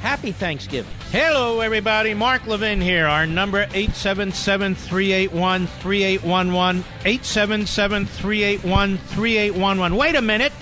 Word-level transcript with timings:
Happy 0.00 0.32
Thanksgiving. 0.32 0.90
Hello, 1.12 1.60
everybody. 1.60 2.14
Mark 2.14 2.46
Levin 2.46 2.80
here. 2.80 3.06
Our 3.06 3.26
number 3.26 3.64
877 3.74 4.74
381 4.74 5.66
3811. 5.66 6.84
877 7.04 8.06
381 8.06 8.96
3811. 8.96 9.98
Wait 9.98 10.14
a 10.14 10.22
minute. 10.22 10.52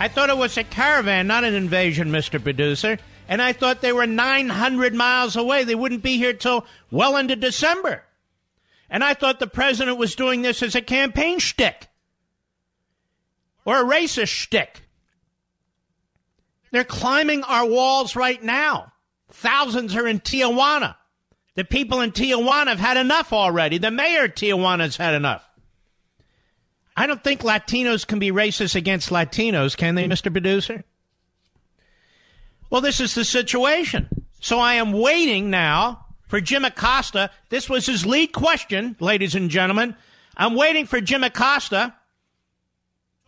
I 0.00 0.08
thought 0.08 0.30
it 0.30 0.36
was 0.36 0.56
a 0.56 0.64
caravan, 0.64 1.28
not 1.28 1.44
an 1.44 1.54
invasion, 1.54 2.10
Mr. 2.10 2.42
Producer. 2.42 2.98
And 3.28 3.40
I 3.40 3.52
thought 3.52 3.82
they 3.82 3.92
were 3.92 4.06
900 4.06 4.94
miles 4.94 5.36
away. 5.36 5.62
They 5.62 5.76
wouldn't 5.76 6.02
be 6.02 6.16
here 6.16 6.32
till 6.32 6.66
well 6.90 7.16
into 7.16 7.36
December. 7.36 8.02
And 8.90 9.04
I 9.04 9.14
thought 9.14 9.38
the 9.38 9.46
president 9.46 9.96
was 9.96 10.16
doing 10.16 10.42
this 10.42 10.60
as 10.62 10.74
a 10.74 10.82
campaign 10.82 11.38
shtick 11.38 11.86
or 13.64 13.80
a 13.80 13.84
racist 13.84 14.28
shtick. 14.28 14.87
They're 16.70 16.84
climbing 16.84 17.44
our 17.44 17.66
walls 17.66 18.16
right 18.16 18.42
now. 18.42 18.92
Thousands 19.30 19.94
are 19.96 20.06
in 20.06 20.20
Tijuana. 20.20 20.96
The 21.54 21.64
people 21.64 22.00
in 22.00 22.12
Tijuana 22.12 22.68
have 22.68 22.78
had 22.78 22.96
enough 22.96 23.32
already. 23.32 23.78
The 23.78 23.90
mayor 23.90 24.24
of 24.24 24.34
Tijuana 24.34 24.80
has 24.80 24.96
had 24.96 25.14
enough. 25.14 25.44
I 26.96 27.06
don't 27.06 27.22
think 27.22 27.42
Latinos 27.42 28.06
can 28.06 28.18
be 28.18 28.30
racist 28.30 28.74
against 28.74 29.10
Latinos, 29.10 29.76
can 29.76 29.94
they, 29.94 30.06
Mr. 30.06 30.32
Producer? 30.32 30.84
Well, 32.70 32.80
this 32.80 33.00
is 33.00 33.14
the 33.14 33.24
situation. 33.24 34.08
So 34.40 34.58
I 34.58 34.74
am 34.74 34.92
waiting 34.92 35.50
now 35.50 36.06
for 36.26 36.40
Jim 36.40 36.64
Acosta. 36.64 37.30
This 37.48 37.68
was 37.68 37.86
his 37.86 38.04
lead 38.04 38.32
question, 38.32 38.96
ladies 39.00 39.34
and 39.34 39.50
gentlemen. 39.50 39.96
I'm 40.36 40.54
waiting 40.54 40.86
for 40.86 41.00
Jim 41.00 41.24
Acosta 41.24 41.94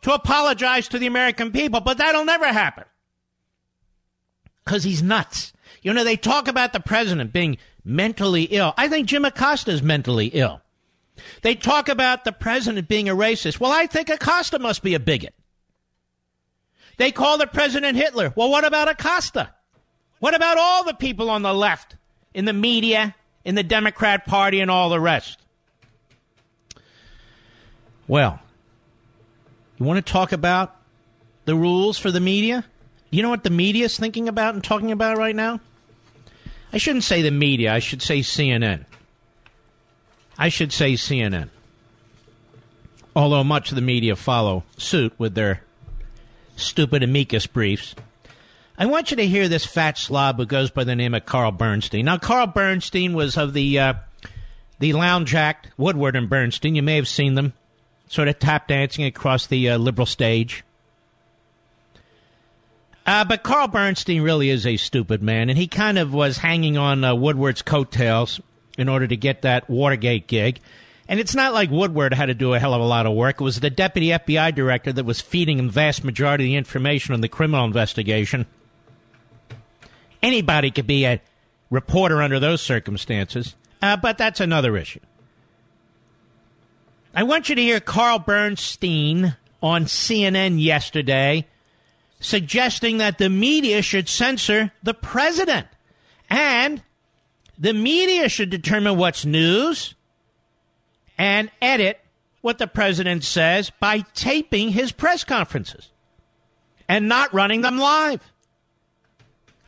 to 0.03 0.15
apologize 0.15 0.89
to 0.89 0.99
the 0.99 1.07
American 1.07 1.53
people, 1.53 1.81
but 1.81 1.99
that'll 1.99 2.25
never 2.25 2.47
happen 2.47 2.85
because 4.71 4.85
he's 4.85 5.03
nuts. 5.03 5.53
You 5.83 5.93
know, 5.93 6.05
they 6.05 6.17
talk 6.17 6.47
about 6.47 6.73
the 6.73 6.79
president 6.79 7.33
being 7.33 7.59
mentally 7.85 8.45
ill. 8.45 8.73
I 8.77 8.87
think 8.87 9.09
Jim 9.09 9.25
Acosta 9.25 9.73
is 9.73 9.83
mentally 9.83 10.27
ill. 10.27 10.61
They 11.43 11.57
talk 11.57 11.89
about 11.89 12.23
the 12.23 12.31
president 12.31 12.87
being 12.87 13.09
a 13.09 13.17
racist. 13.17 13.59
Well, 13.59 13.73
I 13.73 13.89
think 13.89 14.11
Acosta 14.11 14.61
must 14.61 14.85
be 14.85 14.95
a 14.95 15.01
bigot. 15.01 15.35
They 16.99 17.11
call 17.11 17.37
the 17.37 17.49
president 17.49 17.97
Hitler. 17.97 18.33
Well, 18.37 18.49
what 18.49 18.65
about 18.65 18.89
Acosta? 18.89 19.53
What 20.21 20.37
about 20.37 20.57
all 20.57 20.85
the 20.85 20.95
people 20.95 21.31
on 21.31 21.43
the 21.43 21.53
left, 21.53 21.97
in 22.33 22.45
the 22.45 22.53
media, 22.53 23.17
in 23.45 23.57
the 23.57 23.65
Democrat 23.65 24.25
Party, 24.25 24.61
and 24.61 24.71
all 24.71 24.89
the 24.89 25.01
rest? 25.01 25.41
Well, 28.07 28.39
you 29.81 29.85
want 29.85 30.05
to 30.05 30.13
talk 30.13 30.31
about 30.31 30.77
the 31.45 31.57
rules 31.57 31.99
for 31.99 32.13
the 32.13 32.21
media? 32.21 32.65
You 33.11 33.23
know 33.23 33.31
what 33.31 33.45
the 33.45 33.51
media 33.51 33.87
is 33.87 33.99
thinking 33.99 34.29
about 34.29 34.55
and 34.55 34.63
talking 34.63 34.93
about 34.93 35.19
right 35.19 35.35
now? 35.35 35.61
I 36.73 36.79
shouldn't 36.79 37.05
say 37.05 37.23
the 37.23 37.31
media, 37.31 37.73
I 37.73 37.81
should 37.81 38.03
say 38.03 38.21
CNN. 38.21 38.85
I 40.39 40.49
should 40.49 40.73
say 40.73 40.95
CNN. 40.95 41.51
Although 43.15 43.43
much 43.43 43.71
of 43.71 43.75
the 43.75 43.83
media 43.83 44.15
follow 44.15 44.63
suit 44.79 45.13
with 45.19 45.35
their 45.35 45.63
stupid 46.57 47.03
amicus 47.03 47.47
briefs. 47.47 47.95
I 48.79 48.87
want 48.87 49.11
you 49.11 49.17
to 49.19 49.27
hear 49.27 49.49
this 49.49 49.67
fat 49.67 49.99
slob 49.99 50.37
who 50.37 50.47
goes 50.47 50.71
by 50.71 50.85
the 50.85 50.97
name 50.97 51.15
of 51.15 51.27
Carl 51.27 51.53
Bernstein. 51.53 52.07
Now, 52.07 52.19
Carl 52.19 52.47
Bernstein 52.47 53.13
was 53.13 53.37
of 53.37 53.53
the 53.53 53.79
uh, 53.79 53.95
the 54.79 54.93
lounge 54.95 55.35
act 55.35 55.69
Woodward 55.77 56.17
and 56.17 56.31
Bernstein. 56.31 56.75
You 56.75 56.83
may 56.83 56.97
have 56.97 57.09
seen 57.09 57.35
them, 57.35 57.53
sort 58.09 58.29
of 58.29 58.39
tap 58.39 58.69
dancing 58.69 59.05
across 59.05 59.47
the 59.47 59.71
uh, 59.71 59.79
liberal 59.79 60.07
stage. 60.07 60.65
Uh, 63.11 63.25
but 63.25 63.43
Carl 63.43 63.67
Bernstein 63.67 64.23
really 64.23 64.51
is 64.51 64.65
a 64.65 64.77
stupid 64.77 65.21
man, 65.21 65.51
and 65.51 65.59
he 65.59 65.67
kind 65.67 65.99
of 65.99 66.15
was 66.15 66.39
hanging 66.39 66.79
on 66.79 67.03
uh, 67.03 67.13
Woodward's 67.13 67.61
coattails 67.61 68.41
in 68.79 68.89
order 68.89 69.09
to 69.09 69.17
get 69.17 69.43
that 69.43 69.69
Watergate 69.69 70.29
gig. 70.29 70.61
And 71.09 71.19
it's 71.19 71.35
not 71.35 71.53
like 71.53 71.73
Woodward 71.73 72.15
had 72.15 72.27
to 72.27 72.35
do 72.35 72.55
a 72.55 72.61
hell 72.61 72.73
of 72.73 72.81
a 72.81 72.85
lot 72.85 73.07
of 73.07 73.15
work. 73.15 73.41
It 73.41 73.43
was 73.43 73.59
the 73.59 73.69
deputy 73.69 74.11
FBI 74.11 74.55
director 74.55 74.93
that 74.93 75.05
was 75.05 75.21
feeding 75.21 75.59
him 75.59 75.69
vast 75.69 76.05
majority 76.05 76.45
of 76.45 76.49
the 76.51 76.55
information 76.55 77.13
on 77.13 77.21
the 77.21 77.29
criminal 77.29 77.65
investigation. 77.65 78.47
Anybody 80.23 80.71
could 80.71 80.87
be 80.87 81.05
a 81.05 81.21
reporter 81.69 82.23
under 82.23 82.39
those 82.39 82.61
circumstances, 82.61 83.57
uh, 83.83 83.97
but 83.97 84.19
that's 84.19 84.39
another 84.39 84.77
issue. 84.77 85.01
I 87.13 87.25
want 87.25 87.49
you 87.49 87.57
to 87.57 87.63
hear 87.63 87.81
Carl 87.81 88.21
Bernstein 88.21 89.35
on 89.61 89.87
CNN 89.87 90.63
yesterday 90.63 91.49
suggesting 92.21 92.99
that 92.99 93.19
the 93.19 93.29
media 93.29 93.83
should 93.83 94.09
censor 94.09 94.73
the 94.83 94.95
president. 94.95 95.67
And 96.29 96.83
the 97.59 97.75
media 97.75 98.29
should 98.29 98.51
determine 98.51 98.97
what's 98.97 99.25
news 99.25 99.95
and 101.19 101.51
edit 101.61 102.01
what 102.41 102.59
the 102.59 102.67
president 102.67 103.25
says 103.25 103.71
by 103.81 104.01
taping 104.15 104.71
his 104.71 104.93
press 104.93 105.25
conferences 105.25 105.91
and 106.89 107.09
not 107.09 107.35
running 107.35 107.63
them 107.63 107.79
live. 107.79 108.33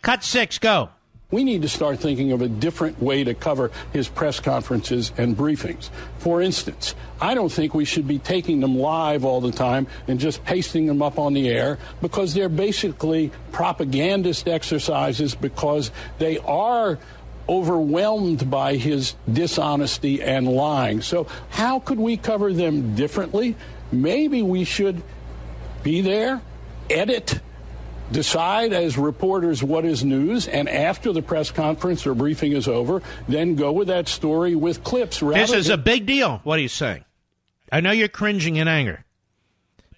Cut 0.03 0.23
six, 0.23 0.59
go 0.59 0.91
we 1.33 1.43
need 1.43 1.63
to 1.63 1.69
start 1.69 1.99
thinking 1.99 2.31
of 2.31 2.43
a 2.43 2.49
different 2.49 3.03
way 3.03 3.25
to 3.25 3.35
cover 3.35 3.73
his 3.93 4.07
press 4.07 4.39
conferences 4.39 5.13
and 5.17 5.37
briefings. 5.37 5.89
For 6.19 6.41
instance, 6.41 6.95
I 7.21 7.35
don't 7.35 7.51
think 7.51 7.75
we 7.75 7.87
should 7.87 8.07
be 8.07 8.21
taking 8.21 8.61
them 8.61 8.79
live 8.79 9.25
all 9.25 9.41
the 9.41 9.51
time 9.51 9.89
and 10.07 10.21
just 10.21 10.45
pasting 10.45 10.87
them 10.87 11.03
up 11.03 11.19
on 11.19 11.33
the 11.33 11.49
air 11.49 11.79
because 12.01 12.35
they're 12.35 12.51
basically 12.51 13.33
propagandist 13.51 14.47
exercises 14.47 15.35
because 15.35 15.91
they 16.19 16.39
are 16.39 16.99
overwhelmed 17.49 18.49
by 18.51 18.77
his 18.77 19.15
dishonesty 19.33 20.23
and 20.23 20.47
lying. 20.47 21.01
So, 21.01 21.27
how 21.51 21.81
could 21.81 21.99
we 21.99 22.17
cover 22.17 22.53
them 22.53 22.95
differently? 22.95 23.57
Maybe 23.91 24.43
we 24.43 24.65
should 24.65 25.03
be 25.83 26.03
there, 26.03 26.41
edit 26.89 27.41
decide 28.13 28.73
as 28.73 28.97
reporters 28.97 29.63
what 29.63 29.85
is 29.85 30.05
news, 30.05 30.47
and 30.47 30.69
after 30.69 31.13
the 31.13 31.23
press 31.23 31.51
conference 31.51 32.07
or 32.07 32.15
briefing 32.15 32.53
is 32.53 32.69
over, 32.69 33.03
then 33.29 33.57
go 33.57 33.73
with 33.73 33.89
that 33.89 34.09
story 34.09 34.55
with 34.55 34.85
clips. 34.85 35.21
This 35.21 35.53
is 35.53 35.69
a 35.69 35.77
big 35.77 36.07
deal, 36.07 36.41
what 36.45 36.59
he's 36.59 36.73
saying. 36.73 37.05
I 37.71 37.81
know 37.81 37.91
you're 37.91 38.09
cringing 38.09 38.57
in 38.57 38.69
anger, 38.69 39.05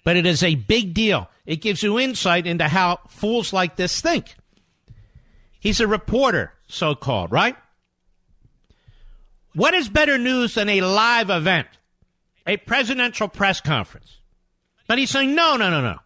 but 0.03 0.15
it 0.15 0.25
is 0.25 0.41
a 0.41 0.55
big 0.55 0.93
deal. 0.93 1.29
It 1.45 1.57
gives 1.57 1.83
you 1.83 1.99
insight 1.99 2.47
into 2.47 2.67
how 2.67 3.01
fools 3.07 3.53
like 3.53 3.75
this 3.75 4.01
think. 4.01 4.35
He's 5.59 5.79
a 5.79 5.87
reporter, 5.87 6.53
so 6.67 6.95
called, 6.95 7.31
right? 7.31 7.55
What 9.53 9.73
is 9.73 9.89
better 9.89 10.17
news 10.17 10.55
than 10.55 10.69
a 10.69 10.81
live 10.81 11.29
event, 11.29 11.67
a 12.47 12.57
presidential 12.57 13.27
press 13.27 13.61
conference? 13.61 14.17
But 14.87 14.97
he's 14.97 15.09
saying, 15.09 15.35
no, 15.35 15.57
no, 15.57 15.69
no, 15.69 15.81
no 15.81 15.99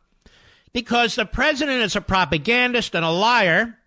because 0.74 1.16
the 1.16 1.26
president 1.26 1.82
is 1.82 1.96
a 1.96 2.02
propagandist 2.02 2.96
and 2.96 3.06
a 3.06 3.10
liar. 3.10 3.78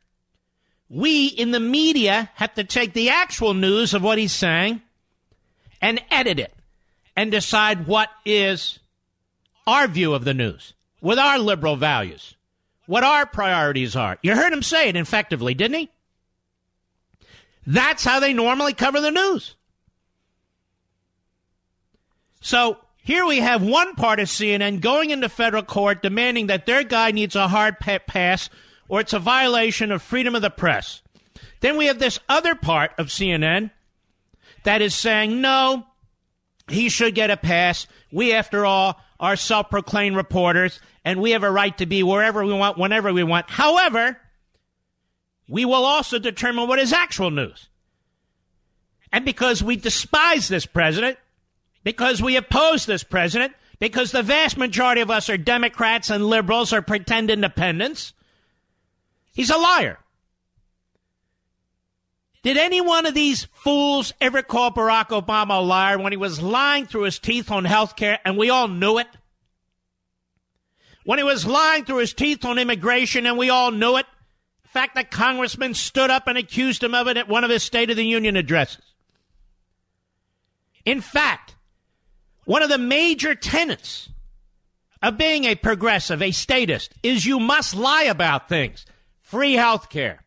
We 0.89 1.27
in 1.27 1.51
the 1.51 1.61
media 1.61 2.31
have 2.35 2.55
to 2.55 2.65
take 2.65 2.93
the 2.93 3.11
actual 3.11 3.55
news 3.55 3.95
of 3.95 4.03
what 4.03 4.19
he's 4.19 4.33
saying 4.33 4.83
and 5.81 6.03
edit 6.11 6.39
it 6.39 6.53
and 7.17 7.31
decide 7.31 7.87
what 7.87 8.11
is 8.25 8.79
our 9.67 9.89
view 9.89 10.15
of 10.15 10.25
the 10.25 10.35
news 10.35 10.75
with 11.01 11.19
our 11.19 11.39
liberal 11.39 11.77
values, 11.77 12.35
what 12.87 13.05
our 13.05 13.27
priorities 13.27 13.97
are. 13.97 14.19
You 14.23 14.35
heard 14.35 14.53
him 14.53 14.63
say 14.63 14.89
it 14.89 14.97
effectively, 14.97 15.55
didn't 15.55 15.79
he? 15.79 15.91
That's 17.67 18.05
how 18.05 18.21
they 18.21 18.33
normally 18.33 18.73
cover 18.73 19.01
the 19.01 19.11
news. 19.11 19.55
So 22.41 22.79
here 23.05 23.27
we 23.27 23.39
have 23.39 23.63
one 23.63 23.95
part 23.97 24.21
of 24.21 24.29
CNN 24.29 24.81
going 24.81 25.11
into 25.11 25.29
federal 25.29 25.65
court 25.65 26.03
demanding 26.03 26.47
that 26.47 26.67
their 26.67 26.85
guy 26.85 27.11
needs 27.11 27.35
a 27.35 27.49
hard 27.49 27.81
pass 27.81 28.49
or 28.89 29.01
it's 29.01 29.13
a 29.13 29.19
violation 29.19 29.91
of 29.91 30.03
freedom 30.03 30.37
of 30.37 30.43
the 30.43 30.51
press. 30.51 31.03
Then 31.61 31.77
we 31.77 31.87
have 31.87 31.99
this 31.99 32.21
other 32.29 32.55
part 32.55 32.93
of 32.99 33.09
CNN 33.09 33.71
that 34.63 34.83
is 34.83 34.95
saying, 34.95 35.41
no, 35.41 35.85
he 36.69 36.89
should 36.89 37.17
get 37.17 37.31
a 37.31 37.37
pass. 37.37 37.89
We, 38.13 38.33
after 38.33 38.65
all, 38.65 39.01
are 39.19 39.35
self 39.35 39.69
proclaimed 39.69 40.15
reporters 40.15 40.81
and 41.05 41.21
we 41.21 41.33
have 41.33 41.43
a 41.43 41.51
right 41.51 41.77
to 41.79 41.87
be 41.87 42.05
wherever 42.05 42.45
we 42.45 42.53
want, 42.53 42.79
whenever 42.79 43.13
we 43.13 43.25
want. 43.25 43.51
However, 43.51 44.17
we 45.49 45.65
will 45.65 45.85
also 45.85 46.21
determine 46.21 46.69
what 46.69 46.79
is 46.79 46.93
actual 46.93 47.33
news. 47.33 47.69
And 49.13 49.25
because 49.25 49.63
we 49.63 49.77
despise 49.77 50.47
this 50.49 50.67
president, 50.67 51.19
because 51.85 52.23
we 52.23 52.37
oppose 52.37 52.87
this 52.87 53.05
president, 53.05 53.55
because 53.79 54.13
the 54.13 54.23
vast 54.23 54.57
majority 54.57 55.01
of 55.01 55.11
us 55.11 55.29
are 55.29 55.37
Democrats 55.37 56.11
and 56.11 56.27
liberals 56.27 56.73
or 56.73 56.83
pretend 56.83 57.31
independents. 57.31 58.13
He's 59.33 59.51
a 59.51 59.59
liar. 59.59 59.99
Did 62.43 62.57
any 62.57 62.81
one 62.81 63.07
of 63.07 63.15
these 63.15 63.45
fools 63.53 64.13
ever 64.21 64.43
call 64.43 64.73
Barack 64.73 65.09
Obama 65.09 65.59
a 65.59 65.63
liar 65.63 65.99
when 65.99 66.13
he 66.13 66.17
was 66.17 66.43
lying 66.43 66.87
through 66.87 67.03
his 67.03 67.21
teeth 67.21 67.51
on 67.51 67.65
health 67.65 67.95
care 67.95 68.19
and 68.25 68.37
we 68.37 68.51
all 68.51 68.67
knew 68.67 68.99
it? 68.99 69.07
When 71.05 71.19
he 71.19 71.25
was 71.25 71.47
lying 71.47 71.85
through 71.85 71.99
his 71.99 72.15
teeth 72.15 72.45
on 72.45 72.59
immigration 72.59 73.27
and 73.27 73.39
we 73.39 73.49
all 73.49 73.71
knew 73.71 73.97
it? 73.97 74.07
In 74.65 74.71
fact, 74.71 74.97
the 74.97 75.05
congressman 75.05 75.75
stood 75.75 76.11
up 76.11 76.27
and 76.27 76.37
accused 76.37 76.83
him 76.83 76.95
of 76.95 77.07
it 77.07 77.17
at 77.17 77.29
one 77.29 77.45
of 77.45 77.51
his 77.51 77.63
State 77.63 77.91
of 77.91 77.97
the 77.97 78.05
Union 78.05 78.37
addresses. 78.37 78.85
In 80.85 81.01
fact, 81.01 81.55
one 82.45 82.63
of 82.63 82.69
the 82.69 82.79
major 82.79 83.35
tenets 83.35 84.09
of 85.03 85.19
being 85.19 85.45
a 85.45 85.55
progressive, 85.55 86.23
a 86.23 86.31
statist, 86.31 86.95
is 87.03 87.27
you 87.27 87.41
must 87.41 87.75
lie 87.75 88.05
about 88.05 88.49
things. 88.49 88.87
Free 89.21 89.55
health 89.55 89.89
care, 89.89 90.25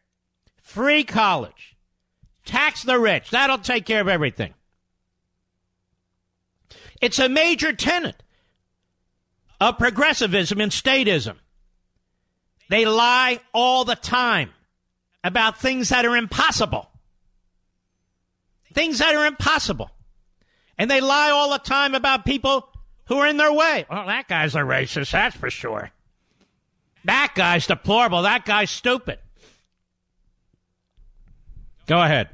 free 0.62 1.04
college, 1.04 1.76
Tax 2.46 2.84
the 2.84 3.00
rich. 3.00 3.32
That'll 3.32 3.58
take 3.58 3.86
care 3.86 4.02
of 4.02 4.08
everything. 4.08 4.54
It's 7.02 7.20
a 7.20 7.28
major 7.28 7.74
tenet 7.74 8.24
of 9.60 9.78
progressivism 9.78 10.62
and 10.62 10.72
statism. 10.72 11.38
They 12.70 12.86
lie 12.86 13.40
all 13.54 13.84
the 13.84 13.96
time 13.96 14.52
about 15.24 15.60
things 15.60 15.90
that 15.90 16.06
are 16.06 16.16
impossible. 16.16 16.90
Things 18.74 19.00
that 19.00 19.16
are 19.16 19.26
impossible. 19.26 19.90
And 20.78 20.90
they 20.90 21.02
lie 21.02 21.30
all 21.30 21.52
the 21.52 21.60
time 21.60 21.96
about 21.96 22.26
people 22.26 22.68
who 23.06 23.18
are 23.18 23.28
in 23.28 23.38
their 23.38 23.54
way. 23.54 23.86
Well, 23.90 24.08
that 24.08 24.28
guy's 24.28 24.56
a 24.56 24.60
racist, 24.60 25.12
that's 25.12 25.36
for 25.36 25.50
sure. 25.50 25.92
That 27.06 27.34
guy's 27.36 27.68
deplorable. 27.68 28.24
That 28.24 28.46
guy's 28.46 28.72
stupid. 28.72 29.20
Go 31.86 32.02
ahead 32.02 32.30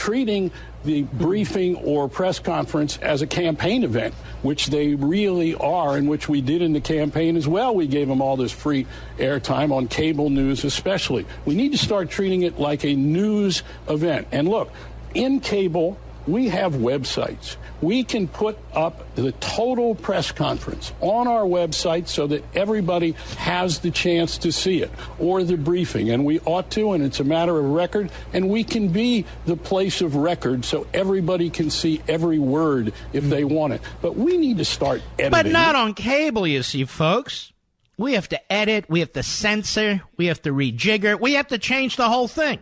treating 0.00 0.50
the 0.82 1.02
briefing 1.02 1.76
or 1.76 2.08
press 2.08 2.38
conference 2.38 2.96
as 3.02 3.20
a 3.20 3.26
campaign 3.26 3.84
event, 3.84 4.14
which 4.40 4.68
they 4.68 4.94
really 4.94 5.54
are, 5.56 5.94
and 5.94 6.08
which 6.08 6.26
we 6.26 6.40
did 6.40 6.62
in 6.62 6.72
the 6.72 6.80
campaign 6.80 7.36
as 7.36 7.46
well. 7.46 7.74
We 7.74 7.86
gave 7.86 8.08
them 8.08 8.22
all 8.22 8.38
this 8.38 8.50
free 8.50 8.86
airtime 9.18 9.70
on 9.70 9.88
cable 9.88 10.30
news, 10.30 10.64
especially. 10.64 11.26
We 11.44 11.54
need 11.54 11.72
to 11.72 11.78
start 11.78 12.08
treating 12.08 12.42
it 12.42 12.58
like 12.58 12.82
a 12.82 12.94
news 12.94 13.62
event. 13.90 14.28
And 14.32 14.48
look, 14.48 14.72
in 15.12 15.38
cable, 15.40 15.98
we 16.26 16.48
have 16.48 16.74
websites. 16.74 17.56
We 17.80 18.04
can 18.04 18.28
put 18.28 18.58
up 18.74 19.14
the 19.14 19.32
total 19.32 19.94
press 19.94 20.32
conference 20.32 20.92
on 21.00 21.26
our 21.26 21.44
website 21.44 22.08
so 22.08 22.26
that 22.28 22.44
everybody 22.54 23.12
has 23.38 23.80
the 23.80 23.90
chance 23.90 24.38
to 24.38 24.52
see 24.52 24.82
it 24.82 24.90
or 25.18 25.42
the 25.42 25.56
briefing. 25.56 26.10
And 26.10 26.24
we 26.24 26.40
ought 26.40 26.70
to, 26.72 26.92
and 26.92 27.02
it's 27.02 27.20
a 27.20 27.24
matter 27.24 27.58
of 27.58 27.64
record. 27.64 28.10
And 28.32 28.48
we 28.48 28.64
can 28.64 28.88
be 28.88 29.24
the 29.46 29.56
place 29.56 30.00
of 30.00 30.14
record 30.16 30.64
so 30.64 30.86
everybody 30.92 31.50
can 31.50 31.70
see 31.70 32.02
every 32.06 32.38
word 32.38 32.92
if 33.12 33.24
they 33.24 33.44
want 33.44 33.72
it. 33.72 33.80
But 34.02 34.16
we 34.16 34.36
need 34.36 34.58
to 34.58 34.64
start 34.64 35.02
editing. 35.18 35.30
But 35.30 35.46
not 35.46 35.74
on 35.74 35.94
cable, 35.94 36.46
you 36.46 36.62
see, 36.62 36.84
folks. 36.84 37.52
We 37.96 38.14
have 38.14 38.30
to 38.30 38.52
edit, 38.52 38.86
we 38.88 39.00
have 39.00 39.12
to 39.12 39.22
censor, 39.22 40.00
we 40.16 40.26
have 40.26 40.40
to 40.42 40.52
rejigger, 40.54 41.20
we 41.20 41.34
have 41.34 41.48
to 41.48 41.58
change 41.58 41.96
the 41.96 42.08
whole 42.08 42.28
thing. 42.28 42.58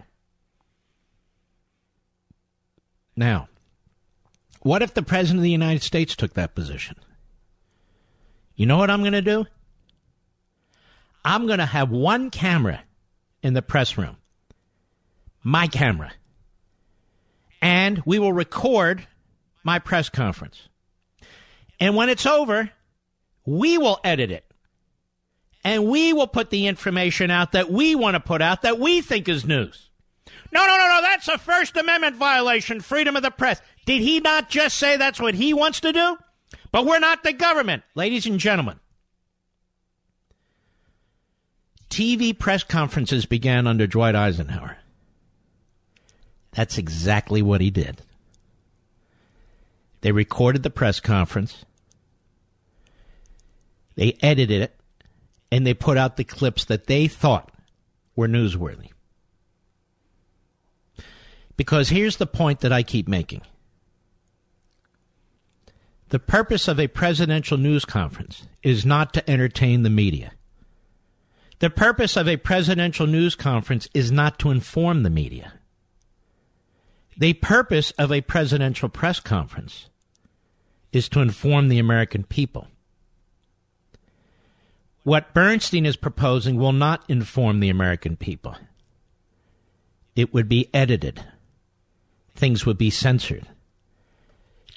Now, 3.15 3.48
what 4.61 4.83
if 4.83 4.95
the 4.95 5.03
President 5.03 5.39
of 5.39 5.43
the 5.45 5.51
United 5.51 5.83
States 5.83 6.17
took 6.17 6.35
that 6.35 6.55
position? 6.55 6.97
You 8.55 8.67
know 8.67 8.77
what 8.77 8.91
I'm 8.91 9.01
going 9.01 9.13
to 9.13 9.23
do? 9.23 9.47
I'm 11.25 11.47
going 11.47 11.59
to 11.59 11.67
have 11.67 11.91
one 11.91 12.31
camera 12.31 12.83
in 13.43 13.55
the 13.55 13.63
press 13.63 13.97
room, 13.97 14.17
my 15.43 15.67
camera, 15.67 16.13
and 17.61 18.03
we 18.05 18.19
will 18.19 18.33
record 18.33 19.07
my 19.63 19.79
press 19.79 20.09
conference. 20.09 20.69
And 21.81 21.95
when 21.95 22.09
it's 22.09 22.27
over, 22.27 22.71
we 23.45 23.79
will 23.79 24.01
edit 24.03 24.31
it. 24.31 24.45
And 25.65 25.87
we 25.87 26.13
will 26.13 26.27
put 26.27 26.51
the 26.51 26.67
information 26.67 27.31
out 27.31 27.53
that 27.53 27.71
we 27.71 27.95
want 27.95 28.15
to 28.15 28.21
put 28.21 28.41
out 28.41 28.63
that 28.63 28.79
we 28.79 29.01
think 29.01 29.29
is 29.29 29.45
news. 29.45 29.91
No, 30.51 30.67
no, 30.67 30.79
no, 30.79 30.89
no. 30.89 31.03
That's 31.03 31.29
a 31.29 31.39
First 31.39 31.77
Amendment 31.77 32.17
violation, 32.17 32.81
freedom 32.81 33.17
of 33.17 33.23
the 33.23 33.31
press. 33.31 33.61
Did 33.89 34.03
he 34.03 34.21
not 34.21 34.51
just 34.51 34.77
say 34.77 34.99
that's 34.99 35.19
what 35.19 35.33
he 35.33 35.55
wants 35.55 35.81
to 35.81 35.95
do? 35.95 36.19
But 36.71 36.85
we're 36.85 36.99
not 36.99 37.23
the 37.23 37.33
government, 37.33 37.85
ladies 37.95 38.27
and 38.27 38.39
gentlemen. 38.39 38.81
TV 41.89 42.39
press 42.39 42.63
conferences 42.63 43.25
began 43.25 43.67
under 43.67 43.87
Dwight 43.87 44.15
Eisenhower. 44.15 44.77
That's 46.53 46.77
exactly 46.77 47.41
what 47.41 47.63
he 47.63 47.71
did. 47.71 48.03
They 50.03 50.13
recorded 50.13 50.65
the 50.65 50.69
press 50.69 51.01
conference, 51.01 51.65
they 53.95 54.19
edited 54.21 54.61
it, 54.61 54.79
and 55.51 55.67
they 55.67 55.73
put 55.73 55.97
out 55.97 56.19
the 56.19 56.25
clips 56.25 56.67
that 56.67 56.89
they 56.89 57.09
thought 57.09 57.51
were 58.15 58.29
newsworthy. 58.29 58.91
Because 61.57 61.89
here's 61.89 62.19
the 62.19 62.27
point 62.27 62.61
that 62.61 62.71
I 62.71 62.83
keep 62.83 63.09
making 63.09 63.41
the 66.09 66.19
purpose 66.19 66.69
of 66.69 66.81
a 66.81 66.89
presidential 66.89 67.59
news 67.59 67.85
conference 67.85 68.47
is 68.63 68.85
not 68.87 69.13
to 69.15 69.31
entertain 69.31 69.83
the 69.83 69.91
media. 69.91 70.33
The 71.59 71.71
purpose 71.71 72.17
of 72.17 72.29
a 72.29 72.37
presidential 72.37 73.07
news 73.07 73.35
conference 73.35 73.89
is 73.93 74.13
not 74.13 74.39
to 74.41 74.51
inform 74.51 75.03
the 75.03 75.11
media. 75.11 75.55
The 77.17 77.35
purpose 77.35 77.91
of 77.93 78.13
a 78.13 78.21
presidential 78.21 78.89
press 78.89 79.19
conference 79.19 79.89
is 80.93 81.09
to 81.11 81.21
inform 81.21 81.69
the 81.69 81.79
American 81.79 82.25
people. 82.25 82.69
What 85.03 85.35
Bernstein 85.35 85.85
is 85.85 85.97
proposing 85.97 86.57
will 86.57 86.73
not 86.73 87.05
inform 87.09 87.61
the 87.61 87.71
American 87.71 88.17
people. 88.17 88.57
It 90.15 90.33
would 90.33 90.49
be 90.49 90.71
edited 90.73 91.25
things 92.39 92.65
would 92.65 92.79
be 92.79 92.91
censored. 92.91 93.47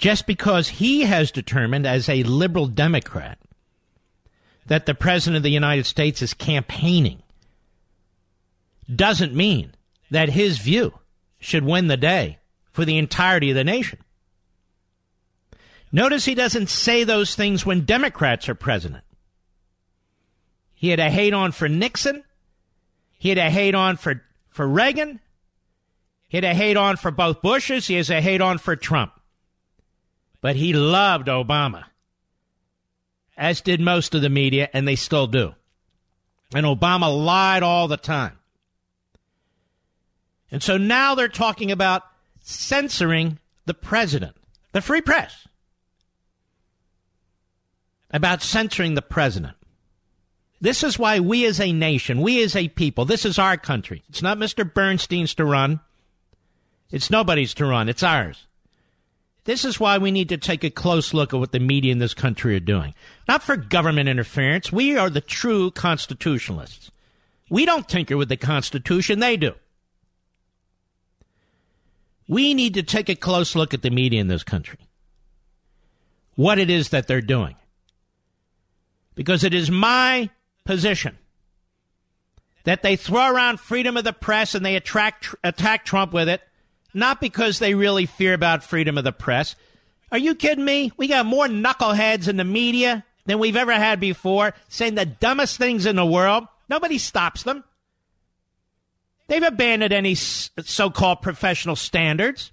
Just 0.01 0.25
because 0.25 0.68
he 0.68 1.01
has 1.01 1.30
determined 1.30 1.86
as 1.86 2.09
a 2.09 2.24
liberal 2.24 2.65
Democrat 2.65 3.37
that 4.66 4.87
the 4.87 4.95
President 4.95 5.37
of 5.37 5.44
the 5.44 5.52
United 5.52 5.85
States 5.85 6.23
is 6.23 6.33
campaigning 6.33 7.21
doesn't 8.94 9.35
mean 9.35 9.76
that 10.09 10.30
his 10.30 10.57
view 10.57 10.95
should 11.40 11.64
win 11.64 11.85
the 11.85 11.97
day 11.97 12.40
for 12.71 12.83
the 12.83 12.97
entirety 12.97 13.52
of 13.52 13.56
the 13.56 13.64
nation. 13.64 13.99
Notice 15.92 16.26
he 16.26 16.33
doesn't 16.33 16.69
say 16.69 17.04
those 17.04 17.35
things 17.35 17.64
when 17.64 17.85
Democrats 17.85 18.49
are 18.49 18.56
president. 18.56 19.04
He 20.73 20.90
had 20.90 20.99
a 20.99 21.11
hate 21.11 21.35
on 21.35 21.52
for 21.52 21.69
Nixon. 21.69 22.23
He 23.19 23.30
had 23.30 23.37
a 23.37 23.52
hate 23.52 23.76
on 23.76 23.97
for, 23.97 24.23
for 24.49 24.68
Reagan. 24.68 25.19
He 26.28 26.37
had 26.37 26.44
a 26.44 26.56
hate 26.56 26.76
on 26.76 26.97
for 26.97 27.11
both 27.11 27.44
Bushes. 27.44 27.85
He 27.85 27.97
has 27.97 28.09
a 28.09 28.19
hate 28.19 28.42
on 28.42 28.57
for 28.57 28.76
Trump. 28.76 29.14
But 30.42 30.56
he 30.56 30.74
loved 30.74 31.28
Obama, 31.28 31.86
as 33.38 33.62
did 33.62 33.80
most 33.80 34.16
of 34.16 34.21
the 34.21 34.30
media, 34.30 34.69
and 34.74 34.88
they 34.88 34.95
still 34.95 35.28
do. 35.28 35.54
And 36.54 36.66
Obama 36.66 37.26
lied 37.26 37.64
all 37.64 37.88
the 37.88 37.98
time. 37.98 38.40
And 40.52 40.62
so 40.62 40.78
now 40.78 41.16
they're 41.16 41.30
talking 41.30 41.71
about 41.71 42.04
censoring 42.42 43.40
the 43.66 43.74
president, 43.74 44.36
the 44.74 44.81
free 44.81 45.02
press, 45.02 45.48
about 48.10 48.42
censoring 48.42 48.95
the 48.95 49.02
president. 49.02 49.56
This 50.60 50.83
is 50.83 51.00
why 51.00 51.19
we 51.19 51.45
as 51.45 51.60
a 51.60 51.71
nation, 51.71 52.21
we 52.21 52.44
as 52.44 52.56
a 52.56 52.68
people, 52.68 53.06
this 53.06 53.26
is 53.26 53.40
our 53.40 53.57
country. 53.57 54.04
It's 54.10 54.21
not 54.21 54.38
Mr. 54.38 54.71
Bernstein's 54.71 55.33
to 55.36 55.45
run. 55.45 55.80
It's 56.92 57.10
nobody's 57.10 57.54
to 57.56 57.66
run, 57.66 57.88
it's 57.88 58.04
ours. 58.04 58.45
This 59.45 59.66
is 59.66 59.80
why 59.80 59.98
we 59.98 60.12
need 60.12 60.30
to 60.30 60.38
take 60.38 60.64
a 60.64 60.69
close 60.69 61.14
look 61.14 61.33
at 61.33 61.40
what 61.40 61.52
the 61.52 61.60
media 61.60 61.92
in 61.92 61.98
this 61.98 62.14
country 62.14 62.56
are 62.56 62.60
doing. 62.60 62.94
Not 63.28 63.42
for 63.42 63.57
government 63.57 64.07
interference. 64.07 64.71
We 64.71 64.98
are 64.98 65.10
the 65.10 65.21
true 65.21 65.71
constitutionalists. 65.71 66.92
We 67.50 67.66
don't 67.66 67.90
tinker 67.90 68.18
with 68.18 68.30
the 68.30 68.38
Constitution, 68.38 69.19
they 69.19 69.36
do. 69.36 69.56
We 72.28 72.54
need 72.54 72.76
to 72.76 72.83
take 72.83 73.10
a 73.10 73.16
close 73.16 73.56
look 73.56 73.74
at 73.74 73.81
the 73.81 73.90
media 73.90 74.21
in 74.21 74.28
this 74.28 74.44
country. 74.44 74.80
What 76.36 76.60
it 76.60 76.69
is 76.69 76.90
that 76.90 77.07
they're 77.07 77.19
doing. 77.19 77.56
Because 79.16 79.44
it 79.44 79.54
is 79.54 79.69
my 79.69 80.30
position 80.64 81.18
that 82.64 82.83
they 82.83 82.95
throw 82.95 83.33
around 83.33 83.60
freedom 83.60 83.98
of 83.98 84.04
the 84.04 84.14
press 84.14 84.56
and 84.56 84.66
they 84.66 84.76
attract, 84.76 85.36
attack 85.44 85.83
Trump 85.83 86.14
with 86.14 86.30
it 86.30 86.42
not 86.94 87.21
because 87.21 87.60
they 87.60 87.74
really 87.74 88.06
fear 88.06 88.33
about 88.33 88.64
freedom 88.64 88.98
of 88.98 89.04
the 89.04 89.12
press. 89.12 89.56
Are 90.12 90.18
you 90.18 90.36
kidding 90.36 90.66
me? 90.66 90.92
We 90.98 91.07
got 91.07 91.26
more 91.26 91.48
knuckleheads 91.48 92.28
in 92.28 92.38
the 92.38 92.44
media 92.44 93.06
than 93.26 93.40
we've 93.40 93.56
ever 93.56 93.74
had 93.74 94.00
before, 94.00 94.54
saying 94.68 94.95
the 94.95 95.06
dumbest 95.06 95.57
things 95.57 95.86
in 95.86 95.95
the 95.95 96.06
world. 96.06 96.48
Nobody 96.69 96.98
stops 96.98 97.44
them. 97.44 97.64
They've 99.28 99.44
abandoned 99.44 99.94
any 99.94 100.16
so 100.16 100.90
called 100.90 101.21
professional 101.21 101.78
standards. 101.78 102.52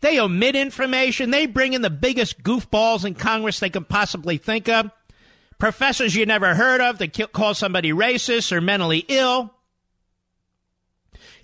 They 0.00 0.18
omit 0.18 0.56
information. 0.56 1.30
They 1.30 1.46
bring 1.46 1.74
in 1.74 1.82
the 1.82 1.90
biggest 1.90 2.42
goofballs 2.42 3.04
in 3.04 3.14
Congress 3.14 3.60
they 3.60 3.70
can 3.70 3.84
possibly 3.84 4.36
think 4.36 4.68
of. 4.68 4.90
Professors 5.58 6.16
you 6.16 6.26
never 6.26 6.56
heard 6.56 6.80
of 6.80 6.98
that 6.98 7.32
call 7.32 7.54
somebody 7.54 7.92
racist 7.92 8.50
or 8.50 8.60
mentally 8.60 9.04
ill. 9.06 9.54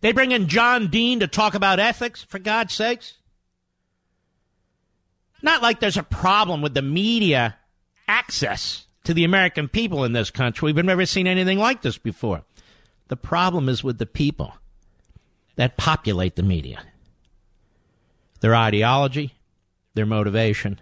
They 0.00 0.12
bring 0.12 0.32
in 0.32 0.48
John 0.48 0.88
Dean 0.88 1.20
to 1.20 1.26
talk 1.26 1.54
about 1.54 1.80
ethics, 1.80 2.22
for 2.22 2.38
God's 2.38 2.74
sakes. 2.74 3.14
Not 5.42 5.62
like 5.62 5.80
there's 5.80 5.96
a 5.96 6.02
problem 6.02 6.62
with 6.62 6.74
the 6.74 6.82
media 6.82 7.56
access 8.06 8.86
to 9.04 9.14
the 9.14 9.24
American 9.24 9.68
people 9.68 10.04
in 10.04 10.12
this 10.12 10.30
country. 10.30 10.72
We've 10.72 10.84
never 10.84 11.06
seen 11.06 11.26
anything 11.26 11.58
like 11.58 11.82
this 11.82 11.98
before. 11.98 12.42
The 13.08 13.16
problem 13.16 13.68
is 13.68 13.82
with 13.82 13.98
the 13.98 14.06
people 14.06 14.54
that 15.56 15.76
populate 15.76 16.36
the 16.36 16.42
media 16.42 16.82
their 18.40 18.54
ideology, 18.54 19.34
their 19.94 20.06
motivation, 20.06 20.80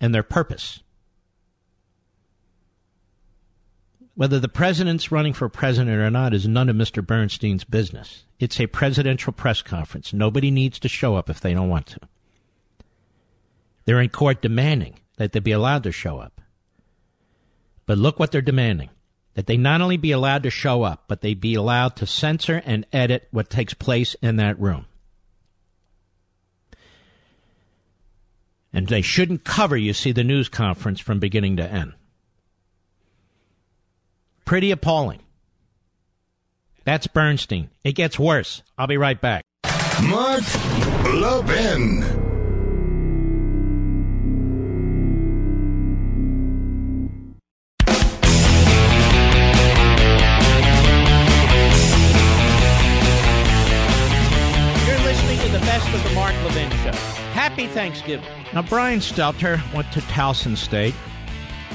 and 0.00 0.12
their 0.12 0.24
purpose. 0.24 0.82
Whether 4.20 4.38
the 4.38 4.48
president's 4.48 5.10
running 5.10 5.32
for 5.32 5.48
president 5.48 5.96
or 5.96 6.10
not 6.10 6.34
is 6.34 6.46
none 6.46 6.68
of 6.68 6.76
Mr. 6.76 7.02
Bernstein's 7.02 7.64
business. 7.64 8.24
It's 8.38 8.60
a 8.60 8.66
presidential 8.66 9.32
press 9.32 9.62
conference. 9.62 10.12
Nobody 10.12 10.50
needs 10.50 10.78
to 10.80 10.90
show 10.90 11.16
up 11.16 11.30
if 11.30 11.40
they 11.40 11.54
don't 11.54 11.70
want 11.70 11.86
to. 11.86 12.00
They're 13.86 13.98
in 13.98 14.10
court 14.10 14.42
demanding 14.42 14.96
that 15.16 15.32
they 15.32 15.40
be 15.40 15.52
allowed 15.52 15.84
to 15.84 15.90
show 15.90 16.18
up. 16.18 16.42
But 17.86 17.96
look 17.96 18.18
what 18.18 18.30
they're 18.30 18.42
demanding 18.42 18.90
that 19.36 19.46
they 19.46 19.56
not 19.56 19.80
only 19.80 19.96
be 19.96 20.12
allowed 20.12 20.42
to 20.42 20.50
show 20.50 20.82
up, 20.82 21.04
but 21.08 21.22
they 21.22 21.32
be 21.32 21.54
allowed 21.54 21.96
to 21.96 22.04
censor 22.04 22.60
and 22.66 22.86
edit 22.92 23.26
what 23.30 23.48
takes 23.48 23.72
place 23.72 24.16
in 24.20 24.36
that 24.36 24.60
room. 24.60 24.84
And 28.70 28.86
they 28.86 29.00
shouldn't 29.00 29.44
cover, 29.44 29.78
you 29.78 29.94
see, 29.94 30.12
the 30.12 30.24
news 30.24 30.50
conference 30.50 31.00
from 31.00 31.20
beginning 31.20 31.56
to 31.56 31.64
end. 31.66 31.94
Pretty 34.50 34.72
appalling. 34.72 35.20
That's 36.82 37.06
Bernstein. 37.06 37.70
It 37.84 37.92
gets 37.92 38.18
worse. 38.18 38.64
I'll 38.76 38.88
be 38.88 38.96
right 38.96 39.20
back. 39.20 39.44
You're 39.62 39.70
listening 55.04 55.38
to 55.38 55.48
the 55.52 55.60
best 55.60 55.94
of 55.94 56.02
the 56.02 56.10
Mark 56.12 56.34
Levin. 56.42 56.68
Show. 56.72 56.90
Happy 57.30 57.68
Thanksgiving. 57.68 58.26
Now, 58.52 58.62
Brian 58.62 58.98
Stelter 58.98 59.62
went 59.72 59.92
to 59.92 60.00
Towson 60.00 60.56
State. 60.56 60.96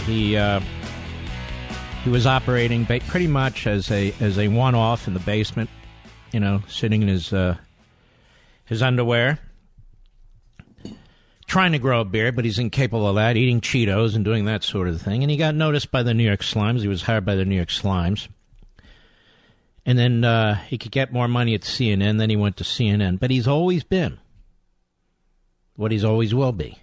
He 0.06 0.36
uh, 0.36 0.60
he 2.06 2.12
was 2.12 2.28
operating 2.28 2.86
pretty 2.86 3.26
much 3.26 3.66
as 3.66 3.90
a 3.90 4.14
as 4.20 4.38
a 4.38 4.48
one 4.48 4.76
off 4.76 5.08
in 5.08 5.16
the 5.16 5.20
basement, 5.20 5.72
you 6.32 6.40
know, 6.40 6.62
sitting 6.68 7.02
in 7.02 7.08
his 7.08 7.34
uh, 7.34 7.58
his 8.66 8.84
underwear, 8.84 9.40
trying 11.48 11.72
to 11.72 11.80
grow 11.80 12.02
a 12.02 12.06
beard, 12.06 12.36
but 12.36 12.46
he's 12.46 12.60
incapable 12.60 13.08
of 13.08 13.16
that, 13.16 13.38
eating 13.38 13.60
Cheetos 13.60 14.16
and 14.16 14.24
doing 14.24 14.46
that 14.46 14.64
sort 14.64 14.88
of 14.88 15.02
thing. 15.02 15.24
And 15.24 15.32
he 15.32 15.36
got 15.36 15.56
noticed 15.56 15.92
by 15.92 16.04
the 16.04 16.14
New 16.14 16.24
York 16.24 16.42
Slimes. 16.42 16.82
He 16.82 16.88
was 16.88 17.02
hired 17.02 17.26
by 17.26 17.34
the 17.34 17.44
New 17.44 17.56
York 17.56 17.70
Slimes. 17.70 18.28
And 19.84 19.98
then 19.98 20.24
uh, 20.24 20.56
he 20.68 20.78
could 20.78 20.92
get 20.92 21.12
more 21.12 21.28
money 21.28 21.56
at 21.56 21.62
CNN. 21.62 22.20
Then 22.20 22.30
he 22.30 22.36
went 22.36 22.58
to 22.58 22.64
CNN. 22.64 23.20
But 23.20 23.32
he's 23.32 23.48
always 23.48 23.84
been 23.84 24.20
what 25.76 25.92
he's 25.92 26.06
always 26.06 26.36
will 26.36 26.52
be. 26.52 26.78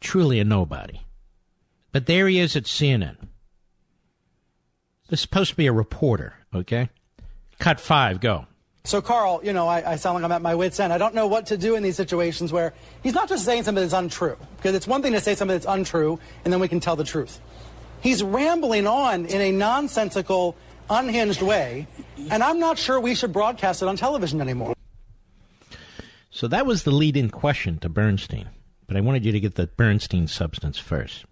Truly 0.00 0.40
a 0.40 0.44
nobody. 0.44 1.02
But 1.92 2.06
there 2.06 2.26
he 2.26 2.40
is 2.40 2.56
at 2.56 2.64
CNN. 2.64 3.27
This 5.08 5.20
is 5.20 5.22
supposed 5.22 5.50
to 5.50 5.56
be 5.56 5.66
a 5.66 5.72
reporter, 5.72 6.34
okay? 6.54 6.90
Cut 7.58 7.80
five, 7.80 8.20
go. 8.20 8.46
So, 8.84 9.02
Carl, 9.02 9.40
you 9.42 9.52
know, 9.52 9.66
I, 9.68 9.92
I, 9.92 9.96
sound 9.96 10.14
like 10.14 10.24
I'm 10.24 10.32
at 10.32 10.40
my 10.40 10.54
wit's 10.54 10.80
end. 10.80 10.92
I 10.92 10.98
don't 10.98 11.14
know 11.14 11.26
what 11.26 11.46
to 11.46 11.58
do 11.58 11.74
in 11.74 11.82
these 11.82 11.96
situations 11.96 12.52
where 12.52 12.72
he's 13.02 13.12
not 13.12 13.28
just 13.28 13.44
saying 13.44 13.64
something 13.64 13.82
that's 13.82 13.92
untrue, 13.92 14.36
because 14.56 14.74
it's 14.74 14.86
one 14.86 15.02
thing 15.02 15.12
to 15.12 15.20
say 15.20 15.34
something 15.34 15.54
that's 15.54 15.66
untrue, 15.66 16.18
and 16.44 16.52
then 16.52 16.60
we 16.60 16.68
can 16.68 16.80
tell 16.80 16.96
the 16.96 17.04
truth. 17.04 17.40
He's 18.00 18.22
rambling 18.22 18.86
on 18.86 19.26
in 19.26 19.40
a 19.40 19.50
nonsensical, 19.50 20.56
unhinged 20.88 21.42
way, 21.42 21.86
and 22.30 22.42
I'm 22.42 22.58
not 22.58 22.78
sure 22.78 23.00
we 23.00 23.14
should 23.14 23.32
broadcast 23.32 23.82
it 23.82 23.88
on 23.88 23.96
television 23.96 24.40
anymore. 24.40 24.74
So 26.30 26.48
that 26.48 26.66
was 26.66 26.84
the 26.84 26.90
lead 26.90 27.16
in 27.16 27.30
question 27.30 27.78
to 27.78 27.88
Bernstein. 27.88 28.48
But 28.86 28.96
I 28.96 29.00
wanted 29.00 29.24
you 29.24 29.32
to 29.32 29.40
get 29.40 29.56
the 29.56 29.66
Bernstein 29.66 30.28
substance 30.28 30.78
first. 30.78 31.26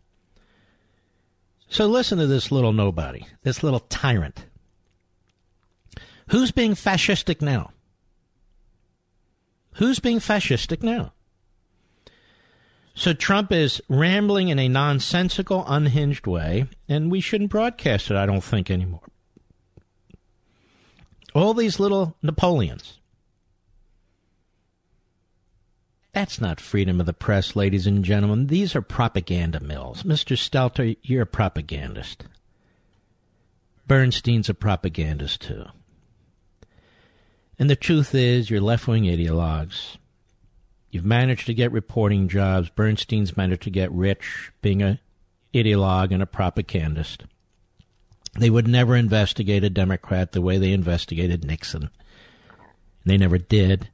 So 1.68 1.86
listen 1.86 2.18
to 2.18 2.26
this 2.26 2.52
little 2.52 2.72
nobody, 2.72 3.26
this 3.42 3.62
little 3.62 3.80
tyrant. 3.80 4.46
Who's 6.28 6.50
being 6.50 6.74
fascistic 6.74 7.40
now? 7.40 7.72
Who's 9.74 9.98
being 9.98 10.18
fascistic 10.18 10.82
now? 10.82 11.12
So 12.94 13.12
Trump 13.12 13.52
is 13.52 13.82
rambling 13.88 14.48
in 14.48 14.58
a 14.58 14.68
nonsensical, 14.68 15.64
unhinged 15.68 16.26
way, 16.26 16.66
and 16.88 17.10
we 17.10 17.20
shouldn't 17.20 17.50
broadcast 17.50 18.10
it, 18.10 18.16
I 18.16 18.24
don't 18.24 18.42
think, 18.42 18.70
anymore. 18.70 19.02
All 21.34 21.52
these 21.52 21.78
little 21.78 22.16
Napoleons 22.22 22.98
That's 26.16 26.40
not 26.40 26.62
freedom 26.62 26.98
of 26.98 27.04
the 27.04 27.12
press, 27.12 27.54
ladies 27.54 27.86
and 27.86 28.02
gentlemen. 28.02 28.46
These 28.46 28.74
are 28.74 28.80
propaganda 28.80 29.60
mills. 29.60 30.02
Mr. 30.02 30.34
Stelter, 30.34 30.96
you're 31.02 31.24
a 31.24 31.26
propagandist. 31.26 32.24
Bernstein's 33.86 34.48
a 34.48 34.54
propagandist, 34.54 35.42
too. 35.42 35.66
And 37.58 37.68
the 37.68 37.76
truth 37.76 38.14
is, 38.14 38.48
you're 38.48 38.62
left 38.62 38.88
wing 38.88 39.02
ideologues. 39.02 39.98
You've 40.90 41.04
managed 41.04 41.44
to 41.48 41.54
get 41.54 41.70
reporting 41.70 42.28
jobs. 42.28 42.70
Bernstein's 42.70 43.36
managed 43.36 43.64
to 43.64 43.70
get 43.70 43.92
rich 43.92 44.52
being 44.62 44.82
a 44.82 44.98
ideologue 45.52 46.14
and 46.14 46.22
a 46.22 46.26
propagandist. 46.26 47.24
They 48.38 48.48
would 48.48 48.66
never 48.66 48.96
investigate 48.96 49.64
a 49.64 49.68
Democrat 49.68 50.32
the 50.32 50.40
way 50.40 50.56
they 50.56 50.72
investigated 50.72 51.44
Nixon. 51.44 51.90
They 53.04 53.18
never 53.18 53.36
did. 53.36 53.90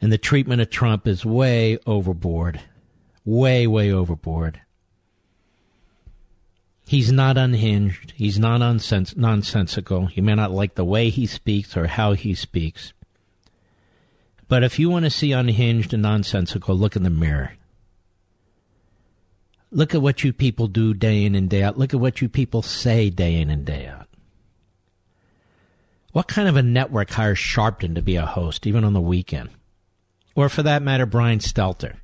And 0.00 0.12
the 0.12 0.18
treatment 0.18 0.62
of 0.62 0.70
Trump 0.70 1.06
is 1.06 1.24
way 1.24 1.78
overboard. 1.86 2.60
Way, 3.24 3.66
way 3.66 3.92
overboard. 3.92 4.60
He's 6.86 7.12
not 7.12 7.36
unhinged. 7.36 8.14
He's 8.16 8.38
not 8.38 8.58
nonsensical. 8.58 10.08
You 10.12 10.22
may 10.22 10.34
not 10.34 10.50
like 10.50 10.74
the 10.74 10.84
way 10.84 11.10
he 11.10 11.26
speaks 11.26 11.76
or 11.76 11.86
how 11.86 12.14
he 12.14 12.34
speaks. 12.34 12.92
But 14.48 14.64
if 14.64 14.78
you 14.78 14.90
want 14.90 15.04
to 15.04 15.10
see 15.10 15.30
unhinged 15.30 15.94
and 15.94 16.02
nonsensical, 16.02 16.74
look 16.74 16.96
in 16.96 17.04
the 17.04 17.10
mirror. 17.10 17.52
Look 19.70 19.94
at 19.94 20.02
what 20.02 20.24
you 20.24 20.32
people 20.32 20.66
do 20.66 20.92
day 20.92 21.24
in 21.24 21.36
and 21.36 21.48
day 21.48 21.62
out. 21.62 21.78
Look 21.78 21.94
at 21.94 22.00
what 22.00 22.20
you 22.20 22.28
people 22.28 22.62
say 22.62 23.08
day 23.08 23.40
in 23.40 23.50
and 23.50 23.64
day 23.64 23.86
out. 23.86 24.08
What 26.10 26.26
kind 26.26 26.48
of 26.48 26.56
a 26.56 26.62
network 26.62 27.10
hires 27.10 27.38
Sharpton 27.38 27.94
to 27.94 28.02
be 28.02 28.16
a 28.16 28.26
host, 28.26 28.66
even 28.66 28.82
on 28.82 28.94
the 28.94 29.00
weekend? 29.00 29.50
Or 30.34 30.48
for 30.48 30.62
that 30.62 30.82
matter, 30.82 31.06
Brian 31.06 31.38
Stelter. 31.38 31.96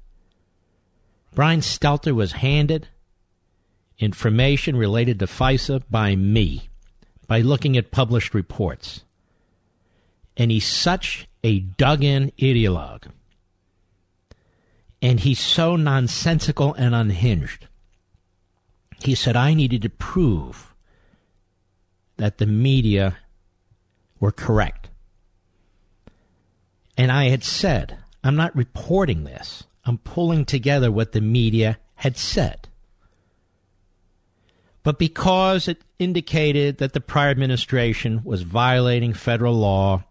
Brian 1.35 1.61
Stelter 1.61 2.14
was 2.14 2.33
handed 2.33 2.88
information 3.99 4.76
related 4.76 5.18
to 5.18 5.26
FISA 5.26 5.83
by 5.90 6.16
me 6.16 6.68
by 7.26 7.40
looking 7.40 7.76
at 7.76 7.90
published 7.90 8.35
reports. 8.35 9.02
And 10.37 10.50
he's 10.50 10.66
such 10.66 11.28
a 11.42 11.61
dug 11.61 12.04
in 12.04 12.30
ideologue. 12.38 13.11
And 15.02 15.21
he's 15.21 15.40
so 15.40 15.76
nonsensical 15.76 16.75
and 16.75 16.95
unhinged. 16.95 17.68
He 19.02 19.14
said, 19.14 19.37
I 19.37 19.54
needed 19.54 19.83
to 19.83 19.90
prove 19.90 20.75
that 22.16 22.38
the 22.38 22.47
media 22.47 23.18
were 24.21 24.33
correct. 24.33 24.88
And 26.97 27.12
I 27.12 27.28
had 27.28 27.45
said, 27.45 27.99
I'm 28.26 28.37
not 28.37 28.56
reporting 28.56 29.25
this. 29.25 29.64
I'm 29.85 29.99
pulling 29.99 30.45
together 30.45 30.90
what 30.90 31.12
the 31.12 31.21
media 31.21 31.78
had 31.97 32.16
said. 32.16 32.68
But 34.83 34.99
because 34.99 35.68
it 35.68 35.83
indicated 35.99 36.78
that 36.78 36.92
the 36.92 37.00
prior 37.00 37.30
administration 37.30 38.23
was 38.25 38.42
violating 38.42 39.12
federal 39.12 39.54
law, 39.54 40.04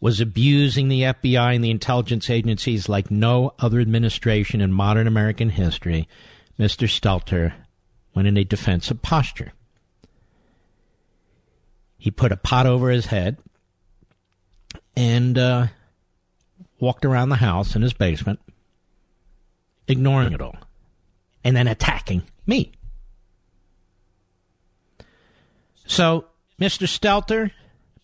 was 0.00 0.20
abusing 0.20 0.88
the 0.88 1.02
FBI 1.02 1.54
and 1.54 1.64
the 1.64 1.70
intelligence 1.70 2.28
agencies 2.28 2.88
like 2.88 3.10
no 3.10 3.54
other 3.58 3.80
administration 3.80 4.60
in 4.60 4.72
modern 4.72 5.06
American 5.06 5.50
history, 5.50 6.08
Mr. 6.58 6.88
Stelter 6.88 7.54
went 8.14 8.28
in 8.28 8.36
a 8.36 8.44
defensive 8.44 9.00
posture. 9.00 9.52
He 11.96 12.10
put 12.10 12.32
a 12.32 12.36
pot 12.36 12.66
over 12.66 12.90
his 12.90 13.06
head 13.06 13.38
and 14.96 15.38
uh, 15.38 15.68
walked 16.82 17.04
around 17.04 17.28
the 17.28 17.36
house 17.36 17.76
in 17.76 17.80
his 17.82 17.92
basement, 17.92 18.40
ignoring 19.86 20.32
it 20.32 20.40
all, 20.40 20.56
and 21.44 21.54
then 21.54 21.68
attacking 21.68 22.24
me. 22.44 22.72
So, 25.86 26.26
Mr. 26.60 26.88
Stelter, 26.88 27.52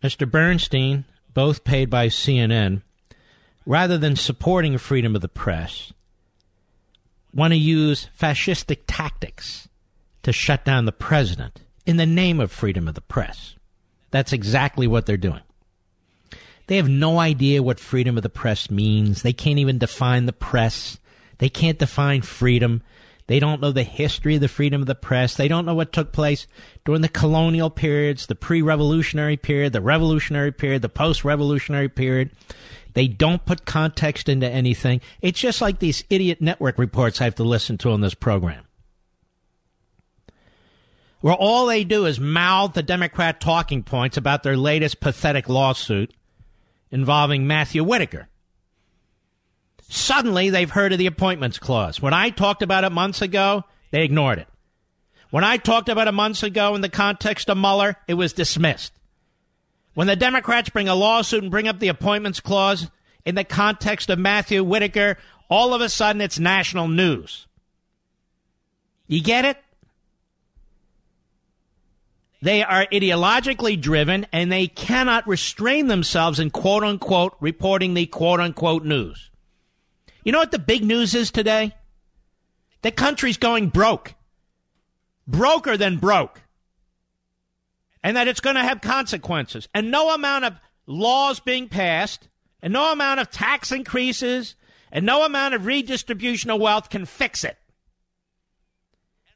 Mr. 0.00 0.30
Bernstein, 0.30 1.04
both 1.34 1.64
paid 1.64 1.90
by 1.90 2.06
CNN, 2.06 2.82
rather 3.66 3.98
than 3.98 4.14
supporting 4.14 4.78
freedom 4.78 5.16
of 5.16 5.22
the 5.22 5.28
press, 5.28 5.92
want 7.34 7.50
to 7.50 7.58
use 7.58 8.08
fascistic 8.16 8.82
tactics 8.86 9.68
to 10.22 10.32
shut 10.32 10.64
down 10.64 10.84
the 10.84 10.92
president 10.92 11.62
in 11.84 11.96
the 11.96 12.06
name 12.06 12.38
of 12.38 12.52
freedom 12.52 12.86
of 12.86 12.94
the 12.94 13.00
press. 13.00 13.56
That's 14.12 14.32
exactly 14.32 14.86
what 14.86 15.04
they're 15.04 15.16
doing. 15.16 15.42
They 16.68 16.76
have 16.76 16.88
no 16.88 17.18
idea 17.18 17.62
what 17.62 17.80
freedom 17.80 18.18
of 18.18 18.22
the 18.22 18.28
press 18.28 18.70
means. 18.70 19.22
They 19.22 19.32
can't 19.32 19.58
even 19.58 19.78
define 19.78 20.26
the 20.26 20.34
press. 20.34 20.98
They 21.38 21.48
can't 21.48 21.78
define 21.78 22.20
freedom. 22.20 22.82
They 23.26 23.40
don't 23.40 23.62
know 23.62 23.72
the 23.72 23.82
history 23.82 24.34
of 24.34 24.42
the 24.42 24.48
freedom 24.48 24.82
of 24.82 24.86
the 24.86 24.94
press. 24.94 25.34
They 25.34 25.48
don't 25.48 25.64
know 25.64 25.74
what 25.74 25.94
took 25.94 26.12
place 26.12 26.46
during 26.84 27.00
the 27.00 27.08
colonial 27.08 27.70
periods, 27.70 28.26
the 28.26 28.34
pre 28.34 28.60
revolutionary 28.60 29.38
period, 29.38 29.72
the 29.72 29.80
revolutionary 29.80 30.52
period, 30.52 30.82
the 30.82 30.90
post 30.90 31.24
revolutionary 31.24 31.88
period. 31.88 32.32
They 32.92 33.08
don't 33.08 33.46
put 33.46 33.64
context 33.64 34.28
into 34.28 34.48
anything. 34.48 35.00
It's 35.22 35.40
just 35.40 35.62
like 35.62 35.78
these 35.78 36.04
idiot 36.10 36.42
network 36.42 36.78
reports 36.78 37.20
I 37.20 37.24
have 37.24 37.34
to 37.36 37.44
listen 37.44 37.78
to 37.78 37.92
on 37.92 38.02
this 38.02 38.14
program. 38.14 38.64
Where 41.20 41.34
all 41.34 41.66
they 41.66 41.84
do 41.84 42.04
is 42.04 42.20
mouth 42.20 42.74
the 42.74 42.82
Democrat 42.82 43.40
talking 43.40 43.82
points 43.82 44.18
about 44.18 44.42
their 44.42 44.56
latest 44.56 45.00
pathetic 45.00 45.48
lawsuit 45.48 46.12
involving 46.90 47.46
Matthew 47.46 47.84
Whitaker. 47.84 48.28
Suddenly, 49.88 50.50
they've 50.50 50.70
heard 50.70 50.92
of 50.92 50.98
the 50.98 51.06
appointments 51.06 51.58
clause. 51.58 52.00
When 52.00 52.12
I 52.12 52.30
talked 52.30 52.62
about 52.62 52.84
it 52.84 52.90
months 52.90 53.22
ago, 53.22 53.64
they 53.90 54.04
ignored 54.04 54.38
it. 54.38 54.48
When 55.30 55.44
I 55.44 55.56
talked 55.56 55.88
about 55.88 56.08
it 56.08 56.12
months 56.12 56.42
ago 56.42 56.74
in 56.74 56.80
the 56.80 56.88
context 56.88 57.48
of 57.50 57.58
Mueller, 57.58 57.96
it 58.06 58.14
was 58.14 58.32
dismissed. 58.32 58.92
When 59.94 60.06
the 60.06 60.16
Democrats 60.16 60.70
bring 60.70 60.88
a 60.88 60.94
lawsuit 60.94 61.42
and 61.42 61.50
bring 61.50 61.68
up 61.68 61.80
the 61.80 61.88
appointments 61.88 62.40
clause 62.40 62.90
in 63.24 63.34
the 63.34 63.44
context 63.44 64.10
of 64.10 64.18
Matthew 64.18 64.62
Whitaker, 64.62 65.18
all 65.50 65.74
of 65.74 65.80
a 65.80 65.88
sudden 65.88 66.20
it's 66.20 66.38
national 66.38 66.88
news. 66.88 67.46
You 69.06 69.22
get 69.22 69.44
it? 69.44 69.58
They 72.40 72.62
are 72.62 72.86
ideologically 72.86 73.80
driven 73.80 74.26
and 74.32 74.50
they 74.50 74.68
cannot 74.68 75.26
restrain 75.26 75.88
themselves 75.88 76.38
in 76.38 76.50
quote 76.50 76.84
unquote 76.84 77.36
reporting 77.40 77.94
the 77.94 78.06
quote 78.06 78.40
unquote 78.40 78.84
news. 78.84 79.30
You 80.24 80.32
know 80.32 80.38
what 80.38 80.52
the 80.52 80.58
big 80.58 80.84
news 80.84 81.14
is 81.14 81.30
today? 81.30 81.74
The 82.82 82.92
country's 82.92 83.38
going 83.38 83.68
broke. 83.68 84.14
Broker 85.26 85.76
than 85.76 85.98
broke. 85.98 86.42
And 88.02 88.16
that 88.16 88.28
it's 88.28 88.40
going 88.40 88.56
to 88.56 88.62
have 88.62 88.80
consequences. 88.80 89.68
And 89.74 89.90
no 89.90 90.14
amount 90.14 90.44
of 90.44 90.54
laws 90.86 91.40
being 91.40 91.68
passed, 91.68 92.28
and 92.62 92.72
no 92.72 92.92
amount 92.92 93.20
of 93.20 93.30
tax 93.30 93.72
increases, 93.72 94.54
and 94.90 95.04
no 95.04 95.24
amount 95.24 95.54
of 95.54 95.66
redistribution 95.66 96.50
of 96.50 96.60
wealth 96.60 96.88
can 96.88 97.04
fix 97.04 97.44
it. 97.44 97.58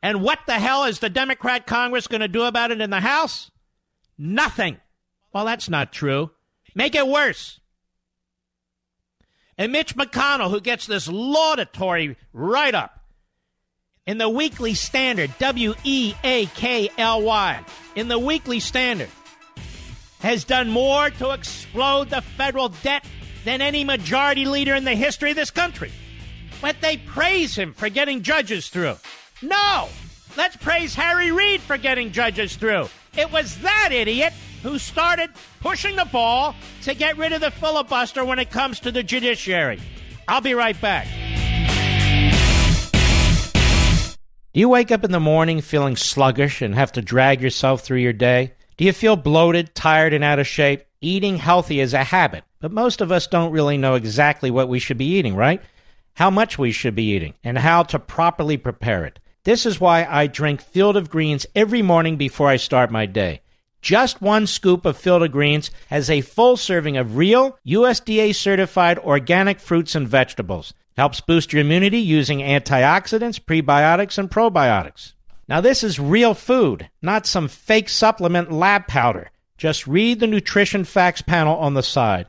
And 0.02 0.22
what 0.22 0.40
the 0.46 0.58
hell 0.58 0.84
is 0.84 0.98
the 0.98 1.08
Democrat 1.08 1.66
Congress 1.66 2.08
going 2.08 2.22
to 2.22 2.28
do 2.28 2.42
about 2.42 2.72
it 2.72 2.80
in 2.80 2.90
the 2.90 3.00
House? 3.00 3.50
Nothing. 4.18 4.78
Well, 5.32 5.44
that's 5.44 5.68
not 5.68 5.92
true. 5.92 6.32
Make 6.74 6.94
it 6.94 7.06
worse. 7.06 7.60
And 9.56 9.70
Mitch 9.70 9.96
McConnell, 9.96 10.50
who 10.50 10.60
gets 10.60 10.86
this 10.86 11.06
laudatory 11.08 12.16
write 12.32 12.74
up 12.74 13.04
in 14.06 14.18
the 14.18 14.28
Weekly 14.28 14.74
Standard, 14.74 15.30
W 15.38 15.74
E 15.84 16.14
A 16.24 16.46
K 16.46 16.90
L 16.98 17.22
Y, 17.22 17.64
in 17.94 18.08
the 18.08 18.18
Weekly 18.18 18.58
Standard, 18.58 19.10
has 20.20 20.44
done 20.44 20.68
more 20.68 21.10
to 21.10 21.30
explode 21.30 22.10
the 22.10 22.22
federal 22.22 22.70
debt 22.70 23.04
than 23.44 23.60
any 23.60 23.84
majority 23.84 24.46
leader 24.46 24.74
in 24.74 24.84
the 24.84 24.94
history 24.94 25.30
of 25.30 25.36
this 25.36 25.50
country. 25.50 25.92
But 26.60 26.80
they 26.80 26.96
praise 26.96 27.56
him 27.56 27.72
for 27.72 27.88
getting 27.88 28.22
judges 28.22 28.68
through. 28.68 28.96
No! 29.42 29.88
Let's 30.36 30.56
praise 30.56 30.94
Harry 30.94 31.30
Reid 31.32 31.60
for 31.60 31.76
getting 31.76 32.12
judges 32.12 32.56
through. 32.56 32.88
It 33.16 33.30
was 33.30 33.58
that 33.58 33.90
idiot 33.92 34.32
who 34.62 34.78
started 34.78 35.30
pushing 35.60 35.96
the 35.96 36.04
ball 36.04 36.54
to 36.82 36.94
get 36.94 37.18
rid 37.18 37.32
of 37.32 37.40
the 37.40 37.50
filibuster 37.50 38.24
when 38.24 38.38
it 38.38 38.50
comes 38.50 38.80
to 38.80 38.92
the 38.92 39.02
judiciary. 39.02 39.80
I'll 40.28 40.40
be 40.40 40.54
right 40.54 40.80
back. 40.80 41.08
Do 44.54 44.60
you 44.60 44.68
wake 44.68 44.92
up 44.92 45.02
in 45.02 45.10
the 45.10 45.20
morning 45.20 45.60
feeling 45.60 45.96
sluggish 45.96 46.62
and 46.62 46.74
have 46.74 46.92
to 46.92 47.02
drag 47.02 47.40
yourself 47.40 47.80
through 47.80 47.98
your 47.98 48.12
day? 48.12 48.52
Do 48.76 48.84
you 48.84 48.92
feel 48.92 49.16
bloated, 49.16 49.74
tired, 49.74 50.12
and 50.12 50.22
out 50.22 50.38
of 50.38 50.46
shape? 50.46 50.84
Eating 51.00 51.36
healthy 51.36 51.80
is 51.80 51.94
a 51.94 52.04
habit, 52.04 52.44
but 52.60 52.70
most 52.70 53.00
of 53.00 53.10
us 53.10 53.26
don't 53.26 53.50
really 53.50 53.76
know 53.76 53.96
exactly 53.96 54.50
what 54.50 54.68
we 54.68 54.78
should 54.78 54.98
be 54.98 55.16
eating, 55.16 55.34
right? 55.34 55.60
How 56.14 56.30
much 56.30 56.58
we 56.58 56.70
should 56.70 56.94
be 56.94 57.12
eating, 57.12 57.34
and 57.42 57.58
how 57.58 57.82
to 57.84 57.98
properly 57.98 58.56
prepare 58.56 59.04
it. 59.04 59.18
This 59.44 59.66
is 59.66 59.80
why 59.80 60.06
I 60.08 60.28
drink 60.28 60.60
Field 60.60 60.96
of 60.96 61.10
Greens 61.10 61.46
every 61.56 61.82
morning 61.82 62.16
before 62.16 62.46
I 62.46 62.56
start 62.56 62.92
my 62.92 63.06
day. 63.06 63.40
Just 63.80 64.22
one 64.22 64.46
scoop 64.46 64.86
of 64.86 64.96
Field 64.96 65.24
of 65.24 65.32
Greens 65.32 65.72
has 65.88 66.08
a 66.08 66.20
full 66.20 66.56
serving 66.56 66.96
of 66.96 67.16
real, 67.16 67.58
USDA 67.66 68.36
certified 68.36 69.00
organic 69.00 69.58
fruits 69.58 69.96
and 69.96 70.06
vegetables. 70.06 70.74
Helps 70.96 71.20
boost 71.20 71.52
your 71.52 71.62
immunity 71.62 71.98
using 71.98 72.38
antioxidants, 72.38 73.40
prebiotics, 73.40 74.16
and 74.16 74.30
probiotics. 74.30 75.14
Now, 75.48 75.60
this 75.60 75.82
is 75.82 75.98
real 75.98 76.34
food, 76.34 76.88
not 77.02 77.26
some 77.26 77.48
fake 77.48 77.88
supplement 77.88 78.52
lab 78.52 78.86
powder. 78.86 79.32
Just 79.58 79.88
read 79.88 80.20
the 80.20 80.28
nutrition 80.28 80.84
facts 80.84 81.20
panel 81.20 81.56
on 81.56 81.74
the 81.74 81.82
side. 81.82 82.28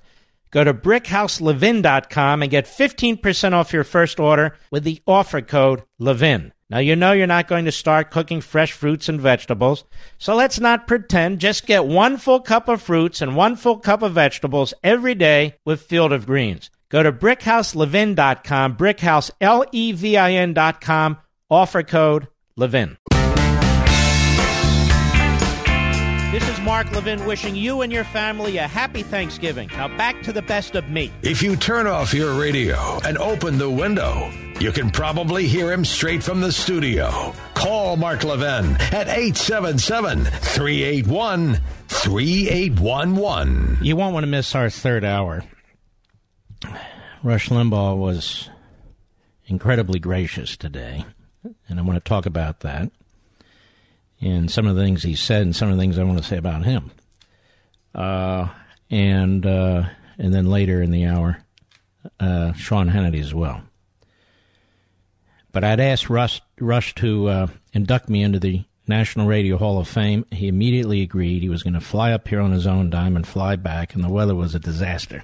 Go 0.49 0.63
to 0.63 0.73
brickhouselevin.com 0.73 2.41
and 2.41 2.49
get 2.49 2.65
15% 2.65 3.53
off 3.53 3.71
your 3.71 3.83
first 3.83 4.19
order 4.19 4.57
with 4.71 4.83
the 4.83 4.99
offer 5.05 5.41
code 5.41 5.83
LEVIN. 5.99 6.53
Now, 6.73 6.79
you 6.79 6.95
know 6.95 7.11
you're 7.11 7.27
not 7.27 7.47
going 7.47 7.65
to 7.65 7.71
start 7.71 8.09
cooking 8.09 8.41
fresh 8.41 8.71
fruits 8.71 9.07
and 9.07 9.21
vegetables, 9.21 9.83
so 10.17 10.33
let's 10.35 10.59
not 10.59 10.87
pretend. 10.87 11.37
Just 11.37 11.67
get 11.67 11.85
one 11.85 12.17
full 12.17 12.39
cup 12.39 12.67
of 12.67 12.81
fruits 12.81 13.21
and 13.21 13.35
one 13.35 13.55
full 13.57 13.77
cup 13.77 14.01
of 14.01 14.13
vegetables 14.13 14.73
every 14.83 15.13
day 15.13 15.59
with 15.67 15.83
Field 15.83 16.11
of 16.11 16.25
Greens. 16.25 16.71
Go 16.89 17.03
to 17.03 17.11
brickhouselevin.com, 17.11 18.75
brickhouse, 18.75 19.29
L-E-V-I-N.com, 19.39 21.17
offer 21.51 21.83
code 21.83 22.27
LEVIN. 22.57 22.97
This 26.31 26.49
is 26.49 26.59
Mark 26.61 26.91
Levin 26.91 27.23
wishing 27.27 27.55
you 27.55 27.83
and 27.83 27.93
your 27.93 28.05
family 28.05 28.57
a 28.57 28.67
happy 28.67 29.03
Thanksgiving. 29.03 29.69
Now 29.73 29.95
back 29.95 30.23
to 30.23 30.33
the 30.33 30.41
best 30.41 30.73
of 30.73 30.89
me. 30.89 31.11
If 31.21 31.43
you 31.43 31.55
turn 31.55 31.85
off 31.85 32.15
your 32.15 32.33
radio 32.33 32.99
and 33.05 33.19
open 33.19 33.59
the 33.59 33.69
window, 33.69 34.31
you 34.59 34.71
can 34.71 34.89
probably 34.89 35.47
hear 35.47 35.71
him 35.71 35.85
straight 35.85 36.23
from 36.23 36.41
the 36.41 36.51
studio. 36.51 37.33
Call 37.53 37.97
Mark 37.97 38.23
Levin 38.23 38.75
at 38.91 39.07
877 39.07 40.25
381 40.25 41.59
3811. 41.87 43.77
You 43.81 43.95
won't 43.95 44.13
want 44.13 44.23
to 44.23 44.27
miss 44.27 44.55
our 44.55 44.69
third 44.69 45.03
hour. 45.03 45.43
Rush 47.23 47.49
Limbaugh 47.49 47.97
was 47.97 48.49
incredibly 49.45 49.99
gracious 49.99 50.57
today, 50.57 51.05
and 51.67 51.79
I 51.79 51.83
want 51.83 52.03
to 52.03 52.09
talk 52.09 52.25
about 52.25 52.61
that 52.61 52.91
and 54.23 54.49
some 54.49 54.67
of 54.67 54.75
the 54.75 54.81
things 54.81 55.03
he 55.03 55.15
said 55.15 55.41
and 55.41 55.55
some 55.55 55.69
of 55.69 55.75
the 55.75 55.81
things 55.81 55.97
I 55.97 56.03
want 56.03 56.17
to 56.17 56.23
say 56.23 56.37
about 56.37 56.63
him. 56.63 56.91
Uh, 57.93 58.47
and 58.89 59.45
uh, 59.45 59.83
and 60.17 60.33
then 60.33 60.45
later 60.45 60.81
in 60.81 60.91
the 60.91 61.05
hour, 61.05 61.39
uh, 62.19 62.53
Sean 62.53 62.89
Hannity 62.89 63.19
as 63.19 63.33
well. 63.33 63.61
But 65.53 65.63
I'd 65.63 65.79
asked 65.79 66.09
Rush, 66.09 66.41
Rush 66.59 66.93
to 66.95 67.27
uh, 67.29 67.47
induct 67.71 68.09
me 68.09 68.21
into 68.21 68.39
the 68.39 68.65
National 68.87 69.27
Radio 69.27 69.57
Hall 69.57 69.79
of 69.79 69.87
Fame. 69.87 70.25
He 70.31 70.49
immediately 70.49 71.01
agreed. 71.01 71.41
He 71.41 71.47
was 71.47 71.63
going 71.63 71.75
to 71.75 71.79
fly 71.79 72.11
up 72.11 72.27
here 72.27 72.41
on 72.41 72.51
his 72.51 72.67
own 72.67 72.89
dime 72.89 73.15
and 73.15 73.25
fly 73.25 73.55
back, 73.55 73.95
and 73.95 74.03
the 74.03 74.09
weather 74.09 74.35
was 74.35 74.53
a 74.53 74.59
disaster. 74.59 75.23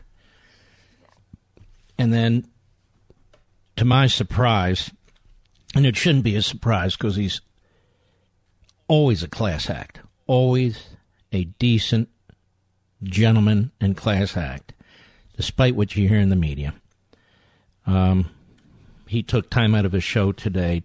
And 1.97 2.13
then, 2.13 2.47
to 3.75 3.83
my 3.83 4.07
surprise, 4.07 4.91
and 5.75 5.85
it 5.85 5.97
shouldn't 5.97 6.23
be 6.23 6.37
a 6.37 6.41
surprise 6.41 6.95
because 6.95 7.17
he's 7.17 7.41
always 8.87 9.23
a 9.23 9.27
class 9.27 9.69
act, 9.69 9.99
always 10.27 10.89
a 11.33 11.43
decent 11.43 12.07
gentleman 13.03 13.71
and 13.81 13.97
class 13.97 14.37
act. 14.37 14.73
despite 15.39 15.73
what 15.73 15.95
you 15.95 16.09
hear 16.09 16.19
in 16.19 16.27
the 16.27 16.35
media. 16.35 16.73
Um, 17.87 18.29
he 19.09 19.23
took 19.23 19.49
time 19.49 19.73
out 19.73 19.85
of 19.85 19.91
his 19.91 20.03
show 20.03 20.31
today, 20.31 20.83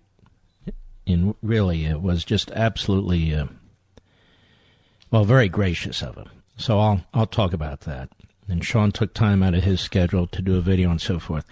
and 1.07 1.35
really, 1.43 1.85
it 1.85 2.01
was 2.01 2.25
just 2.25 2.51
absolutely, 2.53 3.35
uh, 3.35 3.47
well, 5.11 5.25
very 5.25 5.51
gracious 5.51 6.03
of 6.03 6.17
him. 6.17 6.31
So 6.57 6.81
I'll 6.81 7.05
I'll 7.13 7.27
talk 7.27 7.53
about 7.53 7.83
that. 7.83 8.09
And 8.49 8.65
Sean 8.65 8.93
took 8.93 9.13
time 9.13 9.43
out 9.43 9.55
of 9.55 9.65
his 9.65 9.83
schedule 9.83 10.27
to 10.29 10.41
do 10.41 10.57
a 10.57 10.63
video 10.63 10.91
and 10.91 11.01
so 11.01 11.19
forth. 11.19 11.45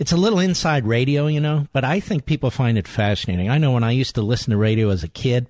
It's 0.00 0.12
a 0.12 0.16
little 0.16 0.40
inside 0.40 0.86
radio, 0.86 1.28
you 1.28 1.40
know, 1.40 1.68
but 1.72 1.84
I 1.84 2.00
think 2.00 2.26
people 2.26 2.50
find 2.50 2.76
it 2.76 2.88
fascinating. 2.88 3.48
I 3.48 3.58
know 3.58 3.70
when 3.70 3.84
I 3.84 3.92
used 3.92 4.16
to 4.16 4.22
listen 4.22 4.50
to 4.50 4.56
radio 4.56 4.90
as 4.90 5.04
a 5.04 5.08
kid, 5.08 5.46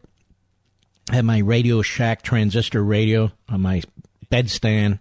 I 1.11 1.17
had 1.17 1.25
my 1.25 1.39
Radio 1.39 1.81
Shack 1.81 2.21
transistor 2.23 2.85
radio 2.85 3.33
on 3.49 3.63
my 3.63 3.83
bedstand 4.31 4.99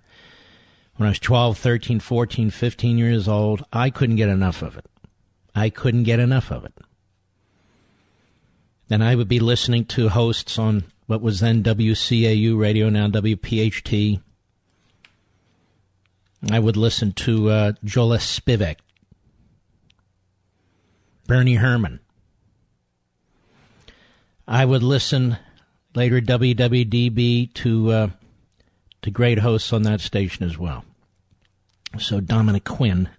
when 0.96 1.08
I 1.08 1.10
was 1.10 1.20
12, 1.20 1.58
13, 1.58 2.00
14, 2.00 2.50
15 2.52 2.98
years 2.98 3.28
old. 3.28 3.66
I 3.74 3.90
couldn't 3.90 4.16
get 4.16 4.30
enough 4.30 4.62
of 4.62 4.78
it. 4.78 4.86
I 5.56 5.70
couldn't 5.70 6.04
get 6.04 6.20
enough 6.20 6.52
of 6.52 6.66
it. 6.66 6.74
And 8.90 9.04
I 9.04 9.16
would 9.16 9.28
be 9.28 9.40
listening 9.40 9.86
to 9.86 10.10
hosts 10.10 10.58
on 10.58 10.86
what 11.06 11.22
was 11.22 11.40
then 11.40 11.64
WCAU 11.64 12.58
radio, 12.58 12.90
now 12.90 13.08
WPHT. 13.08 14.22
I 16.52 16.60
would 16.60 16.78
listen 16.78 17.12
to 17.14 17.50
uh, 17.50 17.72
Joel 17.84 18.18
Spivak 18.18 18.78
Bernie 21.28 21.56
Herman. 21.56 22.00
I 24.48 24.66
would 24.66 24.82
listen 24.82 25.38
later 25.94 26.20
WWDB 26.20 27.54
to 27.54 27.92
uh, 27.92 28.10
to 29.04 29.12
great 29.12 29.40
hosts 29.40 29.72
on 29.72 29.84
that 29.84 30.02
station 30.02 30.44
as 30.46 30.58
well. 30.58 30.86
So 32.00 32.20
Dominic 32.20 32.64
Quinn 32.64 33.10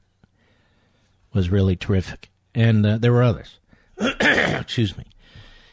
was 1.32 1.50
really 1.50 1.76
terrific, 1.76 2.30
and 2.54 2.84
uh, 2.84 2.98
there 2.98 3.12
were 3.12 3.22
others. 3.22 3.58
Excuse 4.00 4.96
me. 4.96 5.04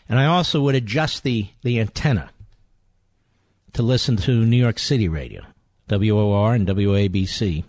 And 0.10 0.20
I 0.20 0.26
also 0.26 0.62
would 0.62 0.76
adjust 0.76 1.24
the 1.24 1.48
the 1.64 1.80
antenna 1.80 2.30
to 3.74 3.84
listen 3.84 4.18
to 4.18 4.46
New 4.46 4.58
York 4.58 4.80
City 4.80 5.08
radio, 5.08 5.44
WOR 5.90 6.54
and 6.54 6.68
WABC. 6.68 7.64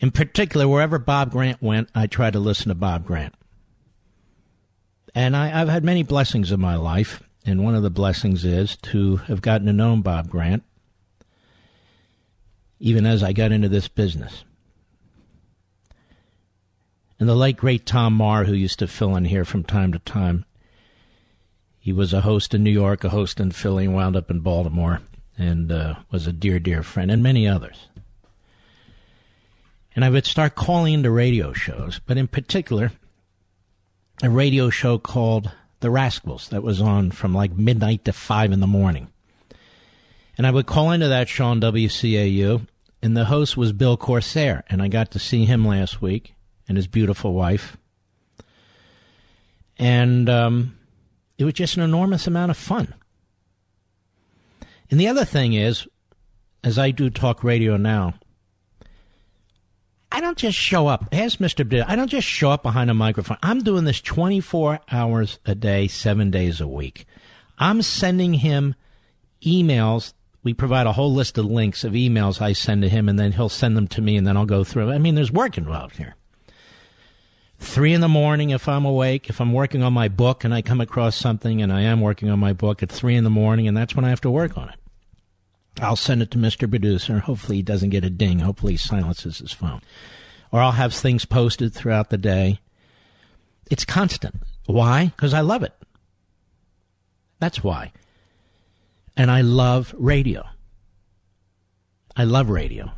In 0.00 0.10
particular, 0.10 0.66
wherever 0.66 0.98
Bob 0.98 1.30
Grant 1.30 1.62
went, 1.62 1.88
I 1.94 2.08
tried 2.08 2.32
to 2.32 2.40
listen 2.40 2.68
to 2.68 2.74
Bob 2.74 3.06
Grant. 3.06 3.34
And 5.14 5.36
I, 5.36 5.46
have 5.46 5.68
had 5.68 5.84
many 5.84 6.02
blessings 6.02 6.50
in 6.50 6.60
my 6.60 6.74
life, 6.74 7.22
and 7.46 7.62
one 7.62 7.74
of 7.74 7.82
the 7.82 7.90
blessings 7.90 8.44
is 8.44 8.76
to 8.78 9.16
have 9.16 9.42
gotten 9.42 9.66
to 9.66 9.72
know 9.72 9.96
Bob 9.96 10.28
Grant, 10.28 10.64
even 12.80 13.06
as 13.06 13.22
I 13.22 13.32
got 13.32 13.52
into 13.52 13.68
this 13.68 13.88
business. 13.88 14.44
And 17.22 17.28
the 17.28 17.36
late 17.36 17.56
great 17.56 17.86
Tom 17.86 18.14
Marr, 18.14 18.42
who 18.42 18.52
used 18.52 18.80
to 18.80 18.88
fill 18.88 19.14
in 19.14 19.26
here 19.26 19.44
from 19.44 19.62
time 19.62 19.92
to 19.92 20.00
time, 20.00 20.44
he 21.78 21.92
was 21.92 22.12
a 22.12 22.22
host 22.22 22.52
in 22.52 22.64
New 22.64 22.70
York, 22.70 23.04
a 23.04 23.10
host 23.10 23.38
in 23.38 23.52
Philly, 23.52 23.84
and 23.84 23.94
wound 23.94 24.16
up 24.16 24.28
in 24.28 24.40
Baltimore, 24.40 25.00
and 25.38 25.70
uh, 25.70 25.94
was 26.10 26.26
a 26.26 26.32
dear, 26.32 26.58
dear 26.58 26.82
friend, 26.82 27.10
and 27.10 27.22
many 27.22 27.46
others 27.46 27.86
and 29.94 30.04
I 30.04 30.10
would 30.10 30.26
start 30.26 30.54
calling 30.54 30.94
into 30.94 31.10
radio 31.10 31.52
shows, 31.52 32.00
but 32.06 32.16
in 32.16 32.26
particular, 32.28 32.92
a 34.22 34.30
radio 34.30 34.70
show 34.70 34.98
called 34.98 35.50
The 35.80 35.90
Rascals 35.90 36.48
that 36.48 36.62
was 36.62 36.80
on 36.80 37.10
from 37.10 37.34
like 37.34 37.52
midnight 37.52 38.04
to 38.06 38.12
five 38.12 38.52
in 38.52 38.60
the 38.60 38.66
morning. 38.66 39.08
And 40.38 40.46
I 40.46 40.50
would 40.50 40.66
call 40.66 40.90
into 40.90 41.08
that 41.08 41.28
show 41.28 41.46
on 41.46 41.60
WCAU, 41.60 42.66
and 43.02 43.16
the 43.16 43.26
host 43.26 43.56
was 43.56 43.72
Bill 43.72 43.96
Corsair, 43.96 44.64
and 44.70 44.80
I 44.80 44.88
got 44.88 45.10
to 45.10 45.18
see 45.18 45.44
him 45.44 45.66
last 45.66 46.00
week 46.00 46.34
and 46.68 46.76
his 46.76 46.86
beautiful 46.86 47.32
wife. 47.32 47.76
And 49.78 50.28
um, 50.28 50.78
it 51.38 51.44
was 51.44 51.54
just 51.54 51.76
an 51.76 51.82
enormous 51.82 52.26
amount 52.26 52.50
of 52.50 52.56
fun. 52.56 52.94
And 54.90 55.00
the 55.00 55.08
other 55.08 55.24
thing 55.24 55.54
is, 55.54 55.86
as 56.62 56.78
I 56.78 56.90
do 56.90 57.10
talk 57.10 57.42
radio 57.42 57.76
now, 57.76 58.14
I 60.12 60.20
don't 60.20 60.36
just 60.36 60.58
show 60.58 60.86
up. 60.86 61.08
Ask 61.10 61.38
Mr. 61.38 61.84
I 61.88 61.96
don't 61.96 62.08
just 62.08 62.28
show 62.28 62.50
up 62.50 62.62
behind 62.62 62.90
a 62.90 62.94
microphone. 62.94 63.38
I'm 63.42 63.60
doing 63.60 63.84
this 63.84 64.02
24 64.02 64.80
hours 64.90 65.38
a 65.46 65.54
day, 65.54 65.88
seven 65.88 66.30
days 66.30 66.60
a 66.60 66.68
week. 66.68 67.06
I'm 67.58 67.80
sending 67.80 68.34
him 68.34 68.74
emails. 69.42 70.12
We 70.44 70.52
provide 70.52 70.86
a 70.86 70.92
whole 70.92 71.12
list 71.12 71.38
of 71.38 71.46
links 71.46 71.84
of 71.84 71.94
emails 71.94 72.42
I 72.42 72.52
send 72.52 72.82
to 72.82 72.88
him, 72.90 73.08
and 73.08 73.18
then 73.18 73.32
he'll 73.32 73.48
send 73.48 73.76
them 73.76 73.88
to 73.88 74.02
me, 74.02 74.16
and 74.16 74.26
then 74.26 74.36
I'll 74.36 74.44
go 74.44 74.64
through. 74.64 74.90
I 74.92 74.98
mean, 74.98 75.14
there's 75.14 75.32
work 75.32 75.56
involved 75.56 75.96
here. 75.96 76.16
Three 77.62 77.94
in 77.94 78.00
the 78.00 78.08
morning, 78.08 78.50
if 78.50 78.68
I'm 78.68 78.84
awake, 78.84 79.30
if 79.30 79.40
I'm 79.40 79.52
working 79.52 79.82
on 79.82 79.92
my 79.92 80.08
book 80.08 80.44
and 80.44 80.52
I 80.52 80.62
come 80.62 80.80
across 80.80 81.16
something, 81.16 81.62
and 81.62 81.72
I 81.72 81.82
am 81.82 82.00
working 82.00 82.28
on 82.28 82.38
my 82.38 82.52
book 82.52 82.82
at 82.82 82.90
three 82.90 83.14
in 83.14 83.24
the 83.24 83.30
morning, 83.30 83.68
and 83.68 83.76
that's 83.76 83.94
when 83.94 84.04
I 84.04 84.10
have 84.10 84.20
to 84.22 84.30
work 84.30 84.58
on 84.58 84.68
it. 84.68 84.74
I'll 85.80 85.96
send 85.96 86.20
it 86.22 86.30
to 86.32 86.38
Mr. 86.38 86.68
Producer. 86.68 87.20
Hopefully, 87.20 87.56
he 87.58 87.62
doesn't 87.62 87.90
get 87.90 88.04
a 88.04 88.10
ding. 88.10 88.40
Hopefully, 88.40 88.72
he 88.72 88.76
silences 88.76 89.38
his 89.38 89.52
phone. 89.52 89.80
Or 90.50 90.60
I'll 90.60 90.72
have 90.72 90.92
things 90.92 91.24
posted 91.24 91.72
throughout 91.72 92.10
the 92.10 92.18
day. 92.18 92.58
It's 93.70 93.84
constant. 93.84 94.42
Why? 94.66 95.06
Because 95.06 95.32
I 95.32 95.40
love 95.40 95.62
it. 95.62 95.72
That's 97.38 97.64
why. 97.64 97.92
And 99.16 99.30
I 99.30 99.40
love 99.40 99.94
radio. 99.96 100.44
I 102.16 102.24
love 102.24 102.50
radio. 102.50 102.90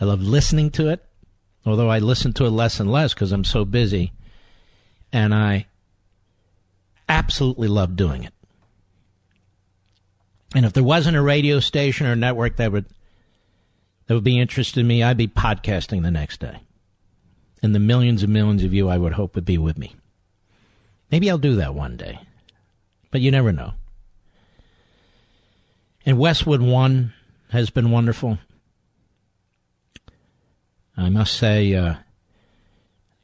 I 0.00 0.04
love 0.04 0.20
listening 0.20 0.70
to 0.72 0.88
it, 0.88 1.06
although 1.64 1.90
I 1.90 1.98
listen 1.98 2.32
to 2.34 2.46
it 2.46 2.50
less 2.50 2.80
and 2.80 2.90
less 2.90 3.14
because 3.14 3.32
I'm 3.32 3.44
so 3.44 3.64
busy. 3.64 4.12
And 5.12 5.34
I 5.34 5.66
absolutely 7.08 7.68
love 7.68 7.96
doing 7.96 8.24
it. 8.24 8.32
And 10.54 10.66
if 10.66 10.72
there 10.72 10.82
wasn't 10.82 11.16
a 11.16 11.22
radio 11.22 11.60
station 11.60 12.06
or 12.06 12.16
network 12.16 12.56
that 12.56 12.72
would 12.72 12.86
that 14.06 14.14
would 14.14 14.24
be 14.24 14.40
interested 14.40 14.80
in 14.80 14.86
me, 14.86 15.02
I'd 15.02 15.16
be 15.16 15.28
podcasting 15.28 16.02
the 16.02 16.10
next 16.10 16.40
day. 16.40 16.60
And 17.62 17.74
the 17.74 17.78
millions 17.78 18.22
and 18.22 18.32
millions 18.32 18.64
of 18.64 18.74
you 18.74 18.88
I 18.88 18.98
would 18.98 19.12
hope 19.12 19.34
would 19.34 19.44
be 19.44 19.58
with 19.58 19.78
me. 19.78 19.94
Maybe 21.10 21.30
I'll 21.30 21.38
do 21.38 21.56
that 21.56 21.74
one 21.74 21.96
day. 21.96 22.18
But 23.10 23.20
you 23.20 23.30
never 23.30 23.52
know. 23.52 23.74
And 26.04 26.18
Westwood 26.18 26.62
One 26.62 27.12
has 27.50 27.70
been 27.70 27.90
wonderful. 27.90 28.38
I 30.96 31.08
must 31.08 31.34
say, 31.34 31.74
uh, 31.74 31.94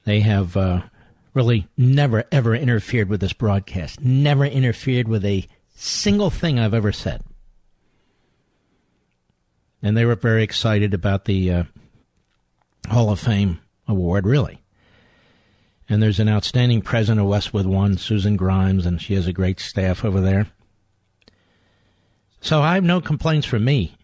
they 0.04 0.20
have 0.20 0.56
uh, 0.56 0.82
really 1.34 1.68
never, 1.76 2.24
ever 2.32 2.54
interfered 2.54 3.08
with 3.08 3.20
this 3.20 3.32
broadcast, 3.32 4.00
never 4.00 4.44
interfered 4.44 5.06
with 5.06 5.24
a 5.24 5.46
single 5.74 6.30
thing 6.30 6.58
I've 6.58 6.74
ever 6.74 6.92
said. 6.92 7.22
And 9.82 9.96
they 9.96 10.04
were 10.04 10.16
very 10.16 10.42
excited 10.42 10.94
about 10.94 11.26
the 11.26 11.52
uh, 11.52 11.64
Hall 12.88 13.10
of 13.10 13.20
Fame 13.20 13.60
award, 13.86 14.26
really. 14.26 14.62
And 15.88 16.02
there's 16.02 16.20
an 16.20 16.28
outstanding 16.28 16.82
president 16.82 17.20
of 17.20 17.26
Westwood 17.26 17.66
One, 17.66 17.96
Susan 17.96 18.36
Grimes, 18.36 18.84
and 18.84 19.00
she 19.00 19.14
has 19.14 19.26
a 19.26 19.32
great 19.32 19.60
staff 19.60 20.04
over 20.04 20.20
there. 20.20 20.48
So 22.40 22.60
I 22.60 22.74
have 22.74 22.84
no 22.84 23.00
complaints 23.00 23.46
from 23.46 23.64
me. 23.64 23.96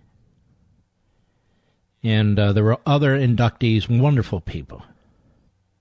And 2.05 2.38
uh, 2.38 2.53
there 2.53 2.62
were 2.62 2.79
other 2.87 3.19
inductees, 3.19 3.88
wonderful 3.88 4.40
people. 4.40 4.83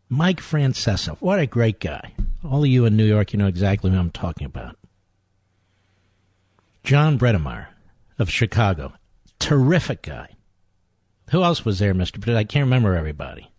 Mike 0.10 0.40
Francesa, 0.40 1.18
what 1.20 1.40
a 1.40 1.46
great 1.46 1.80
guy. 1.80 2.14
All 2.50 2.64
of 2.64 2.70
you 2.70 2.86
in 2.86 2.96
New 2.96 3.06
York, 3.06 3.34
you 3.34 3.40
know 3.40 3.48
exactly 3.48 3.92
who 3.92 3.98
I'm 3.98 4.10
talking 4.10 4.46
about. 4.46 4.78
John 6.84 7.20
Bredemeyer 7.20 7.68
of 8.20 8.30
Chicago. 8.30 8.94
Terrific 9.40 10.02
guy. 10.02 10.30
Who 11.32 11.44
else 11.44 11.66
was 11.66 11.80
there, 11.80 11.94
Mr. 11.94 12.14
Producer? 12.14 12.38
I 12.38 12.44
can't 12.44 12.66
remember 12.66 12.96
everybody. 12.96 13.52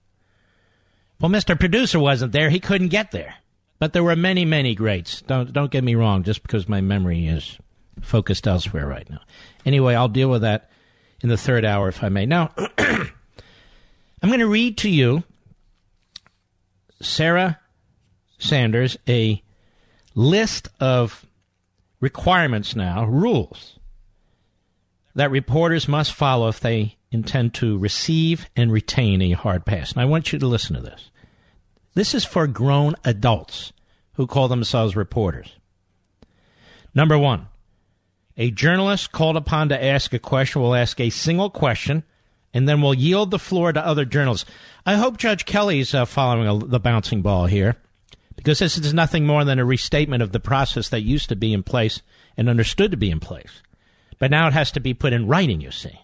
Well, 1.20 1.31
Mr. 1.31 1.59
Producer 1.59 1.98
wasn't 1.98 2.33
there. 2.33 2.50
He 2.50 2.61
couldn't 2.61 2.88
get 2.88 3.11
there. 3.11 3.37
But 3.79 3.92
there 3.92 4.05
were 4.05 4.16
many, 4.16 4.44
many 4.44 4.74
greats. 4.74 5.22
Don't 5.22 5.53
don't 5.53 5.70
get 5.70 5.85
me 5.85 5.94
wrong, 5.94 6.22
just 6.22 6.42
because 6.42 6.68
my 6.68 6.81
memory 6.81 7.27
is 7.27 7.59
focused 8.00 8.46
elsewhere 8.46 8.87
right 8.87 9.09
now. 9.11 9.20
Anyway, 9.66 9.94
I'll 9.94 10.09
deal 10.09 10.31
with 10.31 10.42
that 10.42 10.70
in 11.24 11.30
the 11.30 11.38
third 11.38 11.64
hour, 11.64 11.88
if 11.88 12.04
I 12.04 12.10
may. 12.10 12.26
Now, 12.26 12.52
I'm 12.78 13.08
going 14.22 14.40
to 14.40 14.46
read 14.46 14.76
to 14.78 14.90
you 14.90 15.24
Sarah 17.00 17.58
Sanders 18.38 18.98
a 19.08 19.42
list 20.14 20.68
of 20.80 21.24
requirements 21.98 22.76
now, 22.76 23.06
rules 23.06 23.78
that 25.14 25.30
reporters 25.30 25.88
must 25.88 26.12
follow 26.12 26.48
if 26.48 26.60
they 26.60 26.96
intend 27.10 27.54
to 27.54 27.78
receive 27.78 28.46
and 28.54 28.70
retain 28.70 29.22
a 29.22 29.30
hard 29.32 29.64
pass. 29.64 29.92
And 29.92 30.02
I 30.02 30.04
want 30.04 30.30
you 30.30 30.38
to 30.38 30.46
listen 30.46 30.76
to 30.76 30.82
this. 30.82 31.10
This 31.94 32.12
is 32.14 32.26
for 32.26 32.46
grown 32.46 32.96
adults 33.02 33.72
who 34.14 34.26
call 34.26 34.48
themselves 34.48 34.94
reporters. 34.94 35.56
Number 36.94 37.18
one, 37.18 37.46
A 38.36 38.50
journalist 38.50 39.12
called 39.12 39.36
upon 39.36 39.68
to 39.68 39.84
ask 39.84 40.12
a 40.12 40.18
question 40.18 40.60
will 40.60 40.74
ask 40.74 40.98
a 40.98 41.10
single 41.10 41.50
question 41.50 42.02
and 42.52 42.68
then 42.68 42.80
we'll 42.80 42.94
yield 42.94 43.30
the 43.30 43.38
floor 43.38 43.72
to 43.72 43.84
other 43.84 44.04
journalists. 44.04 44.48
I 44.86 44.94
hope 44.94 45.18
Judge 45.18 45.44
Kelly's 45.44 45.94
uh, 45.94 46.04
following 46.04 46.48
a, 46.48 46.66
the 46.66 46.80
bouncing 46.80 47.22
ball 47.22 47.46
here 47.46 47.76
because 48.36 48.60
this 48.60 48.78
is 48.78 48.94
nothing 48.94 49.26
more 49.26 49.44
than 49.44 49.58
a 49.58 49.64
restatement 49.64 50.22
of 50.22 50.32
the 50.32 50.40
process 50.40 50.88
that 50.88 51.02
used 51.02 51.28
to 51.28 51.36
be 51.36 51.52
in 51.52 51.62
place 51.62 52.02
and 52.36 52.48
understood 52.48 52.90
to 52.90 52.96
be 52.96 53.10
in 53.10 53.20
place. 53.20 53.62
But 54.18 54.30
now 54.30 54.46
it 54.46 54.52
has 54.52 54.70
to 54.72 54.80
be 54.80 54.94
put 54.94 55.12
in 55.12 55.26
writing, 55.26 55.60
you 55.60 55.70
see. 55.70 56.00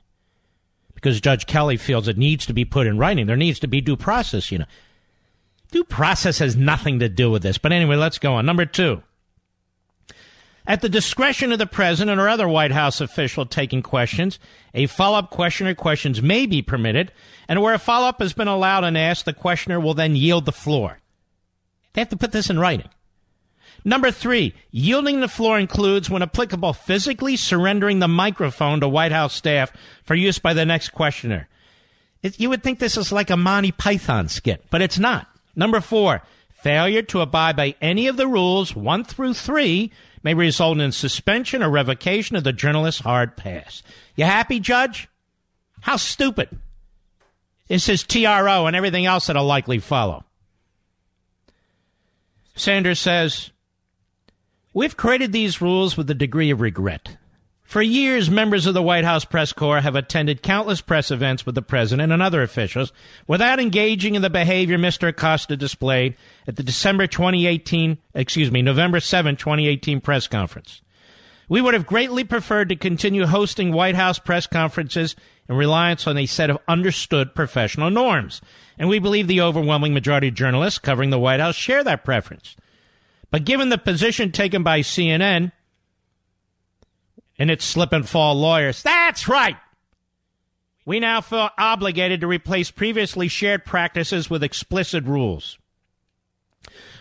Because 0.94 1.20
Judge 1.20 1.46
Kelly 1.46 1.76
feels 1.76 2.08
it 2.08 2.18
needs 2.18 2.46
to 2.46 2.52
be 2.52 2.64
put 2.64 2.86
in 2.86 2.98
writing. 2.98 3.26
There 3.26 3.36
needs 3.36 3.60
to 3.60 3.68
be 3.68 3.80
due 3.80 3.96
process, 3.96 4.52
you 4.52 4.58
know. 4.58 4.66
Due 5.70 5.84
process 5.84 6.38
has 6.38 6.56
nothing 6.56 6.98
to 6.98 7.08
do 7.08 7.30
with 7.30 7.42
this. 7.42 7.58
But 7.58 7.72
anyway, 7.72 7.96
let's 7.96 8.18
go 8.18 8.34
on. 8.34 8.44
Number 8.44 8.66
two. 8.66 9.02
At 10.66 10.82
the 10.82 10.88
discretion 10.88 11.52
of 11.52 11.58
the 11.58 11.66
president 11.66 12.20
or 12.20 12.28
other 12.28 12.48
White 12.48 12.72
House 12.72 13.00
official 13.00 13.46
taking 13.46 13.82
questions, 13.82 14.38
a 14.74 14.86
follow 14.86 15.18
up 15.18 15.30
question 15.30 15.66
or 15.66 15.74
questions 15.74 16.22
may 16.22 16.46
be 16.46 16.62
permitted, 16.62 17.12
and 17.48 17.62
where 17.62 17.74
a 17.74 17.78
follow 17.78 18.08
up 18.08 18.20
has 18.20 18.32
been 18.32 18.48
allowed 18.48 18.84
and 18.84 18.96
asked, 18.96 19.24
the 19.24 19.32
questioner 19.32 19.80
will 19.80 19.94
then 19.94 20.16
yield 20.16 20.44
the 20.44 20.52
floor. 20.52 20.98
They 21.92 22.02
have 22.02 22.10
to 22.10 22.16
put 22.16 22.32
this 22.32 22.50
in 22.50 22.58
writing. 22.58 22.88
Number 23.84 24.10
three, 24.10 24.54
yielding 24.70 25.20
the 25.20 25.28
floor 25.28 25.58
includes, 25.58 26.10
when 26.10 26.22
applicable, 26.22 26.74
physically 26.74 27.36
surrendering 27.36 27.98
the 27.98 28.08
microphone 28.08 28.80
to 28.80 28.88
White 28.88 29.12
House 29.12 29.34
staff 29.34 29.72
for 30.04 30.14
use 30.14 30.38
by 30.38 30.52
the 30.52 30.66
next 30.66 30.90
questioner. 30.90 31.48
It, 32.22 32.38
you 32.38 32.50
would 32.50 32.62
think 32.62 32.78
this 32.78 32.98
is 32.98 33.10
like 33.10 33.30
a 33.30 33.36
Monty 33.36 33.72
Python 33.72 34.28
skit, 34.28 34.66
but 34.70 34.82
it's 34.82 34.98
not. 34.98 35.26
Number 35.56 35.80
four, 35.80 36.22
failure 36.50 37.02
to 37.02 37.22
abide 37.22 37.56
by 37.56 37.74
any 37.80 38.06
of 38.06 38.18
the 38.18 38.28
rules, 38.28 38.76
one 38.76 39.02
through 39.02 39.32
three, 39.32 39.90
may 40.22 40.34
result 40.34 40.78
in 40.78 40.92
suspension 40.92 41.62
or 41.62 41.70
revocation 41.70 42.36
of 42.36 42.44
the 42.44 42.52
journalist's 42.52 43.00
hard 43.00 43.36
pass. 43.36 43.82
You 44.16 44.24
happy, 44.24 44.60
Judge? 44.60 45.08
How 45.80 45.96
stupid. 45.96 46.48
This 47.68 47.88
is 47.88 48.02
TRO 48.02 48.66
and 48.66 48.76
everything 48.76 49.06
else 49.06 49.26
that'll 49.28 49.44
likely 49.44 49.78
follow. 49.78 50.24
Sanders 52.54 53.00
says, 53.00 53.50
We've 54.74 54.96
created 54.96 55.32
these 55.32 55.60
rules 55.60 55.96
with 55.96 56.10
a 56.10 56.14
degree 56.14 56.50
of 56.50 56.60
regret. 56.60 57.16
For 57.70 57.80
years, 57.80 58.28
members 58.28 58.66
of 58.66 58.74
the 58.74 58.82
White 58.82 59.04
House 59.04 59.24
press 59.24 59.52
corps 59.52 59.80
have 59.80 59.94
attended 59.94 60.42
countless 60.42 60.80
press 60.80 61.12
events 61.12 61.46
with 61.46 61.54
the 61.54 61.62
president 61.62 62.12
and 62.12 62.20
other 62.20 62.42
officials 62.42 62.92
without 63.28 63.60
engaging 63.60 64.16
in 64.16 64.22
the 64.22 64.28
behavior 64.28 64.76
Mr. 64.76 65.06
Acosta 65.06 65.56
displayed 65.56 66.16
at 66.48 66.56
the 66.56 66.64
December 66.64 67.06
2018, 67.06 67.98
excuse 68.12 68.50
me, 68.50 68.60
November 68.60 68.98
7, 68.98 69.36
2018 69.36 70.00
press 70.00 70.26
conference. 70.26 70.82
We 71.48 71.60
would 71.60 71.74
have 71.74 71.86
greatly 71.86 72.24
preferred 72.24 72.70
to 72.70 72.74
continue 72.74 73.24
hosting 73.24 73.72
White 73.72 73.94
House 73.94 74.18
press 74.18 74.48
conferences 74.48 75.14
in 75.48 75.54
reliance 75.54 76.08
on 76.08 76.18
a 76.18 76.26
set 76.26 76.50
of 76.50 76.58
understood 76.66 77.36
professional 77.36 77.88
norms. 77.88 78.40
And 78.80 78.88
we 78.88 78.98
believe 78.98 79.28
the 79.28 79.42
overwhelming 79.42 79.94
majority 79.94 80.26
of 80.26 80.34
journalists 80.34 80.80
covering 80.80 81.10
the 81.10 81.20
White 81.20 81.38
House 81.38 81.54
share 81.54 81.84
that 81.84 82.04
preference. 82.04 82.56
But 83.30 83.44
given 83.44 83.68
the 83.68 83.78
position 83.78 84.32
taken 84.32 84.64
by 84.64 84.80
CNN 84.80 85.52
and 87.40 87.50
its 87.50 87.64
slip 87.64 87.92
and 87.92 88.06
fall 88.06 88.34
lawyers, 88.34 88.82
that's 88.82 89.26
right. 89.26 89.56
We 90.84 91.00
now 91.00 91.22
feel 91.22 91.48
obligated 91.56 92.20
to 92.20 92.26
replace 92.26 92.70
previously 92.70 93.28
shared 93.28 93.64
practices 93.64 94.28
with 94.28 94.44
explicit 94.44 95.04
rules. 95.04 95.58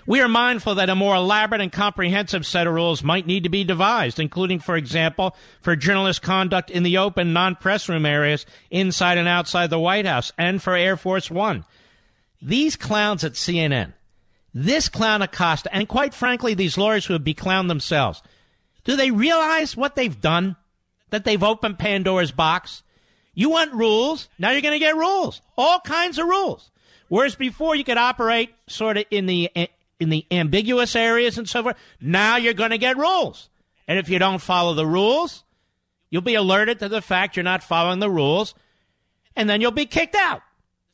We 0.07 0.21
are 0.21 0.29
mindful 0.29 0.75
that 0.75 0.89
a 0.89 0.95
more 0.95 1.15
elaborate 1.15 1.61
and 1.61 1.71
comprehensive 1.71 2.45
set 2.45 2.67
of 2.67 2.73
rules 2.73 3.03
might 3.03 3.27
need 3.27 3.43
to 3.43 3.49
be 3.49 3.65
devised, 3.65 4.19
including, 4.19 4.59
for 4.59 4.77
example, 4.77 5.35
for 5.61 5.75
journalist 5.75 6.21
conduct 6.21 6.71
in 6.71 6.83
the 6.83 6.97
open, 6.97 7.33
non 7.33 7.55
press 7.55 7.89
room 7.89 8.05
areas 8.05 8.45
inside 8.71 9.17
and 9.17 9.27
outside 9.27 9.69
the 9.69 9.77
White 9.77 10.05
House, 10.05 10.31
and 10.37 10.63
for 10.63 10.73
Air 10.73 10.95
Force 10.95 11.29
One. 11.29 11.65
These 12.41 12.77
clowns 12.77 13.25
at 13.25 13.33
CNN 13.33 13.93
this 14.53 14.89
clown 14.89 15.21
Acosta, 15.21 15.73
and 15.73 15.87
quite 15.87 16.13
frankly, 16.13 16.53
these 16.53 16.77
lawyers 16.77 17.05
who 17.05 17.13
have 17.13 17.23
beclowned 17.23 17.67
themselves, 17.67 18.23
do 18.89 18.95
they 18.95 19.11
realize 19.11 19.77
what 19.77 19.93
they've 19.93 20.19
done? 20.19 20.55
That 21.11 21.23
they've 21.23 21.43
opened 21.43 21.77
Pandora's 21.77 22.31
box? 22.31 22.81
You 23.35 23.51
want 23.51 23.71
rules? 23.71 24.29
Now 24.39 24.49
you're 24.49 24.63
going 24.63 24.73
to 24.73 24.79
get 24.79 24.95
rules. 24.95 25.43
All 25.55 25.79
kinds 25.79 26.17
of 26.17 26.25
rules. 26.25 26.71
Whereas 27.07 27.35
before 27.35 27.75
you 27.75 27.83
could 27.83 27.99
operate 27.99 28.49
sort 28.65 28.97
of 28.97 29.05
in 29.11 29.27
the 29.27 29.51
eh, 29.55 29.67
in 29.99 30.09
the 30.09 30.25
ambiguous 30.31 30.95
areas 30.95 31.37
and 31.37 31.47
so 31.47 31.61
forth, 31.61 31.77
now 32.01 32.37
you're 32.37 32.55
going 32.55 32.71
to 32.71 32.79
get 32.79 32.97
rules. 32.97 33.51
And 33.87 33.99
if 33.99 34.09
you 34.09 34.17
don't 34.17 34.41
follow 34.41 34.73
the 34.73 34.87
rules, 34.87 35.43
you'll 36.09 36.23
be 36.23 36.33
alerted 36.33 36.79
to 36.79 36.89
the 36.89 36.99
fact 36.99 37.35
you're 37.35 37.43
not 37.43 37.61
following 37.61 37.99
the 37.99 38.09
rules, 38.09 38.55
and 39.35 39.47
then 39.47 39.61
you'll 39.61 39.69
be 39.69 39.85
kicked 39.85 40.15
out. 40.15 40.41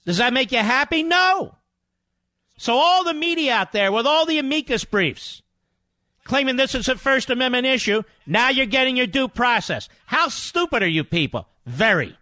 Does 0.05 0.17
that 0.17 0.33
make 0.33 0.51
you 0.51 0.57
happy? 0.57 1.01
No. 1.01 1.55
So 2.57 2.73
all 2.73 3.05
the 3.05 3.13
media 3.13 3.53
out 3.53 3.71
there 3.71 3.89
with 3.89 4.05
all 4.05 4.25
the 4.25 4.37
amicus 4.37 4.83
briefs 4.83 5.43
claiming 6.25 6.57
this 6.57 6.75
is 6.75 6.89
a 6.89 6.97
First 6.97 7.29
Amendment 7.29 7.65
issue, 7.65 8.03
now 8.27 8.49
you're 8.49 8.65
getting 8.65 8.97
your 8.97 9.07
due 9.07 9.27
process. 9.27 9.87
How 10.07 10.27
stupid 10.27 10.83
are 10.83 10.87
you 10.87 11.03
people? 11.03 11.47
Very. 11.65 12.17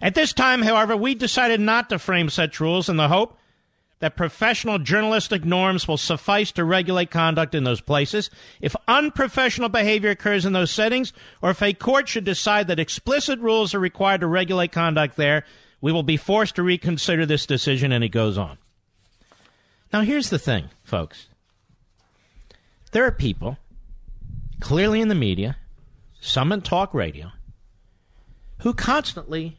At 0.00 0.14
this 0.14 0.32
time, 0.32 0.62
however, 0.62 0.96
we 0.96 1.14
decided 1.14 1.60
not 1.60 1.90
to 1.90 1.98
frame 1.98 2.30
such 2.30 2.58
rules 2.58 2.88
in 2.88 2.96
the 2.96 3.08
hope 3.08 3.38
that 4.00 4.16
professional 4.16 4.80
journalistic 4.80 5.44
norms 5.44 5.86
will 5.86 5.96
suffice 5.96 6.50
to 6.50 6.64
regulate 6.64 7.12
conduct 7.12 7.54
in 7.54 7.62
those 7.62 7.80
places. 7.80 8.30
If 8.60 8.74
unprofessional 8.88 9.68
behavior 9.68 10.10
occurs 10.10 10.44
in 10.44 10.52
those 10.52 10.72
settings, 10.72 11.12
or 11.40 11.50
if 11.50 11.62
a 11.62 11.72
court 11.72 12.08
should 12.08 12.24
decide 12.24 12.66
that 12.66 12.80
explicit 12.80 13.38
rules 13.38 13.74
are 13.74 13.78
required 13.78 14.22
to 14.22 14.26
regulate 14.26 14.72
conduct 14.72 15.16
there, 15.16 15.44
we 15.80 15.92
will 15.92 16.02
be 16.02 16.16
forced 16.16 16.56
to 16.56 16.64
reconsider 16.64 17.26
this 17.26 17.46
decision, 17.46 17.92
and 17.92 18.02
it 18.02 18.08
goes 18.08 18.36
on. 18.36 18.58
Now, 19.92 20.00
here's 20.00 20.30
the 20.30 20.38
thing, 20.38 20.70
folks. 20.82 21.28
There 22.92 23.06
are 23.06 23.12
people, 23.12 23.58
clearly 24.60 25.00
in 25.00 25.08
the 25.08 25.14
media, 25.14 25.56
some 26.20 26.52
in 26.52 26.60
talk 26.60 26.94
radio, 26.94 27.32
who 28.58 28.74
constantly 28.74 29.58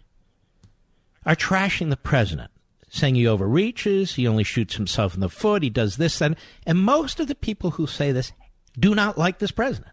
are 1.26 1.36
trashing 1.36 1.90
the 1.90 1.98
president, 1.98 2.52
saying 2.90 3.16
he 3.16 3.28
overreaches, 3.28 4.16
he 4.16 4.28
only 4.28 4.44
shoots 4.44 4.76
himself 4.76 5.16
in 5.16 5.20
the 5.20 5.30
foot, 5.30 5.64
he 5.64 5.70
does 5.70 5.98
this, 5.98 6.18
that. 6.20 6.38
And 6.66 6.80
most 6.80 7.20
of 7.20 7.28
the 7.28 7.36
people 7.36 7.72
who 7.72 7.88
say 7.88 8.12
this 8.12 8.32
do 8.80 8.94
not 8.96 9.18
like 9.18 9.40
this 9.40 9.52
president. 9.52 9.92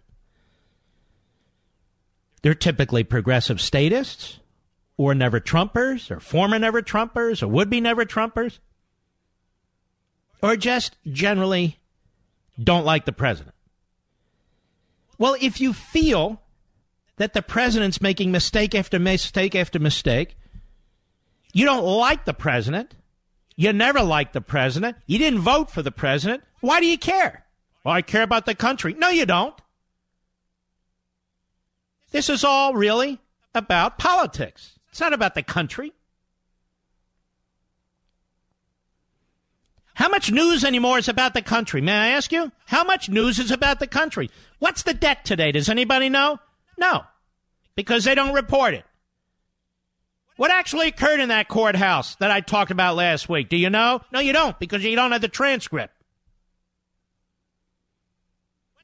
They're 2.43 2.55
typically 2.55 3.05
progressive 3.05 3.61
statists 3.61 4.39
or 4.99 5.15
never 5.15 5.41
Trumpers, 5.41 6.11
or 6.11 6.21
former 6.21 6.59
never 6.59 6.83
Trumpers, 6.83 7.43
or 7.43 7.49
would 7.49 7.71
be 7.71 7.81
never 7.81 8.05
Trumpers, 8.05 8.59
or 10.43 10.57
just 10.57 10.97
generally 11.11 11.80
don't 12.63 12.85
like 12.85 13.05
the 13.05 13.13
president. 13.13 13.55
Well, 15.19 15.37
if 15.41 15.61
you 15.61 15.73
feel 15.73 16.41
that 17.17 17.35
the 17.35 17.43
president's 17.43 18.01
making 18.01 18.33
mistake 18.33 18.75
after 18.75 18.99
mistake 18.99 19.55
after 19.55 19.79
mistake, 19.79 20.37
you 21.53 21.65
don't 21.65 21.85
like 21.85 22.25
the 22.25 22.35
president, 22.35 22.95
you 23.57 23.73
never 23.73 24.03
liked 24.03 24.33
the 24.33 24.41
president, 24.41 24.97
you 25.07 25.19
didn't 25.19 25.41
vote 25.41 25.71
for 25.71 25.83
the 25.83 25.91
president, 25.91 26.43
why 26.61 26.81
do 26.81 26.87
you 26.87 26.97
care? 26.97 27.45
Well, 27.85 27.95
I 27.95 28.03
care 28.03 28.23
about 28.23 28.47
the 28.47 28.55
country. 28.55 28.95
No, 28.95 29.09
you 29.09 29.27
don't. 29.27 29.55
This 32.11 32.29
is 32.29 32.45
all 32.45 32.75
really 32.75 33.21
about 33.55 33.99
politics. 33.99 34.79
It's 34.91 35.01
not 35.01 35.13
about 35.13 35.35
the 35.35 35.43
country. 35.43 35.93
How 40.01 40.09
much 40.09 40.33
news 40.33 40.65
anymore 40.65 40.97
is 40.97 41.11
about 41.11 41.35
the 41.35 41.43
country? 41.43 41.83
May 41.83 41.93
I 41.93 42.09
ask 42.09 42.33
you? 42.33 42.51
How 42.65 42.85
much 42.85 43.11
news 43.11 43.39
is 43.39 43.51
about 43.51 43.81
the 43.81 43.87
country? 43.87 44.31
What's 44.59 44.83
the 44.83 44.95
debt 44.95 45.27
today? 45.27 45.53
Does 45.53 45.69
anybody 45.69 46.09
know? 46.09 46.39
No, 46.79 47.05
because 47.77 48.05
they 48.05 48.15
don't 48.15 48.33
report 48.33 48.73
it. 48.73 48.87
What 50.39 50.51
actually 50.51 50.89
occurred 50.89 51.21
in 51.21 51.29
that 51.29 51.49
courthouse 51.49 52.15
that 52.15 52.31
I 52.31 52.41
talked 52.41 52.71
about 52.71 52.97
last 52.97 53.29
week? 53.29 53.51
Do 53.51 53.59
you 53.59 53.69
know? 53.69 54.01
No, 54.11 54.21
you 54.21 54.33
don't, 54.33 54.59
because 54.59 54.83
you 54.83 54.97
don't 54.97 55.13
have 55.13 55.21
the 55.21 55.29
transcript. 55.29 55.93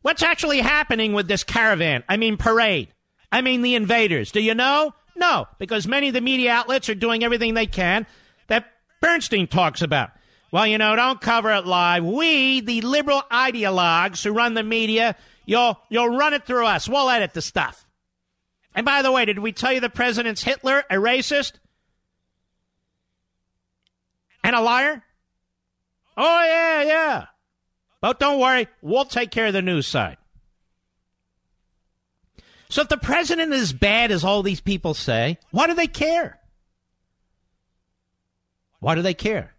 What's 0.02 0.22
actually 0.22 0.61
happening 0.61 1.14
with 1.14 1.29
this 1.29 1.44
caravan? 1.44 2.05
I 2.11 2.18
mean, 2.18 2.37
parade. 2.37 2.92
I 3.33 3.40
mean, 3.40 3.62
the 3.62 3.74
invaders. 3.74 4.33
Do 4.33 4.40
you 4.40 4.55
know? 4.55 4.92
No, 5.16 5.46
because 5.59 5.88
many 5.88 6.09
of 6.09 6.14
the 6.14 6.20
media 6.20 6.52
outlets 6.52 6.90
are 6.90 6.94
doing 6.94 7.24
everything 7.24 7.55
they 7.55 7.64
can 7.64 8.07
that 8.48 8.70
Bernstein 9.00 9.46
talks 9.46 9.81
about. 9.81 10.11
Well, 10.57 10.66
you 10.66 10.79
know, 10.79 10.97
don't 10.97 11.21
cover 11.21 11.51
it 11.51 11.66
live. 11.66 12.03
We, 12.03 12.61
the 12.62 12.81
liberal 12.81 13.23
ideologues 13.31 14.25
who 14.25 14.33
run 14.33 14.55
the 14.55 14.62
media, 14.62 15.14
you'll 15.45 15.79
you'll 15.90 16.16
run 16.16 16.33
it 16.33 16.47
through 16.47 16.64
us. 16.64 16.88
We'll 16.88 17.11
edit 17.11 17.35
the 17.35 17.42
stuff. 17.42 17.87
And 18.75 18.87
by 18.87 19.03
the 19.03 19.12
way, 19.12 19.27
did 19.27 19.38
we 19.38 19.53
tell 19.53 19.71
you 19.75 19.81
the 19.81 19.90
president's 19.90 20.42
Hitler, 20.42 20.83
a 20.88 20.95
racist, 20.95 21.59
and 24.42 24.57
a 24.57 24.62
liar? 24.62 25.05
Oh 26.16 26.45
yeah, 26.47 26.83
yeah. 26.85 27.27
But 28.01 28.19
don't 28.19 28.40
worry, 28.40 28.66
we'll 28.81 29.05
take 29.05 29.31
care 29.31 29.49
of 29.49 29.53
the 29.53 29.61
news 29.61 29.87
side. 29.87 30.16
So 32.71 32.81
if 32.81 32.88
the 32.88 32.97
president 32.97 33.53
is 33.53 33.75
bad 33.75 34.11
as 34.11 34.25
all 34.25 34.42
these 34.42 34.62
people 34.62 34.95
say, 34.95 35.37
why 35.51 35.66
do 35.66 35.75
they 35.75 35.87
care? 35.87 36.40
Why 38.81 38.95
do 38.95 39.03
they 39.03 39.12
care? 39.12 39.53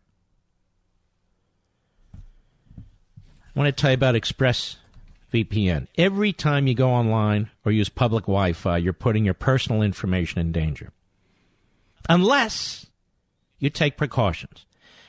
I 3.57 3.59
want 3.59 3.75
to 3.75 3.81
tell 3.81 3.89
you 3.89 3.95
about 3.95 4.13
ExpressVPN. 4.13 5.87
Every 5.97 6.31
time 6.31 6.67
you 6.67 6.75
go 6.75 6.91
online 6.91 7.49
or 7.65 7.71
use 7.71 7.89
public 7.89 8.25
Wi 8.25 8.53
Fi, 8.53 8.77
you're 8.77 8.93
putting 8.93 9.25
your 9.25 9.33
personal 9.33 9.81
information 9.81 10.39
in 10.39 10.51
danger. 10.51 10.91
Unless 12.07 12.85
you 13.57 13.71
take 13.71 13.97
precautions. 13.97 14.67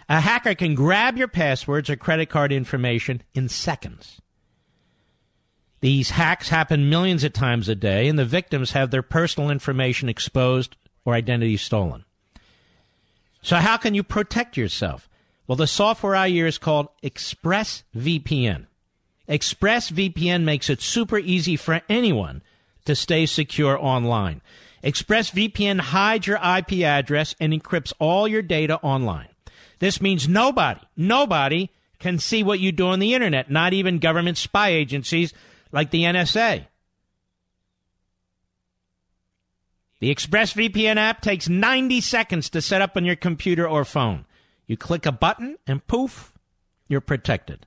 A 0.09 0.21
hacker 0.21 0.55
can 0.55 0.75
grab 0.75 1.19
your 1.19 1.29
passwords 1.29 1.91
or 1.91 1.97
credit 1.97 2.31
card 2.31 2.51
information 2.51 3.23
in 3.35 3.51
seconds. 3.51 4.19
These 5.81 6.11
hacks 6.11 6.49
happen 6.49 6.89
millions 6.89 7.25
of 7.25 7.35
times 7.35 7.69
a 7.69 7.75
day, 7.75 8.09
and 8.09 8.19
the 8.19 8.25
victims 8.25 8.73
have 8.73 8.91
their 8.91 9.03
personal 9.03 9.51
information 9.51 10.09
exposed 10.09 10.75
or 11.05 11.13
identity 11.13 11.59
stolen. 11.59 12.07
So, 13.43 13.57
how 13.57 13.77
can 13.77 13.95
you 13.95 14.03
protect 14.03 14.57
yourself? 14.57 15.07
Well, 15.49 15.57
the 15.57 15.67
software 15.67 16.15
I 16.15 16.27
use 16.27 16.55
is 16.55 16.59
called 16.59 16.89
ExpressVPN. 17.03 18.67
ExpressVPN 19.29 20.45
makes 20.45 20.69
it 20.69 20.83
super 20.83 21.19
easy 21.19 21.57
for 21.57 21.81
anyone 21.89 22.43
to 22.85 22.95
stay 22.95 23.25
secure 23.25 23.79
online. 23.83 24.43
ExpressVPN 24.85 25.81
hides 25.81 26.27
your 26.27 26.37
IP 26.37 26.85
address 26.85 27.35
and 27.41 27.53
encrypts 27.53 27.95
all 27.99 28.29
your 28.29 28.43
data 28.43 28.79
online. 28.83 29.29
This 29.79 30.03
means 30.03 30.29
nobody, 30.29 30.81
nobody 30.97 31.71
can 31.99 32.19
see 32.19 32.43
what 32.43 32.61
you 32.61 32.71
do 32.71 32.89
on 32.89 32.99
the 32.99 33.15
internet, 33.15 33.51
not 33.51 33.73
even 33.73 33.99
government 33.99 34.37
spy 34.37 34.69
agencies 34.69 35.33
like 35.73 35.91
the 35.91 36.03
NSA. 36.03 36.67
The 40.01 40.15
ExpressVPN 40.15 40.97
app 40.97 41.23
takes 41.23 41.49
90 41.49 42.01
seconds 42.03 42.51
to 42.51 42.63
set 42.63 42.83
up 42.83 42.97
on 42.97 43.05
your 43.05 43.17
computer 43.17 43.67
or 43.67 43.85
phone. 43.85 44.27
You 44.69 44.77
click 44.77 45.07
a 45.07 45.13
button 45.13 45.57
and 45.67 45.85
poof, 45.89 46.33
you're 46.87 47.01
protected. 47.01 47.67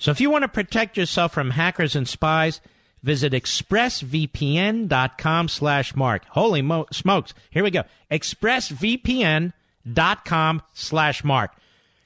So 0.00 0.10
if 0.10 0.20
you 0.20 0.30
want 0.30 0.42
to 0.42 0.48
protect 0.48 0.96
yourself 0.96 1.34
from 1.34 1.50
hackers 1.50 1.94
and 1.94 2.08
spies, 2.08 2.60
visit 3.02 3.32
expressvpn.com 3.32 5.48
slash 5.48 5.94
mark. 5.94 6.24
Holy 6.30 6.62
mo- 6.62 6.86
smokes. 6.90 7.34
Here 7.50 7.62
we 7.62 7.70
go. 7.70 7.84
expressvpn.com 8.10 10.62
slash 10.72 11.22
mark 11.22 11.52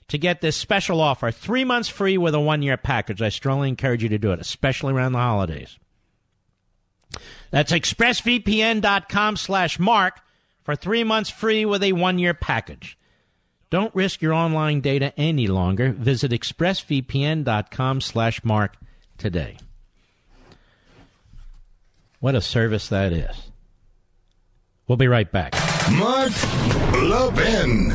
to 0.09 0.19
get 0.19 0.41
this 0.41 0.57
special 0.57 1.01
offer. 1.01 1.31
Three 1.31 1.65
months 1.65 1.89
free 1.89 2.19
with 2.19 2.35
a 2.35 2.41
one-year 2.41 2.77
package. 2.77 3.23
I 3.23 3.29
strongly 3.29 3.69
encourage 3.69 4.03
you 4.03 4.09
to 4.11 4.19
do 4.19 4.33
it, 4.33 4.41
especially 4.41 4.93
around 4.93 5.13
the 5.13 5.19
holidays. 5.19 5.79
That's 7.51 7.73
expressvpn.com 7.73 9.37
slash 9.37 9.79
mark 9.79 10.21
for 10.65 10.75
three 10.75 11.05
months 11.05 11.31
free 11.31 11.65
with 11.65 11.83
a 11.83 11.93
one-year 11.93 12.35
package. 12.35 12.99
Don't 13.73 13.95
risk 13.95 14.21
your 14.21 14.35
online 14.35 14.83
data 14.83 15.15
any 15.17 15.47
longer. 15.47 15.93
Visit 15.93 16.31
expressvpn.com 16.31 18.03
slash 18.03 18.45
mark 18.45 18.77
today. 19.17 19.57
What 22.21 22.35
a 22.35 22.43
service 22.43 22.91
that 22.91 23.15
is. 23.15 23.35
We'll 24.87 24.99
be 24.99 25.09
right 25.09 25.33
back. 25.33 25.55
Mark 25.91 26.33
Levin. 27.03 27.89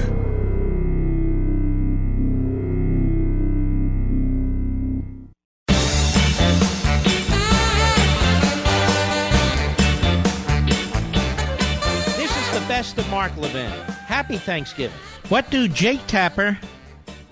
This 12.15 12.35
is 12.35 12.51
the 12.51 12.65
best 12.67 12.97
of 12.97 13.07
Mark 13.11 13.37
Levin. 13.37 13.69
Happy 14.07 14.37
Thanksgiving. 14.37 14.97
What 15.29 15.49
do 15.49 15.67
Jake 15.67 16.07
Tapper, 16.07 16.57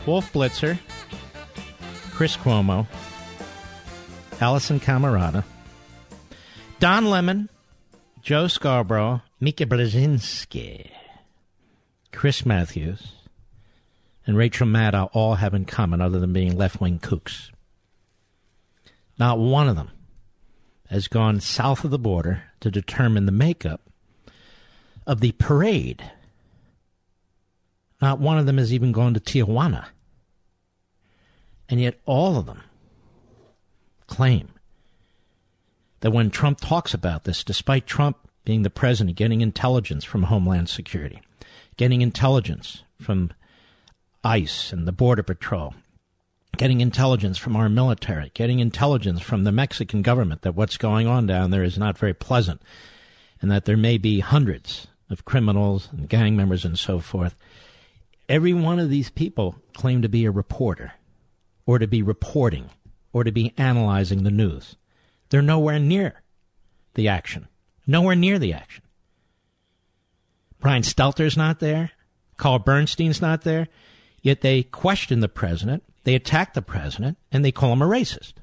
Wolf 0.06 0.34
Blitzer, 0.34 0.78
Chris 2.12 2.36
Cuomo, 2.36 2.88
Alisyn 4.32 4.82
Camerota, 4.82 5.46
Don 6.82 7.06
Lemon, 7.06 7.50
Joe 8.22 8.48
Scarborough, 8.48 9.22
Mika 9.40 9.66
Brzezinski, 9.66 10.90
Chris 12.12 12.46
Matthews, 12.46 13.14
and 14.28 14.36
Rachel 14.36 14.68
Maddow 14.68 15.10
all 15.14 15.36
have 15.36 15.54
in 15.54 15.64
common 15.64 16.02
other 16.02 16.20
than 16.20 16.34
being 16.34 16.58
left 16.58 16.82
wing 16.82 17.00
kooks? 17.00 17.50
Not 19.18 19.40
one 19.40 19.70
of 19.70 19.78
them 19.78 19.92
has 20.90 21.08
gone 21.08 21.40
south 21.40 21.86
of 21.86 21.92
the 21.92 21.98
border 21.98 22.44
to 22.60 22.70
determine 22.70 23.26
the 23.26 23.32
makeup 23.32 23.90
of 25.08 25.22
the 25.22 25.32
parade. 25.34 26.04
Not 28.02 28.20
one 28.20 28.38
of 28.38 28.46
them 28.46 28.58
has 28.58 28.74
even 28.74 28.92
gone 28.92 29.14
to 29.14 29.20
Tijuana. 29.20 29.86
And 31.70 31.82
yet 31.82 32.00
all 32.06 32.38
of 32.38 32.46
them 32.46 32.62
claim 34.08 34.50
that 36.02 36.12
when 36.12 36.30
Trump 36.30 36.60
talks 36.60 36.94
about 36.94 37.24
this, 37.24 37.44
despite 37.44 37.88
Trump 37.88 38.18
being 38.44 38.62
the 38.62 38.70
president, 38.70 39.18
getting 39.18 39.42
intelligence 39.42 40.04
from 40.04 40.24
Homeland 40.24 40.70
Security, 40.70 41.22
getting 41.78 42.02
intelligence 42.02 42.84
from 43.02 43.32
ICE 44.24 44.72
and 44.72 44.88
the 44.88 44.92
Border 44.92 45.24
Patrol, 45.24 45.74
getting 46.58 46.82
intelligence 46.82 47.38
from 47.38 47.56
our 47.56 47.70
military, 47.70 48.32
getting 48.34 48.60
intelligence 48.60 49.22
from 49.22 49.44
the 49.44 49.52
Mexican 49.52 50.02
government 50.02 50.44
that 50.44 50.56
what's 50.56 50.78
going 50.78 51.08
on 51.08 51.26
down 51.26 51.50
there 51.50 51.64
is 51.64 51.78
not 51.78 51.98
very 51.98 52.14
pleasant, 52.14 52.62
and 53.42 53.50
that 53.52 53.66
there 53.66 53.78
may 53.78 53.98
be 53.98 54.20
hundreds 54.20 54.88
of 55.10 55.26
criminals 55.26 55.90
and 55.92 56.10
gang 56.10 56.36
members 56.36 56.66
and 56.66 56.78
so 56.78 57.00
forth. 57.00 57.36
Every 58.28 58.54
one 58.54 58.80
of 58.80 58.90
these 58.90 59.10
people 59.10 59.56
claim 59.74 60.02
to 60.02 60.10
be 60.10 60.26
a 60.26 60.32
reporter, 60.32 60.94
or 61.66 61.80
to 61.80 61.88
be 61.88 62.02
reporting, 62.02 62.70
or 63.14 63.24
to 63.24 63.32
be 63.32 63.54
analyzing 63.58 64.24
the 64.24 64.32
news. 64.32 64.76
They're 65.30 65.42
nowhere 65.42 65.80
near 65.80 66.22
the 66.96 67.08
action. 67.08 67.48
Nowhere 67.88 68.16
near 68.16 68.40
the 68.40 68.54
action. 68.54 68.84
Brian 70.60 70.82
Stelter's 70.82 71.38
not 71.38 71.60
there. 71.60 71.92
Carl 72.38 72.60
Bernstein's 72.60 73.22
not 73.22 73.44
there. 73.44 73.68
Yet 74.22 74.42
they 74.42 74.64
question 74.64 75.20
the 75.20 75.30
president, 75.30 75.84
they 76.04 76.16
attack 76.16 76.56
the 76.56 76.62
president, 76.64 77.20
and 77.32 77.46
they 77.46 77.52
call 77.52 77.74
him 77.74 77.82
a 77.82 77.88
racist. 77.88 78.34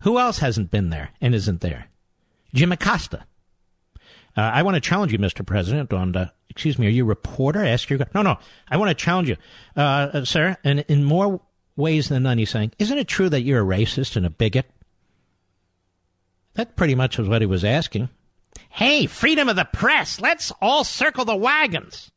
Who 0.00 0.18
else 0.18 0.38
hasn't 0.38 0.70
been 0.70 0.88
there 0.88 1.10
and 1.20 1.34
isn't 1.34 1.60
there? 1.60 1.88
Jim 2.54 2.72
Acosta. 2.72 3.26
Uh, 4.34 4.40
I 4.40 4.62
want 4.62 4.76
to 4.76 4.80
challenge 4.80 5.12
you, 5.12 5.18
Mr. 5.18 5.44
President, 5.44 5.92
on 5.92 6.12
the, 6.12 6.32
excuse 6.52 6.78
me, 6.78 6.86
are 6.86 6.90
you 6.90 7.04
a 7.04 7.06
reporter? 7.06 7.64
Ask 7.64 7.88
your, 7.88 7.98
no, 8.14 8.20
no, 8.20 8.38
I 8.68 8.76
want 8.76 8.90
to 8.90 8.94
challenge 8.94 9.28
you, 9.28 9.36
uh, 9.74 9.80
uh, 9.80 10.24
sir, 10.24 10.56
and 10.62 10.80
in 10.86 11.02
more 11.02 11.40
ways 11.76 12.10
than 12.10 12.24
none, 12.24 12.36
he's 12.36 12.50
saying, 12.50 12.72
isn't 12.78 12.98
it 12.98 13.08
true 13.08 13.30
that 13.30 13.40
you're 13.40 13.62
a 13.62 13.76
racist 13.76 14.16
and 14.16 14.26
a 14.26 14.30
bigot? 14.30 14.70
That 16.54 16.76
pretty 16.76 16.94
much 16.94 17.16
was 17.16 17.28
what 17.28 17.40
he 17.40 17.46
was 17.46 17.64
asking. 17.64 18.10
Hey, 18.68 19.06
freedom 19.06 19.48
of 19.48 19.56
the 19.56 19.64
press, 19.64 20.20
let's 20.20 20.52
all 20.60 20.84
circle 20.84 21.24
the 21.24 21.34
wagons. 21.34 22.10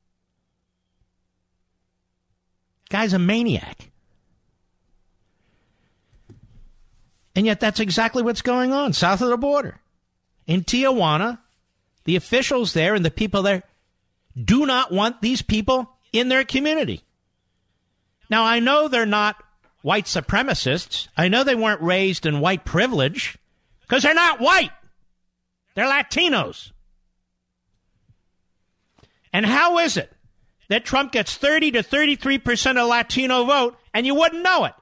Guy's 2.90 3.14
a 3.14 3.20
maniac. 3.20 3.90
And 7.38 7.46
yet 7.46 7.62
that's 7.62 7.80
exactly 7.80 8.22
what's 8.22 8.42
going 8.42 8.74
on 8.74 8.92
south 8.92 9.22
of 9.22 9.30
the 9.30 9.38
border. 9.38 9.80
In 10.46 10.64
Tijuana, 10.64 11.40
the 12.04 12.18
officials 12.18 12.74
there 12.74 12.96
and 12.96 13.04
the 13.04 13.12
people 13.12 13.42
there 13.42 13.64
do 14.42 14.66
not 14.66 14.92
want 14.92 15.22
these 15.22 15.42
people 15.42 15.90
in 16.12 16.30
their 16.30 16.44
community. 16.44 17.04
Now, 18.30 18.44
I 18.44 18.60
know 18.60 18.88
they're 18.88 19.06
not 19.06 19.42
white 19.82 20.06
supremacists. 20.06 21.08
I 21.16 21.28
know 21.28 21.44
they 21.44 21.56
weren't 21.56 21.82
raised 21.82 22.26
in 22.26 22.40
white 22.40 22.66
privilege 22.66 23.38
because 23.82 24.04
they're 24.04 24.14
not 24.14 24.40
white. 24.40 24.72
They're 25.76 25.86
Latinos. 25.86 26.72
And 29.32 29.46
how 29.46 29.78
is 29.80 29.98
it 29.98 30.12
that 30.70 30.86
Trump 30.86 31.12
gets 31.12 31.36
30 31.36 31.72
to 31.72 31.84
33% 31.84 32.82
of 32.82 32.88
Latino 32.88 33.44
vote 33.44 33.78
and 33.94 34.06
you 34.06 34.16
wouldn't 34.16 34.42
know 34.44 34.66
it? 34.66 34.74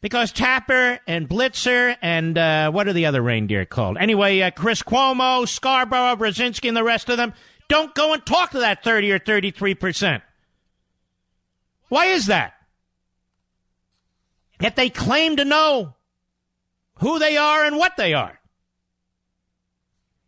Because 0.00 0.30
Tapper 0.30 1.00
and 1.08 1.28
Blitzer 1.28 1.96
and 2.00 2.38
uh, 2.38 2.70
what 2.70 2.86
are 2.86 2.92
the 2.92 3.06
other 3.06 3.20
reindeer 3.20 3.64
called? 3.64 3.98
Anyway, 3.98 4.40
uh, 4.40 4.52
Chris 4.52 4.82
Cuomo, 4.82 5.46
Scarborough, 5.46 6.14
Brzezinski, 6.14 6.68
and 6.68 6.76
the 6.76 6.84
rest 6.84 7.08
of 7.08 7.16
them 7.16 7.34
don't 7.68 7.94
go 7.94 8.12
and 8.12 8.24
talk 8.24 8.50
to 8.52 8.60
that 8.60 8.82
30 8.82 9.12
or 9.12 9.18
33%. 9.18 10.22
Why 11.88 12.06
is 12.06 12.26
that? 12.26 12.54
Yet 14.60 14.76
they 14.76 14.90
claim 14.90 15.36
to 15.36 15.44
know 15.44 15.94
who 16.96 17.18
they 17.18 17.36
are 17.36 17.64
and 17.64 17.76
what 17.76 17.96
they 17.96 18.12
are. 18.14 18.40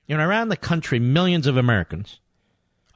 You 0.07 0.17
know, 0.17 0.27
around 0.27 0.49
the 0.49 0.57
country, 0.57 0.99
millions 0.99 1.47
of 1.47 1.57
Americans 1.57 2.21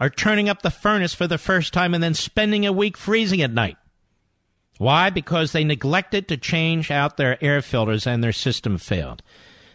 are 0.00 0.10
turning 0.10 0.48
up 0.48 0.62
the 0.62 0.70
furnace 0.70 1.14
for 1.14 1.26
the 1.26 1.38
first 1.38 1.72
time 1.72 1.94
and 1.94 2.02
then 2.02 2.14
spending 2.14 2.66
a 2.66 2.72
week 2.72 2.96
freezing 2.96 3.40
at 3.42 3.52
night. 3.52 3.76
Why? 4.78 5.10
Because 5.10 5.52
they 5.52 5.62
neglected 5.64 6.26
to 6.28 6.36
change 6.36 6.90
out 6.90 7.16
their 7.16 7.42
air 7.42 7.62
filters 7.62 8.06
and 8.06 8.22
their 8.22 8.32
system 8.32 8.78
failed. 8.78 9.22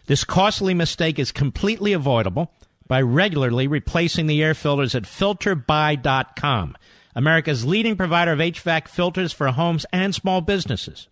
This 0.06 0.24
costly 0.24 0.74
mistake 0.74 1.18
is 1.18 1.32
completely 1.32 1.92
avoidable 1.92 2.52
by 2.90 3.00
regularly 3.00 3.68
replacing 3.68 4.26
the 4.26 4.42
air 4.42 4.52
filters 4.52 4.96
at 4.96 5.04
filterbuy.com, 5.04 6.76
America's 7.14 7.64
leading 7.64 7.96
provider 7.96 8.32
of 8.32 8.40
HVAC 8.40 8.88
filters 8.88 9.32
for 9.32 9.46
homes 9.52 9.86
and 9.92 10.12
small 10.12 10.40
businesses. 10.40 11.06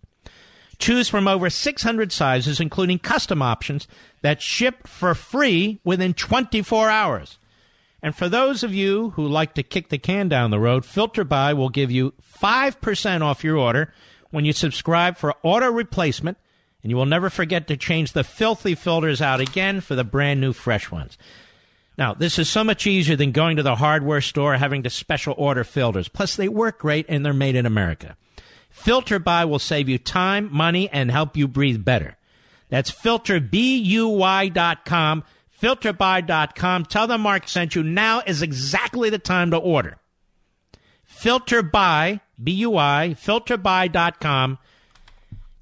Choose 0.77 1.07
from 1.07 1.25
over 1.25 1.49
600 1.49 2.11
sizes, 2.11 2.59
including 2.59 2.99
custom 2.99 3.41
options 3.41 3.87
that 4.23 4.41
ship 4.41 4.89
for 4.89 5.15
free 5.15 5.79
within 5.85 6.13
24 6.13 6.89
hours. 6.89 7.37
And 8.03 8.13
for 8.13 8.27
those 8.27 8.61
of 8.61 8.73
you 8.73 9.11
who 9.11 9.25
like 9.25 9.53
to 9.53 9.63
kick 9.63 9.87
the 9.87 9.97
can 9.97 10.27
down 10.27 10.51
the 10.51 10.59
road, 10.59 10.83
Filter 10.83 11.23
Buy 11.23 11.53
will 11.53 11.69
give 11.69 11.89
you 11.89 12.13
5% 12.41 13.21
off 13.21 13.45
your 13.45 13.55
order 13.55 13.93
when 14.31 14.43
you 14.43 14.51
subscribe 14.51 15.15
for 15.15 15.33
auto 15.43 15.71
replacement, 15.71 16.37
and 16.83 16.89
you 16.89 16.97
will 16.97 17.05
never 17.05 17.29
forget 17.29 17.69
to 17.69 17.77
change 17.77 18.11
the 18.11 18.25
filthy 18.25 18.75
filters 18.75 19.21
out 19.21 19.39
again 19.39 19.79
for 19.79 19.95
the 19.95 20.03
brand 20.03 20.41
new 20.41 20.51
fresh 20.51 20.91
ones. 20.91 21.17
Now, 21.99 22.13
this 22.13 22.39
is 22.39 22.49
so 22.49 22.63
much 22.63 22.87
easier 22.87 23.17
than 23.17 23.33
going 23.33 23.57
to 23.57 23.63
the 23.63 23.75
hardware 23.75 24.21
store 24.21 24.55
having 24.55 24.83
to 24.83 24.89
special 24.89 25.35
order 25.37 25.65
filters. 25.65 26.07
Plus, 26.07 26.37
they 26.37 26.47
work 26.47 26.79
great 26.79 27.05
and 27.09 27.25
they're 27.25 27.33
made 27.33 27.57
in 27.57 27.65
America. 27.65 28.15
Filter 28.69 29.19
Buy 29.19 29.43
will 29.43 29.59
save 29.59 29.89
you 29.89 29.97
time, 29.97 30.47
money, 30.49 30.89
and 30.89 31.11
help 31.11 31.35
you 31.35 31.45
breathe 31.45 31.83
better. 31.83 32.15
That's 32.69 32.89
filterbuy.com, 32.89 35.23
filterbuy.com. 35.61 36.85
Tell 36.85 37.07
them 37.07 37.19
Mark 37.19 37.49
sent 37.49 37.75
you. 37.75 37.83
Now 37.83 38.21
is 38.25 38.41
exactly 38.41 39.09
the 39.09 39.19
time 39.19 39.51
to 39.51 39.57
order. 39.57 39.97
Filterbuy, 41.05 42.21
B-U-I, 42.41 43.17
filterbuy.com. 43.19 44.57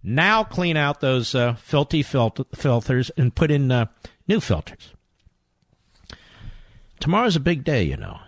Now 0.03 0.43
clean 0.43 0.77
out 0.77 1.01
those 1.01 1.33
uh, 1.33 1.55
filthy 1.55 2.03
filter- 2.03 2.45
filters 2.53 3.09
and 3.17 3.33
put 3.33 3.49
in 3.49 3.71
uh, 3.71 3.87
new 4.27 4.39
filters. 4.39 4.93
Tomorrow's 6.99 7.35
a 7.35 7.41
big 7.41 7.63
day, 7.63 7.83
you 7.83 7.97
know. 7.97 8.19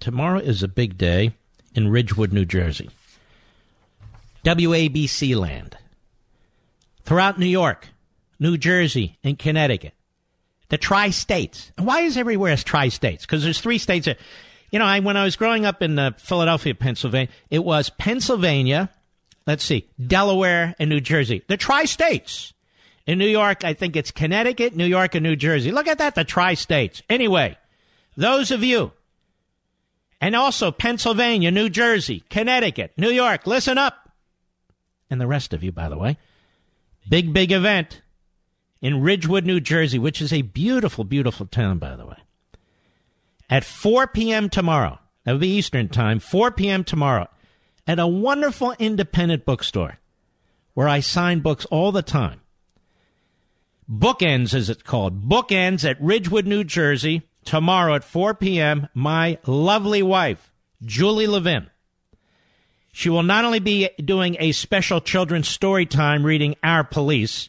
Tomorrow 0.00 0.38
is 0.38 0.62
a 0.62 0.68
big 0.68 0.96
day 0.96 1.32
in 1.74 1.88
Ridgewood, 1.88 2.32
New 2.32 2.44
Jersey. 2.44 2.90
WABC 4.44 5.36
land. 5.36 5.76
Throughout 7.04 7.38
New 7.38 7.46
York, 7.46 7.88
New 8.38 8.56
Jersey, 8.56 9.18
and 9.24 9.38
Connecticut. 9.38 9.94
The 10.68 10.78
tri 10.78 11.10
states. 11.10 11.72
And 11.76 11.86
Why 11.86 12.02
is 12.02 12.16
everywhere 12.16 12.56
tri 12.56 12.88
states? 12.88 13.24
Because 13.24 13.42
there's 13.42 13.60
three 13.60 13.78
states. 13.78 14.06
That, 14.06 14.18
you 14.70 14.78
know, 14.78 14.84
I, 14.84 15.00
when 15.00 15.16
I 15.16 15.24
was 15.24 15.36
growing 15.36 15.64
up 15.64 15.82
in 15.82 15.98
uh, 15.98 16.12
Philadelphia, 16.18 16.74
Pennsylvania, 16.74 17.28
it 17.50 17.64
was 17.64 17.90
Pennsylvania, 17.90 18.90
let's 19.46 19.64
see, 19.64 19.88
Delaware, 20.04 20.74
and 20.78 20.90
New 20.90 21.00
Jersey. 21.00 21.42
The 21.48 21.56
tri 21.56 21.86
states. 21.86 22.52
In 23.08 23.16
New 23.16 23.26
York, 23.26 23.64
I 23.64 23.72
think 23.72 23.96
it's 23.96 24.10
Connecticut, 24.10 24.76
New 24.76 24.84
York, 24.84 25.14
and 25.14 25.22
New 25.22 25.34
Jersey. 25.34 25.72
Look 25.72 25.88
at 25.88 25.96
that, 25.96 26.14
the 26.14 26.24
tri 26.24 26.52
states. 26.52 27.02
Anyway, 27.08 27.56
those 28.18 28.50
of 28.50 28.62
you, 28.62 28.92
and 30.20 30.36
also 30.36 30.70
Pennsylvania, 30.70 31.50
New 31.50 31.70
Jersey, 31.70 32.22
Connecticut, 32.28 32.92
New 32.98 33.08
York, 33.08 33.46
listen 33.46 33.78
up. 33.78 34.10
And 35.08 35.18
the 35.18 35.26
rest 35.26 35.54
of 35.54 35.64
you, 35.64 35.72
by 35.72 35.88
the 35.88 35.96
way. 35.96 36.18
Big, 37.08 37.32
big 37.32 37.50
event 37.50 38.02
in 38.82 39.00
Ridgewood, 39.00 39.46
New 39.46 39.58
Jersey, 39.58 39.98
which 39.98 40.20
is 40.20 40.30
a 40.30 40.42
beautiful, 40.42 41.02
beautiful 41.02 41.46
town, 41.46 41.78
by 41.78 41.96
the 41.96 42.04
way. 42.04 42.18
At 43.48 43.64
4 43.64 44.08
p.m. 44.08 44.50
tomorrow, 44.50 44.98
that 45.24 45.32
would 45.32 45.40
be 45.40 45.56
Eastern 45.56 45.88
Time, 45.88 46.18
4 46.18 46.50
p.m. 46.50 46.84
tomorrow, 46.84 47.28
at 47.86 47.98
a 47.98 48.06
wonderful 48.06 48.74
independent 48.78 49.46
bookstore 49.46 49.96
where 50.74 50.88
I 50.88 51.00
sign 51.00 51.40
books 51.40 51.64
all 51.70 51.90
the 51.90 52.02
time. 52.02 52.42
Bookends, 53.90 54.52
as 54.52 54.68
it's 54.68 54.82
called. 54.82 55.28
Bookends 55.28 55.88
at 55.88 56.00
Ridgewood, 56.00 56.46
New 56.46 56.62
Jersey, 56.62 57.22
tomorrow 57.44 57.94
at 57.94 58.04
4 58.04 58.34
p.m. 58.34 58.88
My 58.92 59.38
lovely 59.46 60.02
wife, 60.02 60.52
Julie 60.82 61.26
Levin. 61.26 61.70
She 62.92 63.08
will 63.08 63.22
not 63.22 63.44
only 63.44 63.60
be 63.60 63.88
doing 64.04 64.36
a 64.38 64.52
special 64.52 65.00
children's 65.00 65.48
story 65.48 65.86
time 65.86 66.26
reading 66.26 66.56
Our 66.62 66.84
Police, 66.84 67.48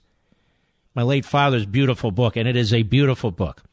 my 0.96 1.02
late 1.02 1.26
father's 1.26 1.66
beautiful 1.66 2.12
book, 2.12 2.38
and 2.38 2.48
it 2.48 2.56
is 2.56 2.74
a 2.74 2.84
beautiful 2.84 3.32
book, 3.32 3.64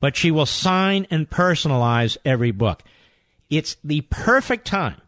but 0.00 0.16
she 0.16 0.30
will 0.30 0.46
sign 0.46 1.06
and 1.10 1.28
personalize 1.28 2.16
every 2.24 2.50
book. 2.50 2.82
It's 3.50 3.76
the 3.84 4.02
perfect 4.02 4.66
time. 4.66 5.00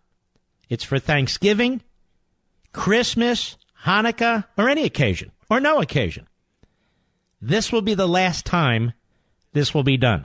It's 0.68 0.84
for 0.84 0.98
Thanksgiving, 0.98 1.82
Christmas, 2.72 3.56
Hanukkah, 3.84 4.44
or 4.58 4.68
any 4.68 4.84
occasion, 4.84 5.32
or 5.48 5.60
no 5.60 5.80
occasion. 5.80 6.26
This 7.40 7.70
will 7.70 7.82
be 7.82 7.94
the 7.94 8.08
last 8.08 8.46
time 8.46 8.92
this 9.52 9.74
will 9.74 9.82
be 9.82 9.96
done. 9.96 10.24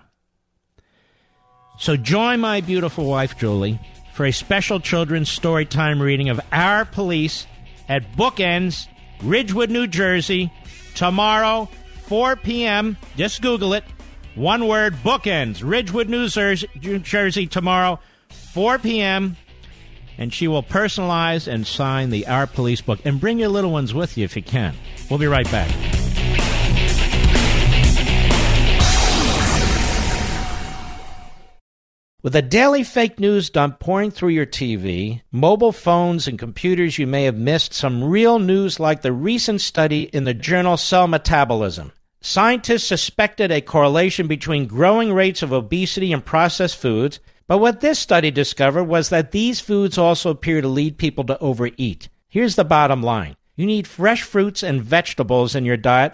So 1.79 1.97
join 1.97 2.39
my 2.39 2.61
beautiful 2.61 3.05
wife, 3.05 3.37
Julie, 3.37 3.79
for 4.13 4.25
a 4.25 4.31
special 4.31 4.79
children's 4.79 5.29
story 5.29 5.65
time 5.65 6.01
reading 6.01 6.29
of 6.29 6.39
Our 6.51 6.85
Police 6.85 7.47
at 7.89 8.13
Bookends, 8.13 8.87
Ridgewood, 9.23 9.69
New 9.69 9.87
Jersey, 9.87 10.51
tomorrow, 10.95 11.69
4 12.03 12.35
p.m. 12.35 12.97
Just 13.15 13.41
Google 13.41 13.73
it. 13.73 13.83
One 14.35 14.67
word, 14.67 14.95
Bookends, 14.95 15.61
Ridgewood, 15.63 16.07
New 16.07 16.27
Jersey, 16.99 17.47
tomorrow, 17.47 17.99
4 18.53 18.79
p.m. 18.79 19.37
And 20.17 20.33
she 20.33 20.47
will 20.47 20.63
personalize 20.63 21.51
and 21.51 21.65
sign 21.65 22.09
the 22.09 22.27
Our 22.27 22.47
Police 22.47 22.81
book. 22.81 22.99
And 23.05 23.19
bring 23.19 23.39
your 23.39 23.49
little 23.49 23.71
ones 23.71 23.93
with 23.93 24.17
you 24.17 24.23
if 24.23 24.35
you 24.35 24.43
can. 24.43 24.75
We'll 25.09 25.19
be 25.19 25.27
right 25.27 25.49
back. 25.51 25.90
With 32.23 32.35
a 32.35 32.43
daily 32.43 32.83
fake 32.83 33.19
news 33.19 33.49
dump 33.49 33.79
pouring 33.79 34.11
through 34.11 34.29
your 34.29 34.45
TV, 34.45 35.21
mobile 35.31 35.71
phones, 35.71 36.27
and 36.27 36.37
computers, 36.37 36.99
you 36.99 37.07
may 37.07 37.23
have 37.23 37.35
missed 37.35 37.73
some 37.73 38.03
real 38.03 38.37
news 38.37 38.79
like 38.79 39.01
the 39.01 39.11
recent 39.11 39.59
study 39.59 40.03
in 40.03 40.25
the 40.25 40.35
journal 40.35 40.77
Cell 40.77 41.07
Metabolism. 41.07 41.91
Scientists 42.21 42.83
suspected 42.83 43.51
a 43.51 43.59
correlation 43.59 44.27
between 44.27 44.67
growing 44.67 45.11
rates 45.11 45.41
of 45.41 45.51
obesity 45.51 46.13
and 46.13 46.23
processed 46.23 46.77
foods, 46.77 47.19
but 47.47 47.57
what 47.57 47.81
this 47.81 47.97
study 47.97 48.29
discovered 48.29 48.83
was 48.83 49.09
that 49.09 49.31
these 49.31 49.59
foods 49.59 49.97
also 49.97 50.29
appear 50.29 50.61
to 50.61 50.67
lead 50.67 50.99
people 50.99 51.23
to 51.23 51.39
overeat. 51.39 52.07
Here's 52.29 52.55
the 52.55 52.63
bottom 52.63 53.01
line 53.01 53.35
you 53.55 53.65
need 53.65 53.87
fresh 53.87 54.21
fruits 54.21 54.61
and 54.61 54.83
vegetables 54.83 55.55
in 55.55 55.65
your 55.65 55.75
diet 55.75 56.13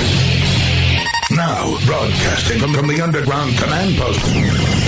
Broadcasting 1.85 2.59
from 2.59 2.87
the 2.87 3.01
underground 3.01 3.57
command 3.57 3.97
post 3.97 4.23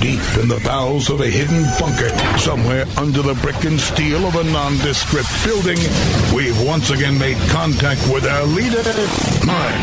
deep 0.01 0.21
in 0.41 0.47
the 0.47 0.61
bowels 0.63 1.09
of 1.09 1.21
a 1.21 1.27
hidden 1.27 1.63
bunker, 1.79 2.09
somewhere 2.37 2.85
under 2.97 3.21
the 3.21 3.33
brick 3.35 3.63
and 3.63 3.79
steel 3.79 4.25
of 4.25 4.35
a 4.35 4.43
nondescript 4.43 5.29
building, 5.43 5.77
we've 6.35 6.59
once 6.67 6.89
again 6.91 7.17
made 7.17 7.37
contact 7.49 8.01
with 8.13 8.25
our 8.25 8.45
leader, 8.45 8.83
Mark 9.45 9.73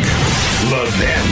Levin. 0.70 1.26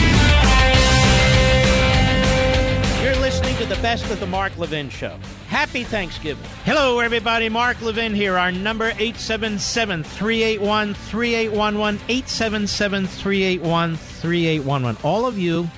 You're 3.02 3.20
listening 3.20 3.56
to 3.56 3.66
the 3.66 3.78
best 3.82 4.10
of 4.10 4.20
the 4.20 4.26
Mark 4.26 4.56
Levin 4.56 4.88
Show. 4.88 5.18
Happy 5.48 5.82
Thanksgiving. 5.82 6.44
Hello, 6.64 6.98
everybody. 6.98 7.48
Mark 7.48 7.80
Levin 7.80 8.14
here. 8.14 8.36
Our 8.36 8.52
number 8.52 8.88
877 8.88 10.04
381 10.04 10.92
3811. 10.92 12.00
877 12.06 13.06
381 13.06 13.96
3811. 13.96 15.02
All 15.02 15.24
of 15.24 15.38
you 15.38 15.70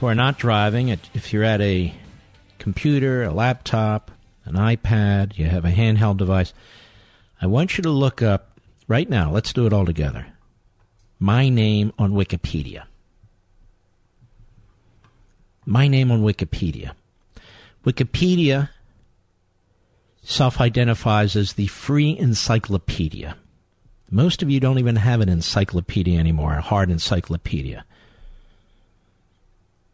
who 0.00 0.06
are 0.06 0.14
not 0.14 0.38
driving, 0.38 0.88
if 0.88 1.30
you're 1.30 1.44
at 1.44 1.60
a 1.60 1.92
computer, 2.58 3.24
a 3.24 3.34
laptop, 3.34 4.10
an 4.46 4.54
iPad, 4.54 5.36
you 5.36 5.44
have 5.44 5.66
a 5.66 5.70
handheld 5.70 6.16
device, 6.16 6.54
I 7.42 7.46
want 7.46 7.76
you 7.76 7.82
to 7.82 7.90
look 7.90 8.22
up 8.22 8.58
right 8.86 9.10
now, 9.10 9.30
let's 9.30 9.52
do 9.52 9.66
it 9.66 9.74
all 9.74 9.84
together. 9.84 10.26
My 11.18 11.50
name 11.50 11.92
on 11.98 12.12
Wikipedia. 12.12 12.84
My 15.66 15.86
name 15.86 16.10
on 16.10 16.22
Wikipedia. 16.22 16.92
Wikipedia 17.84 18.70
self 20.22 20.60
identifies 20.60 21.36
as 21.36 21.54
the 21.54 21.66
free 21.68 22.16
encyclopedia. 22.18 23.36
Most 24.10 24.42
of 24.42 24.50
you 24.50 24.60
don't 24.60 24.78
even 24.78 24.96
have 24.96 25.20
an 25.20 25.28
encyclopedia 25.28 26.18
anymore, 26.18 26.54
a 26.54 26.62
hard 26.62 26.90
encyclopedia. 26.90 27.84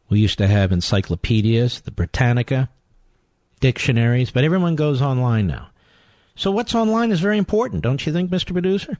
We 0.08 0.20
used 0.20 0.38
to 0.38 0.46
have 0.46 0.70
encyclopedias, 0.70 1.80
the 1.80 1.90
Britannica, 1.90 2.68
dictionaries, 3.60 4.30
but 4.30 4.44
everyone 4.44 4.76
goes 4.76 5.00
online 5.00 5.46
now. 5.46 5.68
So 6.36 6.50
what's 6.50 6.74
online 6.74 7.10
is 7.12 7.20
very 7.20 7.38
important, 7.38 7.82
don't 7.82 8.04
you 8.04 8.12
think, 8.12 8.30
Mr. 8.30 8.52
Producer? 8.52 8.98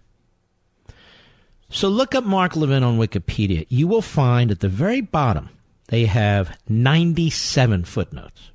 So 1.68 1.89
look 1.89 2.14
up 2.14 2.24
Mark 2.24 2.57
Levin 2.57 2.82
on 2.82 2.99
Wikipedia. 2.99 3.66
You 3.68 3.89
will 3.89 4.03
find 4.03 4.51
at 4.51 4.61
the 4.61 4.68
very 4.68 5.01
bottom 5.01 5.51
they 5.89 6.07
have 6.07 6.57
97 6.68 7.85
footnotes. 7.85 8.51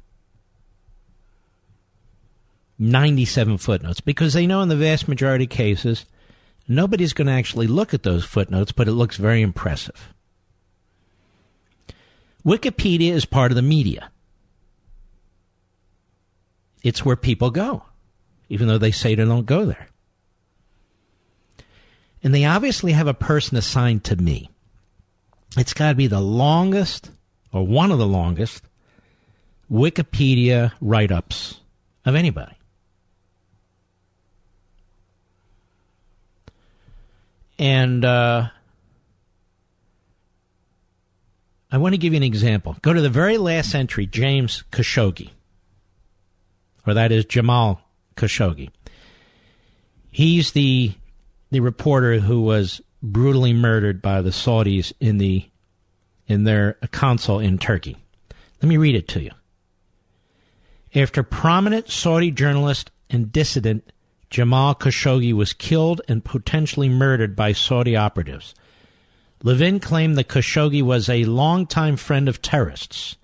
97 2.80 3.58
footnotes 3.58 4.00
because 4.00 4.34
they 4.34 4.48
know 4.48 4.62
in 4.62 4.70
the 4.70 4.76
vast 4.76 5.08
majority 5.08 5.44
of 5.44 5.50
cases 5.50 6.06
nobody's 6.68 7.14
going 7.14 7.28
to 7.28 7.34
actually 7.34 7.68
look 7.68 7.94
at 7.94 8.04
those 8.04 8.24
footnotes, 8.24 8.72
but 8.72 8.88
it 8.88 8.94
looks 8.94 9.18
very 9.18 9.42
impressive. 9.42 10.14
Wikipedia 12.46 13.12
is 13.12 13.26
part 13.26 13.52
of 13.52 13.56
the 13.58 13.62
media. 13.62 14.10
It's 16.82 17.04
where 17.04 17.18
people 17.18 17.52
go, 17.52 17.84
even 18.48 18.68
though 18.68 18.78
they 18.78 18.92
say 18.92 19.14
they 19.14 19.26
don't 19.26 19.46
go 19.46 19.66
there. 19.66 19.90
And 22.24 22.34
they 22.34 22.46
obviously 22.46 22.94
have 22.94 23.08
a 23.08 23.14
person 23.14 23.58
assigned 23.58 24.06
to 24.06 24.16
me. 24.16 24.50
It's 25.58 25.74
got 25.74 25.90
to 25.90 25.96
be 25.96 26.08
the 26.08 26.22
longest, 26.22 27.12
or 27.52 27.66
one 27.66 27.92
of 27.92 27.98
the 27.98 28.08
longest, 28.08 28.64
Wikipedia 29.70 30.72
write 30.80 31.12
ups 31.12 31.60
of 32.06 32.16
anybody. 32.16 32.59
And 37.60 38.06
uh, 38.06 38.48
I 41.70 41.78
want 41.78 41.94
to 41.94 41.98
give 41.98 42.14
you 42.14 42.18
an 42.18 42.24
example. 42.24 42.78
Go 42.82 42.94
to 42.94 43.02
the 43.02 43.10
very 43.10 43.38
last 43.38 43.76
entry, 43.76 44.06
James 44.06 44.64
Khashoggi, 44.72 45.30
or 46.88 46.94
that 46.94 47.12
is 47.12 47.26
Jamal 47.26 47.82
Khashoggi. 48.16 48.70
He's 50.10 50.54
the 50.54 50.94
the 51.52 51.60
reporter 51.60 52.20
who 52.20 52.42
was 52.42 52.82
brutally 53.04 53.54
murdered 53.54 54.02
by 54.02 54.22
the 54.22 54.30
Saudis 54.30 54.94
in 55.00 55.18
the 55.18 55.46
in 56.28 56.46
their 56.46 56.74
consul 56.92 57.40
in 57.40 57.58
Turkey. 57.58 57.98
Let 58.62 58.70
me 58.70 58.78
read 58.78 58.96
it 58.96 59.08
to 59.10 59.22
you. 59.22 59.32
After 60.96 61.24
prominent 61.24 61.90
Saudi 61.90 62.32
journalist 62.32 62.90
and 63.10 63.32
dissident 63.32 63.92
Jamal 64.30 64.76
Khashoggi 64.76 65.34
was 65.34 65.54
killed 65.54 66.02
and 66.08 66.24
potentially 66.24 66.90
murdered 66.90 67.36
by 67.36 67.52
Saudi 67.52 67.96
operatives. 67.96 68.54
Levin 69.42 69.80
claimed 69.80 70.18
that 70.18 70.28
Khashoggi 70.28 70.82
was 70.82 71.10
a 71.10 71.26
longtime 71.26 71.96
friend 71.96 72.28
of 72.28 72.42
terrorists. 72.42 73.16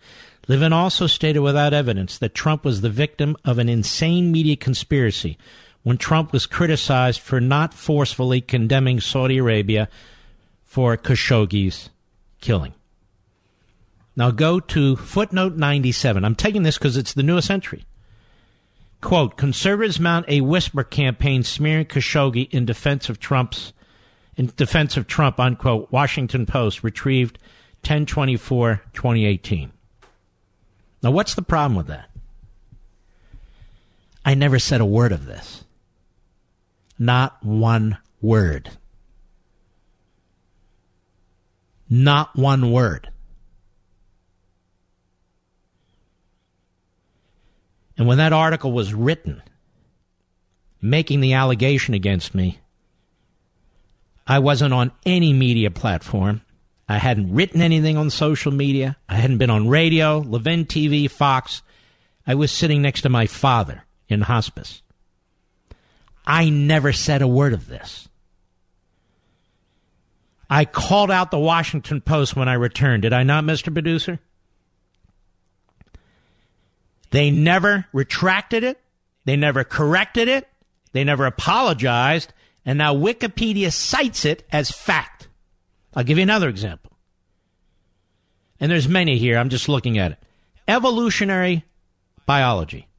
Levin 0.48 0.74
also 0.74 1.08
stated 1.08 1.40
without 1.40 1.74
evidence 1.74 2.18
that 2.18 2.34
Trump 2.34 2.64
was 2.64 2.82
the 2.82 2.90
victim 2.90 3.36
of 3.44 3.58
an 3.58 3.68
insane 3.68 4.32
media 4.32 4.56
conspiracy 4.56 5.38
when 5.84 5.98
Trump 5.98 6.32
was 6.32 6.46
criticized 6.46 7.20
for 7.20 7.40
not 7.40 7.74
forcefully 7.74 8.42
condemning 8.42 9.00
Saudi 9.00 9.38
Arabia 9.38 9.90
for 10.64 10.98
Khashoggi's 10.98 11.90
killing. 12.42 12.74
Now 14.16 14.32
go 14.32 14.60
to 14.60 14.96
footnote 14.96 15.58
97. 15.58 16.24
I'm 16.24 16.36
taking 16.36 16.64
this 16.64 16.78
because 16.78 16.96
it's 16.96 17.14
the 17.14 17.24
newest 17.24 17.52
entry. 17.52 17.86
Quote, 19.06 19.38
conservatives 19.38 20.00
mount 20.00 20.26
a 20.28 20.42
whisper 20.42 20.84
campaign 20.84 21.44
smearing 21.44 21.86
Khashoggi 21.86 22.50
in 22.50 22.66
defense 22.66 23.08
of 23.08 23.20
Trump's 23.20 23.72
in 24.36 24.52
defense 24.58 24.98
of 24.98 25.06
Trump, 25.06 25.40
unquote, 25.40 25.92
Washington 25.92 26.48
Post, 26.48 26.84
retrieved 26.84 27.38
1024 27.84 28.82
2018. 28.94 29.72
Now, 31.04 31.12
what's 31.12 31.36
the 31.36 31.44
problem 31.44 31.76
with 31.76 31.86
that? 31.86 32.10
I 34.26 34.34
never 34.34 34.58
said 34.58 34.82
a 34.82 34.86
word 34.86 35.12
of 35.12 35.28
this. 35.28 35.66
Not 36.98 37.38
one 37.46 38.00
word. 38.24 38.72
Not 41.88 42.36
one 42.36 42.72
word. 42.72 43.12
And 47.98 48.08
when 48.08 48.18
that 48.18 48.34
article 48.34 48.72
was 48.72 48.94
written, 48.94 49.42
making 50.82 51.22
the 51.22 51.34
allegation 51.34 51.94
against 51.94 52.36
me, 52.36 52.60
I 54.28 54.40
wasn't 54.40 54.74
on 54.74 54.92
any 55.06 55.34
media 55.34 55.72
platform. 55.72 56.42
I 56.90 56.98
hadn't 56.98 57.34
written 57.34 57.62
anything 57.62 57.98
on 57.98 58.10
social 58.10 58.52
media. 58.52 58.98
I 59.08 59.16
hadn't 59.16 59.38
been 59.38 59.50
on 59.50 59.70
radio, 59.70 60.20
Levin 60.20 60.66
TV, 60.66 61.10
Fox. 61.10 61.62
I 62.28 62.36
was 62.36 62.52
sitting 62.52 62.82
next 62.82 63.02
to 63.02 63.10
my 63.10 63.28
father 63.28 63.84
in 64.08 64.22
hospice. 64.22 64.82
I 66.26 66.50
never 66.50 66.92
said 66.92 67.22
a 67.22 67.28
word 67.28 67.54
of 67.54 67.68
this. 67.68 68.08
I 70.50 70.66
called 70.66 71.12
out 71.12 71.32
the 71.32 71.40
Washington 71.40 72.02
Post 72.02 72.36
when 72.36 72.48
I 72.48 72.54
returned. 72.54 73.04
Did 73.04 73.14
I 73.14 73.24
not, 73.24 73.44
Mr. 73.44 73.74
Producer? 73.74 74.20
They 77.16 77.32
never 77.32 77.86
retracted 77.94 78.66
it. 78.66 78.78
They 79.24 79.38
never 79.38 79.64
corrected 79.64 80.28
it. 80.28 80.50
They 80.92 81.06
never 81.06 81.26
apologized. 81.26 82.34
And 82.66 82.78
now 82.78 82.94
Wikipedia 82.94 83.72
cites 83.72 84.26
it 84.26 84.46
as 84.52 84.70
fact. 84.70 85.30
I'll 85.94 86.04
give 86.04 86.18
you 86.18 86.24
another 86.24 86.50
example. 86.50 86.92
And 88.60 88.70
there's 88.70 88.90
many 88.90 89.18
here. 89.18 89.38
I'm 89.38 89.48
just 89.48 89.70
looking 89.70 89.98
at 89.98 90.12
it. 90.12 90.18
Evolutionary 90.68 91.64
biology. 92.26 92.90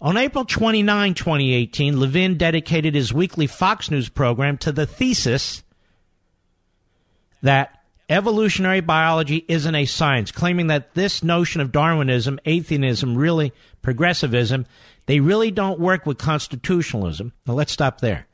On 0.00 0.16
April 0.16 0.44
29, 0.44 1.14
2018, 1.14 2.00
Levin 2.00 2.36
dedicated 2.36 2.96
his 2.96 3.12
weekly 3.12 3.46
Fox 3.46 3.92
News 3.92 4.08
program 4.08 4.58
to 4.58 4.72
the 4.72 4.88
thesis 4.88 5.62
that 7.42 7.80
evolutionary 8.08 8.80
biology 8.80 9.44
isn't 9.48 9.74
a 9.74 9.86
science, 9.86 10.30
claiming 10.30 10.68
that 10.68 10.94
this 10.94 11.22
notion 11.22 11.60
of 11.60 11.72
Darwinism, 11.72 12.38
atheism, 12.44 13.16
really 13.16 13.52
progressivism, 13.82 14.66
they 15.06 15.20
really 15.20 15.50
don't 15.50 15.80
work 15.80 16.06
with 16.06 16.18
constitutionalism. 16.18 17.32
Now 17.46 17.54
let's 17.54 17.72
stop 17.72 18.00
there. 18.00 18.26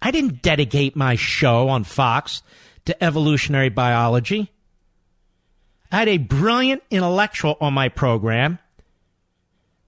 I 0.00 0.10
didn't 0.10 0.42
dedicate 0.42 0.96
my 0.96 1.14
show 1.14 1.68
on 1.68 1.84
Fox 1.84 2.42
to 2.86 3.04
evolutionary 3.04 3.68
biology. 3.68 4.50
I 5.90 5.98
had 5.98 6.08
a 6.08 6.18
brilliant 6.18 6.82
intellectual 6.90 7.56
on 7.60 7.74
my 7.74 7.88
program 7.88 8.58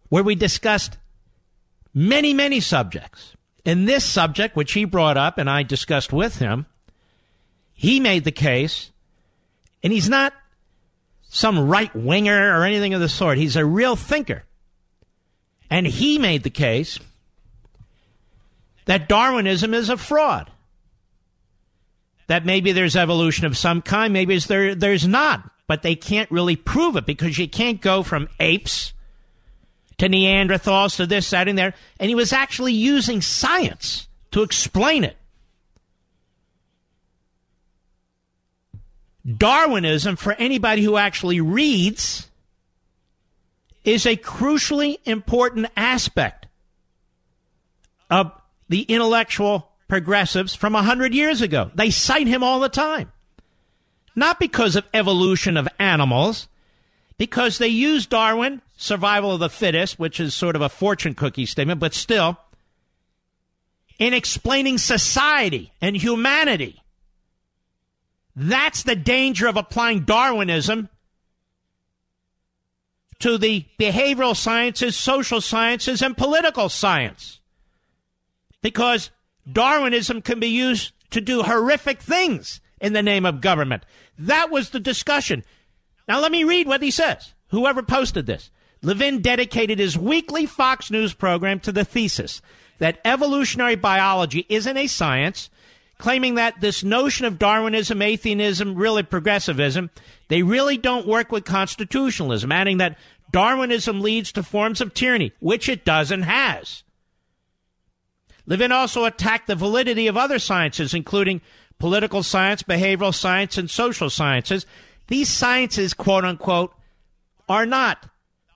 where 0.09 0.23
we 0.23 0.35
discussed 0.35 0.99
many, 1.93 2.35
many 2.35 2.61
subjects. 2.61 3.35
And 3.67 3.89
this 3.89 4.05
subject, 4.05 4.55
which 4.55 4.73
he 4.73 4.85
brought 4.85 5.17
up 5.17 5.39
and 5.39 5.49
I 5.49 5.63
discussed 5.63 6.13
with 6.13 6.39
him, 6.39 6.67
he 7.73 7.99
made 7.99 8.25
the 8.25 8.31
case 8.31 8.91
and 9.85 9.93
he's 9.93 10.09
not 10.09 10.33
some 11.29 11.69
right 11.69 11.95
winger 11.95 12.59
or 12.59 12.65
anything 12.65 12.95
of 12.95 13.01
the 13.01 13.09
sort. 13.09 13.37
He's 13.37 13.55
a 13.55 13.67
real 13.67 13.97
thinker. 13.97 14.45
And 15.71 15.87
he 15.87 16.19
made 16.19 16.43
the 16.43 16.51
case 16.51 16.99
that 18.87 19.09
Darwinism 19.09 19.75
is 19.75 19.91
a 19.91 19.97
fraud. 19.97 20.51
That 22.29 22.47
maybe 22.47 22.73
there's 22.73 22.97
evolution 22.97 23.45
of 23.45 23.59
some 23.59 23.83
kind, 23.83 24.13
maybe 24.13 24.39
there, 24.39 24.75
there's 24.75 25.07
not. 25.07 25.51
But 25.67 25.83
they 25.83 25.97
can't 25.97 26.31
really 26.31 26.57
prove 26.57 26.97
it 26.97 27.07
because 27.07 27.39
you 27.39 27.49
can't 27.49 27.81
go 27.81 28.03
from 28.03 28.29
apes 28.41 28.93
to 29.99 30.09
Neanderthals 30.09 30.97
to 30.97 31.07
this, 31.07 31.31
that, 31.31 31.49
and 31.49 31.59
there. 31.59 31.75
And 32.01 32.09
he 32.09 32.15
was 32.15 32.33
actually 32.33 32.73
using 32.73 33.21
science 33.21 34.09
to 34.31 34.43
explain 34.43 35.05
it. 35.05 35.17
Darwinism, 39.27 40.17
for 40.17 40.35
anybody 40.35 40.83
who 40.83 40.97
actually 40.97 41.41
reads, 41.41 42.29
is 43.85 44.07
a 44.07 44.17
crucially 44.17 44.99
important 45.05 45.67
aspect 45.77 46.47
of 48.11 48.33
the 48.69 48.83
intellectual 48.83 49.71
progressives 49.89 50.55
from 50.55 50.73
100 50.73 51.15
years 51.15 51.41
ago. 51.41 51.71
They 51.75 51.91
cite 51.91 52.27
him 52.27 52.43
all 52.43 52.61
the 52.61 52.69
time. 52.69 53.13
Not 54.17 54.39
because 54.39 54.77
of 54.77 54.85
evolution 54.95 55.57
of 55.57 55.69
animals, 55.79 56.49
because 57.19 57.59
they 57.59 57.69
use 57.69 58.07
Darwin 58.07 58.63
survival 58.77 59.33
of 59.33 59.41
the 59.41 59.51
fittest, 59.51 59.99
which 59.99 60.21
is 60.21 60.35
sort 60.35 60.57
of 60.57 60.63
a 60.63 60.69
fortune 60.69 61.15
cookie 61.15 61.47
statement, 61.47 61.81
but 61.81 61.95
still, 61.95 62.39
in 63.99 64.15
explaining 64.15 64.79
society 64.79 65.73
and 65.81 65.97
humanity. 65.97 66.83
That's 68.37 68.83
the 68.83 68.97
danger 68.97 69.47
of 69.47 69.57
applying 69.57 70.01
Darwinism 70.01 70.89
to 73.21 73.39
the 73.39 73.67
behavioral 73.79 74.37
sciences, 74.37 74.97
social 74.97 75.41
sciences, 75.41 76.03
and 76.03 76.17
political 76.17 76.69
science. 76.69 77.41
Because 78.61 79.11
Darwinism 79.51 80.23
can 80.23 80.41
be 80.41 80.49
used 80.49 80.93
to 81.11 81.21
do 81.21 81.43
horrific 81.43 82.01
things 82.01 82.61
in 82.81 82.93
the 82.93 83.03
name 83.03 83.25
of 83.25 83.41
government. 83.41 83.85
That 84.19 84.51
was 84.51 84.71
the 84.71 84.81
discussion. 84.81 85.45
Now, 86.09 86.21
let 86.21 86.33
me 86.33 86.45
read 86.45 86.67
what 86.67 86.83
he 86.83 86.91
says. 86.91 87.35
Whoever 87.49 87.83
posted 87.83 88.27
this. 88.27 88.51
Levin 88.83 89.23
dedicated 89.23 89.79
his 89.79 89.97
weekly 89.97 90.45
Fox 90.45 90.91
News 90.91 91.15
program 91.15 91.61
to 91.61 91.73
the 91.73 91.85
thesis 91.85 92.43
that 92.79 93.01
evolutionary 93.05 93.77
biology 93.77 94.45
isn't 94.49 94.77
a 94.77 94.87
science, 94.87 95.49
claiming 95.99 96.35
that 96.35 96.61
this 96.61 96.83
notion 96.83 97.27
of 97.27 97.39
Darwinism, 97.39 98.03
atheism, 98.03 98.75
really 98.75 99.03
progressivism, 99.03 99.91
they 100.29 100.43
really 100.43 100.77
don't 100.77 101.07
work 101.07 101.31
with 101.31 101.45
constitutionalism, 101.45 102.51
adding 102.51 102.79
that 102.79 102.99
Darwinism 103.31 104.01
leads 104.01 104.33
to 104.33 104.43
forms 104.43 104.81
of 104.81 104.95
tyranny, 104.95 105.33
which 105.41 105.69
it 105.69 105.85
does 105.85 106.11
and 106.11 106.25
has. 106.25 106.83
Levin 108.47 108.73
also 108.73 109.05
attacked 109.05 109.47
the 109.47 109.55
validity 109.55 110.07
of 110.07 110.17
other 110.17 110.39
sciences, 110.39 110.95
including 110.95 111.41
political 111.79 112.23
science, 112.23 112.63
behavioral 112.63 113.15
science, 113.15 113.57
and 113.57 113.71
social 113.71 114.11
sciences. 114.11 114.67
These 115.09 115.31
sciences, 115.31 115.95
quote 115.95 116.25
unquote, 116.25 116.75
are 117.49 117.67
not 117.67 118.09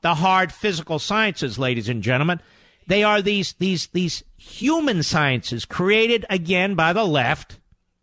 the 0.03 0.15
hard 0.15 0.53
physical 0.53 0.99
sciences, 0.99 1.59
ladies 1.59 1.89
and 1.89 2.03
gentlemen. 2.03 2.41
They 2.89 3.05
are 3.05 3.21
these, 3.21 3.53
these, 3.59 3.89
these 3.89 4.25
human 4.39 5.03
sciences 5.03 5.67
created 5.67 6.25
again 6.31 6.75
by 6.75 6.95
the 6.95 7.05
left, 7.05 7.59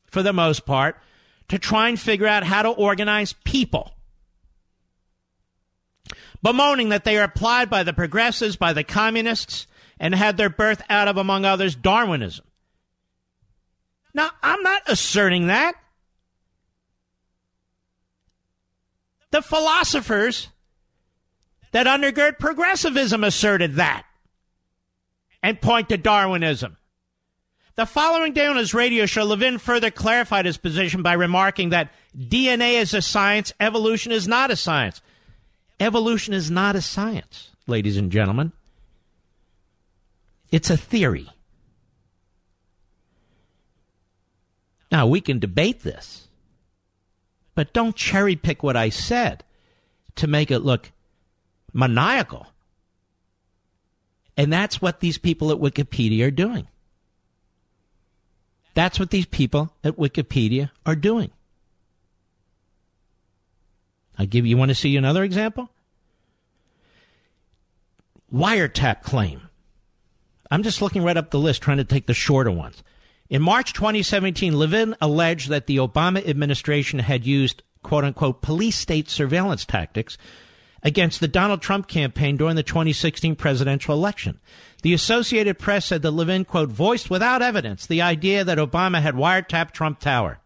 for 0.06 0.22
the 0.22 0.32
most 0.32 0.68
part, 0.68 1.02
to 1.48 1.58
try 1.58 1.90
and 1.90 2.00
figure 2.00 2.28
out 2.28 2.44
how 2.44 2.62
to 2.62 2.70
organize 2.70 3.34
people. 3.34 3.96
Bemoaning 6.44 6.90
that 6.90 7.04
they 7.04 7.18
are 7.18 7.24
applied 7.24 7.68
by 7.68 7.82
the 7.82 7.94
progressives, 7.94 8.58
by 8.58 8.74
the 8.74 8.84
communists, 8.84 9.66
and 10.00 10.14
had 10.14 10.38
their 10.38 10.52
birth 10.52 10.84
out 10.88 11.08
of, 11.08 11.18
among 11.18 11.46
others, 11.46 11.74
Darwinism. 11.76 12.46
Now, 14.14 14.30
I'm 14.44 14.62
not 14.62 14.84
asserting 14.86 15.48
that. 15.48 15.74
The 19.32 19.42
philosophers 19.42 20.50
that 21.72 21.88
undergird 21.88 22.38
progressivism 22.38 23.24
asserted 23.24 23.76
that 23.76 24.06
and 25.46 25.62
point 25.62 25.90
to 25.90 25.96
Darwinism. 25.98 26.76
The 27.76 27.86
following 27.86 28.34
day 28.34 28.48
on 28.48 28.56
his 28.56 28.74
radio 28.74 29.06
show, 29.06 29.26
Levin 29.26 29.60
further 29.60 29.92
clarified 29.92 30.48
his 30.48 30.58
position 30.58 31.04
by 31.04 31.14
remarking 31.14 31.70
that 31.70 31.92
DNA 32.18 32.82
is 32.82 32.96
a 32.96 33.02
science, 33.02 33.54
evolution 33.60 34.12
is 34.12 34.28
not 34.28 34.50
a 34.50 34.56
science. 34.56 35.02
Evolution 35.80 36.34
is 36.34 36.50
not 36.50 36.76
a 36.76 36.82
science, 36.82 37.52
ladies 37.68 37.96
and 37.96 38.12
gentlemen. 38.12 38.54
It's 40.52 40.72
a 40.72 40.78
theory. 40.78 41.30
Now, 44.92 45.06
we 45.06 45.22
can 45.22 45.38
debate 45.38 45.84
this, 45.84 46.28
but 47.54 47.72
don't 47.72 47.96
cherry 47.96 48.36
pick 48.36 48.64
what 48.64 48.76
I 48.76 48.90
said 48.90 49.44
to 50.16 50.26
make 50.26 50.50
it 50.50 50.62
look 50.62 50.92
maniacal. 51.72 52.48
And 54.38 54.52
that's 54.52 54.82
what 54.82 55.00
these 55.00 55.18
people 55.18 55.52
at 55.52 55.58
Wikipedia 55.58 56.28
are 56.28 56.32
doing. 56.32 56.68
That's 58.74 59.00
what 59.00 59.10
these 59.10 59.26
people 59.26 59.74
at 59.84 59.96
Wikipedia 59.96 60.70
are 60.86 60.96
doing. 60.96 61.32
I 64.18 64.26
give 64.26 64.46
you 64.46 64.58
want 64.58 64.70
to 64.70 64.76
see 64.76 64.96
another 64.96 65.24
example? 65.24 65.70
Wiretap 68.34 69.02
claim. 69.02 69.50
I'm 70.52 70.64
just 70.64 70.82
looking 70.82 71.04
right 71.04 71.18
up 71.18 71.32
the 71.32 71.40
list, 71.40 71.62
trying 71.62 71.78
to 71.78 71.84
take 71.84 72.06
the 72.06 72.14
shorter 72.14 72.52
ones. 72.52 72.84
In 73.30 73.42
March 73.42 73.74
2017, 73.74 74.54
Levin 74.54 74.96
alleged 75.02 75.50
that 75.50 75.68
the 75.68 75.78
Obama 75.78 76.26
administration 76.28 77.00
had 77.00 77.26
used 77.26 77.64
quote 77.82 78.04
unquote 78.04 78.42
police 78.42 78.78
state 78.78 79.10
surveillance 79.10 79.66
tactics 79.66 80.18
against 80.86 81.20
the 81.20 81.28
Donald 81.28 81.64
Trump 81.64 81.88
campaign 81.88 82.38
during 82.38 82.56
the 82.56 82.64
2016 82.64 83.36
presidential 83.36 83.96
election. 83.96 84.40
The 84.84 84.94
Associated 84.94 85.58
Press 85.58 85.88
said 85.88 86.04
that 86.04 86.12
Levin, 86.12 86.46
quote, 86.46 86.70
voiced 86.70 87.10
without 87.10 87.42
evidence 87.42 87.88
the 87.88 88.04
idea 88.04 88.44
that 88.44 88.60
Obama 88.60 89.02
had 89.02 89.16
wiretapped 89.16 89.72
Trump 89.72 90.00
Tower. 90.00 90.40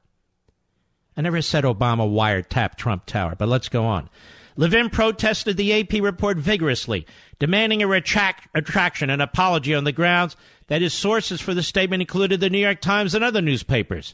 I 1.18 1.22
never 1.22 1.42
said 1.42 1.66
Obama 1.66 2.10
wiretapped 2.10 2.76
Trump 2.78 3.06
Tower, 3.06 3.36
but 3.38 3.50
let's 3.50 3.68
go 3.68 3.84
on. 3.84 4.10
Levin 4.56 4.90
protested 4.90 5.58
the 5.58 5.74
AP 5.78 6.02
report 6.02 6.38
vigorously, 6.38 7.06
demanding 7.38 7.84
a 7.84 7.88
retract, 7.88 8.48
retraction 8.56 9.10
and 9.10 9.22
apology 9.22 9.76
on 9.76 9.84
the 9.84 9.92
grounds 9.92 10.38
that 10.68 10.82
his 10.82 10.94
sources 10.94 11.42
for 11.42 11.54
the 11.54 11.64
statement 11.64 12.02
included 12.02 12.40
the 12.40 12.50
New 12.50 12.60
York 12.60 12.80
Times 12.80 13.14
and 13.14 13.26
other 13.26 13.42
newspapers. 13.42 14.14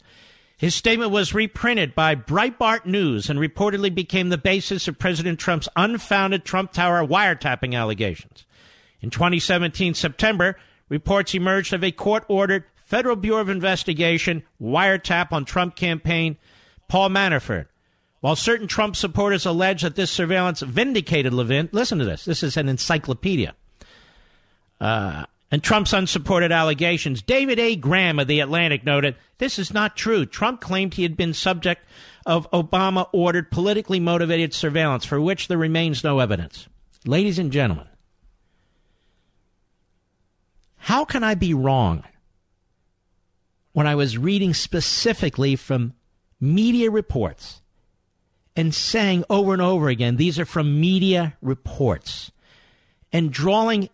His 0.58 0.74
statement 0.74 1.12
was 1.12 1.34
reprinted 1.34 1.96
by 1.96 2.16
Breitbart 2.16 2.86
News 2.86 3.30
and 3.30 3.40
reportedly 3.40 3.94
became 3.94 4.30
the 4.30 4.38
basis 4.38 4.88
of 4.88 4.98
President 4.98 5.40
Trump's 5.40 5.68
unfounded 5.76 6.46
Trump 6.46 6.72
Tower 6.72 7.06
wiretapping 7.06 7.76
allegations. 7.76 8.46
In 9.02 9.10
2017 9.10 9.94
September, 9.94 10.58
reports 10.88 11.34
emerged 11.34 11.74
of 11.74 11.84
a 11.84 11.92
court 11.92 12.24
ordered 12.30 12.64
Federal 12.76 13.16
Bureau 13.16 13.42
of 13.42 13.50
Investigation 13.50 14.44
wiretap 14.62 15.32
on 15.32 15.44
Trump 15.44 15.76
campaign 15.76 16.38
Paul 16.88 17.10
Manafort. 17.10 17.66
While 18.22 18.36
certain 18.36 18.68
Trump 18.68 18.96
supporters 18.96 19.46
allege 19.46 19.82
that 19.82 19.96
this 19.96 20.10
surveillance 20.10 20.62
vindicated 20.62 21.34
Levin, 21.34 21.70
listen 21.72 22.00
to 22.00 22.06
this. 22.06 22.26
This 22.26 22.44
is 22.44 22.58
an 22.58 22.70
encyclopedia. 22.70 23.56
Uh, 24.80 25.26
and 25.56 25.64
Trump's 25.64 25.94
unsupported 25.94 26.52
allegations. 26.52 27.22
David 27.22 27.60
A. 27.60 27.78
Graham 27.78 28.20
of 28.20 28.28
The 28.28 28.42
Atlantic 28.42 28.84
noted 28.84 29.16
this 29.38 29.58
is 29.58 29.74
not 29.74 29.96
true. 29.96 30.26
Trump 30.26 30.60
claimed 30.60 30.94
he 30.94 31.04
had 31.04 31.16
been 31.16 31.34
subject 31.34 31.86
of 32.26 32.52
Obama 32.52 33.08
ordered 33.14 33.50
politically 33.50 34.02
motivated 34.02 34.54
surveillance 34.54 35.06
for 35.06 35.22
which 35.22 35.48
there 35.48 35.58
remains 35.58 36.04
no 36.04 36.20
evidence. 36.20 36.68
Ladies 37.06 37.40
and 37.40 37.54
gentlemen, 37.54 37.88
how 40.76 41.06
can 41.06 41.24
I 41.24 41.36
be 41.36 41.54
wrong 41.54 42.04
when 43.72 43.88
I 43.88 43.96
was 43.96 44.18
reading 44.18 44.54
specifically 44.54 45.56
from 45.56 45.94
media 46.38 46.92
reports 46.92 47.62
and 48.58 48.76
saying 48.76 49.24
over 49.30 49.54
and 49.54 49.62
over 49.62 49.88
again, 49.88 50.18
these 50.18 50.38
are 50.38 50.44
from 50.44 50.82
media 50.82 51.38
reports, 51.42 52.30
and 53.14 53.32
drawing 53.32 53.88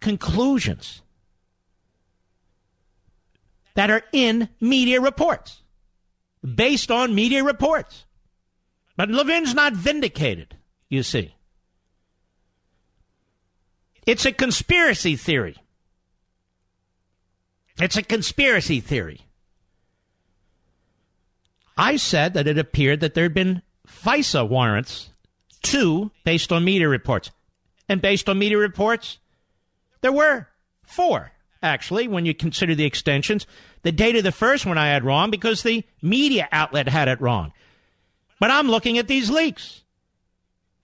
conclusions 0.00 1.02
that 3.74 3.90
are 3.90 4.02
in 4.12 4.48
media 4.60 5.00
reports, 5.00 5.62
based 6.42 6.90
on 6.90 7.14
media 7.14 7.44
reports. 7.44 8.04
But 8.96 9.10
Levin's 9.10 9.54
not 9.54 9.74
vindicated, 9.74 10.56
you 10.88 11.02
see. 11.02 11.34
It's 14.06 14.24
a 14.24 14.32
conspiracy 14.32 15.14
theory. 15.14 15.56
It's 17.80 17.96
a 17.96 18.02
conspiracy 18.02 18.80
theory. 18.80 19.20
I 21.76 21.96
said 21.96 22.34
that 22.34 22.48
it 22.48 22.58
appeared 22.58 22.98
that 23.00 23.14
there 23.14 23.24
had 23.24 23.34
been 23.34 23.62
FISA 23.86 24.48
warrants, 24.48 25.10
two 25.62 26.10
based 26.24 26.50
on 26.50 26.64
media 26.64 26.88
reports. 26.88 27.30
And 27.88 28.02
based 28.02 28.28
on 28.28 28.38
media 28.38 28.58
reports, 28.58 29.18
there 30.00 30.12
were 30.12 30.48
four, 30.82 31.32
actually, 31.62 32.08
when 32.08 32.26
you 32.26 32.34
consider 32.34 32.74
the 32.74 32.84
extensions. 32.84 33.46
The 33.82 33.92
date 33.92 34.16
of 34.16 34.24
the 34.24 34.32
first 34.32 34.66
one 34.66 34.78
I 34.78 34.88
had 34.88 35.04
wrong 35.04 35.30
because 35.30 35.62
the 35.62 35.84
media 36.02 36.48
outlet 36.52 36.88
had 36.88 37.08
it 37.08 37.20
wrong. 37.20 37.52
But 38.40 38.50
I'm 38.50 38.68
looking 38.68 38.98
at 38.98 39.08
these 39.08 39.30
leaks. 39.30 39.82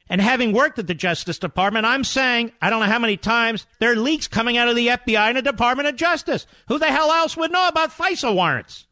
And 0.09 0.21
having 0.21 0.53
worked 0.53 0.79
at 0.79 0.87
the 0.87 0.95
Justice 0.95 1.39
Department, 1.39 1.87
I'm 1.87 2.05
saying, 2.05 2.53
I 2.61 2.69
don't 2.69 2.81
know 2.81 2.87
how 2.87 2.99
many 2.99 3.17
times, 3.17 3.67
there 3.79 3.93
are 3.93 3.97
leaks 3.97 4.29
coming 4.29 4.59
out 4.59 4.69
of 4.69 4.77
the 4.77 4.89
FBI 4.89 5.29
and 5.29 5.37
the 5.39 5.43
Department 5.43 5.89
of 5.89 5.97
Justice. 5.97 6.47
Who 6.69 6.79
the 6.79 6.87
hell 6.87 7.11
else 7.11 7.37
would 7.37 7.51
know 7.51 7.69
about 7.69 7.91
FISA 7.91 8.35
warrants? 8.35 8.87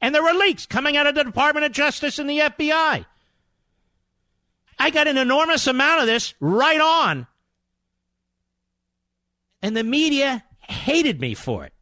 And 0.00 0.14
there 0.14 0.22
were 0.22 0.32
leaks 0.32 0.66
coming 0.66 0.96
out 0.96 1.06
of 1.06 1.14
the 1.14 1.24
Department 1.24 1.66
of 1.66 1.72
Justice 1.72 2.18
and 2.18 2.28
the 2.28 2.40
FBI. 2.40 3.06
I 4.78 4.90
got 4.90 5.06
an 5.06 5.18
enormous 5.18 5.66
amount 5.66 6.00
of 6.00 6.06
this 6.06 6.34
right 6.40 6.80
on 6.80 7.28
and 9.64 9.74
the 9.74 9.82
media 9.82 10.44
hated 10.60 11.18
me 11.18 11.32
for 11.32 11.64
it. 11.64 11.72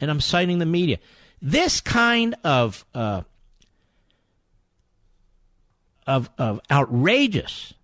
And 0.00 0.10
I'm 0.10 0.20
citing 0.20 0.58
the 0.58 0.66
media. 0.66 0.98
This 1.40 1.80
kind 1.80 2.34
of 2.42 2.84
uh, 2.92 3.22
of 6.08 6.28
of 6.36 6.60
outrageous 6.68 7.74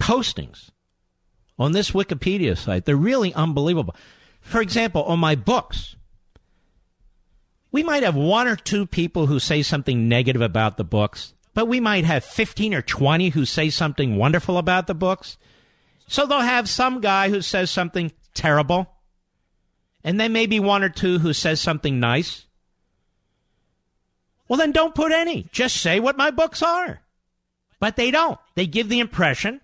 postings 0.00 0.70
on 1.58 1.72
this 1.72 1.90
Wikipedia 1.90 2.56
site. 2.56 2.86
They're 2.86 2.96
really 2.96 3.34
unbelievable. 3.34 3.94
For 4.40 4.62
example, 4.62 5.02
on 5.04 5.18
my 5.18 5.34
books, 5.34 5.94
we 7.70 7.82
might 7.82 8.02
have 8.02 8.16
one 8.16 8.48
or 8.48 8.56
two 8.56 8.86
people 8.86 9.26
who 9.26 9.38
say 9.38 9.62
something 9.62 10.08
negative 10.08 10.42
about 10.42 10.78
the 10.78 10.84
books, 10.84 11.34
but 11.54 11.68
we 11.68 11.80
might 11.80 12.04
have 12.04 12.24
15 12.24 12.74
or 12.74 12.82
20 12.82 13.30
who 13.30 13.44
say 13.44 13.70
something 13.70 14.16
wonderful 14.16 14.58
about 14.58 14.86
the 14.86 14.94
books. 14.94 15.36
So 16.06 16.26
they'll 16.26 16.40
have 16.40 16.68
some 16.68 17.00
guy 17.00 17.30
who 17.30 17.42
says 17.42 17.70
something 17.70 18.12
terrible, 18.34 18.90
and 20.04 20.18
then 20.18 20.32
maybe 20.32 20.60
one 20.60 20.82
or 20.82 20.88
two 20.88 21.18
who 21.18 21.32
says 21.32 21.60
something 21.60 22.00
nice. 22.00 22.46
Well, 24.48 24.58
then 24.58 24.72
don't 24.72 24.94
put 24.94 25.12
any. 25.12 25.48
Just 25.52 25.76
say 25.76 26.00
what 26.00 26.16
my 26.16 26.30
books 26.30 26.62
are. 26.62 27.00
But 27.80 27.96
they 27.96 28.10
don't. 28.10 28.38
They 28.54 28.66
give 28.66 28.88
the 28.88 29.00
impression 29.00 29.60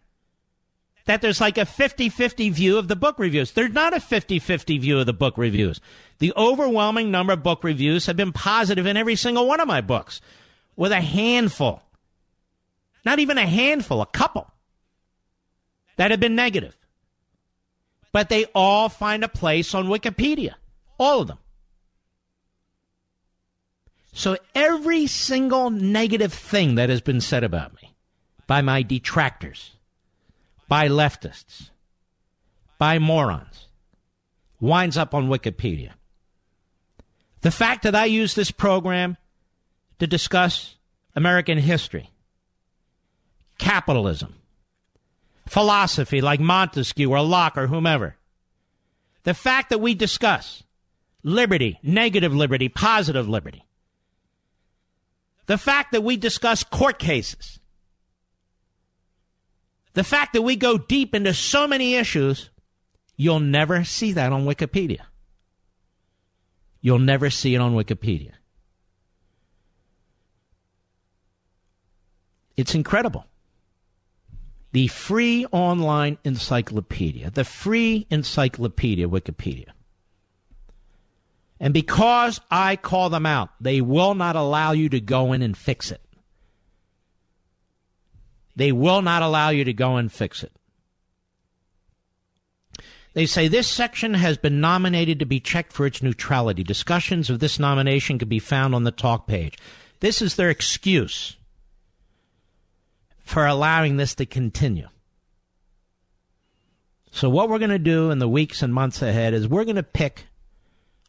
that 1.04 1.22
there's 1.22 1.40
like 1.40 1.56
a 1.56 1.64
50 1.64 2.08
50 2.10 2.50
view 2.50 2.78
of 2.78 2.88
the 2.88 2.96
book 2.96 3.18
reviews. 3.18 3.52
There's 3.52 3.72
not 3.72 3.94
a 3.94 4.00
50 4.00 4.38
50 4.38 4.78
view 4.78 4.98
of 4.98 5.06
the 5.06 5.12
book 5.12 5.38
reviews. 5.38 5.80
The 6.18 6.32
overwhelming 6.36 7.10
number 7.10 7.32
of 7.32 7.42
book 7.42 7.64
reviews 7.64 8.06
have 8.06 8.16
been 8.16 8.32
positive 8.32 8.86
in 8.86 8.96
every 8.96 9.16
single 9.16 9.46
one 9.46 9.60
of 9.60 9.68
my 9.68 9.80
books, 9.80 10.20
with 10.78 10.92
a 10.92 11.00
handful, 11.00 11.82
not 13.04 13.18
even 13.18 13.36
a 13.36 13.44
handful, 13.44 14.00
a 14.00 14.06
couple, 14.06 14.48
that 15.96 16.12
have 16.12 16.20
been 16.20 16.36
negative. 16.36 16.78
But 18.12 18.28
they 18.28 18.46
all 18.54 18.88
find 18.88 19.24
a 19.24 19.28
place 19.28 19.74
on 19.74 19.88
Wikipedia. 19.88 20.54
All 20.96 21.20
of 21.22 21.26
them. 21.26 21.38
So 24.12 24.38
every 24.54 25.08
single 25.08 25.68
negative 25.68 26.32
thing 26.32 26.76
that 26.76 26.90
has 26.90 27.00
been 27.00 27.20
said 27.20 27.42
about 27.42 27.74
me 27.82 27.94
by 28.46 28.62
my 28.62 28.82
detractors, 28.82 29.72
by 30.68 30.88
leftists, 30.88 31.70
by 32.78 33.00
morons, 33.00 33.66
winds 34.60 34.96
up 34.96 35.12
on 35.12 35.28
Wikipedia. 35.28 35.90
The 37.40 37.50
fact 37.50 37.82
that 37.82 37.96
I 37.96 38.04
use 38.04 38.34
this 38.34 38.52
program 38.52 39.16
to 39.98 40.06
discuss 40.06 40.76
American 41.14 41.58
history, 41.58 42.10
capitalism, 43.58 44.34
philosophy 45.46 46.20
like 46.20 46.40
Montesquieu 46.40 47.10
or 47.10 47.22
Locke 47.22 47.56
or 47.58 47.66
whomever, 47.66 48.16
the 49.24 49.34
fact 49.34 49.70
that 49.70 49.80
we 49.80 49.94
discuss 49.94 50.62
liberty, 51.22 51.78
negative 51.82 52.34
liberty, 52.34 52.68
positive 52.68 53.28
liberty, 53.28 53.64
the 55.46 55.58
fact 55.58 55.92
that 55.92 56.02
we 56.02 56.16
discuss 56.16 56.62
court 56.62 56.98
cases, 56.98 57.58
the 59.94 60.04
fact 60.04 60.34
that 60.34 60.42
we 60.42 60.54
go 60.54 60.78
deep 60.78 61.14
into 61.14 61.34
so 61.34 61.66
many 61.66 61.94
issues, 61.94 62.50
you'll 63.16 63.40
never 63.40 63.82
see 63.82 64.12
that 64.12 64.32
on 64.32 64.44
Wikipedia. 64.44 65.00
You'll 66.80 67.00
never 67.00 67.30
see 67.30 67.54
it 67.54 67.58
on 67.58 67.74
Wikipedia. 67.74 68.32
It's 72.58 72.74
incredible. 72.74 73.24
The 74.72 74.88
free 74.88 75.46
online 75.52 76.18
encyclopedia, 76.24 77.30
the 77.30 77.44
free 77.44 78.08
encyclopedia, 78.10 79.08
Wikipedia. 79.08 79.68
And 81.60 81.72
because 81.72 82.40
I 82.50 82.74
call 82.74 83.10
them 83.10 83.26
out, 83.26 83.50
they 83.60 83.80
will 83.80 84.14
not 84.14 84.34
allow 84.34 84.72
you 84.72 84.88
to 84.88 85.00
go 85.00 85.32
in 85.32 85.40
and 85.40 85.56
fix 85.56 85.92
it. 85.92 86.02
They 88.56 88.72
will 88.72 89.02
not 89.02 89.22
allow 89.22 89.50
you 89.50 89.62
to 89.62 89.72
go 89.72 89.96
and 89.96 90.10
fix 90.10 90.42
it. 90.42 90.52
They 93.14 93.26
say 93.26 93.46
this 93.46 93.68
section 93.68 94.14
has 94.14 94.36
been 94.36 94.60
nominated 94.60 95.20
to 95.20 95.26
be 95.26 95.38
checked 95.38 95.72
for 95.72 95.86
its 95.86 96.02
neutrality. 96.02 96.64
Discussions 96.64 97.30
of 97.30 97.38
this 97.38 97.60
nomination 97.60 98.18
can 98.18 98.28
be 98.28 98.40
found 98.40 98.74
on 98.74 98.82
the 98.82 98.90
talk 98.90 99.28
page. 99.28 99.56
This 100.00 100.20
is 100.20 100.34
their 100.34 100.50
excuse 100.50 101.37
for 103.28 103.44
allowing 103.44 103.98
this 103.98 104.14
to 104.14 104.24
continue. 104.24 104.88
So, 107.10 107.28
what 107.28 107.50
we're 107.50 107.58
going 107.58 107.68
to 107.68 107.78
do 107.78 108.10
in 108.10 108.20
the 108.20 108.28
weeks 108.28 108.62
and 108.62 108.72
months 108.72 109.02
ahead 109.02 109.34
is 109.34 109.46
we're 109.46 109.64
going 109.64 109.76
to 109.76 109.82
pick 109.82 110.28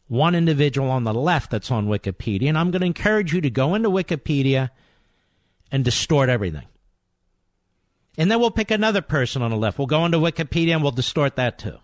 one 0.06 0.34
individual 0.34 0.90
on 0.90 1.04
the 1.04 1.14
left 1.14 1.50
that's 1.50 1.70
on 1.70 1.86
Wikipedia, 1.88 2.50
and 2.50 2.58
I'm 2.58 2.70
going 2.70 2.80
to 2.80 2.86
encourage 2.86 3.32
you 3.32 3.40
to 3.40 3.48
go 3.48 3.74
into 3.74 3.88
Wikipedia 3.88 4.68
and 5.72 5.82
distort 5.82 6.28
everything. 6.28 6.66
And 8.18 8.30
then 8.30 8.38
we'll 8.38 8.50
pick 8.50 8.70
another 8.70 9.00
person 9.00 9.40
on 9.40 9.50
the 9.50 9.56
left. 9.56 9.78
We'll 9.78 9.86
go 9.86 10.04
into 10.04 10.18
Wikipedia 10.18 10.74
and 10.74 10.82
we'll 10.82 10.92
distort 10.92 11.36
that 11.36 11.58
too. 11.58 11.78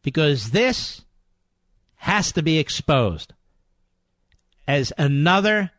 Because 0.00 0.52
this 0.52 1.02
has 1.96 2.32
to 2.32 2.42
be 2.42 2.58
exposed 2.58 3.34
as 4.66 4.90
another 4.96 5.70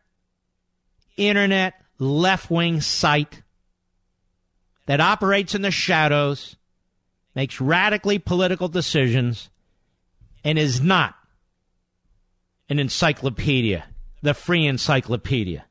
internet 1.16 1.74
left 1.98 2.50
wing 2.50 2.80
site 2.80 3.42
that 4.86 5.00
operates 5.00 5.54
in 5.54 5.62
the 5.62 5.70
shadows, 5.70 6.56
makes 7.34 7.60
radically 7.60 8.18
political 8.18 8.68
decisions, 8.68 9.50
and 10.44 10.58
is 10.58 10.80
not 10.80 11.14
an 12.68 12.78
encyclopedia, 12.78 13.84
the 14.22 14.34
free 14.34 14.66
encyclopedia. 14.66 15.64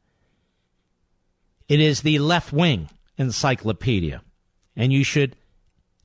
It 1.68 1.80
is 1.80 2.02
the 2.02 2.20
left 2.20 2.54
wing 2.54 2.90
encyclopedia. 3.18 4.22
And 4.76 4.94
you 4.94 5.04
should 5.04 5.36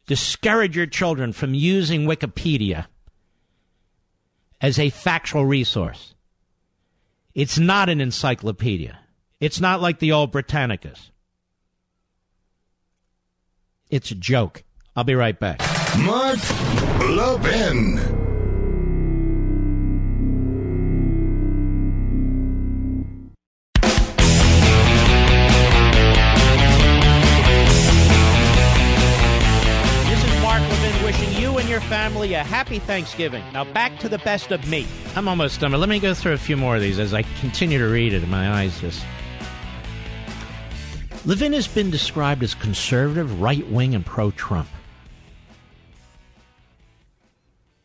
discourage 0.06 0.76
your 0.76 0.86
children 0.86 1.32
from 1.32 1.54
using 1.54 2.06
Wikipedia 2.06 2.86
as 4.60 4.78
a 4.78 4.90
factual 4.90 5.44
resource. 5.44 6.14
It's 7.34 7.58
not 7.58 7.88
an 7.88 8.00
encyclopedia. 8.00 8.98
It's 9.42 9.60
not 9.60 9.80
like 9.80 9.98
the 9.98 10.12
old 10.12 10.30
Britannicas. 10.30 11.10
It's 13.90 14.12
a 14.12 14.14
joke. 14.14 14.62
I'll 14.94 15.02
be 15.02 15.16
right 15.16 15.36
back. 15.36 15.58
Mark 15.98 16.38
Lovin's 17.10 18.00
This 30.06 30.24
is 30.24 30.40
Mark 30.40 30.62
Levin. 30.62 31.04
Wishing 31.04 31.32
you 31.42 31.58
and 31.58 31.68
your 31.68 31.80
family 31.80 32.34
a 32.34 32.44
happy 32.44 32.78
Thanksgiving. 32.78 33.42
Now 33.52 33.64
back 33.64 33.98
to 33.98 34.08
the 34.08 34.18
best 34.18 34.52
of 34.52 34.68
me. 34.68 34.86
I'm 35.16 35.26
almost 35.26 35.58
done, 35.58 35.72
but 35.72 35.78
let 35.78 35.88
me 35.88 35.98
go 35.98 36.14
through 36.14 36.34
a 36.34 36.38
few 36.38 36.56
more 36.56 36.76
of 36.76 36.80
these 36.80 37.00
as 37.00 37.12
I 37.12 37.22
continue 37.40 37.80
to 37.80 37.86
read 37.86 38.12
it, 38.12 38.24
my 38.28 38.52
eyes 38.52 38.80
just. 38.80 39.04
Levin 41.24 41.52
has 41.52 41.68
been 41.68 41.90
described 41.90 42.42
as 42.42 42.54
conservative, 42.54 43.40
right 43.40 43.66
wing, 43.68 43.94
and 43.94 44.04
pro 44.04 44.30
Trump. 44.32 44.68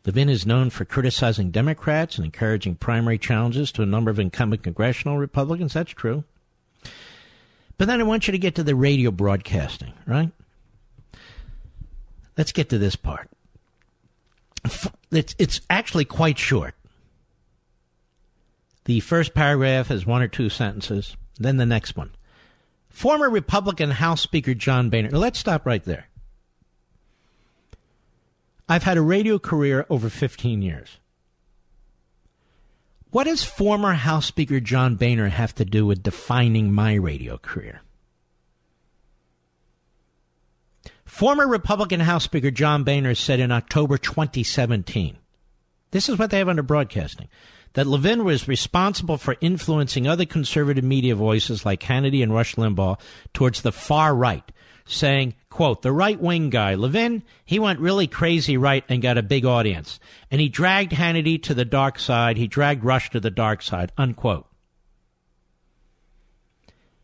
Levin 0.04 0.28
is 0.28 0.46
known 0.46 0.70
for 0.70 0.84
criticizing 0.84 1.50
Democrats 1.50 2.16
and 2.16 2.24
encouraging 2.24 2.74
primary 2.74 3.18
challenges 3.18 3.70
to 3.72 3.82
a 3.82 3.86
number 3.86 4.10
of 4.10 4.18
incumbent 4.18 4.62
congressional 4.62 5.18
Republicans. 5.18 5.74
That's 5.74 5.92
true. 5.92 6.24
But 7.76 7.86
then 7.86 8.00
I 8.00 8.04
want 8.04 8.26
you 8.26 8.32
to 8.32 8.38
get 8.38 8.54
to 8.56 8.64
the 8.64 8.74
radio 8.74 9.10
broadcasting, 9.10 9.92
right? 10.06 10.32
Let's 12.36 12.52
get 12.52 12.70
to 12.70 12.78
this 12.78 12.96
part 12.96 13.28
it's 15.10 15.34
it's 15.38 15.60
actually 15.70 16.04
quite 16.04 16.38
short. 16.38 16.74
The 18.84 19.00
first 19.00 19.34
paragraph 19.34 19.88
has 19.88 20.06
one 20.06 20.22
or 20.22 20.28
two 20.28 20.48
sentences, 20.48 21.16
then 21.38 21.56
the 21.58 21.66
next 21.66 21.96
one. 21.96 22.10
Former 22.98 23.30
Republican 23.30 23.92
House 23.92 24.20
Speaker 24.20 24.54
John 24.54 24.90
Boehner. 24.90 25.10
Let's 25.10 25.38
stop 25.38 25.64
right 25.64 25.84
there. 25.84 26.08
I've 28.68 28.82
had 28.82 28.96
a 28.96 29.02
radio 29.02 29.38
career 29.38 29.86
over 29.88 30.08
15 30.08 30.62
years. 30.62 30.98
What 33.10 33.28
does 33.28 33.44
former 33.44 33.92
House 33.92 34.26
Speaker 34.26 34.58
John 34.58 34.96
Boehner 34.96 35.28
have 35.28 35.54
to 35.54 35.64
do 35.64 35.86
with 35.86 36.02
defining 36.02 36.72
my 36.72 36.94
radio 36.94 37.38
career? 37.38 37.82
Former 41.04 41.46
Republican 41.46 42.00
House 42.00 42.24
Speaker 42.24 42.50
John 42.50 42.82
Boehner 42.82 43.14
said 43.14 43.38
in 43.38 43.52
October 43.52 43.96
2017, 43.96 45.18
this 45.92 46.08
is 46.08 46.18
what 46.18 46.30
they 46.30 46.38
have 46.38 46.48
under 46.48 46.64
broadcasting, 46.64 47.28
that 47.74 47.86
Levin 47.86 48.24
was 48.24 48.48
responsible 48.48 49.18
for 49.18 49.36
influencing 49.40 50.06
other 50.06 50.24
conservative 50.24 50.84
media 50.84 51.14
voices 51.14 51.64
like 51.64 51.82
Hannity 51.82 52.22
and 52.22 52.32
Rush 52.32 52.56
Limbaugh 52.56 52.98
towards 53.32 53.62
the 53.62 53.72
far 53.72 54.14
right, 54.14 54.50
saying, 54.84 55.34
quote, 55.50 55.82
the 55.82 55.92
right 55.92 56.20
wing 56.20 56.50
guy, 56.50 56.74
Levin, 56.74 57.22
he 57.44 57.58
went 57.58 57.80
really 57.80 58.06
crazy 58.06 58.56
right 58.56 58.84
and 58.88 59.02
got 59.02 59.18
a 59.18 59.22
big 59.22 59.44
audience. 59.44 60.00
And 60.30 60.40
he 60.40 60.48
dragged 60.48 60.92
Hannity 60.92 61.42
to 61.44 61.54
the 61.54 61.64
dark 61.64 61.98
side. 61.98 62.36
He 62.36 62.46
dragged 62.46 62.84
Rush 62.84 63.10
to 63.10 63.20
the 63.20 63.30
dark 63.30 63.62
side, 63.62 63.92
unquote. 63.96 64.46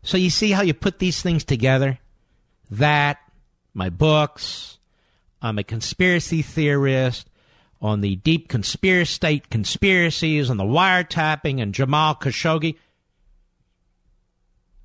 So 0.03 0.17
you 0.17 0.29
see 0.29 0.51
how 0.51 0.61
you 0.61 0.73
put 0.73 0.99
these 0.99 1.21
things 1.21 1.43
together? 1.43 1.99
that, 2.71 3.19
my 3.73 3.89
books. 3.89 4.79
I'm 5.41 5.59
a 5.59 5.63
conspiracy 5.63 6.41
theorist 6.41 7.29
on 7.81 8.01
the 8.01 8.15
deep 8.17 8.47
conspiracy 8.47 9.13
state 9.13 9.49
conspiracies 9.49 10.49
and 10.49 10.59
the 10.59 10.63
wiretapping 10.63 11.61
and 11.61 11.73
Jamal 11.73 12.15
Khashoggi. 12.15 12.77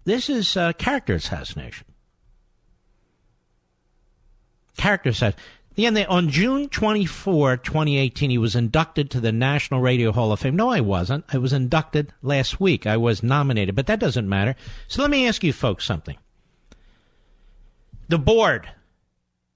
This 0.05 0.29
is 0.29 0.57
uh, 0.57 0.73
character 0.73 1.15
assassination. 1.15 1.87
Character 4.77 5.11
assassination. 5.11 6.07
On 6.09 6.29
June 6.29 6.69
24, 6.69 7.59
2018, 7.59 8.29
he 8.29 8.39
was 8.39 8.55
inducted 8.55 9.11
to 9.11 9.21
the 9.21 9.33
National 9.33 9.81
Radio 9.81 10.13
Hall 10.13 10.33
of 10.33 10.41
Fame. 10.41 10.57
No, 10.57 10.69
I 10.69 10.81
wasn't. 10.81 11.25
I 11.33 11.39
was 11.39 11.53
inducted 11.55 12.13
last 12.23 12.61
week. 12.61 12.87
I 12.87 12.99
was 12.99 13.23
nominated, 13.23 13.75
but 13.75 13.87
that 13.87 14.01
doesn't 14.01 14.29
matter. 14.29 14.57
So 14.89 15.01
let 15.01 15.11
me 15.11 15.27
ask 15.27 15.43
you 15.43 15.53
folks 15.53 15.87
something. 15.87 16.19
The 18.09 18.19
board 18.19 18.69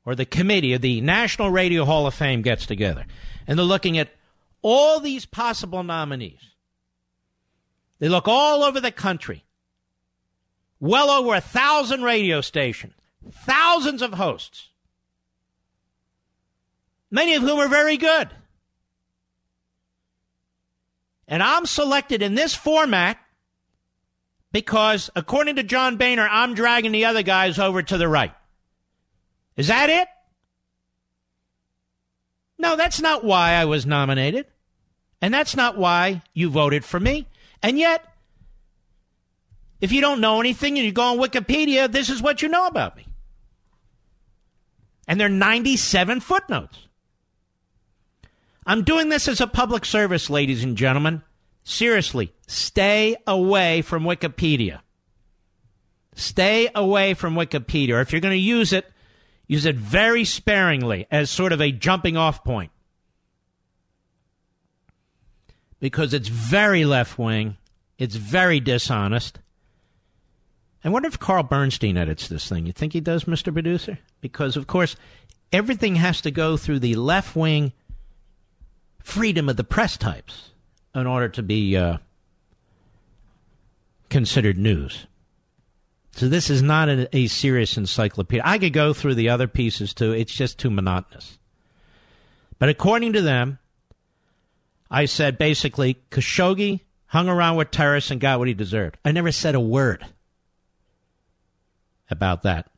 or 0.05 0.14
the 0.14 0.26
committee 0.26 0.72
of 0.72 0.82
the 0.82 1.00
National 1.00 1.50
Radio 1.50 1.84
Hall 1.84 2.07
of 2.07 2.14
Fame 2.14 2.42
gets 2.42 2.66
together 2.66 3.07
and 3.46 3.59
they're 3.59 3.66
looking 3.66 3.98
at 3.98 4.11
all 4.62 5.00
these 5.00 5.26
possible 5.26 5.82
nominees. 5.82 6.40
They 7.98 8.09
look 8.09 8.28
all 8.28 8.62
over 8.62 8.80
the 8.80 8.90
country. 8.90 9.44
Well 10.80 11.09
over 11.09 11.34
a 11.34 11.40
thousand 11.40 12.02
radio 12.02 12.40
stations, 12.40 12.94
thousands 13.30 14.02
of 14.02 14.14
hosts 14.14 14.68
many 17.14 17.34
of 17.36 17.42
whom 17.42 17.61
are 17.61 17.68
very 17.68 17.96
good. 17.96 18.28
And 21.28 21.42
I'm 21.42 21.64
selected 21.64 22.20
in 22.20 22.34
this 22.34 22.55
format 22.55 23.18
because, 24.52 25.11
according 25.16 25.57
to 25.57 25.62
John 25.62 25.96
Boehner, 25.96 26.28
I'm 26.28 26.55
dragging 26.55 26.92
the 26.92 27.07
other 27.07 27.22
guys 27.22 27.59
over 27.59 27.82
to 27.82 27.96
the 27.96 28.09
right. 28.09 28.34
Is 29.57 29.68
that 29.68 29.90
it? 29.90 30.09
No, 32.59 32.76
that's 32.76 33.00
not 33.00 33.24
why 33.24 33.52
I 33.52 33.64
was 33.64 33.86
nominated. 33.86 34.46
And 35.20 35.32
that's 35.32 35.57
not 35.57 35.78
why 35.78 36.22
you 36.32 36.50
voted 36.50 36.84
for 36.84 37.00
me. 37.00 37.26
And 37.62 37.78
yet, 37.78 38.05
if 39.80 39.92
you 39.92 40.00
don't 40.00 40.20
know 40.20 40.40
anything 40.40 40.76
and 40.76 40.84
you 40.84 40.92
go 40.92 41.02
on 41.02 41.18
Wikipedia, 41.18 41.90
this 41.90 42.11
is 42.11 42.22
what 42.22 42.42
you 42.42 42.48
know 42.48 42.66
about 42.66 42.96
me. 42.96 43.07
And 45.07 45.20
there 45.20 45.26
are 45.26 45.30
97 45.30 46.20
footnotes. 46.20 46.88
I'm 48.66 48.82
doing 48.82 49.09
this 49.09 49.28
as 49.28 49.40
a 49.40 49.46
public 49.46 49.84
service, 49.84 50.30
ladies 50.30 50.64
and 50.64 50.76
gentlemen. 50.76 51.22
Seriously, 51.64 52.32
stay 52.46 53.16
away 53.26 53.82
from 53.82 54.05
Wikipedia. 54.05 54.80
Stay 56.14 56.68
away 56.74 57.14
from 57.14 57.34
Wikipedia. 57.34 58.00
If 58.00 58.12
you're 58.12 58.20
going 58.20 58.32
to 58.32 58.38
use 58.38 58.72
it, 58.72 58.86
use 59.47 59.66
it 59.66 59.76
very 59.76 60.24
sparingly 60.24 61.07
as 61.11 61.30
sort 61.30 61.53
of 61.53 61.61
a 61.61 61.72
jumping 61.72 62.16
off 62.16 62.45
point. 62.45 62.70
Because 65.80 66.14
it's 66.14 66.28
very 66.28 66.84
left 66.84 67.18
wing, 67.18 67.57
it's 67.99 68.16
very 68.16 68.61
dishonest. 68.61 69.38
I 70.82 70.88
wonder 70.88 71.09
if 71.09 71.18
Carl 71.18 71.42
Bernstein 71.42 71.97
edits 71.97 72.28
this 72.28 72.49
thing. 72.49 72.66
You 72.66 72.72
think 72.72 72.92
he 72.92 73.01
does, 73.01 73.24
Mr. 73.24 73.53
Producer? 73.53 73.99
Because, 74.20 74.57
of 74.57 74.66
course, 74.66 74.97
everything 75.53 75.97
has 75.97 76.20
to 76.22 76.30
go 76.30 76.57
through 76.57 76.80
the 76.80 76.95
left 76.95 77.34
wing 77.34 77.72
freedom 79.03 79.49
of 79.49 79.57
the 79.57 79.64
press 79.64 79.97
types 79.97 80.51
in 80.95 81.07
order 81.07 81.28
to 81.28 81.42
be 81.42 81.76
uh, 81.76 81.99
considered 84.09 84.59
news. 84.59 85.07
So 86.14 86.28
this 86.28 86.48
is 86.48 86.62
not 86.62 86.88
a, 86.88 87.16
a, 87.16 87.26
serious 87.26 87.76
encyclopedia. 87.76 88.42
I 88.44 88.58
could 88.58 88.72
go 88.72 88.92
through 88.92 89.16
the 89.16 89.30
other 89.30 89.48
pieces 89.48 89.92
too. 89.92 90.12
It's 90.12 90.32
just 90.32 90.58
too 90.58 90.70
monotonous. 90.70 91.38
But 92.58 92.68
according 92.68 93.14
to 93.14 93.22
them, 93.22 93.58
I 94.90 95.06
said 95.06 95.38
basically 95.38 96.00
Khashoggi 96.10 96.80
hung 97.06 97.28
around 97.28 97.56
with 97.56 97.72
terrorists 97.72 98.12
and 98.12 98.20
got 98.20 98.38
what 98.38 98.48
he 98.48 98.54
deserved. 98.54 98.96
I 99.04 99.10
never 99.10 99.32
said 99.32 99.56
a 99.56 99.60
word 99.60 100.06
about 102.10 102.42
that. 102.44 102.70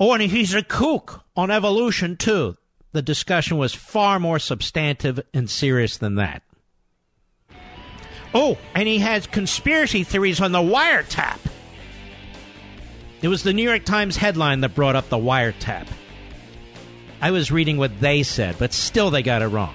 Oh, 0.00 0.14
and 0.14 0.22
he's 0.22 0.54
a 0.54 0.62
kook 0.62 1.22
on 1.36 1.50
evolution 1.50 2.16
too 2.16 2.56
the 2.92 3.02
discussion 3.02 3.58
was 3.58 3.74
far 3.74 4.20
more 4.20 4.38
substantive 4.38 5.20
and 5.34 5.50
serious 5.50 5.96
than 5.96 6.16
that. 6.16 6.42
Oh, 8.34 8.56
and 8.74 8.88
he 8.88 8.98
has 8.98 9.26
conspiracy 9.26 10.04
theories 10.04 10.40
on 10.40 10.52
the 10.52 10.58
wiretap. 10.58 11.38
It 13.20 13.28
was 13.28 13.42
the 13.42 13.52
New 13.52 13.62
York 13.62 13.84
Times 13.84 14.16
headline 14.16 14.60
that 14.60 14.74
brought 14.74 14.96
up 14.96 15.08
the 15.08 15.16
wiretap. 15.16 15.86
I 17.20 17.30
was 17.30 17.52
reading 17.52 17.76
what 17.76 18.00
they 18.00 18.24
said, 18.24 18.56
but 18.58 18.72
still 18.72 19.10
they 19.10 19.22
got 19.22 19.42
it 19.42 19.46
wrong. 19.46 19.74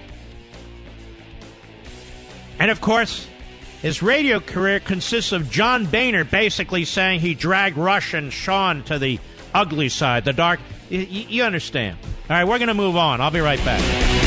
And 2.60 2.72
of 2.72 2.82
course, 2.82 3.28
his 3.82 4.02
radio 4.02 4.40
career 4.40 4.80
consists 4.80 5.32
of 5.32 5.50
John 5.50 5.86
Boehner 5.86 6.26
basically 6.26 6.84
saying 6.84 7.20
he 7.20 7.36
dragged 7.36 7.78
Rush 7.78 8.14
and 8.14 8.34
Sean 8.34 8.84
to 8.86 9.00
the 9.00 9.20
ugly 9.54 9.90
side, 9.90 10.26
the 10.26 10.34
dark. 10.34 10.60
You, 10.90 11.00
you 11.00 11.44
understand. 11.44 11.98
All 12.30 12.36
right, 12.36 12.44
we're 12.44 12.58
going 12.58 12.68
to 12.68 12.74
move 12.74 12.98
on. 12.98 13.22
I'll 13.22 13.32
be 13.32 13.40
right 13.40 13.64
back. 13.64 14.27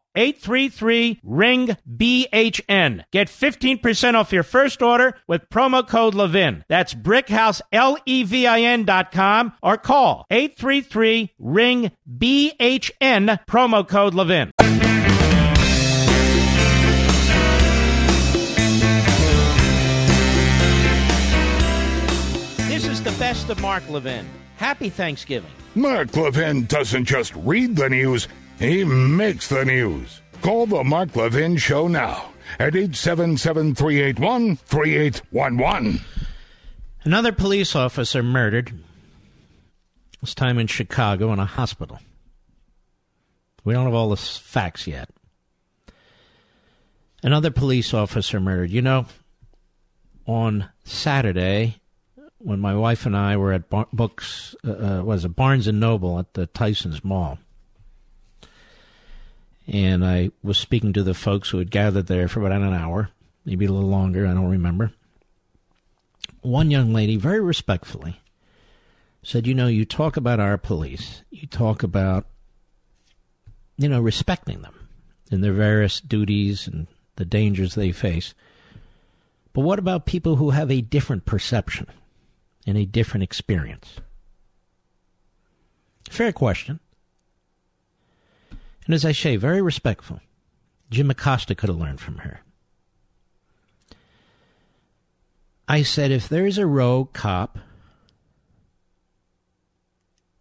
833 0.15 1.19
ring 1.23 1.77
BHN. 1.89 3.03
Get 3.11 3.27
15% 3.27 4.13
off 4.15 4.31
your 4.33 4.43
first 4.43 4.81
order 4.81 5.15
with 5.27 5.49
promo 5.49 5.87
code 5.87 6.13
Levin. 6.15 6.63
That's 6.67 6.93
brickhouse 6.93 7.61
L 7.71 7.97
E 8.05 8.23
V 8.23 8.47
I 8.47 8.61
N 8.61 8.83
dot 8.83 9.11
com 9.11 9.53
or 9.61 9.77
call 9.77 10.25
833 10.29 11.33
ring 11.39 11.91
BHN 12.09 13.39
promo 13.47 13.87
code 13.87 14.13
Levin. 14.13 14.51
This 22.67 22.85
is 22.85 23.03
the 23.03 23.11
best 23.19 23.49
of 23.49 23.59
Mark 23.61 23.87
Levin. 23.89 24.27
Happy 24.57 24.89
Thanksgiving. 24.89 25.51
Mark 25.75 26.15
Levin 26.15 26.65
doesn't 26.65 27.05
just 27.05 27.33
read 27.35 27.75
the 27.75 27.89
news. 27.89 28.27
He 28.61 28.83
makes 28.83 29.47
the 29.47 29.65
news. 29.65 30.21
Call 30.43 30.67
the 30.67 30.83
Mark 30.83 31.15
Levin 31.15 31.57
Show 31.57 31.87
now 31.87 32.31
at 32.59 32.75
877 32.75 33.73
381 33.73 34.55
3811. 34.55 35.99
Another 37.03 37.31
police 37.31 37.75
officer 37.75 38.21
murdered, 38.21 38.71
this 40.21 40.35
time 40.35 40.59
in 40.59 40.67
Chicago 40.67 41.33
in 41.33 41.39
a 41.39 41.45
hospital. 41.45 41.97
We 43.63 43.73
don't 43.73 43.85
have 43.85 43.95
all 43.95 44.09
the 44.09 44.17
facts 44.17 44.85
yet. 44.85 45.09
Another 47.23 47.49
police 47.49 47.95
officer 47.95 48.39
murdered. 48.39 48.69
You 48.69 48.83
know, 48.83 49.07
on 50.27 50.69
Saturday, 50.83 51.81
when 52.37 52.59
my 52.59 52.75
wife 52.75 53.07
and 53.07 53.17
I 53.17 53.37
were 53.37 53.53
at 53.53 53.71
Bar- 53.71 53.87
Books, 53.91 54.55
uh, 54.63 54.99
uh 54.99 55.03
was 55.03 55.25
it 55.25 55.35
Barnes 55.35 55.65
and 55.65 55.79
Noble 55.79 56.19
at 56.19 56.35
the 56.35 56.45
Tyson's 56.45 57.03
Mall, 57.03 57.39
and 59.67 60.05
I 60.05 60.31
was 60.43 60.57
speaking 60.57 60.93
to 60.93 61.03
the 61.03 61.13
folks 61.13 61.49
who 61.49 61.59
had 61.59 61.71
gathered 61.71 62.07
there 62.07 62.27
for 62.27 62.39
about 62.39 62.61
an 62.61 62.73
hour, 62.73 63.09
maybe 63.45 63.65
a 63.65 63.71
little 63.71 63.89
longer, 63.89 64.25
I 64.25 64.33
don't 64.33 64.49
remember. 64.49 64.91
One 66.41 66.71
young 66.71 66.91
lady, 66.91 67.17
very 67.17 67.39
respectfully, 67.39 68.19
said, 69.23 69.45
You 69.45 69.53
know, 69.53 69.67
you 69.67 69.85
talk 69.85 70.17
about 70.17 70.39
our 70.39 70.57
police, 70.57 71.23
you 71.29 71.47
talk 71.47 71.83
about, 71.83 72.25
you 73.77 73.87
know, 73.87 74.01
respecting 74.01 74.61
them 74.61 74.89
in 75.31 75.41
their 75.41 75.53
various 75.53 76.01
duties 76.01 76.67
and 76.67 76.87
the 77.15 77.25
dangers 77.25 77.75
they 77.75 77.91
face. 77.91 78.33
But 79.53 79.61
what 79.61 79.79
about 79.79 80.05
people 80.05 80.37
who 80.37 80.51
have 80.51 80.71
a 80.71 80.81
different 80.81 81.25
perception 81.25 81.87
and 82.65 82.77
a 82.77 82.85
different 82.85 83.23
experience? 83.23 83.99
Fair 86.09 86.31
question. 86.31 86.79
And 88.91 88.95
as 88.95 89.05
I 89.05 89.13
say, 89.13 89.37
very 89.37 89.61
respectful. 89.61 90.19
Jim 90.89 91.09
Acosta 91.09 91.55
could 91.55 91.69
have 91.69 91.79
learned 91.79 92.01
from 92.01 92.17
her. 92.17 92.41
I 95.65 95.81
said, 95.81 96.11
if 96.11 96.27
there's 96.27 96.57
a 96.57 96.65
rogue 96.65 97.13
cop 97.13 97.57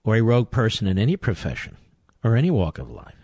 or 0.03 0.17
a 0.17 0.21
rogue 0.21 0.51
person 0.51 0.89
in 0.89 0.99
any 0.99 1.17
profession 1.17 1.77
or 2.25 2.35
any 2.35 2.51
walk 2.51 2.79
of 2.79 2.91
life, 2.91 3.15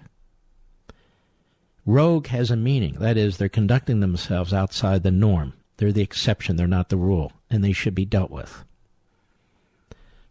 rogue 1.84 2.28
has 2.28 2.52
a 2.52 2.56
meaning. 2.56 2.94
That 3.00 3.16
is, 3.16 3.36
they're 3.36 3.48
conducting 3.48 3.98
themselves 3.98 4.52
outside 4.52 5.02
the 5.02 5.10
norm. 5.10 5.54
They're 5.78 5.90
the 5.90 6.02
exception, 6.02 6.54
they're 6.54 6.68
not 6.68 6.88
the 6.88 6.96
rule, 6.96 7.32
and 7.50 7.64
they 7.64 7.72
should 7.72 7.96
be 7.96 8.04
dealt 8.04 8.30
with. 8.30 8.64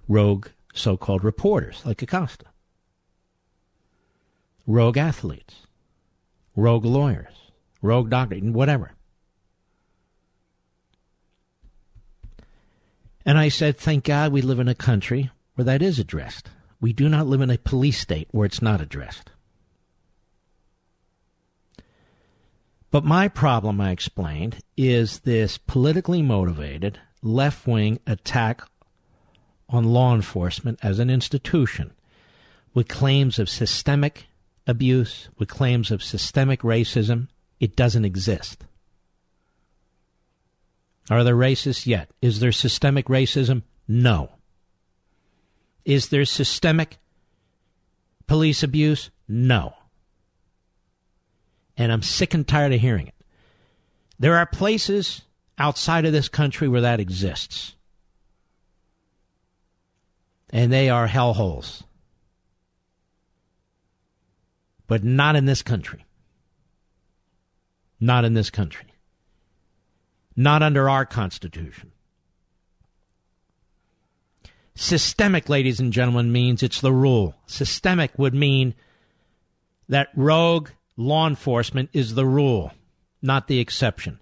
Rogue 0.08 0.48
so 0.74 0.96
called 0.96 1.26
reporters 1.26 1.82
like 1.84 2.02
Acosta, 2.02 2.46
rogue 4.68 4.98
athletes, 4.98 5.68
rogue 6.56 6.86
lawyers, 6.86 7.34
rogue 7.82 8.10
doctors, 8.10 8.42
whatever. 8.42 8.92
And 13.26 13.38
I 13.38 13.50
said, 13.50 13.78
thank 13.78 14.04
God 14.04 14.32
we 14.32 14.42
live 14.42 14.60
in 14.60 14.68
a 14.68 14.76
country 14.76 15.32
where 15.56 15.66
that 15.66 15.82
is 15.82 15.98
addressed. 15.98 16.50
We 16.80 16.94
do 16.94 17.10
not 17.10 17.26
live 17.26 17.42
in 17.42 17.50
a 17.50 17.58
police 17.58 18.00
state 18.00 18.28
where 18.32 18.46
it's 18.46 18.62
not 18.62 18.82
addressed. 18.82 19.32
But 22.92 23.04
my 23.04 23.28
problem, 23.28 23.82
I 23.82 23.92
explained, 23.92 24.60
is 24.78 25.20
this 25.20 25.58
politically 25.58 26.22
motivated 26.22 27.00
left 27.22 27.68
wing 27.68 28.00
attack 28.06 28.62
on 29.68 29.86
law 29.86 30.14
enforcement 30.14 30.80
as 30.84 31.00
an 31.00 31.10
institution 31.10 31.94
with 32.74 32.88
claims 32.88 33.40
of 33.40 33.50
systemic 33.50 34.28
abuse, 34.68 35.30
with 35.38 35.50
claims 35.50 35.92
of 35.92 36.04
systemic 36.04 36.62
racism. 36.62 37.28
It 37.60 37.76
doesn't 37.76 38.06
exist. 38.06 38.66
Are 41.10 41.24
there 41.24 41.36
racists? 41.36 41.86
Yet. 41.86 42.10
Is 42.22 42.40
there 42.40 42.52
systemic 42.52 43.08
racism? 43.08 43.64
No. 43.88 44.32
Is 45.84 46.10
there 46.10 46.26
systemic 46.26 46.98
police 48.28 48.64
abuse? 48.64 49.12
No. 49.28 49.74
And 51.78 51.92
I'm 51.92 52.02
sick 52.02 52.34
and 52.34 52.48
tired 52.48 52.74
of 52.74 52.82
hearing 52.82 53.08
it. 53.08 53.14
There 54.18 54.36
are 54.36 54.46
places 54.46 55.22
outside 55.58 56.06
of 56.06 56.14
this 56.14 56.30
country 56.30 56.68
where 56.68 56.82
that 56.82 57.00
exists. 57.00 57.76
And 60.50 60.72
they 60.72 60.90
are 60.90 61.08
hellholes. 61.08 61.84
But 64.88 65.04
not 65.04 65.36
in 65.36 65.46
this 65.46 65.62
country. 65.62 66.06
Not 68.00 68.26
in 68.26 68.34
this 68.34 68.50
country 68.50 68.96
not 70.36 70.62
under 70.62 70.90
our 70.90 71.06
Constitution. 71.06 71.92
Systemic, 74.76 75.48
ladies 75.48 75.80
and 75.80 75.94
gentlemen, 75.94 76.32
means 76.32 76.62
it's 76.62 76.82
the 76.82 76.92
rule. 76.92 77.36
Systemic 77.48 78.12
would 78.18 78.34
mean 78.34 78.76
that 79.88 80.10
rogue 80.16 80.70
law 80.98 81.28
enforcement 81.28 81.90
is 81.94 82.16
the 82.16 82.26
rule, 82.26 82.74
not 83.22 83.48
the 83.48 83.60
exception. 83.60 84.20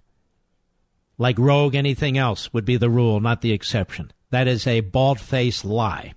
Like 1.18 1.38
rogue 1.38 1.74
anything 1.74 2.16
else 2.16 2.52
would 2.52 2.64
be 2.64 2.76
the 2.76 2.90
rule, 2.90 3.20
not 3.20 3.40
the 3.40 3.52
exception. 3.52 4.12
That 4.30 4.46
is 4.46 4.66
a 4.66 4.80
bald 4.80 5.20
faced 5.20 5.64
lie. 5.64 6.14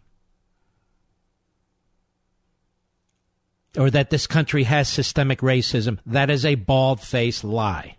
Or 3.78 3.92
that 3.92 4.10
this 4.10 4.26
country 4.26 4.64
has 4.64 4.90
systemic 4.90 5.40
racism, 5.40 6.00
that 6.06 6.32
is 6.32 6.44
a 6.44 6.56
bald 6.56 7.00
faced 7.00 7.44
lie. 7.44 7.98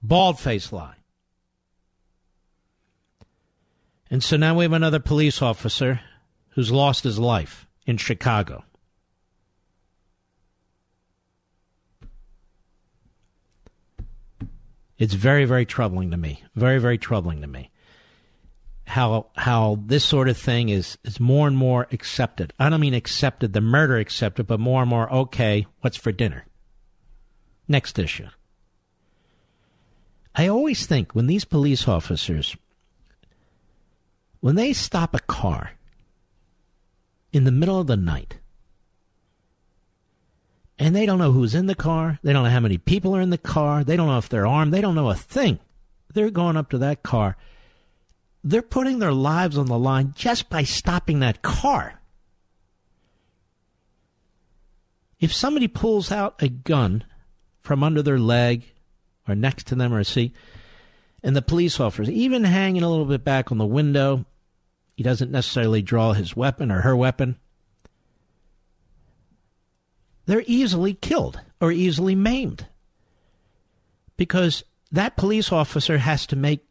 Bald 0.00 0.38
faced 0.38 0.72
lie. 0.72 0.94
And 4.08 4.22
so 4.22 4.36
now 4.36 4.54
we 4.54 4.64
have 4.64 4.72
another 4.72 5.00
police 5.00 5.42
officer 5.42 6.00
who's 6.50 6.70
lost 6.70 7.02
his 7.02 7.18
life 7.18 7.66
in 7.84 7.96
Chicago. 7.96 8.62
It's 14.98 15.14
very, 15.14 15.44
very 15.44 15.66
troubling 15.66 16.12
to 16.12 16.16
me. 16.16 16.42
Very, 16.54 16.78
very 16.78 16.96
troubling 16.96 17.40
to 17.42 17.46
me. 17.46 17.70
How 18.86 19.26
how 19.36 19.80
this 19.84 20.04
sort 20.04 20.28
of 20.28 20.38
thing 20.38 20.68
is 20.68 20.96
is 21.04 21.18
more 21.18 21.48
and 21.48 21.56
more 21.56 21.88
accepted. 21.90 22.52
I 22.58 22.70
don't 22.70 22.80
mean 22.80 22.94
accepted, 22.94 23.52
the 23.52 23.60
murder 23.60 23.98
accepted, 23.98 24.46
but 24.46 24.60
more 24.60 24.82
and 24.82 24.88
more 24.88 25.12
okay. 25.12 25.66
What's 25.80 25.96
for 25.96 26.12
dinner? 26.12 26.46
Next 27.68 27.98
issue. 27.98 28.28
I 30.34 30.48
always 30.48 30.86
think 30.86 31.14
when 31.14 31.26
these 31.26 31.44
police 31.44 31.88
officers, 31.88 32.56
when 34.40 34.54
they 34.54 34.72
stop 34.72 35.14
a 35.14 35.20
car 35.20 35.72
in 37.32 37.44
the 37.44 37.50
middle 37.50 37.80
of 37.80 37.86
the 37.86 37.96
night, 37.96 38.38
and 40.78 40.94
they 40.94 41.06
don't 41.06 41.18
know 41.18 41.32
who's 41.32 41.54
in 41.54 41.66
the 41.66 41.74
car, 41.74 42.18
they 42.22 42.32
don't 42.32 42.44
know 42.44 42.50
how 42.50 42.60
many 42.60 42.78
people 42.78 43.16
are 43.16 43.20
in 43.20 43.30
the 43.30 43.38
car, 43.38 43.82
they 43.82 43.96
don't 43.96 44.08
know 44.08 44.18
if 44.18 44.28
they're 44.28 44.46
armed, 44.46 44.72
they 44.72 44.82
don't 44.82 44.94
know 44.94 45.10
a 45.10 45.14
thing. 45.14 45.58
They're 46.12 46.30
going 46.30 46.56
up 46.56 46.70
to 46.70 46.78
that 46.78 47.02
car. 47.02 47.36
They're 48.48 48.62
putting 48.62 49.00
their 49.00 49.12
lives 49.12 49.58
on 49.58 49.66
the 49.66 49.78
line 49.78 50.14
just 50.16 50.48
by 50.48 50.62
stopping 50.62 51.18
that 51.18 51.42
car. 51.42 52.00
If 55.18 55.32
somebody 55.34 55.66
pulls 55.66 56.12
out 56.12 56.40
a 56.40 56.48
gun 56.48 57.04
from 57.60 57.82
under 57.82 58.02
their 58.02 58.18
leg 58.18 58.72
or 59.26 59.34
next 59.34 59.66
to 59.66 59.74
them 59.74 59.92
or 59.92 59.98
a 59.98 60.04
seat. 60.04 60.32
And 61.22 61.34
the 61.34 61.42
police 61.42 61.80
officer, 61.80 62.10
even 62.10 62.44
hanging 62.44 62.84
a 62.84 62.88
little 62.88 63.04
bit 63.04 63.24
back 63.24 63.50
on 63.50 63.58
the 63.58 63.66
window, 63.66 64.24
he 64.96 65.02
doesn't 65.02 65.32
necessarily 65.32 65.82
draw 65.82 66.12
his 66.12 66.36
weapon 66.36 66.70
or 66.70 66.82
her 66.82 66.96
weapon. 66.96 67.36
They're 70.26 70.44
easily 70.46 70.94
killed 70.94 71.40
or 71.60 71.72
easily 71.72 72.14
maimed 72.14 72.66
because 74.16 74.62
that 74.92 75.16
police 75.16 75.50
officer 75.50 75.98
has 75.98 76.26
to 76.26 76.36
make 76.36 76.65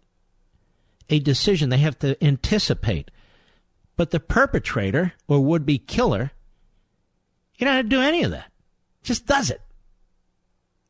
a 1.10 1.20
decision. 1.20 1.70
They 1.70 1.78
have 1.78 2.00
to 2.00 2.22
anticipate. 2.24 3.12
But 3.96 4.12
the 4.12 4.20
perpetrator 4.20 5.14
or 5.28 5.40
would 5.40 5.66
be 5.66 5.78
killer, 5.78 6.32
you 7.58 7.66
don't 7.66 7.76
have 7.76 7.86
to 7.86 7.90
do 7.90 8.02
any 8.02 8.24
of 8.24 8.32
that. 8.32 8.52
Just 9.04 9.26
does 9.26 9.50
it. 9.50 9.62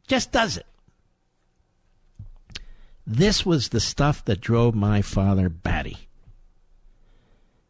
Just 0.07 0.31
does 0.31 0.57
it. 0.57 0.65
This 3.05 3.45
was 3.45 3.69
the 3.69 3.79
stuff 3.79 4.25
that 4.25 4.41
drove 4.41 4.73
my 4.73 5.01
father 5.01 5.49
batty 5.49 6.07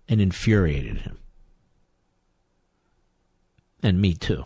and 0.08 0.22
infuriated 0.22 1.00
him. 1.00 1.18
And 3.84 4.02
me 4.02 4.14
too. 4.14 4.46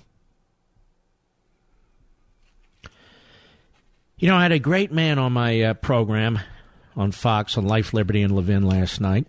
You 4.18 4.28
know, 4.28 4.36
I 4.36 4.44
had 4.44 4.52
a 4.52 4.60
great 4.60 4.92
man 4.92 5.20
on 5.20 5.32
my 5.32 5.62
uh, 5.62 5.74
program 5.76 6.40
on 7.00 7.14
Fox 7.14 7.58
on 7.58 7.66
Life, 7.66 7.94
Liberty, 7.94 8.22
and 8.22 8.36
Levin 8.36 8.64
last 8.64 9.00
night. 9.00 9.26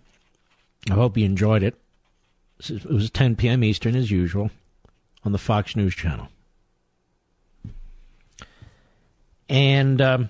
I 0.89 0.93
hope 0.93 1.17
you 1.17 1.25
enjoyed 1.25 1.63
it. 1.63 1.75
It 2.69 2.85
was 2.85 3.09
10 3.09 3.37
p.m. 3.37 3.63
Eastern, 3.63 3.95
as 3.95 4.11
usual, 4.11 4.51
on 5.23 5.31
the 5.31 5.37
Fox 5.37 5.75
News 5.75 5.95
Channel. 5.95 6.27
And 9.47 10.01
um, 10.01 10.29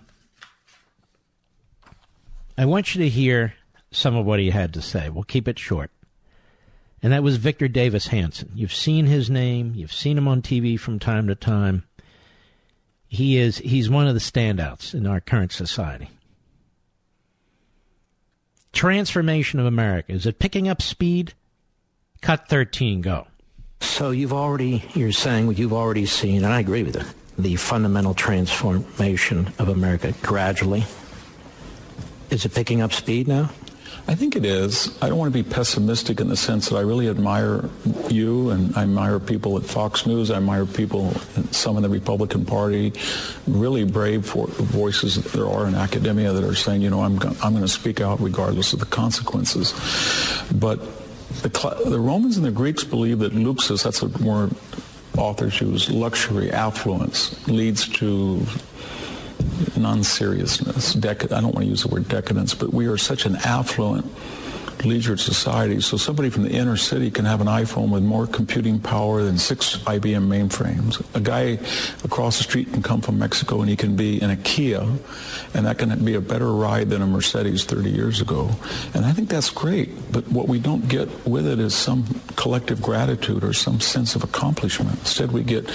I 2.57 2.65
want 2.65 2.93
you 2.93 3.03
to 3.03 3.09
hear 3.09 3.55
some 3.91 4.15
of 4.15 4.25
what 4.25 4.39
he 4.39 4.51
had 4.51 4.73
to 4.75 4.81
say. 4.81 5.09
We'll 5.09 5.23
keep 5.23 5.47
it 5.47 5.59
short. 5.59 5.89
And 7.03 7.11
that 7.11 7.23
was 7.23 7.37
Victor 7.37 7.67
Davis 7.67 8.07
Hanson. 8.07 8.51
You've 8.53 8.73
seen 8.73 9.07
his 9.07 9.29
name, 9.29 9.73
you've 9.75 9.93
seen 9.93 10.17
him 10.17 10.27
on 10.27 10.43
TV 10.43 10.79
from 10.79 10.99
time 10.99 11.27
to 11.27 11.35
time. 11.35 11.83
He 13.07 13.37
is 13.37 13.57
he's 13.57 13.89
one 13.89 14.07
of 14.07 14.13
the 14.13 14.19
standouts 14.19 14.93
in 14.93 15.07
our 15.07 15.19
current 15.19 15.51
society. 15.51 16.09
Transformation 18.73 19.59
of 19.59 19.65
America. 19.65 20.13
Is 20.13 20.25
it 20.25 20.39
picking 20.39 20.67
up 20.67 20.81
speed? 20.81 21.33
Cut 22.21 22.47
13, 22.47 23.01
go. 23.01 23.27
So 23.79 24.11
you've 24.11 24.33
already, 24.33 24.83
you're 24.93 25.11
saying 25.11 25.47
what 25.47 25.57
you've 25.57 25.73
already 25.73 26.05
seen, 26.05 26.43
and 26.43 26.53
I 26.53 26.59
agree 26.59 26.83
with 26.83 26.95
it, 26.95 27.05
the 27.37 27.55
fundamental 27.55 28.13
transformation 28.13 29.51
of 29.57 29.69
America 29.69 30.13
gradually 30.21 30.85
is 32.31 32.45
it 32.45 32.55
picking 32.55 32.81
up 32.81 32.93
speed 32.93 33.27
now? 33.27 33.49
I 34.11 34.15
think 34.15 34.35
it 34.35 34.43
is. 34.43 34.93
I 35.01 35.07
don't 35.07 35.17
want 35.17 35.33
to 35.33 35.43
be 35.43 35.49
pessimistic 35.49 36.19
in 36.19 36.27
the 36.27 36.35
sense 36.35 36.67
that 36.67 36.75
I 36.75 36.81
really 36.81 37.07
admire 37.07 37.69
you 38.09 38.49
and 38.49 38.75
I 38.75 38.83
admire 38.83 39.21
people 39.21 39.55
at 39.55 39.63
Fox 39.63 40.05
News. 40.05 40.29
I 40.29 40.35
admire 40.35 40.65
people, 40.65 41.13
some 41.51 41.77
in 41.77 41.81
the 41.81 41.87
Republican 41.87 42.43
Party, 42.43 42.91
really 43.47 43.85
brave 43.85 44.25
voices 44.25 45.15
that 45.15 45.31
there 45.31 45.47
are 45.47 45.65
in 45.65 45.75
academia 45.75 46.33
that 46.33 46.43
are 46.43 46.55
saying, 46.55 46.81
you 46.81 46.89
know, 46.89 46.99
I'm, 46.99 47.21
I'm 47.41 47.53
going 47.53 47.61
to 47.61 47.69
speak 47.69 48.01
out 48.01 48.19
regardless 48.19 48.73
of 48.73 48.79
the 48.79 48.85
consequences. 48.85 49.71
But 50.53 50.81
the, 51.41 51.81
the 51.85 51.99
Romans 51.99 52.35
and 52.35 52.45
the 52.45 52.51
Greeks 52.51 52.83
believe 52.83 53.19
that 53.19 53.31
luxus, 53.31 53.81
that's 53.81 54.01
a 54.01 54.07
word 54.21 54.53
authors 55.17 55.61
use, 55.61 55.89
luxury, 55.89 56.51
affluence, 56.51 57.47
leads 57.47 57.87
to 57.87 58.45
non-seriousness. 59.77 60.95
Dec- 60.95 61.31
I 61.31 61.41
don't 61.41 61.53
want 61.53 61.65
to 61.65 61.69
use 61.69 61.83
the 61.83 61.89
word 61.89 62.07
decadence, 62.07 62.53
but 62.53 62.73
we 62.73 62.87
are 62.87 62.97
such 62.97 63.25
an 63.25 63.35
affluent 63.37 64.05
leisure 64.85 65.17
society. 65.17 65.81
So 65.81 65.97
somebody 65.97 66.29
from 66.29 66.43
the 66.43 66.51
inner 66.51 66.77
city 66.77 67.11
can 67.11 67.25
have 67.25 67.41
an 67.41 67.47
iPhone 67.47 67.89
with 67.89 68.03
more 68.03 68.27
computing 68.27 68.79
power 68.79 69.23
than 69.23 69.37
six 69.37 69.77
IBM 69.77 70.27
mainframes. 70.27 71.03
A 71.15 71.19
guy 71.19 71.59
across 72.03 72.37
the 72.37 72.43
street 72.43 72.71
can 72.73 72.81
come 72.81 73.01
from 73.01 73.19
Mexico 73.19 73.61
and 73.61 73.69
he 73.69 73.75
can 73.75 73.95
be 73.95 74.21
in 74.21 74.29
a 74.29 74.37
Kia, 74.37 74.81
and 75.53 75.65
that 75.65 75.77
can 75.77 76.03
be 76.03 76.15
a 76.15 76.21
better 76.21 76.51
ride 76.51 76.89
than 76.89 77.01
a 77.01 77.07
Mercedes 77.07 77.65
30 77.65 77.89
years 77.89 78.21
ago. 78.21 78.49
And 78.93 79.05
I 79.05 79.11
think 79.11 79.29
that's 79.29 79.49
great. 79.49 79.89
But 80.11 80.27
what 80.27 80.47
we 80.47 80.59
don't 80.59 80.87
get 80.87 81.07
with 81.25 81.47
it 81.47 81.59
is 81.59 81.73
some 81.73 82.05
collective 82.35 82.81
gratitude 82.81 83.43
or 83.43 83.53
some 83.53 83.79
sense 83.79 84.15
of 84.15 84.23
accomplishment. 84.23 84.99
Instead, 84.99 85.31
we 85.31 85.43
get 85.43 85.67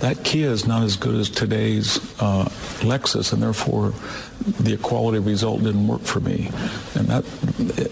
that 0.00 0.24
Kia 0.24 0.50
is 0.50 0.66
not 0.66 0.82
as 0.82 0.96
good 0.96 1.14
as 1.14 1.28
today's 1.28 1.98
uh, 2.20 2.44
Lexus, 2.80 3.32
and 3.32 3.42
therefore 3.42 3.92
the 4.40 4.74
equality 4.74 5.18
result 5.18 5.62
didn't 5.62 5.86
work 5.86 6.02
for 6.02 6.20
me. 6.20 6.50
And 6.94 7.08
that 7.08 7.24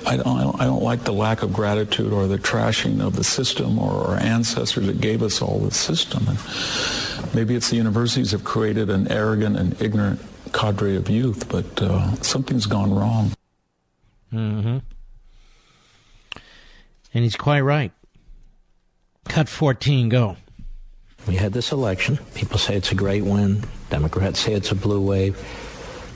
I 0.07 0.17
don't, 0.17 0.61
I 0.61 0.65
don't 0.65 0.83
like 0.83 1.05
the 1.05 1.13
lack 1.13 1.43
of 1.43 1.53
gratitude 1.53 2.13
or 2.13 2.27
the 2.27 2.39
trashing 2.39 3.01
of 3.05 3.17
the 3.17 3.25
system 3.25 3.79
or 3.79 4.09
our 4.09 4.19
ancestors 4.19 4.87
that 4.87 5.01
gave 5.01 5.23
us 5.23 5.41
all 5.41 5.61
this 5.61 5.77
system. 5.77 6.27
And 6.29 7.35
maybe 7.35 7.55
it's 7.55 7.71
the 7.71 7.77
universities 7.77 8.33
have 8.33 8.45
created 8.45 8.91
an 8.91 9.11
arrogant 9.11 9.57
and 9.57 9.81
ignorant 9.81 10.21
cadre 10.53 10.97
of 10.97 11.09
youth, 11.09 11.49
but 11.49 11.81
uh, 11.81 12.15
something's 12.17 12.67
gone 12.67 12.95
wrong. 12.95 13.33
Mm-hmm. 14.33 14.79
And 17.15 17.25
he's 17.25 17.37
quite 17.37 17.61
right. 17.61 17.93
Cut 19.29 19.49
14, 19.49 20.09
go. 20.09 20.37
We 21.27 21.37
had 21.37 21.53
this 21.53 21.71
election. 21.71 22.19
People 22.35 22.59
say 22.59 22.77
it's 22.77 22.91
a 22.91 22.97
great 22.97 23.25
win. 23.25 23.65
Democrats 23.91 24.41
say 24.41 24.55
it's 24.55 24.73
a 24.73 24.75
blue 24.75 25.01
wave. 25.01 25.39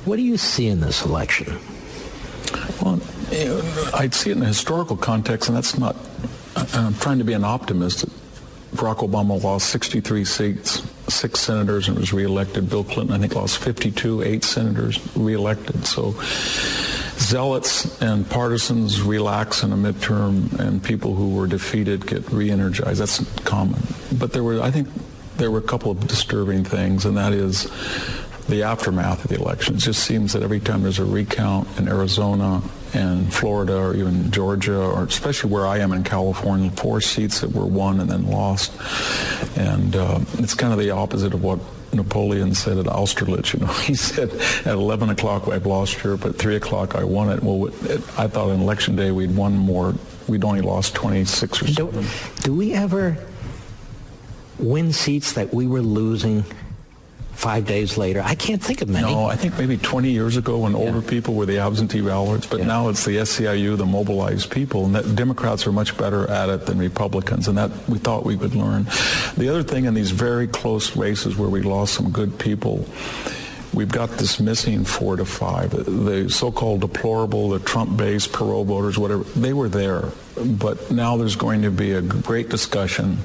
What 0.06 0.16
do 0.16 0.22
you 0.22 0.36
see 0.36 0.68
in 0.68 0.78
this 0.78 1.04
election? 1.04 1.58
Well, 2.80 3.00
uh, 3.32 3.90
I'd 3.92 4.14
see 4.14 4.30
it 4.30 4.36
in 4.36 4.42
a 4.44 4.46
historical 4.46 4.96
context, 4.96 5.48
and 5.48 5.56
that's 5.56 5.76
not. 5.76 5.96
Uh, 6.54 6.64
I'm 6.74 6.94
trying 6.94 7.18
to 7.18 7.24
be 7.24 7.32
an 7.32 7.42
optimist. 7.42 8.06
Barack 8.76 8.98
Obama 8.98 9.42
lost 9.42 9.68
63 9.70 10.24
seats, 10.24 10.82
six 11.08 11.40
senators, 11.40 11.88
and 11.88 11.98
was 11.98 12.12
reelected. 12.12 12.70
Bill 12.70 12.84
Clinton, 12.84 13.16
I 13.16 13.18
think, 13.18 13.34
lost 13.34 13.58
52, 13.58 14.22
eight 14.22 14.44
senators 14.44 15.00
reelected. 15.16 15.84
So 15.88 16.14
zealots 17.18 18.00
and 18.00 18.30
partisans 18.30 19.02
relax 19.02 19.64
in 19.64 19.72
a 19.72 19.76
midterm, 19.76 20.56
and 20.60 20.80
people 20.84 21.16
who 21.16 21.34
were 21.34 21.48
defeated 21.48 22.06
get 22.06 22.30
re-energized. 22.30 23.00
That's 23.00 23.24
common. 23.40 23.82
But 24.16 24.32
there 24.32 24.44
were, 24.44 24.62
I 24.62 24.70
think, 24.70 24.86
there 25.36 25.50
were 25.50 25.58
a 25.58 25.62
couple 25.62 25.90
of 25.90 26.06
disturbing 26.06 26.62
things, 26.62 27.04
and 27.04 27.16
that 27.16 27.32
is 27.32 27.68
the 28.48 28.62
aftermath 28.62 29.24
of 29.24 29.30
the 29.30 29.36
election. 29.36 29.76
It 29.76 29.78
just 29.78 30.04
seems 30.04 30.32
that 30.32 30.42
every 30.42 30.60
time 30.60 30.82
there's 30.82 30.98
a 30.98 31.04
recount 31.04 31.68
in 31.78 31.88
Arizona 31.88 32.62
and 32.94 33.32
Florida 33.32 33.76
or 33.76 33.94
even 33.94 34.30
Georgia, 34.30 34.80
or 34.80 35.04
especially 35.04 35.50
where 35.50 35.66
I 35.66 35.78
am 35.78 35.92
in 35.92 36.04
California, 36.04 36.70
four 36.70 37.00
seats 37.00 37.40
that 37.40 37.52
were 37.52 37.66
won 37.66 38.00
and 38.00 38.08
then 38.08 38.30
lost. 38.30 38.72
And 39.56 39.96
uh, 39.96 40.20
it's 40.34 40.54
kind 40.54 40.72
of 40.72 40.78
the 40.78 40.90
opposite 40.90 41.34
of 41.34 41.42
what 41.42 41.58
Napoleon 41.92 42.54
said 42.54 42.78
at 42.78 42.86
Austerlitz. 42.86 43.52
You 43.52 43.60
know, 43.60 43.66
he 43.82 43.94
said 43.94 44.30
at 44.64 44.74
11 44.74 45.10
o'clock 45.10 45.48
I've 45.48 45.66
lost 45.66 46.02
Europe, 46.02 46.24
at 46.24 46.36
3 46.36 46.56
o'clock 46.56 46.94
I 46.94 47.04
won 47.04 47.30
it. 47.30 47.42
Well, 47.42 47.66
it, 47.66 48.00
I 48.18 48.28
thought 48.28 48.50
on 48.50 48.60
election 48.60 48.96
day 48.96 49.10
we'd 49.10 49.34
won 49.34 49.56
more. 49.56 49.94
We'd 50.28 50.44
only 50.44 50.60
lost 50.60 50.94
26 50.94 51.62
or 51.62 51.66
so. 51.68 51.90
Do, 51.90 52.04
do 52.42 52.54
we 52.54 52.74
ever 52.74 53.16
win 54.58 54.92
seats 54.92 55.32
that 55.32 55.52
we 55.52 55.66
were 55.66 55.82
losing 55.82 56.44
five 57.36 57.66
days 57.66 57.98
later. 57.98 58.22
I 58.24 58.34
can't 58.34 58.62
think 58.62 58.82
of 58.82 58.88
many. 58.88 59.12
No, 59.12 59.26
I 59.26 59.36
think 59.36 59.58
maybe 59.58 59.76
20 59.76 60.10
years 60.10 60.36
ago 60.36 60.58
when 60.58 60.74
older 60.74 61.00
yeah. 61.00 61.10
people 61.10 61.34
were 61.34 61.46
the 61.46 61.58
absentee 61.58 62.00
ballots, 62.00 62.46
but 62.46 62.60
yeah. 62.60 62.66
now 62.66 62.88
it's 62.88 63.04
the 63.04 63.16
SEIU, 63.18 63.76
the 63.76 63.86
mobilized 63.86 64.50
people, 64.50 64.86
and 64.86 64.94
that 64.94 65.14
Democrats 65.14 65.66
are 65.66 65.72
much 65.72 65.96
better 65.96 66.28
at 66.30 66.48
it 66.48 66.66
than 66.66 66.78
Republicans, 66.78 67.48
and 67.48 67.58
that 67.58 67.70
we 67.88 67.98
thought 67.98 68.24
we 68.24 68.36
would 68.36 68.54
learn. 68.54 68.84
The 69.36 69.48
other 69.48 69.62
thing 69.62 69.84
in 69.84 69.94
these 69.94 70.10
very 70.10 70.46
close 70.46 70.96
races 70.96 71.36
where 71.36 71.48
we 71.48 71.62
lost 71.62 71.94
some 71.94 72.10
good 72.10 72.38
people, 72.38 72.86
we've 73.76 73.92
got 73.92 74.08
this 74.12 74.40
missing 74.40 74.84
four 74.84 75.16
to 75.16 75.24
five. 75.26 75.70
The 75.70 76.28
so-called 76.30 76.80
deplorable, 76.80 77.50
the 77.50 77.58
Trump-based 77.58 78.32
parole 78.32 78.64
voters, 78.64 78.98
whatever, 78.98 79.22
they 79.38 79.52
were 79.52 79.68
there. 79.68 80.04
But 80.44 80.90
now 80.90 81.16
there's 81.16 81.36
going 81.36 81.62
to 81.62 81.70
be 81.70 81.92
a 81.92 82.00
great 82.02 82.48
discussion. 82.48 83.16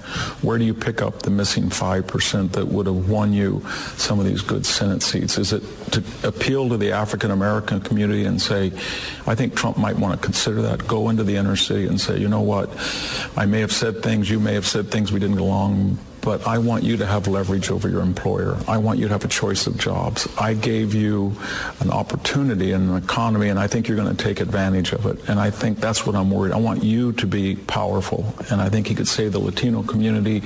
Where 0.42 0.58
do 0.58 0.66
you 0.66 0.74
pick 0.74 1.02
up 1.02 1.22
the 1.22 1.30
missing 1.30 1.70
5% 1.70 2.52
that 2.52 2.68
would 2.68 2.86
have 2.86 3.10
won 3.10 3.34
you 3.34 3.66
some 3.96 4.20
of 4.20 4.26
these 4.26 4.42
good 4.42 4.66
Senate 4.66 5.02
seats? 5.02 5.38
Is 5.38 5.54
it 5.54 5.64
to 5.92 6.04
appeal 6.24 6.70
to 6.70 6.78
the 6.78 6.92
African 6.92 7.32
American 7.32 7.80
community 7.80 8.26
and 8.26 8.42
say, 8.42 8.72
I 9.26 9.36
think 9.36 9.56
Trump 9.56 9.78
might 9.78 9.98
want 9.98 10.20
to 10.20 10.26
consider 10.26 10.62
that, 10.64 10.86
go 10.86 11.10
into 11.10 11.24
the 11.24 11.38
inner 11.38 11.56
city 11.56 11.88
and 11.88 12.00
say, 12.00 12.18
you 12.18 12.28
know 12.28 12.42
what, 12.42 12.70
I 13.38 13.46
may 13.46 13.62
have 13.62 13.72
said 13.72 14.04
things, 14.04 14.30
you 14.30 14.40
may 14.40 14.54
have 14.54 14.68
said 14.68 14.92
things 14.92 15.12
we 15.12 15.20
didn't 15.20 15.38
get 15.38 15.44
along, 15.44 15.98
but 16.22 16.46
I 16.48 16.60
want 16.60 16.84
you 16.84 16.98
to 16.98 17.06
have 17.06 17.28
leverage 17.28 17.72
over 17.72 17.90
your 17.90 18.02
employer. 18.02 18.58
I 18.68 18.78
want 18.78 19.00
you 19.00 19.08
to 19.08 19.14
have 19.14 19.26
a 19.26 19.28
choice 19.28 19.68
of 19.68 19.78
jobs. 19.78 20.28
I 20.40 20.54
gave 20.54 20.94
you 20.94 21.36
an 21.80 21.90
opportunity 21.90 22.72
in 22.72 22.90
an 22.90 22.98
economy, 22.98 23.50
and 23.50 23.60
I 23.60 23.68
think 23.68 23.88
you're 23.88 23.98
going 23.98 24.16
to 24.16 24.24
take 24.24 24.40
advantage 24.40 24.94
of 24.94 25.06
it. 25.06 25.18
And 25.28 25.40
I 25.40 25.50
think 25.50 25.80
that's 25.80 26.06
what 26.06 26.16
I'm 26.16 26.30
worried. 26.30 26.54
I 26.54 26.60
want 26.60 26.84
you 26.84 27.12
to 27.14 27.28
be 27.28 27.56
powerful. 27.56 28.34
And 28.50 28.62
I 28.62 28.70
think 28.70 28.88
he 28.88 28.96
could 28.96 29.08
say 29.08 29.28
the 29.30 29.40
Latino 29.40 29.84
community, 29.84 30.40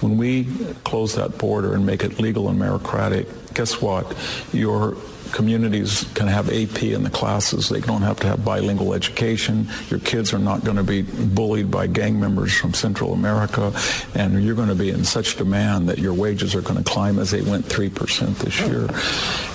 when 0.00 0.16
we 0.16 0.44
close 0.84 1.14
that 1.16 1.38
border 1.38 1.74
and 1.74 1.84
make 1.84 2.04
it 2.04 2.20
legal 2.20 2.48
and 2.48 2.60
meritocratic, 2.60 3.26
guess 3.54 3.82
what? 3.82 4.16
Your 4.52 4.96
communities 5.32 6.04
can 6.14 6.26
have 6.26 6.48
AP 6.48 6.82
in 6.82 7.02
the 7.02 7.10
classes. 7.10 7.68
They 7.68 7.80
don't 7.80 8.02
have 8.02 8.20
to 8.20 8.26
have 8.28 8.44
bilingual 8.44 8.94
education. 8.94 9.68
Your 9.90 10.00
kids 10.00 10.32
are 10.32 10.38
not 10.38 10.64
going 10.64 10.76
to 10.76 10.84
be 10.84 11.02
bullied 11.02 11.70
by 11.70 11.86
gang 11.86 12.18
members 12.18 12.54
from 12.54 12.74
Central 12.74 13.12
America, 13.12 13.72
and 14.14 14.42
you're 14.42 14.54
going 14.54 14.68
to 14.68 14.74
be 14.74 14.90
in 14.90 15.04
such 15.04 15.36
demand 15.36 15.88
that 15.88 15.98
your 15.98 16.14
wages 16.14 16.54
are 16.54 16.62
going 16.62 16.82
to 16.82 16.84
climb 16.84 17.18
as 17.18 17.30
they 17.30 17.42
went 17.42 17.64
3% 17.66 18.38
this 18.38 18.60
year. 18.60 18.88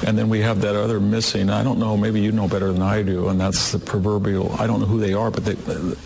And 0.07 0.17
then 0.17 0.29
we 0.29 0.41
have 0.41 0.61
that 0.61 0.75
other 0.75 0.99
missing, 0.99 1.49
I 1.49 1.63
don't 1.63 1.79
know, 1.79 1.97
maybe 1.97 2.21
you 2.21 2.31
know 2.31 2.47
better 2.47 2.71
than 2.71 2.81
I 2.81 3.01
do, 3.01 3.29
and 3.29 3.39
that's 3.39 3.71
the 3.71 3.79
proverbial, 3.79 4.53
I 4.59 4.67
don't 4.67 4.79
know 4.79 4.85
who 4.85 4.99
they 4.99 5.13
are, 5.13 5.31
but 5.31 5.45
they, 5.45 5.53
the 5.53 5.97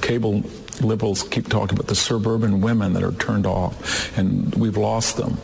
cable 0.00 0.42
liberals 0.80 1.22
keep 1.22 1.48
talking 1.48 1.76
about 1.76 1.88
the 1.88 1.94
suburban 1.94 2.60
women 2.60 2.92
that 2.92 3.02
are 3.02 3.12
turned 3.12 3.46
off, 3.46 4.16
and 4.16 4.54
we've 4.54 4.76
lost 4.76 5.16
them. 5.16 5.38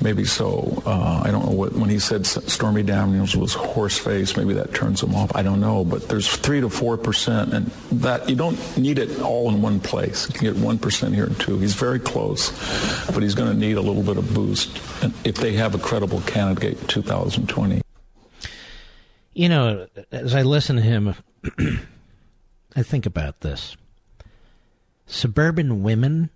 Maybe 0.00 0.24
so. 0.24 0.82
Uh, 0.86 1.22
I 1.24 1.30
don't 1.30 1.44
know 1.44 1.52
what, 1.52 1.72
when 1.72 1.90
he 1.90 1.98
said 1.98 2.24
Stormy 2.24 2.82
Daniels 2.82 3.34
was 3.34 3.54
horse 3.54 3.98
face, 3.98 4.36
maybe 4.36 4.54
that 4.54 4.72
turns 4.72 5.02
him 5.02 5.14
off. 5.14 5.34
I 5.34 5.42
don't 5.42 5.60
know. 5.60 5.84
But 5.84 6.08
there's 6.08 6.28
3 6.28 6.60
to 6.60 6.68
4%, 6.68 7.52
and 7.52 7.66
that 8.00 8.28
you 8.28 8.36
don't 8.36 8.76
need 8.76 8.98
it 8.98 9.20
all 9.20 9.48
in 9.48 9.60
one 9.60 9.80
place. 9.80 10.28
You 10.28 10.34
can 10.34 10.54
get 10.54 10.62
1% 10.62 11.14
here 11.14 11.24
and 11.24 11.40
2. 11.40 11.58
He's 11.58 11.74
very 11.74 11.98
close, 11.98 12.50
but 13.12 13.22
he's 13.22 13.34
going 13.34 13.50
to 13.50 13.58
need 13.58 13.76
a 13.76 13.80
little 13.80 14.02
bit 14.02 14.16
of 14.16 14.32
boost 14.32 14.76
if 15.24 15.36
they 15.36 15.52
have 15.54 15.74
a 15.74 15.78
credible 15.78 16.20
candidate 16.22 16.80
in 16.80 16.86
2020. 16.86 17.82
You 19.32 19.48
know, 19.48 19.86
as 20.10 20.34
I 20.34 20.42
listen 20.42 20.76
to 20.76 20.82
him, 20.82 21.14
I 22.76 22.82
think 22.82 23.06
about 23.06 23.40
this. 23.40 23.76
Suburban 25.06 25.82
women 25.82 26.30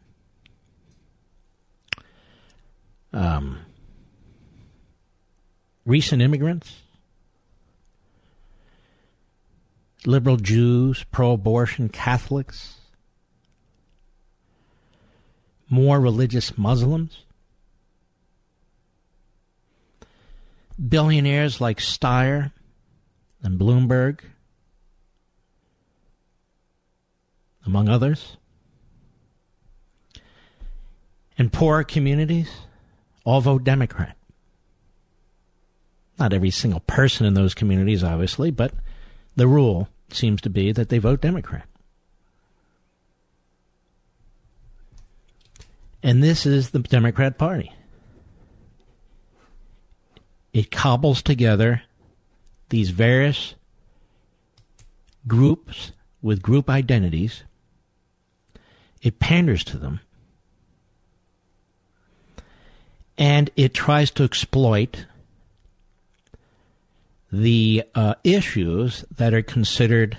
um, 3.13 3.59
recent 5.85 6.23
immigrants, 6.23 6.81
liberal 10.07 10.37
Jews, 10.37 11.05
pro 11.11 11.33
abortion 11.33 11.89
Catholics, 11.89 12.81
more 15.69 16.01
religious 16.01 16.57
Muslims, 16.57 17.25
billionaires 20.89 21.61
like 21.61 21.79
Steyer 21.79 22.53
and 23.43 23.59
Bloomberg, 23.59 24.21
among 27.65 27.89
others, 27.89 28.37
and 31.39 31.53
poorer 31.53 31.85
communities 31.85 32.51
all 33.25 33.41
vote 33.41 33.65
Democrat. 33.65 34.17
Not 36.19 36.33
every 36.33 36.51
single 36.51 36.81
person 36.81 37.27
in 37.27 37.35
those 37.35 37.55
communities, 37.55 38.05
obviously, 38.05 38.51
but 38.51 38.73
the 39.37 39.49
rule 39.49 39.89
seems 40.11 40.41
to 40.43 40.51
be 40.51 40.73
that 40.73 40.89
they 40.89 40.99
vote 40.99 41.21
Democrat. 41.21 41.67
And 46.03 46.23
this 46.23 46.47
is 46.47 46.71
the 46.71 46.81
Democrat 46.81 47.39
Party. 47.39 47.73
It 50.53 50.71
cobbles 50.71 51.23
together 51.23 51.83
these 52.69 52.91
various 52.91 53.55
groups 55.27 55.93
with 56.21 56.43
group 56.43 56.69
identities. 56.69 57.45
It 59.01 59.19
panders 59.19 59.65
to 59.65 59.79
them. 59.79 60.01
And 63.23 63.51
it 63.55 63.73
tries 63.73 64.11
to 64.13 64.25
exploit 64.25 65.07
the 67.31 67.85
uh, 67.95 68.17
issues 68.25 69.05
that 69.17 69.33
are 69.33 69.43
considered 69.43 70.19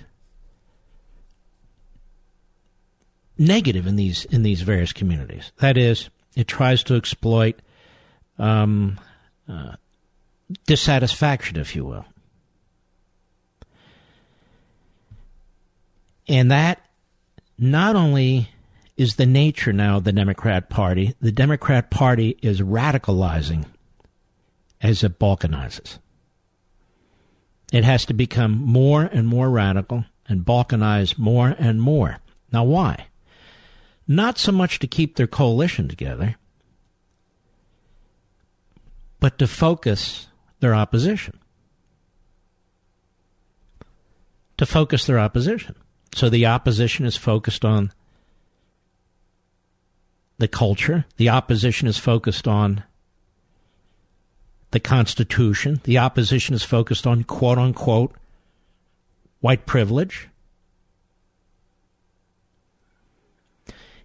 negative 3.38 3.88
in 3.88 3.98
these 3.98 4.24
in 4.24 4.44
these 4.44 4.62
various 4.62 4.94
communities. 4.94 5.52
That 5.60 5.76
is, 5.76 6.10
it 6.38 6.48
tries 6.48 6.82
to 6.84 6.96
exploit 6.96 7.60
um, 8.40 8.98
uh, 9.50 9.76
dissatisfaction, 10.66 11.58
if 11.58 11.76
you 11.76 11.84
will, 11.84 12.06
and 16.30 16.50
that 16.52 16.80
not 17.58 17.98
only 17.98 18.48
is 18.96 19.16
the 19.16 19.26
nature 19.26 19.74
now 19.74 19.98
of 19.98 20.04
the 20.04 20.12
Democrat 20.12 20.70
Party, 20.70 21.16
the 21.20 21.32
Democrat 21.32 21.90
Party 21.90 22.38
is 22.42 22.62
radicalizing 22.62 23.66
as 24.82 25.04
it 25.04 25.20
balkanizes. 25.20 25.98
It 27.72 27.84
has 27.84 28.06
to 28.06 28.14
become 28.14 28.52
more 28.52 29.04
and 29.04 29.28
more 29.28 29.50
radical 29.50 30.06
and 30.28 30.46
balkanize 30.46 31.18
more 31.18 31.56
and 31.58 31.82
more. 31.82 32.18
Now, 32.52 32.64
why? 32.64 33.08
Not 34.08 34.38
so 34.38 34.52
much 34.52 34.78
to 34.80 34.88
keep 34.88 35.16
their 35.16 35.28
coalition 35.28 35.88
together, 35.88 36.36
but 39.20 39.40
to 39.40 39.48
focus 39.48 40.28
their 40.60 40.76
opposition. 40.76 41.40
To 44.58 44.66
focus 44.68 45.06
their 45.06 45.18
opposition. 45.18 45.76
So 46.14 46.30
the 46.30 46.46
opposition 46.46 47.06
is 47.06 47.18
focused 47.18 47.66
on 47.66 47.92
the 50.38 50.48
culture, 50.48 51.06
the 51.18 51.30
opposition 51.30 51.88
is 51.88 51.98
focused 51.98 52.48
on 52.48 52.84
the 54.72 54.80
Constitution, 54.80 55.80
the 55.84 56.00
opposition 56.00 56.56
is 56.56 56.64
focused 56.64 57.06
on 57.06 57.24
quote 57.24 57.58
unquote 57.58 58.16
white 59.40 59.66
privilege. 59.66 60.30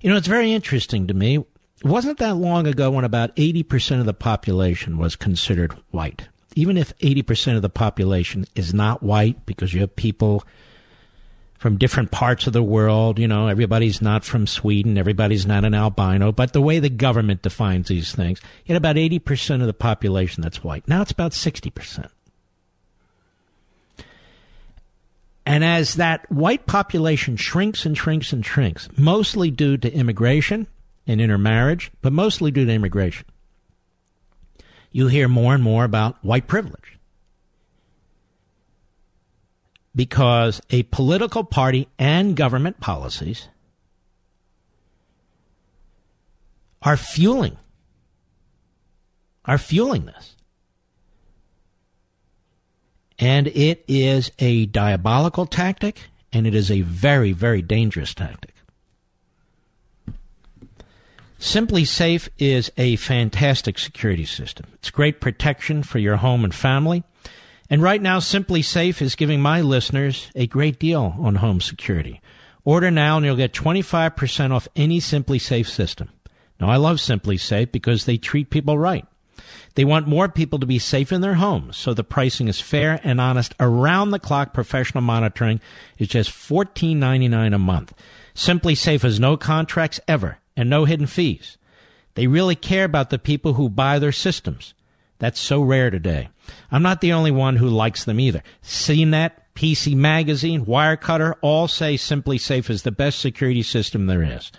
You 0.01 0.11
know, 0.11 0.17
it's 0.17 0.29
very 0.29 0.53
interesting 0.53 1.07
to 1.07 1.15
me. 1.15 1.39
It 1.39 1.85
wasn't 1.85 2.19
that 2.19 2.37
long 2.37 2.67
ago 2.67 2.91
when 2.91 3.05
about 3.05 3.35
80% 3.37 4.01
of 4.01 4.07
the 4.07 4.15
population 4.15 4.99
was 4.99 5.17
considered 5.17 5.73
white. 5.91 6.29
Even 6.55 6.77
if 6.77 6.97
80% 6.99 7.57
of 7.57 7.63
the 7.63 7.69
population 7.69 8.45
is 8.55 8.75
not 8.75 9.03
white, 9.03 9.47
because 9.47 9.73
you 9.73 9.81
have 9.81 9.95
people 9.97 10.45
from 11.59 11.77
different 11.77 12.13
parts 12.13 12.47
of 12.47 12.53
the 12.53 12.63
world, 12.63 13.19
you 13.19 13.27
know, 13.27 13.49
everybody's 13.49 14.01
not 14.01 14.25
from 14.25 14.47
Sweden, 14.47 14.97
everybody's 14.97 15.45
not 15.45 15.65
an 15.65 15.75
albino, 15.75 16.31
but 16.31 16.53
the 16.53 16.63
way 16.63 16.79
the 16.79 16.89
government 16.89 17.43
defines 17.43 17.89
these 17.89 18.15
things, 18.15 18.41
you 18.65 18.73
had 18.73 18.77
about 18.77 18.97
80% 18.97 19.61
of 19.61 19.67
the 19.67 19.75
population 19.75 20.43
that's 20.43 20.63
white. 20.63 20.87
Now 20.87 21.03
it's 21.03 21.11
about 21.11 21.33
60%. 21.33 22.09
And 25.45 25.65
as 25.65 25.95
that 25.95 26.31
white 26.31 26.67
population 26.67 27.37
shrinks 27.37 27.85
and 27.85 27.97
shrinks 27.97 28.33
and 28.33 28.45
shrinks, 28.45 28.89
mostly 28.97 29.51
due 29.51 29.77
to 29.79 29.93
immigration 29.93 30.69
and 31.07 31.21
intermarriage, 31.21 31.91
but 32.03 32.13
mostly 32.13 32.51
due 32.51 32.67
to 32.67 32.73
immigration, 32.73 33.27
you 34.93 35.09
hear 35.09 35.27
more 35.27 35.55
and 35.55 35.65
more 35.65 35.85
about 35.85 36.23
white 36.23 36.47
privilege. 36.47 36.98
Because 39.99 40.61
a 40.71 40.85
political 40.85 41.43
party 41.43 41.89
and 41.99 42.37
government 42.37 42.79
policies 42.79 43.49
are 46.81 46.97
fueling 46.97 47.57
are 49.45 49.59
fueling 49.59 50.05
this. 50.05 50.37
And 53.19 53.49
it 53.49 53.85
is 53.89 54.31
a 54.39 54.67
diabolical 54.67 55.47
tactic, 55.47 56.03
and 56.33 56.47
it 56.47 56.55
is 56.55 56.71
a 56.71 56.83
very, 56.83 57.33
very 57.33 57.63
dangerous 57.63 58.15
tactic. 58.15 58.55
SimpliSafe 61.41 62.29
is 62.39 62.71
a 62.77 62.95
fantastic 62.97 63.81
security 63.81 64.25
system. 64.25 64.67
It's 64.75 64.91
great 64.91 65.21
protection 65.21 65.83
for 65.83 65.99
your 65.99 66.17
home 66.17 66.45
and 66.45 66.55
family. 66.55 67.03
And 67.71 67.83
right 67.83 68.01
now, 68.01 68.19
SimpliSafe 68.19 69.03
is 69.03 69.15
giving 69.15 69.41
my 69.41 69.61
listeners 69.61 70.31
a 70.35 70.47
great 70.47 70.79
deal 70.79 71.15
on 71.19 71.37
home 71.37 71.61
security. 71.61 72.21
Order 72.65 72.91
now 72.91 73.17
and 73.17 73.27
you'll 73.27 73.37
get 73.37 73.53
25% 73.53 74.53
off 74.53 74.69
any 74.75 75.01
SimpliSafe 75.01 75.67
system. 75.67 76.11
Now, 76.61 76.71
I 76.71 76.77
love 76.77 76.97
SimpliSafe 76.97 77.71
because 77.71 78.05
they 78.05 78.17
treat 78.17 78.51
people 78.51 78.79
right. 78.79 79.07
They 79.75 79.85
want 79.85 80.09
more 80.09 80.29
people 80.29 80.59
to 80.59 80.67
be 80.67 80.79
safe 80.79 81.13
in 81.13 81.21
their 81.21 81.35
homes, 81.35 81.77
so 81.77 81.95
the 81.95 82.03
pricing 82.03 82.49
is 82.49 82.61
fair 82.61 83.01
and 83.05 83.21
honest. 83.21 83.55
Around 83.61 84.11
the 84.11 84.19
clock 84.19 84.53
professional 84.53 85.03
monitoring 85.03 85.61
is 85.99 86.09
just 86.09 86.31
$14.99 86.31 87.55
a 87.55 87.59
month. 87.59 87.95
SimpliSafe 88.35 89.03
has 89.03 89.21
no 89.21 89.37
contracts 89.37 90.01
ever 90.09 90.39
and 90.57 90.69
no 90.69 90.85
hidden 90.85 91.07
fees. 91.07 91.59
They 92.15 92.27
really 92.27 92.57
care 92.57 92.85
about 92.85 93.11
the 93.11 93.19
people 93.19 93.53
who 93.55 93.69
buy 93.69 93.99
their 93.99 94.11
systems. 94.11 94.75
That's 95.21 95.39
so 95.39 95.63
rare 95.63 95.91
today. 95.91 96.29
I'm 96.71 96.83
not 96.83 97.01
the 97.01 97.13
only 97.13 97.31
one 97.31 97.57
who 97.57 97.69
likes 97.69 98.05
them 98.05 98.21
either. 98.21 98.43
CNET, 98.63 99.33
PC 99.55 99.95
Magazine, 99.95 100.67
Wirecutter 100.67 101.35
all 101.41 101.69
say 101.69 101.97
SimpliSafe 101.97 102.69
is 102.71 102.83
the 102.83 102.91
best 102.91 103.19
security 103.19 103.63
system 103.63 104.07
there 104.07 104.23
is. 104.23 104.53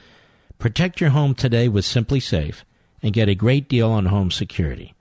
Protect 0.58 1.00
your 1.00 1.12
home 1.12 1.36
today 1.36 1.70
with 1.70 1.86
SimpliSafe 1.86 2.64
and 3.02 3.14
get 3.14 3.30
a 3.30 3.36
great 3.36 3.70
deal 3.70 3.90
on 3.92 4.08
home 4.08 4.30
security. 4.30 4.94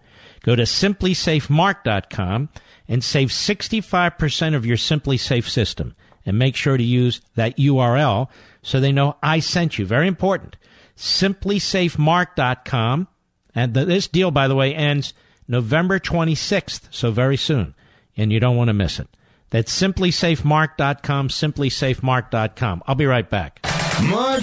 Go 0.42 0.54
to 0.54 0.62
simplisafemark.com 0.62 2.48
and 2.86 3.04
save 3.04 3.30
65% 3.30 4.54
of 4.54 4.64
your 4.64 4.76
SimpliSafe 4.76 5.48
system. 5.48 5.96
And 6.24 6.38
make 6.38 6.54
sure 6.56 6.76
to 6.76 6.84
use 6.84 7.20
that 7.34 7.56
URL 7.56 8.28
so 8.62 8.78
they 8.80 8.92
know 8.92 9.16
I 9.22 9.40
sent 9.40 9.78
you. 9.78 9.86
Very 9.86 10.06
important. 10.06 10.56
Simplisafemark.com. 10.96 13.08
And 13.54 13.72
this 13.74 14.08
deal, 14.08 14.30
by 14.30 14.46
the 14.46 14.54
way, 14.54 14.74
ends 14.74 15.14
November 15.48 15.98
26th, 15.98 16.88
so 16.90 17.10
very 17.10 17.36
soon. 17.38 17.74
And 18.16 18.30
you 18.30 18.38
don't 18.38 18.56
want 18.56 18.68
to 18.68 18.74
miss 18.74 18.98
it. 18.98 19.08
That's 19.50 19.76
simplisafemark.com, 19.76 21.28
simplisafemark.com. 21.28 22.82
I'll 22.86 22.94
be 22.94 23.06
right 23.06 23.28
back. 23.28 23.60
Mark 24.02 24.42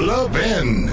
Levin. 0.00 0.88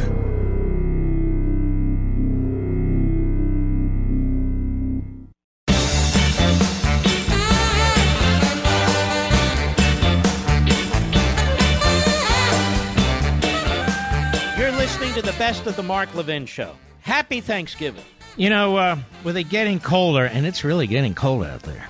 You're 14.57 14.71
listening 14.71 15.13
to 15.15 15.21
the 15.23 15.33
best 15.39 15.65
of 15.65 15.75
the 15.75 15.83
Mark 15.83 16.13
Levin 16.13 16.45
Show. 16.45 16.75
Happy 17.01 17.41
Thanksgiving. 17.41 18.05
You 18.37 18.49
know, 18.49 18.77
uh, 18.77 18.97
with 19.23 19.35
it 19.35 19.49
getting 19.49 19.79
colder, 19.79 20.25
and 20.25 20.45
it's 20.45 20.63
really 20.63 20.87
getting 20.87 21.13
cold 21.13 21.43
out 21.43 21.63
there, 21.63 21.87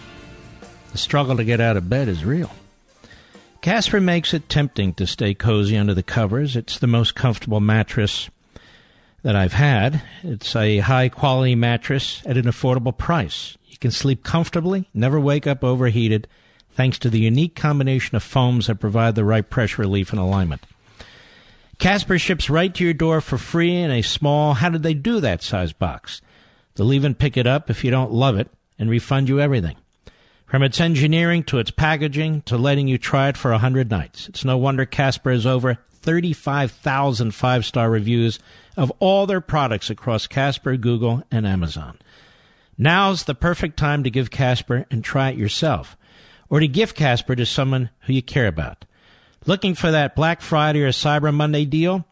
the 0.92 0.98
struggle 0.98 1.38
to 1.38 1.44
get 1.44 1.62
out 1.62 1.78
of 1.78 1.88
bed 1.88 2.08
is 2.08 2.26
real. 2.26 2.50
Casper 3.62 4.02
makes 4.02 4.34
it 4.34 4.50
tempting 4.50 4.96
to 4.96 5.06
stay 5.06 5.36
cozy 5.36 5.78
under 5.78 5.94
the 5.94 6.02
covers. 6.02 6.56
It's 6.56 6.80
the 6.80 6.88
most 6.88 7.14
comfortable 7.14 7.60
mattress 7.60 8.30
that 9.22 9.36
I've 9.36 9.54
had. 9.54 10.02
It's 10.24 10.56
a 10.56 10.80
high 10.80 11.10
quality 11.10 11.54
mattress 11.54 12.24
at 12.26 12.38
an 12.38 12.46
affordable 12.46 12.98
price. 12.98 13.56
You 13.68 13.78
can 13.78 13.92
sleep 13.92 14.24
comfortably, 14.24 14.90
never 14.96 15.20
wake 15.20 15.46
up 15.46 15.64
overheated, 15.64 16.28
thanks 16.72 16.98
to 17.00 17.10
the 17.12 17.20
unique 17.20 17.56
combination 17.56 18.16
of 18.16 18.24
foams 18.24 18.66
that 18.66 18.80
provide 18.80 19.14
the 19.14 19.24
right 19.24 19.48
pressure 19.48 19.84
relief 19.84 20.10
and 20.10 20.20
alignment. 20.20 20.64
Casper 21.78 22.18
ships 22.18 22.50
right 22.50 22.74
to 22.74 22.84
your 22.84 22.94
door 22.94 23.22
for 23.22 23.38
free 23.38 23.76
in 23.76 23.92
a 23.92 24.02
small, 24.02 24.56
how 24.56 24.70
did 24.70 24.82
they 24.82 24.96
do 24.96 25.20
that 25.20 25.44
size 25.44 25.72
box? 25.72 26.22
They'll 26.76 26.94
even 26.94 27.16
pick 27.16 27.38
it 27.38 27.48
up 27.48 27.70
if 27.70 27.84
you 27.84 27.92
don't 27.92 28.12
love 28.12 28.38
it 28.38 28.50
and 28.80 28.90
refund 28.90 29.30
you 29.30 29.40
everything. 29.40 29.76
From 30.46 30.64
its 30.64 30.82
engineering 30.82 31.44
to 31.46 31.60
its 31.60 31.72
packaging 31.72 32.42
to 32.44 32.58
letting 32.58 32.88
you 32.88 32.98
try 32.98 33.30
it 33.30 33.38
for 33.38 33.52
a 33.54 33.58
hundred 33.58 33.90
nights. 33.90 34.28
It's 34.28 34.44
no 34.44 34.58
wonder 34.58 34.86
Casper 34.86 35.32
has 35.32 35.46
over 35.46 35.78
35,000 35.92 37.32
five 37.32 37.66
star 37.66 37.90
reviews 37.90 38.40
of 38.76 38.92
all 39.00 39.26
their 39.28 39.42
products 39.42 39.90
across 39.90 40.28
Casper, 40.28 40.76
Google, 40.76 41.24
and 41.32 41.48
Amazon. 41.48 42.00
Now's 42.78 43.24
the 43.24 43.36
perfect 43.36 43.78
time 43.78 44.04
to 44.04 44.10
give 44.10 44.32
Casper 44.32 44.86
and 44.90 45.04
try 45.04 45.30
it 45.30 45.38
yourself. 45.38 45.96
or 46.50 46.60
to 46.60 46.68
gift 46.68 46.98
Casper 46.98 47.34
to 47.36 47.46
someone 47.46 47.90
who 48.02 48.14
you 48.14 48.22
care 48.22 48.48
about. 48.48 48.84
Looking 49.46 49.74
for 49.74 49.90
that 49.92 50.16
Black 50.18 50.42
Friday 50.42 50.84
or 50.84 50.90
Cyber 50.90 51.34
Monday 51.34 51.64
deal? 51.64 52.06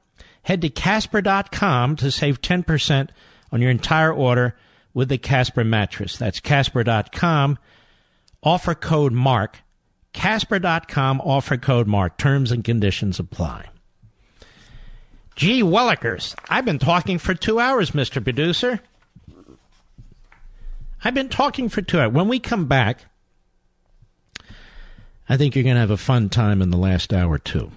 Head 0.43 0.61
to 0.61 0.69
Casper.com 0.69 1.97
to 1.97 2.09
save 2.09 2.41
10% 2.41 3.09
on 3.51 3.61
your 3.61 3.71
entire 3.71 4.13
order 4.13 4.55
with 4.93 5.09
the 5.09 5.17
Casper 5.17 5.63
mattress. 5.63 6.17
That's 6.17 6.39
Casper.com. 6.39 7.57
Offer 8.43 8.75
code 8.75 9.13
MARK. 9.13 9.59
Casper.com. 10.13 11.21
Offer 11.21 11.57
code 11.57 11.87
MARK. 11.87 12.17
Terms 12.17 12.51
and 12.51 12.63
conditions 12.63 13.19
apply. 13.19 13.69
Gee 15.35 15.63
Willikers, 15.63 16.35
I've 16.49 16.65
been 16.65 16.79
talking 16.79 17.17
for 17.17 17.33
two 17.33 17.61
hours, 17.61 17.91
Mr. 17.91 18.21
Producer. 18.21 18.81
I've 21.01 21.13
been 21.13 21.29
talking 21.29 21.69
for 21.69 21.81
two 21.81 21.97
hours. 21.97 22.11
When 22.11 22.27
we 22.27 22.39
come 22.39 22.65
back, 22.67 23.05
I 25.29 25.37
think 25.37 25.55
you're 25.55 25.63
going 25.63 25.77
to 25.77 25.79
have 25.79 25.91
a 25.91 25.97
fun 25.97 26.27
time 26.27 26.61
in 26.61 26.71
the 26.71 26.77
last 26.77 27.13
hour, 27.13 27.37
too. 27.37 27.71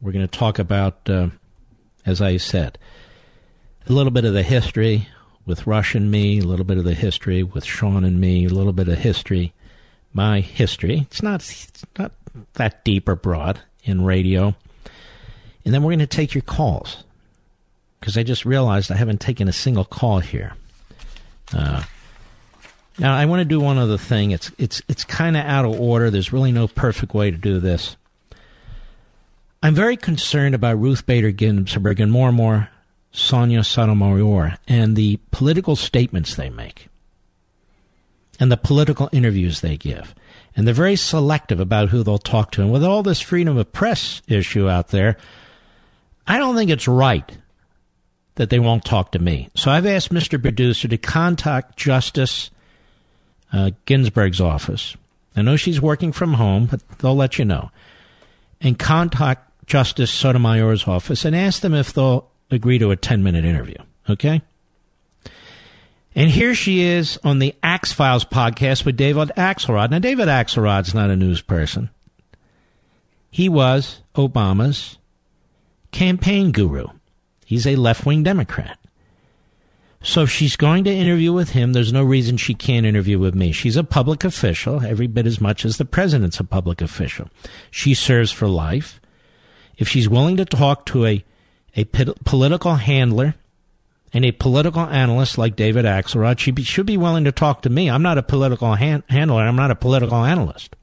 We're 0.00 0.10
going 0.10 0.26
to 0.26 0.38
talk 0.38 0.58
about, 0.58 1.08
uh, 1.08 1.28
as 2.04 2.20
I 2.20 2.38
said, 2.38 2.76
a 3.88 3.92
little 3.92 4.12
bit 4.12 4.24
of 4.24 4.32
the 4.32 4.42
history 4.42 5.08
with 5.46 5.66
Rush 5.66 5.94
and 5.94 6.10
me, 6.10 6.38
a 6.38 6.44
little 6.44 6.64
bit 6.64 6.78
of 6.78 6.84
the 6.84 6.94
history 6.94 7.42
with 7.42 7.64
Sean 7.64 8.04
and 8.04 8.20
me, 8.20 8.46
a 8.46 8.50
little 8.50 8.72
bit 8.72 8.88
of 8.88 8.98
history, 8.98 9.52
my 10.12 10.40
history. 10.40 11.06
It's 11.10 11.22
not, 11.22 11.40
it's 11.40 11.84
not 11.98 12.12
that 12.54 12.84
deep 12.84 13.08
or 13.08 13.16
broad 13.16 13.60
in 13.84 14.04
radio. 14.04 14.54
And 15.64 15.74
then 15.74 15.82
we're 15.82 15.90
going 15.90 15.98
to 16.00 16.06
take 16.06 16.34
your 16.34 16.42
calls 16.42 17.04
because 17.98 18.16
I 18.16 18.22
just 18.22 18.44
realized 18.44 18.90
I 18.90 18.96
haven't 18.96 19.20
taken 19.20 19.48
a 19.48 19.52
single 19.52 19.84
call 19.84 20.20
here. 20.20 20.54
Uh, 21.54 21.82
now 22.98 23.14
I 23.14 23.24
want 23.26 23.40
to 23.40 23.44
do 23.44 23.60
one 23.60 23.78
other 23.78 23.98
thing. 23.98 24.30
It's 24.30 24.50
it's 24.58 24.82
it's 24.88 25.04
kind 25.04 25.36
of 25.36 25.44
out 25.44 25.64
of 25.64 25.78
order. 25.78 26.10
There's 26.10 26.32
really 26.32 26.52
no 26.52 26.68
perfect 26.68 27.14
way 27.14 27.30
to 27.30 27.36
do 27.36 27.58
this. 27.58 27.96
I'm 29.62 29.74
very 29.74 29.96
concerned 29.96 30.54
about 30.54 30.80
Ruth 30.80 31.04
Bader 31.04 31.30
Ginsburg 31.30 32.00
and 32.00 32.10
more 32.10 32.28
and 32.28 32.36
more 32.36 32.68
Sonia 33.12 33.64
Sotomayor 33.64 34.56
and 34.68 34.96
the 34.96 35.18
political 35.30 35.76
statements 35.76 36.34
they 36.34 36.50
make 36.50 36.88
and 38.38 38.50
the 38.50 38.56
political 38.56 39.08
interviews 39.12 39.60
they 39.60 39.76
give. 39.76 40.14
And 40.56 40.66
they're 40.66 40.74
very 40.74 40.96
selective 40.96 41.60
about 41.60 41.90
who 41.90 42.02
they'll 42.02 42.18
talk 42.18 42.52
to. 42.52 42.62
And 42.62 42.72
with 42.72 42.84
all 42.84 43.02
this 43.02 43.20
freedom 43.20 43.56
of 43.56 43.72
press 43.72 44.22
issue 44.26 44.68
out 44.68 44.88
there, 44.88 45.16
I 46.26 46.38
don't 46.38 46.56
think 46.56 46.70
it's 46.70 46.88
right 46.88 47.38
that 48.36 48.50
they 48.50 48.58
won't 48.58 48.84
talk 48.84 49.12
to 49.12 49.18
me. 49.18 49.50
So 49.54 49.70
I've 49.70 49.86
asked 49.86 50.12
Mr. 50.12 50.40
Producer 50.40 50.88
to 50.88 50.96
contact 50.96 51.76
Justice 51.76 52.50
uh, 53.52 53.72
Ginsburg's 53.84 54.40
office. 54.40 54.96
I 55.36 55.42
know 55.42 55.56
she's 55.56 55.80
working 55.80 56.12
from 56.12 56.34
home, 56.34 56.66
but 56.66 56.86
they'll 56.98 57.16
let 57.16 57.38
you 57.38 57.44
know. 57.44 57.70
And 58.60 58.78
contact 58.78 59.66
Justice 59.66 60.10
Sotomayor's 60.10 60.88
office 60.88 61.24
and 61.24 61.34
ask 61.36 61.60
them 61.62 61.74
if 61.74 61.92
they'll 61.92 62.29
agree 62.50 62.78
to 62.78 62.90
a 62.90 62.96
10 62.96 63.22
minute 63.22 63.44
interview. 63.44 63.76
Okay? 64.08 64.42
And 66.14 66.30
here 66.30 66.54
she 66.54 66.82
is 66.82 67.18
on 67.22 67.38
the 67.38 67.54
Axe 67.62 67.92
Files 67.92 68.24
podcast 68.24 68.84
with 68.84 68.96
David 68.96 69.30
Axelrod. 69.36 69.90
Now, 69.90 70.00
David 70.00 70.26
Axelrod's 70.26 70.92
not 70.92 71.10
a 71.10 71.16
news 71.16 71.40
person. 71.40 71.90
He 73.30 73.48
was 73.48 74.02
Obama's 74.16 74.98
campaign 75.92 76.50
guru. 76.50 76.88
He's 77.46 77.66
a 77.66 77.76
left 77.76 78.04
wing 78.04 78.24
Democrat. 78.24 78.78
So 80.02 80.22
if 80.22 80.30
she's 80.30 80.56
going 80.56 80.84
to 80.84 80.92
interview 80.92 81.32
with 81.32 81.50
him, 81.50 81.72
there's 81.72 81.92
no 81.92 82.02
reason 82.02 82.36
she 82.36 82.54
can't 82.54 82.86
interview 82.86 83.18
with 83.18 83.34
me. 83.34 83.52
She's 83.52 83.76
a 83.76 83.84
public 83.84 84.24
official, 84.24 84.82
every 84.82 85.06
bit 85.06 85.26
as 85.26 85.40
much 85.40 85.64
as 85.64 85.76
the 85.76 85.84
president's 85.84 86.40
a 86.40 86.44
public 86.44 86.80
official. 86.80 87.28
She 87.70 87.92
serves 87.92 88.32
for 88.32 88.48
life. 88.48 88.98
If 89.76 89.88
she's 89.88 90.08
willing 90.08 90.38
to 90.38 90.44
talk 90.46 90.86
to 90.86 91.06
a, 91.06 91.24
a 91.76 91.84
political 91.84 92.74
handler 92.76 93.34
and 94.12 94.24
a 94.24 94.32
political 94.32 94.82
analyst 94.82 95.38
like 95.38 95.56
David 95.56 95.84
Axelrod, 95.84 96.38
she 96.38 96.50
be, 96.50 96.62
should 96.62 96.86
be 96.86 96.96
willing 96.96 97.24
to 97.24 97.32
talk 97.32 97.62
to 97.62 97.70
me. 97.70 97.88
I'm 97.88 98.02
not 98.02 98.18
a 98.18 98.22
political 98.22 98.74
han- 98.74 99.04
handler. 99.08 99.42
I'm 99.42 99.56
not 99.56 99.70
a 99.70 99.76
political 99.76 100.24
analyst. 100.24 100.74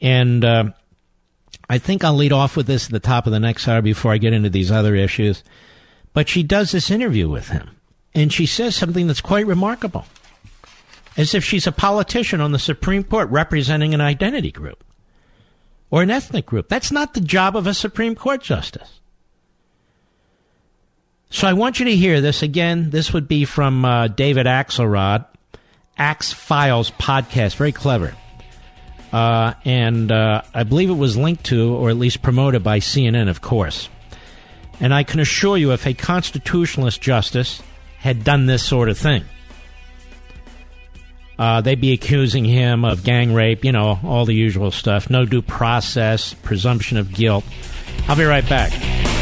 And 0.00 0.44
uh, 0.44 0.70
I 1.68 1.78
think 1.78 2.04
I'll 2.04 2.14
lead 2.14 2.32
off 2.32 2.56
with 2.56 2.66
this 2.66 2.86
at 2.86 2.92
the 2.92 3.00
top 3.00 3.26
of 3.26 3.32
the 3.32 3.40
next 3.40 3.66
hour 3.66 3.82
before 3.82 4.12
I 4.12 4.18
get 4.18 4.32
into 4.32 4.50
these 4.50 4.70
other 4.70 4.94
issues. 4.94 5.42
But 6.12 6.28
she 6.28 6.42
does 6.42 6.70
this 6.70 6.90
interview 6.90 7.28
with 7.28 7.48
him, 7.48 7.70
and 8.14 8.32
she 8.32 8.46
says 8.46 8.74
something 8.74 9.06
that's 9.06 9.20
quite 9.20 9.46
remarkable, 9.46 10.06
as 11.16 11.34
if 11.34 11.44
she's 11.44 11.66
a 11.66 11.72
politician 11.72 12.40
on 12.40 12.52
the 12.52 12.58
Supreme 12.58 13.04
Court 13.04 13.28
representing 13.30 13.92
an 13.92 14.00
identity 14.00 14.50
group 14.50 14.82
or 15.90 16.02
an 16.02 16.10
ethnic 16.10 16.46
group. 16.46 16.68
That's 16.68 16.92
not 16.92 17.14
the 17.14 17.20
job 17.20 17.56
of 17.56 17.66
a 17.66 17.74
Supreme 17.74 18.14
Court 18.14 18.42
justice. 18.42 19.00
So 21.30 21.48
I 21.48 21.52
want 21.52 21.78
you 21.78 21.86
to 21.86 21.96
hear 21.96 22.20
this 22.20 22.42
again. 22.42 22.90
This 22.90 23.12
would 23.12 23.28
be 23.28 23.44
from 23.44 23.84
uh, 23.84 24.08
David 24.08 24.46
Axelrod, 24.46 25.26
Axe 25.98 26.32
Files 26.32 26.90
podcast. 26.92 27.56
Very 27.56 27.72
clever. 27.72 28.14
Uh, 29.12 29.54
and 29.64 30.10
uh, 30.10 30.42
I 30.54 30.64
believe 30.64 30.90
it 30.90 30.94
was 30.94 31.16
linked 31.16 31.44
to, 31.46 31.74
or 31.74 31.90
at 31.90 31.96
least 31.96 32.22
promoted 32.22 32.62
by 32.62 32.80
CNN, 32.80 33.28
of 33.28 33.40
course. 33.40 33.88
And 34.80 34.92
I 34.92 35.04
can 35.04 35.20
assure 35.20 35.56
you, 35.56 35.72
if 35.72 35.86
a 35.86 35.94
constitutionalist 35.94 37.00
justice 37.00 37.62
had 37.98 38.24
done 38.24 38.46
this 38.46 38.62
sort 38.62 38.88
of 38.88 38.98
thing, 38.98 39.24
uh, 41.38 41.60
they'd 41.60 41.80
be 41.80 41.92
accusing 41.92 42.44
him 42.44 42.84
of 42.84 43.04
gang 43.04 43.34
rape, 43.34 43.64
you 43.64 43.72
know, 43.72 43.98
all 44.04 44.24
the 44.24 44.34
usual 44.34 44.70
stuff. 44.70 45.10
No 45.10 45.24
due 45.26 45.42
process, 45.42 46.34
presumption 46.34 46.96
of 46.96 47.12
guilt. 47.12 47.44
I'll 48.08 48.16
be 48.16 48.24
right 48.24 48.48
back. 48.48 49.15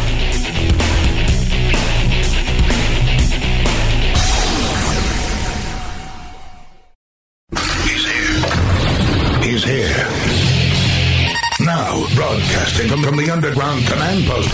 Broadcasting 12.75 12.89
from, 12.89 13.03
from 13.03 13.17
the 13.17 13.31
underground 13.31 13.87
command 13.87 14.25
post, 14.25 14.53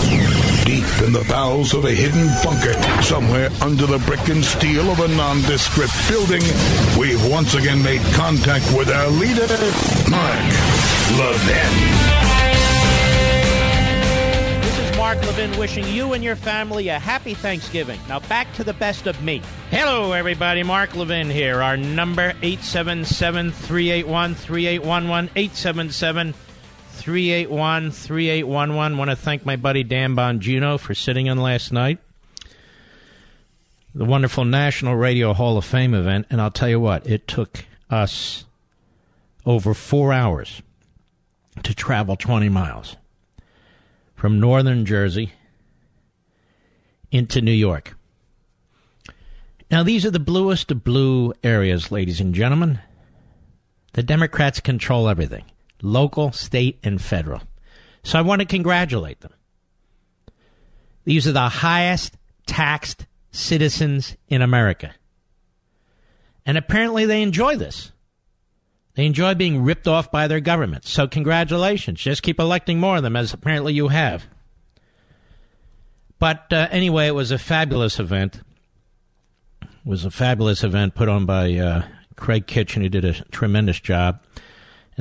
deep 0.65 0.85
in 1.05 1.13
the 1.13 1.25
bowels 1.27 1.73
of 1.73 1.85
a 1.85 1.91
hidden 1.91 2.27
bunker, 2.43 2.73
somewhere 3.01 3.49
under 3.61 3.85
the 3.85 3.99
brick 3.99 4.27
and 4.29 4.43
steel 4.43 4.89
of 4.91 4.99
a 4.99 5.07
nondescript 5.07 5.93
building, 6.09 6.41
we've 6.99 7.23
once 7.31 7.53
again 7.55 7.81
made 7.81 8.01
contact 8.13 8.65
with 8.77 8.89
our 8.89 9.09
leader, 9.09 9.47
Mark 10.09 10.39
Levin. 11.17 11.71
This 14.61 14.79
is 14.79 14.97
Mark 14.97 15.21
Levin 15.23 15.57
wishing 15.57 15.87
you 15.87 16.13
and 16.13 16.23
your 16.23 16.35
family 16.35 16.89
a 16.89 16.99
happy 16.99 17.33
Thanksgiving. 17.33 17.99
Now 18.07 18.19
back 18.21 18.51
to 18.53 18.63
the 18.63 18.73
best 18.73 19.07
of 19.07 19.21
me. 19.23 19.41
Hello, 19.69 20.13
everybody. 20.13 20.63
Mark 20.63 20.95
Levin 20.95 21.29
here. 21.29 21.61
Our 21.61 21.77
number 21.77 22.33
877 22.41 23.51
381 23.51 24.35
3811 24.35 25.31
877 25.35 26.33
381 27.01 27.89
3811. 27.89 28.95
Want 28.95 29.09
to 29.09 29.15
thank 29.15 29.43
my 29.43 29.55
buddy 29.55 29.81
Dan 29.81 30.15
Bongino 30.15 30.79
for 30.79 30.93
sitting 30.93 31.25
in 31.25 31.39
last 31.39 31.71
night. 31.71 31.97
The 33.95 34.05
wonderful 34.05 34.45
National 34.45 34.95
Radio 34.95 35.33
Hall 35.33 35.57
of 35.57 35.65
Fame 35.65 35.95
event. 35.95 36.27
And 36.29 36.39
I'll 36.39 36.51
tell 36.51 36.69
you 36.69 36.79
what, 36.79 37.07
it 37.07 37.27
took 37.27 37.65
us 37.89 38.45
over 39.47 39.73
four 39.73 40.13
hours 40.13 40.61
to 41.63 41.73
travel 41.73 42.15
20 42.15 42.49
miles 42.49 42.97
from 44.13 44.39
northern 44.39 44.85
Jersey 44.85 45.33
into 47.11 47.41
New 47.41 47.51
York. 47.51 47.97
Now, 49.71 49.81
these 49.81 50.05
are 50.05 50.11
the 50.11 50.19
bluest 50.19 50.69
of 50.69 50.83
blue 50.83 51.33
areas, 51.43 51.91
ladies 51.91 52.21
and 52.21 52.35
gentlemen. 52.35 52.79
The 53.93 54.03
Democrats 54.03 54.59
control 54.59 55.09
everything 55.09 55.45
local, 55.81 56.31
state, 56.31 56.79
and 56.83 57.01
federal. 57.01 57.41
So 58.03 58.17
I 58.17 58.21
want 58.21 58.41
to 58.41 58.45
congratulate 58.45 59.21
them. 59.21 59.33
These 61.03 61.27
are 61.27 61.31
the 61.31 61.49
highest 61.49 62.17
taxed 62.45 63.05
citizens 63.31 64.15
in 64.27 64.41
America. 64.41 64.93
And 66.45 66.57
apparently 66.57 67.05
they 67.05 67.21
enjoy 67.21 67.55
this. 67.55 67.91
They 68.95 69.05
enjoy 69.05 69.35
being 69.35 69.63
ripped 69.63 69.87
off 69.87 70.11
by 70.11 70.27
their 70.27 70.39
government. 70.39 70.85
So 70.85 71.07
congratulations. 71.07 72.01
Just 72.01 72.23
keep 72.23 72.39
electing 72.39 72.79
more 72.79 72.97
of 72.97 73.03
them, 73.03 73.15
as 73.15 73.33
apparently 73.33 73.73
you 73.73 73.87
have. 73.87 74.25
But 76.19 76.51
uh, 76.51 76.67
anyway, 76.71 77.07
it 77.07 77.15
was 77.15 77.31
a 77.31 77.39
fabulous 77.39 77.99
event. 77.99 78.41
It 79.61 79.69
was 79.85 80.05
a 80.05 80.11
fabulous 80.11 80.63
event 80.63 80.93
put 80.93 81.09
on 81.09 81.25
by 81.25 81.53
uh, 81.55 81.83
Kraig 82.15 82.45
Kitchin, 82.47 82.83
who 82.83 82.89
did 82.89 83.05
a 83.05 83.13
tremendous 83.31 83.79
job. 83.79 84.21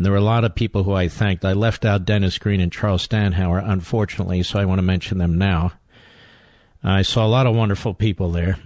And 0.00 0.04
there 0.06 0.12
were 0.12 0.16
a 0.16 0.22
lot 0.22 0.44
of 0.44 0.54
people 0.54 0.84
who 0.84 0.94
I 0.94 1.08
thanked. 1.08 1.44
I 1.44 1.52
left 1.52 1.84
out 1.84 2.06
Dennis 2.06 2.38
Green 2.38 2.62
and 2.62 2.72
Charles 2.72 3.02
Stanhower, 3.02 3.58
unfortunately, 3.58 4.42
so 4.42 4.58
I 4.58 4.64
want 4.64 4.78
to 4.78 4.82
mention 4.82 5.18
them 5.18 5.36
now. 5.36 5.72
I 6.82 7.02
saw 7.02 7.26
a 7.26 7.28
lot 7.28 7.46
of 7.46 7.54
wonderful 7.54 7.92
people 7.92 8.32
there 8.32 8.56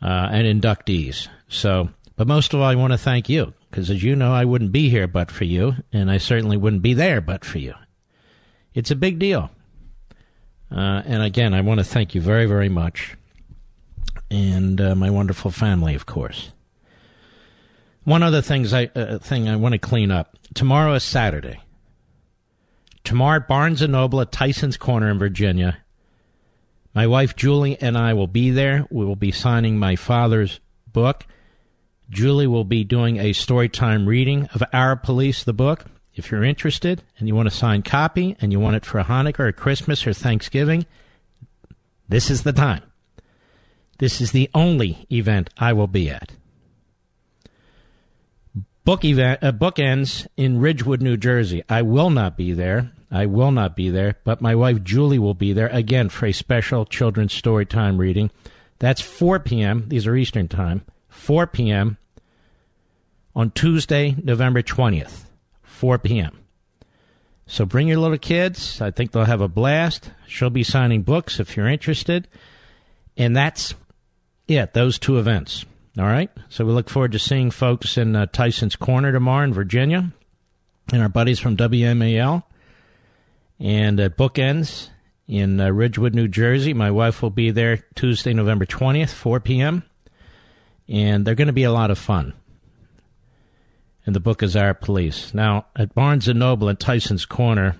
uh, 0.00 0.28
and 0.30 0.46
inductees. 0.62 1.26
So, 1.48 1.88
But 2.14 2.28
most 2.28 2.54
of 2.54 2.60
all, 2.60 2.66
I 2.66 2.76
want 2.76 2.92
to 2.92 2.96
thank 2.96 3.28
you 3.28 3.54
because, 3.68 3.90
as 3.90 4.04
you 4.04 4.14
know, 4.14 4.32
I 4.32 4.44
wouldn't 4.44 4.70
be 4.70 4.88
here 4.88 5.08
but 5.08 5.32
for 5.32 5.46
you, 5.46 5.74
and 5.92 6.08
I 6.08 6.18
certainly 6.18 6.56
wouldn't 6.56 6.82
be 6.82 6.94
there 6.94 7.20
but 7.20 7.44
for 7.44 7.58
you. 7.58 7.74
It's 8.72 8.92
a 8.92 8.94
big 8.94 9.18
deal. 9.18 9.50
Uh, 10.70 11.02
and 11.04 11.24
again, 11.24 11.54
I 11.54 11.60
want 11.62 11.78
to 11.78 11.84
thank 11.84 12.14
you 12.14 12.20
very, 12.20 12.46
very 12.46 12.68
much. 12.68 13.16
And 14.30 14.80
uh, 14.80 14.94
my 14.94 15.10
wonderful 15.10 15.50
family, 15.50 15.96
of 15.96 16.06
course. 16.06 16.52
One 18.04 18.22
other 18.22 18.42
things 18.42 18.72
I, 18.72 18.90
uh, 18.94 19.18
thing 19.18 19.48
I 19.48 19.56
want 19.56 19.72
to 19.72 19.78
clean 19.78 20.10
up. 20.10 20.36
Tomorrow 20.54 20.94
is 20.94 21.04
Saturday. 21.04 21.60
Tomorrow 23.02 23.36
at 23.36 23.48
Barnes 23.48 23.82
& 23.82 23.88
Noble 23.88 24.20
at 24.20 24.32
Tyson's 24.32 24.76
Corner 24.76 25.10
in 25.10 25.18
Virginia. 25.18 25.78
My 26.94 27.06
wife 27.06 27.34
Julie 27.34 27.76
and 27.80 27.98
I 27.98 28.14
will 28.14 28.26
be 28.26 28.50
there. 28.50 28.86
We 28.90 29.04
will 29.04 29.16
be 29.16 29.32
signing 29.32 29.78
my 29.78 29.96
father's 29.96 30.60
book. 30.92 31.26
Julie 32.10 32.46
will 32.46 32.64
be 32.64 32.84
doing 32.84 33.16
a 33.18 33.32
story 33.32 33.68
time 33.68 34.06
reading 34.06 34.46
of 34.54 34.62
Our 34.72 34.96
Police, 34.96 35.42
the 35.42 35.52
book. 35.52 35.86
If 36.14 36.30
you're 36.30 36.44
interested 36.44 37.02
and 37.18 37.26
you 37.26 37.34
want 37.34 37.48
a 37.48 37.50
signed 37.50 37.84
copy 37.84 38.36
and 38.40 38.52
you 38.52 38.60
want 38.60 38.76
it 38.76 38.84
for 38.84 39.02
Hanukkah 39.02 39.40
or 39.40 39.52
Christmas 39.52 40.06
or 40.06 40.12
Thanksgiving, 40.12 40.86
this 42.08 42.30
is 42.30 42.42
the 42.42 42.52
time. 42.52 42.82
This 43.98 44.20
is 44.20 44.32
the 44.32 44.48
only 44.54 45.06
event 45.10 45.50
I 45.58 45.72
will 45.72 45.86
be 45.86 46.10
at. 46.10 46.32
Book 48.84 49.02
event 49.02 49.42
uh, 49.42 49.50
book 49.50 49.78
ends 49.78 50.28
in 50.36 50.60
Ridgewood, 50.60 51.00
New 51.00 51.16
Jersey. 51.16 51.62
I 51.70 51.80
will 51.80 52.10
not 52.10 52.36
be 52.36 52.52
there. 52.52 52.92
I 53.10 53.24
will 53.24 53.50
not 53.50 53.74
be 53.74 53.88
there, 53.88 54.16
but 54.24 54.42
my 54.42 54.54
wife 54.54 54.82
Julie 54.84 55.18
will 55.18 55.32
be 55.32 55.54
there 55.54 55.68
again 55.68 56.10
for 56.10 56.26
a 56.26 56.32
special 56.32 56.84
children's 56.84 57.32
story 57.32 57.64
time 57.64 57.96
reading. 57.96 58.30
That's 58.80 59.00
4 59.00 59.40
p.m. 59.40 59.84
These 59.88 60.06
are 60.06 60.14
Eastern 60.14 60.48
Time. 60.48 60.82
4 61.08 61.46
p.m. 61.46 61.96
on 63.34 63.52
Tuesday, 63.52 64.16
November 64.22 64.60
20th. 64.62 65.22
4 65.62 65.98
p.m. 66.00 66.40
So 67.46 67.64
bring 67.64 67.88
your 67.88 67.98
little 67.98 68.18
kids. 68.18 68.82
I 68.82 68.90
think 68.90 69.12
they'll 69.12 69.24
have 69.24 69.40
a 69.40 69.48
blast. 69.48 70.10
She'll 70.26 70.50
be 70.50 70.62
signing 70.62 71.02
books 71.02 71.40
if 71.40 71.56
you're 71.56 71.68
interested. 71.68 72.28
And 73.16 73.34
that's 73.34 73.74
it, 74.46 74.74
those 74.74 74.98
two 74.98 75.18
events. 75.18 75.64
All 75.98 76.06
right? 76.06 76.30
So 76.48 76.64
we 76.64 76.72
look 76.72 76.90
forward 76.90 77.12
to 77.12 77.18
seeing 77.18 77.50
folks 77.50 77.96
in 77.96 78.16
uh, 78.16 78.26
Tyson's 78.26 78.76
Corner 78.76 79.12
tomorrow 79.12 79.44
in 79.44 79.54
Virginia 79.54 80.12
and 80.92 81.02
our 81.02 81.08
buddies 81.08 81.38
from 81.38 81.56
WMAL. 81.56 82.42
And 83.60 84.00
at 84.00 84.16
Bookends 84.16 84.88
in 85.28 85.60
uh, 85.60 85.70
Ridgewood, 85.70 86.14
New 86.14 86.28
Jersey. 86.28 86.74
My 86.74 86.90
wife 86.90 87.22
will 87.22 87.30
be 87.30 87.50
there 87.50 87.84
Tuesday, 87.94 88.34
November 88.34 88.66
20th, 88.66 89.10
4 89.10 89.40
p.m. 89.40 89.84
And 90.88 91.24
they're 91.24 91.36
going 91.36 91.46
to 91.46 91.52
be 91.52 91.62
a 91.62 91.72
lot 91.72 91.90
of 91.90 91.98
fun 91.98 92.34
and 94.06 94.14
the 94.14 94.20
book 94.20 94.42
is 94.42 94.56
Our 94.56 94.74
Police. 94.74 95.32
Now, 95.32 95.66
at 95.76 95.94
Barnes 95.94 96.28
& 96.28 96.34
Noble 96.34 96.68
and 96.68 96.78
Tyson's 96.78 97.24
Corner, 97.24 97.76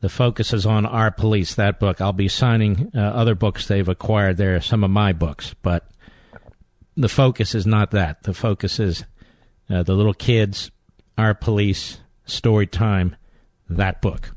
the 0.00 0.08
focus 0.08 0.52
is 0.52 0.66
on 0.66 0.86
Our 0.86 1.10
Police, 1.10 1.54
that 1.54 1.80
book. 1.80 2.00
I'll 2.00 2.12
be 2.12 2.28
signing 2.28 2.92
uh, 2.94 3.00
other 3.00 3.34
books 3.34 3.66
they've 3.66 3.88
acquired 3.88 4.36
there, 4.36 4.60
some 4.60 4.84
of 4.84 4.90
my 4.90 5.12
books, 5.12 5.54
but 5.62 5.86
the 6.96 7.08
focus 7.08 7.54
is 7.54 7.66
not 7.66 7.90
that. 7.92 8.22
The 8.22 8.34
focus 8.34 8.78
is 8.78 9.04
uh, 9.70 9.82
the 9.82 9.94
little 9.94 10.14
kids, 10.14 10.70
Our 11.16 11.34
Police, 11.34 11.98
Story 12.24 12.66
Time, 12.66 13.16
that 13.68 14.02
book. 14.02 14.34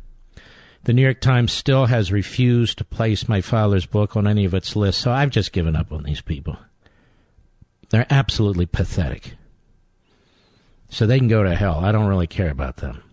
The 0.83 0.93
New 0.93 1.01
York 1.01 1.19
Times 1.19 1.51
still 1.51 1.87
has 1.87 2.11
refused 2.11 2.77
to 2.77 2.83
place 2.85 3.27
my 3.27 3.41
father's 3.41 3.85
book 3.85 4.15
on 4.15 4.27
any 4.27 4.45
of 4.45 4.53
its 4.53 4.75
lists, 4.75 5.01
so 5.01 5.11
I've 5.11 5.31
just 5.31 5.51
given 5.51 5.75
up 5.75 5.91
on 5.91 6.03
these 6.03 6.21
people. 6.21 6.57
They're 7.89 8.05
absolutely 8.09 8.67
pathetic. 8.67 9.33
So 10.89 11.05
they 11.05 11.17
can 11.17 11.27
go 11.27 11.43
to 11.43 11.55
hell. 11.55 11.83
I 11.83 11.91
don't 11.91 12.07
really 12.07 12.27
care 12.27 12.51
about 12.51 12.77
them. 12.77 13.03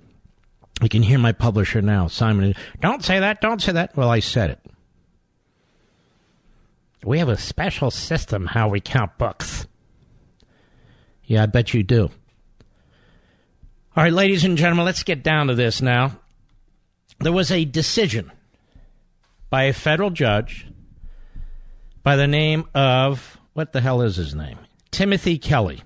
You 0.83 0.89
can 0.89 1.03
hear 1.03 1.19
my 1.19 1.33
publisher 1.33 1.81
now, 1.81 2.09
Simon. 2.09 2.55
Don't 2.81 3.05
say 3.05 3.21
that. 3.21 3.41
Don't 3.41 3.63
say 3.63 3.73
that. 3.73 3.97
Well, 3.97 4.11
I 4.11 4.21
said 4.21 4.51
it. 4.51 4.61
We 7.05 7.19
have 7.19 7.29
a 7.29 7.37
special 7.37 7.91
system 7.91 8.47
how 8.47 8.69
we 8.69 8.81
count 8.81 9.19
books. 9.19 9.67
Yeah, 11.25 11.43
I 11.43 11.47
bet 11.47 11.75
you 11.75 11.83
do. 11.83 12.11
All 13.95 14.03
right, 14.03 14.13
ladies 14.13 14.45
and 14.45 14.57
gentlemen, 14.57 14.85
let's 14.85 15.03
get 15.03 15.23
down 15.23 15.49
to 15.49 15.55
this 15.55 15.83
now. 15.83 16.19
There 17.21 17.33
was 17.33 17.51
a 17.51 17.65
decision 17.65 18.33
by 19.51 19.65
a 19.65 19.73
federal 19.73 20.11
judge 20.11 20.67
by 22.03 22.17
the 22.17 22.27
name 22.27 22.65
of, 22.75 23.39
what 23.53 23.73
the 23.73 23.81
hell 23.81 24.03
is 24.03 24.17
his 24.17 24.35
name? 24.35 24.59
Timothy 24.91 25.39
Kelly. 25.39 25.83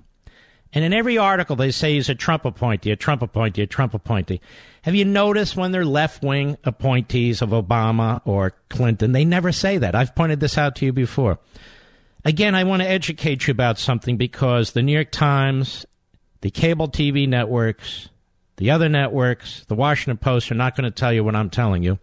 And 0.72 0.84
in 0.84 0.92
every 0.92 1.18
article, 1.18 1.56
they 1.56 1.70
say 1.70 1.94
he's 1.94 2.08
a 2.08 2.14
Trump 2.14 2.44
appointee, 2.44 2.90
a 2.90 2.96
Trump 2.96 3.22
appointee, 3.22 3.62
a 3.62 3.66
Trump 3.66 3.94
appointee. 3.94 4.40
Have 4.86 4.94
you 4.94 5.04
noticed 5.04 5.56
when 5.56 5.72
they're 5.72 5.84
left 5.84 6.22
wing 6.22 6.58
appointees 6.62 7.42
of 7.42 7.50
Obama 7.50 8.20
or 8.24 8.52
Clinton, 8.68 9.10
they 9.10 9.24
never 9.24 9.50
say 9.50 9.78
that? 9.78 9.96
I've 9.96 10.14
pointed 10.14 10.38
this 10.38 10.56
out 10.56 10.76
to 10.76 10.84
you 10.84 10.92
before. 10.92 11.40
Again, 12.24 12.54
I 12.54 12.62
want 12.62 12.82
to 12.82 12.88
educate 12.88 13.48
you 13.48 13.50
about 13.50 13.80
something 13.80 14.16
because 14.16 14.70
the 14.70 14.82
New 14.82 14.92
York 14.92 15.10
Times, 15.10 15.86
the 16.40 16.52
cable 16.52 16.86
TV 16.86 17.28
networks, 17.28 18.10
the 18.58 18.70
other 18.70 18.88
networks, 18.88 19.64
the 19.64 19.74
Washington 19.74 20.18
Post 20.18 20.52
are 20.52 20.54
not 20.54 20.76
going 20.76 20.84
to 20.84 20.92
tell 20.92 21.12
you 21.12 21.24
what 21.24 21.34
I'm 21.34 21.50
telling 21.50 21.82
you. 21.82 21.98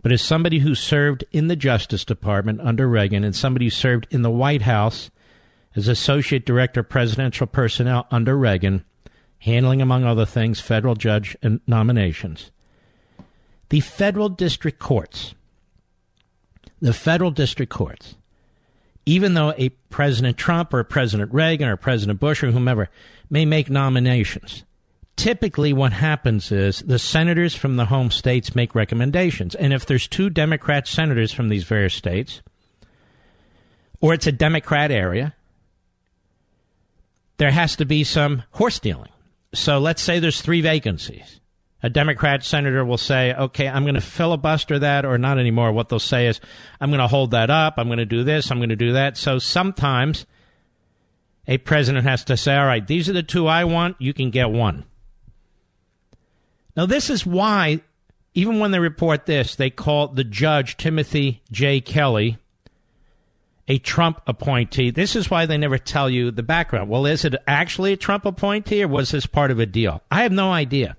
But 0.00 0.10
as 0.10 0.22
somebody 0.22 0.60
who 0.60 0.74
served 0.74 1.26
in 1.30 1.48
the 1.48 1.56
Justice 1.56 2.06
Department 2.06 2.62
under 2.62 2.88
Reagan 2.88 3.22
and 3.22 3.36
somebody 3.36 3.66
who 3.66 3.70
served 3.70 4.06
in 4.10 4.22
the 4.22 4.30
White 4.30 4.62
House 4.62 5.10
as 5.76 5.88
Associate 5.88 6.46
Director 6.46 6.80
of 6.80 6.88
Presidential 6.88 7.46
Personnel 7.46 8.06
under 8.10 8.34
Reagan, 8.34 8.82
handling, 9.38 9.80
among 9.80 10.04
other 10.04 10.26
things, 10.26 10.60
federal 10.60 10.94
judge 10.94 11.36
nominations. 11.66 12.50
The 13.68 13.80
federal 13.80 14.28
district 14.28 14.78
courts, 14.78 15.34
the 16.80 16.92
federal 16.92 17.30
district 17.30 17.70
courts, 17.70 18.16
even 19.06 19.34
though 19.34 19.54
a 19.56 19.70
President 19.90 20.36
Trump 20.36 20.74
or 20.74 20.80
a 20.80 20.84
President 20.84 21.32
Reagan 21.32 21.68
or 21.68 21.76
President 21.76 22.20
Bush 22.20 22.42
or 22.42 22.50
whomever 22.50 22.88
may 23.30 23.44
make 23.44 23.70
nominations, 23.70 24.64
typically 25.16 25.72
what 25.72 25.92
happens 25.92 26.52
is 26.52 26.80
the 26.80 26.98
senators 26.98 27.54
from 27.54 27.76
the 27.76 27.86
home 27.86 28.10
states 28.10 28.54
make 28.54 28.74
recommendations. 28.74 29.54
And 29.54 29.72
if 29.72 29.86
there's 29.86 30.06
two 30.08 30.30
Democrat 30.30 30.86
senators 30.86 31.32
from 31.32 31.48
these 31.48 31.64
various 31.64 31.94
states, 31.94 32.42
or 34.00 34.14
it's 34.14 34.26
a 34.26 34.32
Democrat 34.32 34.90
area, 34.90 35.34
there 37.38 37.50
has 37.50 37.76
to 37.76 37.84
be 37.84 38.04
some 38.04 38.42
horse 38.52 38.78
dealing. 38.78 39.08
So 39.54 39.78
let's 39.78 40.02
say 40.02 40.18
there's 40.18 40.40
three 40.40 40.60
vacancies. 40.60 41.40
A 41.82 41.88
Democrat 41.88 42.44
senator 42.44 42.84
will 42.84 42.98
say, 42.98 43.32
okay, 43.32 43.68
I'm 43.68 43.84
going 43.84 43.94
to 43.94 44.00
filibuster 44.00 44.80
that, 44.80 45.04
or 45.04 45.16
not 45.16 45.38
anymore. 45.38 45.72
What 45.72 45.88
they'll 45.88 46.00
say 46.00 46.26
is, 46.26 46.40
I'm 46.80 46.90
going 46.90 47.00
to 47.00 47.06
hold 47.06 47.30
that 47.30 47.50
up. 47.50 47.74
I'm 47.76 47.86
going 47.86 47.98
to 47.98 48.04
do 48.04 48.24
this. 48.24 48.50
I'm 48.50 48.58
going 48.58 48.68
to 48.70 48.76
do 48.76 48.94
that. 48.94 49.16
So 49.16 49.38
sometimes 49.38 50.26
a 51.46 51.58
president 51.58 52.04
has 52.04 52.24
to 52.24 52.36
say, 52.36 52.56
all 52.56 52.66
right, 52.66 52.84
these 52.86 53.08
are 53.08 53.12
the 53.12 53.22
two 53.22 53.46
I 53.46 53.64
want. 53.64 53.96
You 54.00 54.12
can 54.12 54.30
get 54.30 54.50
one. 54.50 54.84
Now, 56.76 56.86
this 56.86 57.10
is 57.10 57.24
why, 57.24 57.80
even 58.34 58.58
when 58.58 58.72
they 58.72 58.80
report 58.80 59.26
this, 59.26 59.54
they 59.54 59.70
call 59.70 60.08
the 60.08 60.24
judge 60.24 60.76
Timothy 60.76 61.42
J. 61.50 61.80
Kelly 61.80 62.38
a 63.68 63.78
Trump 63.78 64.22
appointee. 64.26 64.90
This 64.90 65.14
is 65.14 65.30
why 65.30 65.44
they 65.44 65.58
never 65.58 65.78
tell 65.78 66.08
you 66.08 66.30
the 66.30 66.42
background. 66.42 66.88
Well, 66.88 67.06
is 67.06 67.24
it 67.24 67.34
actually 67.46 67.92
a 67.92 67.96
Trump 67.96 68.24
appointee 68.24 68.82
or 68.82 68.88
was 68.88 69.10
this 69.10 69.26
part 69.26 69.50
of 69.50 69.60
a 69.60 69.66
deal? 69.66 70.02
I 70.10 70.22
have 70.22 70.32
no 70.32 70.50
idea. 70.50 70.96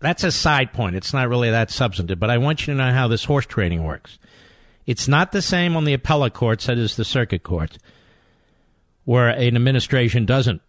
That's 0.00 0.22
a 0.22 0.30
side 0.30 0.74
point. 0.74 0.94
It's 0.94 1.14
not 1.14 1.30
really 1.30 1.50
that 1.50 1.70
substantive, 1.70 2.20
but 2.20 2.30
I 2.30 2.36
want 2.36 2.66
you 2.66 2.74
to 2.74 2.78
know 2.78 2.92
how 2.92 3.08
this 3.08 3.24
horse 3.24 3.46
trading 3.46 3.82
works. 3.82 4.18
It's 4.84 5.08
not 5.08 5.32
the 5.32 5.42
same 5.42 5.76
on 5.76 5.84
the 5.84 5.94
appellate 5.94 6.34
courts 6.34 6.68
as 6.68 6.96
the 6.96 7.04
circuit 7.04 7.42
courts, 7.42 7.78
where 9.04 9.30
an 9.30 9.56
administration 9.56 10.26
doesn't 10.26 10.60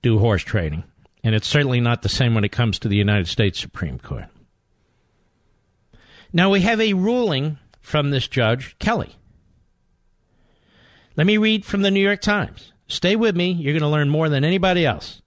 do 0.00 0.18
horse 0.18 0.42
trading. 0.42 0.84
And 1.22 1.34
it's 1.34 1.46
certainly 1.46 1.80
not 1.80 2.02
the 2.02 2.08
same 2.08 2.34
when 2.34 2.42
it 2.42 2.50
comes 2.50 2.78
to 2.80 2.88
the 2.88 2.96
United 2.96 3.28
States 3.28 3.60
Supreme 3.60 3.98
Court. 3.98 4.24
Now, 6.32 6.50
we 6.50 6.62
have 6.62 6.80
a 6.80 6.94
ruling 6.94 7.58
from 7.82 8.10
this 8.10 8.28
judge, 8.28 8.76
Kelly. 8.78 9.16
Let 11.16 11.26
me 11.26 11.36
read 11.36 11.64
from 11.66 11.82
the 11.82 11.90
New 11.90 12.00
York 12.00 12.22
Times. 12.22 12.72
Stay 12.86 13.16
with 13.16 13.36
me. 13.36 13.52
You're 13.52 13.74
going 13.74 13.82
to 13.82 13.88
learn 13.88 14.08
more 14.08 14.28
than 14.28 14.44
anybody 14.44 14.86
else. 14.86 15.20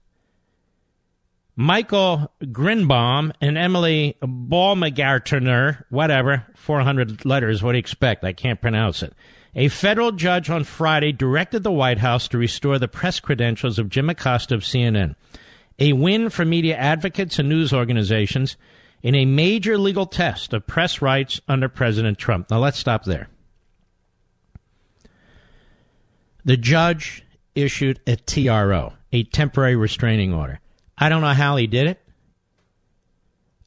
Michael 1.54 2.30
Grynbaum 2.42 3.32
and 3.40 3.56
Emily 3.56 4.16
Baumgaertner, 4.22 5.84
whatever, 5.88 6.46
400 6.54 7.24
letters, 7.24 7.62
what 7.62 7.72
do 7.72 7.78
you 7.78 7.80
expect? 7.80 8.24
I 8.24 8.34
can't 8.34 8.60
pronounce 8.60 9.02
it. 9.02 9.14
A 9.54 9.68
federal 9.68 10.12
judge 10.12 10.50
on 10.50 10.64
Friday 10.64 11.12
directed 11.12 11.62
the 11.62 11.72
White 11.72 11.98
House 11.98 12.28
to 12.28 12.38
restore 12.38 12.78
the 12.78 12.88
press 12.88 13.20
credentials 13.20 13.78
of 13.78 13.88
Jim 13.88 14.10
Acosta 14.10 14.54
of 14.54 14.62
CNN. 14.62 15.14
A 15.78 15.94
win 15.94 16.28
for 16.28 16.44
media 16.44 16.76
advocates 16.76 17.38
and 17.38 17.48
news 17.48 17.72
organizations 17.72 18.58
in 19.02 19.14
a 19.14 19.24
major 19.24 19.78
legal 19.78 20.06
test 20.06 20.52
of 20.52 20.66
press 20.66 21.00
rights 21.00 21.40
under 21.48 21.68
President 21.68 22.18
Trump. 22.18 22.50
Now 22.50 22.58
let's 22.58 22.78
stop 22.78 23.04
there. 23.04 23.28
The 26.44 26.56
judge 26.56 27.24
issued 27.54 28.00
a 28.06 28.16
TRO, 28.16 28.92
a 29.12 29.24
temporary 29.24 29.76
restraining 29.76 30.32
order. 30.32 30.60
I 30.96 31.08
don't 31.08 31.20
know 31.20 31.34
how 31.34 31.56
he 31.56 31.66
did 31.66 31.88
it. 31.88 32.00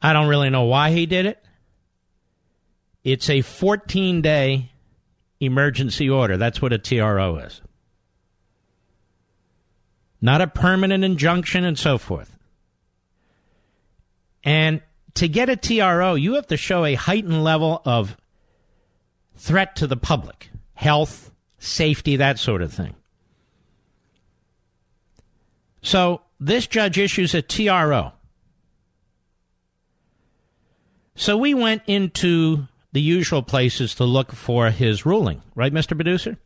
I 0.02 0.14
don't 0.14 0.28
really 0.28 0.50
know 0.50 0.64
why 0.64 0.92
he 0.92 1.06
did 1.06 1.26
it. 1.26 1.44
It's 3.04 3.30
a 3.30 3.42
14 3.42 4.22
day 4.22 4.72
emergency 5.40 6.10
order. 6.10 6.38
That's 6.38 6.62
what 6.62 6.74
a 6.74 6.78
TRO 6.78 7.38
is. 7.38 7.62
Not 10.22 10.42
a 10.42 10.48
permanent 10.48 11.04
injunction 11.04 11.64
and 11.64 11.78
so 11.78 11.98
forth. 11.98 12.38
And 14.44 14.82
to 15.16 15.28
get 15.28 15.50
a 15.50 15.56
TRO, 15.56 16.16
you 16.16 16.36
have 16.36 16.48
to 16.48 16.58
show 16.58 16.86
a 16.86 16.96
heightened 16.96 17.44
level 17.44 17.82
of 17.86 18.18
threat 19.36 19.76
to 19.78 19.88
the 19.88 19.98
public, 19.98 20.50
health, 20.74 21.32
safety, 21.58 22.18
that 22.18 22.40
sort 22.40 22.62
of 22.62 22.74
thing. 22.74 22.96
So 25.82 26.22
this 26.40 26.68
judge 26.68 26.98
issues 26.98 27.34
a 27.34 27.42
TRO. 27.42 28.14
So 31.16 31.38
we 31.38 31.54
went 31.54 31.82
into 31.88 32.68
the 32.92 33.02
usual 33.02 33.44
places 33.44 33.96
to 33.96 34.04
look 34.06 34.32
for 34.32 34.70
his 34.72 35.06
ruling, 35.06 35.42
right, 35.56 35.74
Mr. 35.74 35.96
Producer? 35.96 36.38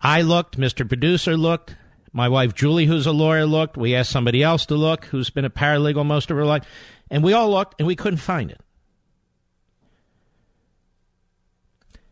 I 0.00 0.22
looked, 0.22 0.58
Mr. 0.58 0.88
Producer 0.88 1.36
looked, 1.36 1.76
my 2.12 2.28
wife 2.28 2.54
Julie, 2.54 2.86
who's 2.86 3.06
a 3.06 3.12
lawyer, 3.12 3.46
looked. 3.46 3.76
We 3.76 3.94
asked 3.94 4.10
somebody 4.10 4.42
else 4.42 4.66
to 4.66 4.74
look, 4.74 5.06
who's 5.06 5.30
been 5.30 5.44
a 5.44 5.50
paralegal 5.50 6.04
most 6.04 6.30
of 6.30 6.36
her 6.36 6.44
life, 6.44 6.64
and 7.10 7.22
we 7.22 7.32
all 7.32 7.50
looked 7.50 7.76
and 7.78 7.86
we 7.86 7.96
couldn't 7.96 8.18
find 8.18 8.50
it. 8.50 8.60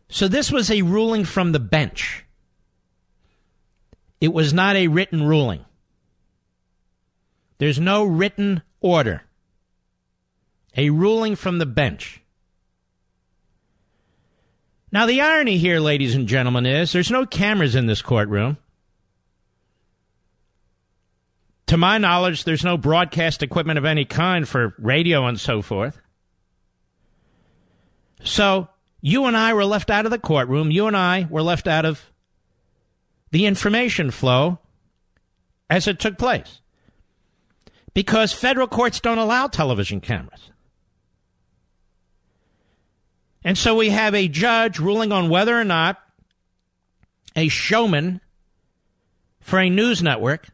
So 0.09 0.27
this 0.27 0.51
was 0.51 0.71
a 0.71 0.81
ruling 0.81 1.23
from 1.23 1.51
the 1.51 1.59
bench. 1.59 2.25
It 4.19 4.33
was 4.33 4.53
not 4.53 4.75
a 4.75 4.87
written 4.87 5.23
ruling. 5.23 5.63
There's 7.59 7.79
no 7.79 8.05
written 8.05 8.63
order. 8.81 9.23
A 10.75 10.89
ruling 10.89 11.35
from 11.35 11.59
the 11.59 11.65
bench. 11.65 12.21
Now, 14.91 15.05
the 15.05 15.21
irony 15.21 15.57
here, 15.57 15.79
ladies 15.79 16.15
and 16.15 16.27
gentlemen, 16.27 16.65
is 16.65 16.91
there's 16.91 17.11
no 17.11 17.25
cameras 17.25 17.75
in 17.75 17.85
this 17.85 18.01
courtroom. 18.01 18.57
To 21.69 21.77
my 21.77 21.99
knowledge, 21.99 22.45
there's 22.45 22.63
no 22.63 22.77
broadcast 22.77 23.43
equipment 23.43 23.77
of 23.77 23.85
any 23.85 24.03
kind 24.03 24.49
for 24.49 24.73
radio 24.79 25.27
and 25.27 25.39
so 25.39 25.61
forth. 25.61 26.01
So, 28.23 28.69
you 29.01 29.25
and 29.25 29.37
I 29.37 29.53
were 29.53 29.65
left 29.65 29.91
out 29.91 30.05
of 30.05 30.11
the 30.11 30.17
courtroom. 30.17 30.71
You 30.71 30.87
and 30.87 30.97
I 30.97 31.27
were 31.29 31.43
left 31.43 31.67
out 31.67 31.85
of 31.85 32.11
the 33.29 33.45
information 33.45 34.09
flow 34.09 34.57
as 35.69 35.87
it 35.87 35.99
took 35.99 36.17
place. 36.17 36.59
Because 37.93 38.33
federal 38.33 38.67
courts 38.67 38.99
don't 38.99 39.19
allow 39.19 39.45
television 39.45 40.01
cameras. 40.01 40.49
And 43.43 43.55
so 43.55 43.75
we 43.75 43.91
have 43.91 44.15
a 44.15 44.27
judge 44.27 44.79
ruling 44.79 45.11
on 45.11 45.29
whether 45.29 45.55
or 45.55 45.65
not 45.65 45.99
a 47.35 47.47
showman 47.47 48.21
for 49.39 49.59
a 49.59 49.69
news 49.69 50.01
network 50.01 50.49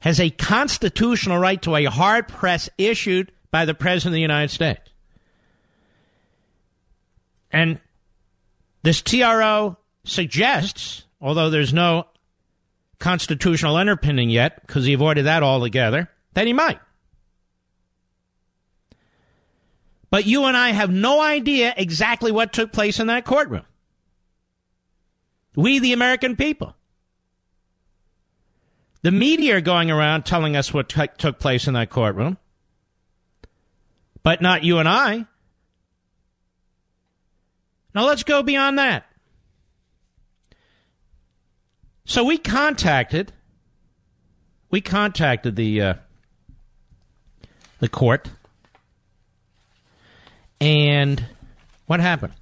has 0.00 0.18
a 0.18 0.30
constitutional 0.30 1.38
right 1.38 1.60
to 1.62 1.76
a 1.76 1.84
hard 1.84 2.26
press 2.26 2.68
issued 2.78 3.32
by 3.50 3.64
the 3.64 3.74
President 3.74 4.12
of 4.12 4.14
the 4.14 4.20
United 4.20 4.50
States. 4.50 4.80
And 7.52 7.80
this 8.82 9.02
TRO 9.02 9.76
suggests, 10.04 11.04
although 11.20 11.50
there's 11.50 11.72
no 11.72 12.06
constitutional 12.98 13.76
underpinning 13.76 14.30
yet, 14.30 14.60
because 14.66 14.84
he 14.84 14.92
avoided 14.92 15.26
that 15.26 15.42
altogether, 15.42 16.08
that 16.34 16.46
he 16.46 16.52
might. 16.52 16.80
But 20.10 20.26
you 20.26 20.44
and 20.44 20.56
I 20.56 20.70
have 20.70 20.90
no 20.90 21.20
idea 21.20 21.72
exactly 21.76 22.32
what 22.32 22.52
took 22.52 22.72
place 22.72 22.98
in 22.98 23.06
that 23.08 23.24
courtroom. 23.24 23.64
We, 25.54 25.78
the 25.78 25.92
American 25.92 26.36
people. 26.36 26.74
The 29.02 29.10
media 29.10 29.56
are 29.56 29.60
going 29.62 29.90
around 29.90 30.24
telling 30.24 30.56
us 30.56 30.74
what 30.74 30.88
t- 30.88 31.08
took 31.16 31.38
place 31.38 31.66
in 31.66 31.74
that 31.74 31.88
courtroom, 31.88 32.36
but 34.22 34.42
not 34.42 34.62
you 34.62 34.78
and 34.78 34.88
I. 34.88 35.26
Now 37.94 38.06
let's 38.06 38.22
go 38.22 38.42
beyond 38.42 38.78
that. 38.78 39.06
So 42.04 42.24
we 42.24 42.36
contacted, 42.36 43.32
we 44.70 44.80
contacted 44.80 45.56
the 45.56 45.80
uh, 45.80 45.94
the 47.78 47.88
court, 47.88 48.28
and 50.60 51.24
what 51.86 52.00
happened? 52.00 52.34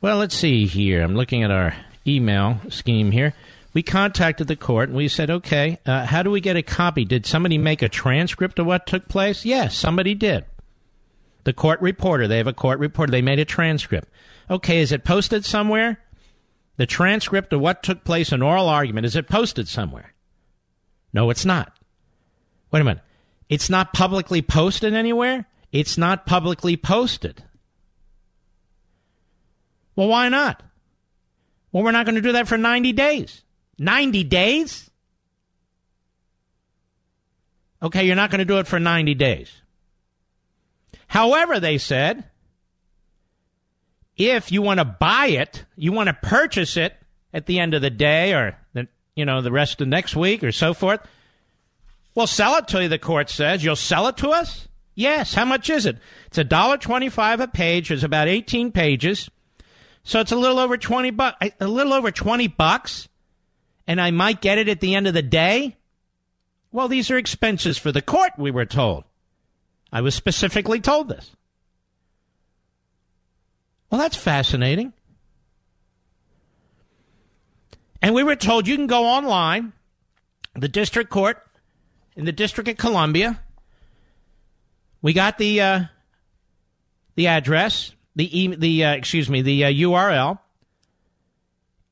Well, 0.00 0.18
let's 0.18 0.34
see 0.34 0.66
here. 0.66 1.02
I'm 1.02 1.14
looking 1.14 1.44
at 1.44 1.50
our 1.50 1.74
email 2.06 2.60
scheme 2.70 3.12
here 3.12 3.34
we 3.76 3.82
contacted 3.82 4.48
the 4.48 4.56
court 4.56 4.88
and 4.88 4.96
we 4.96 5.06
said, 5.06 5.28
okay, 5.28 5.78
uh, 5.84 6.06
how 6.06 6.22
do 6.22 6.30
we 6.30 6.40
get 6.40 6.56
a 6.56 6.62
copy? 6.62 7.04
Did 7.04 7.26
somebody 7.26 7.58
make 7.58 7.82
a 7.82 7.90
transcript 7.90 8.58
of 8.58 8.64
what 8.64 8.86
took 8.86 9.06
place? 9.06 9.44
Yes, 9.44 9.76
somebody 9.76 10.14
did. 10.14 10.46
The 11.44 11.52
court 11.52 11.82
reporter, 11.82 12.26
they 12.26 12.38
have 12.38 12.46
a 12.46 12.54
court 12.54 12.78
reporter, 12.78 13.10
they 13.10 13.20
made 13.20 13.38
a 13.38 13.44
transcript. 13.44 14.08
Okay, 14.48 14.80
is 14.80 14.92
it 14.92 15.04
posted 15.04 15.44
somewhere? 15.44 16.00
The 16.78 16.86
transcript 16.86 17.52
of 17.52 17.60
what 17.60 17.82
took 17.82 18.02
place 18.02 18.32
in 18.32 18.40
oral 18.40 18.70
argument, 18.70 19.04
is 19.04 19.14
it 19.14 19.28
posted 19.28 19.68
somewhere? 19.68 20.14
No, 21.12 21.28
it's 21.28 21.44
not. 21.44 21.78
Wait 22.70 22.80
a 22.80 22.84
minute. 22.84 23.02
It's 23.50 23.68
not 23.68 23.92
publicly 23.92 24.40
posted 24.40 24.94
anywhere? 24.94 25.44
It's 25.70 25.98
not 25.98 26.24
publicly 26.24 26.78
posted. 26.78 27.44
Well, 29.96 30.08
why 30.08 30.30
not? 30.30 30.62
Well, 31.72 31.84
we're 31.84 31.92
not 31.92 32.06
going 32.06 32.14
to 32.14 32.22
do 32.22 32.32
that 32.32 32.48
for 32.48 32.56
90 32.56 32.94
days. 32.94 33.42
90 33.78 34.24
days? 34.24 34.90
Okay, 37.82 38.06
you're 38.06 38.16
not 38.16 38.30
going 38.30 38.38
to 38.38 38.44
do 38.44 38.58
it 38.58 38.66
for 38.66 38.80
90 38.80 39.14
days. 39.14 39.52
However, 41.08 41.60
they 41.60 41.78
said, 41.78 42.24
if 44.16 44.50
you 44.50 44.62
want 44.62 44.78
to 44.78 44.84
buy 44.84 45.26
it, 45.26 45.64
you 45.76 45.92
want 45.92 46.08
to 46.08 46.14
purchase 46.14 46.76
it 46.76 46.96
at 47.32 47.46
the 47.46 47.58
end 47.58 47.74
of 47.74 47.82
the 47.82 47.90
day 47.90 48.32
or 48.32 48.58
the, 48.72 48.88
you 49.14 49.24
know, 49.24 49.42
the 49.42 49.52
rest 49.52 49.80
of 49.80 49.88
next 49.88 50.16
week 50.16 50.42
or 50.42 50.52
so 50.52 50.72
forth, 50.74 51.00
we'll 52.14 52.26
sell 52.26 52.56
it 52.56 52.68
to 52.68 52.82
you, 52.82 52.88
the 52.88 52.98
court 52.98 53.28
says. 53.28 53.62
You'll 53.62 53.76
sell 53.76 54.08
it 54.08 54.16
to 54.18 54.30
us? 54.30 54.68
Yes. 54.94 55.34
How 55.34 55.44
much 55.44 55.68
is 55.68 55.84
it? 55.84 55.98
It's 56.26 56.38
a 56.38 56.44
dollar 56.44 56.78
twenty-five 56.78 57.40
a 57.40 57.46
page. 57.46 57.90
It's 57.90 58.02
about 58.02 58.28
18 58.28 58.72
pages. 58.72 59.28
So 60.02 60.20
it's 60.20 60.32
a 60.32 60.36
little 60.36 60.58
over 60.58 60.78
20 60.78 61.10
bucks, 61.10 61.46
a 61.60 61.68
little 61.68 61.92
over 61.92 62.10
20 62.10 62.48
bucks 62.48 63.08
and 63.86 64.00
I 64.00 64.10
might 64.10 64.40
get 64.40 64.58
it 64.58 64.68
at 64.68 64.80
the 64.80 64.94
end 64.94 65.06
of 65.06 65.14
the 65.14 65.22
day? 65.22 65.76
Well, 66.72 66.88
these 66.88 67.10
are 67.10 67.16
expenses 67.16 67.78
for 67.78 67.92
the 67.92 68.02
court, 68.02 68.32
we 68.36 68.50
were 68.50 68.66
told. 68.66 69.04
I 69.92 70.00
was 70.00 70.14
specifically 70.14 70.80
told 70.80 71.08
this. 71.08 71.30
Well, 73.90 74.00
that's 74.00 74.16
fascinating. 74.16 74.92
And 78.02 78.14
we 78.14 78.24
were 78.24 78.36
told 78.36 78.68
you 78.68 78.76
can 78.76 78.88
go 78.88 79.06
online, 79.06 79.72
the 80.54 80.68
district 80.68 81.10
court 81.10 81.42
in 82.16 82.24
the 82.24 82.32
District 82.32 82.68
of 82.68 82.76
Columbia. 82.76 83.40
We 85.02 85.12
got 85.12 85.38
the 85.38 85.60
uh, 85.60 85.84
the 87.14 87.28
address, 87.28 87.92
the 88.16 88.40
e- 88.40 88.54
the 88.56 88.84
uh, 88.84 88.94
excuse 88.94 89.28
me, 89.28 89.42
the 89.42 89.64
uh, 89.66 89.70
URL. 89.70 90.38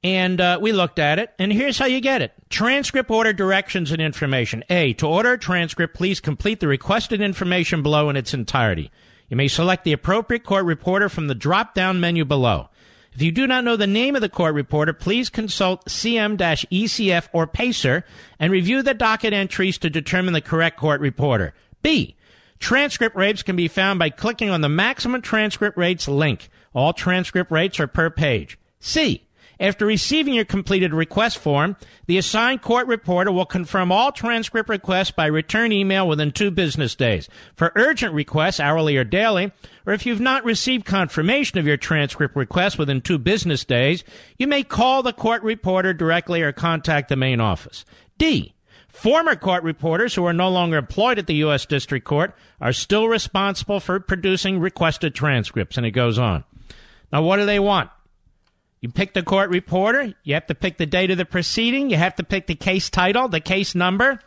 And 0.05 0.39
uh, 0.39 0.59
we 0.61 0.73
looked 0.73 0.99
at 0.99 1.19
it, 1.19 1.33
and 1.39 1.51
here's 1.51 1.79
how 1.79 1.87
you 1.87 2.01
get 2.03 2.21
it 2.21 2.33
transcript 2.51 3.11
order 3.11 3.33
directions 3.33 3.91
and 3.91 4.03
information. 4.03 4.63
A. 4.69 4.93
To 4.95 5.07
order 5.07 5.33
a 5.33 5.39
transcript, 5.39 5.97
please 5.97 6.21
complete 6.21 6.61
the 6.61 6.69
requested 6.69 7.23
information 7.23 7.83
below 7.83 8.11
in 8.11 8.17
its 8.17 8.35
entirety. 8.35 8.91
You 9.31 9.39
may 9.39 9.49
select 9.49 9.85
the 9.85 9.95
appropriate 9.95 10.45
court 10.45 10.67
reporter 10.67 11.09
from 11.09 11.27
the 11.27 11.35
drop 11.35 11.73
down 11.73 12.01
menu 12.01 12.27
below. 12.27 12.69
If 13.15 13.23
you 13.23 13.33
do 13.33 13.47
not 13.47 13.65
know 13.65 13.77
the 13.77 13.87
name 13.87 14.15
of 14.15 14.21
the 14.21 14.29
court 14.29 14.55
reporter, 14.55 14.93
please 14.93 15.31
consult 15.31 15.87
CM 15.87 16.37
ECF 16.37 17.29
or 17.33 17.47
PACER 17.47 18.05
and 18.39 18.53
review 18.53 18.83
the 18.83 18.93
docket 18.93 19.33
entries 19.33 19.79
to 19.79 19.89
determine 19.89 20.35
the 20.35 20.43
correct 20.43 20.77
court 20.77 21.01
reporter. 21.01 21.55
B. 21.83 22.17
Transcript 22.59 23.17
rates 23.17 23.43
can 23.43 23.57
be 23.57 23.69
found 23.69 23.99
by 23.99 24.11
clicking 24.11 24.51
on 24.51 24.61
the 24.61 24.69
maximum 24.69 25.23
transcript 25.23 25.79
rates 25.79 26.09
link. 26.09 26.51
All 26.75 26.93
transcript 26.93 27.51
rates 27.51 27.81
are 27.81 27.87
per 27.87 28.11
page. 28.11 28.59
C. 28.81 29.24
After 29.61 29.87
receiving 29.87 30.35
your 30.35 30.45
completed 30.45 30.93
request 30.93 31.39
form, 31.39 31.77
the 32.07 32.19
assigned 32.19 32.63
court 32.63 32.87
reporter 32.87 33.31
will 33.31 33.47
confirm 33.47 33.93
all 33.93 34.13
transcript 34.13 34.69
requests 34.69 35.11
by 35.11 35.27
return 35.27 35.73
email 35.73 36.09
within 36.09 36.33
two 36.33 36.51
business 36.51 36.95
days. 36.95 37.29
For 37.55 37.73
urgent 37.77 38.15
requests, 38.15 38.61
hourly 38.61 38.97
or 38.97 39.05
daily, 39.05 39.53
or 39.87 39.93
if 39.93 40.07
you've 40.07 40.21
not 40.21 40.45
received 40.45 40.85
confirmation 40.85 41.59
of 41.59 41.67
your 41.67 41.77
transcript 41.77 42.37
request 42.37 42.79
within 42.79 43.01
two 43.01 43.19
business 43.19 43.65
days, 43.65 44.05
you 44.39 44.47
may 44.47 44.63
call 44.63 45.03
the 45.03 45.13
court 45.13 45.43
reporter 45.43 45.95
directly 45.95 46.43
or 46.43 46.53
contact 46.53 47.09
the 47.09 47.17
main 47.17 47.41
office. 47.41 47.85
D. 48.19 48.55
Former 48.89 49.35
court 49.35 49.65
reporters 49.65 50.15
who 50.15 50.25
are 50.25 50.33
no 50.33 50.49
longer 50.49 50.77
employed 50.77 51.19
at 51.19 51.27
the 51.27 51.35
U.S. 51.37 51.67
District 51.67 52.07
Court 52.07 52.33
are 52.61 52.73
still 52.73 53.09
responsible 53.09 53.81
for 53.81 53.99
producing 53.99 54.61
requested 54.61 55.17
transcripts. 55.17 55.77
And 55.77 55.85
it 55.85 55.91
goes 55.91 56.17
on. 56.17 56.45
Now, 57.13 57.23
what 57.23 57.39
do 57.39 57.45
they 57.45 57.59
want? 57.59 57.91
You 58.85 58.91
pick 58.91 59.15
the 59.15 59.23
court 59.23 59.49
reporter. 59.49 60.13
You 60.25 60.35
have 60.35 60.47
to 60.49 60.55
pick 60.55 60.77
the 60.77 60.85
date 60.85 61.11
of 61.11 61.17
the 61.17 61.25
proceeding. 61.25 61.89
You 61.89 61.97
have 61.97 62.17
to 62.17 62.23
pick 62.23 62.47
the 62.47 62.55
case 62.55 62.91
title, 62.91 63.29
the 63.29 63.41
case 63.41 63.75
number. 63.75 64.21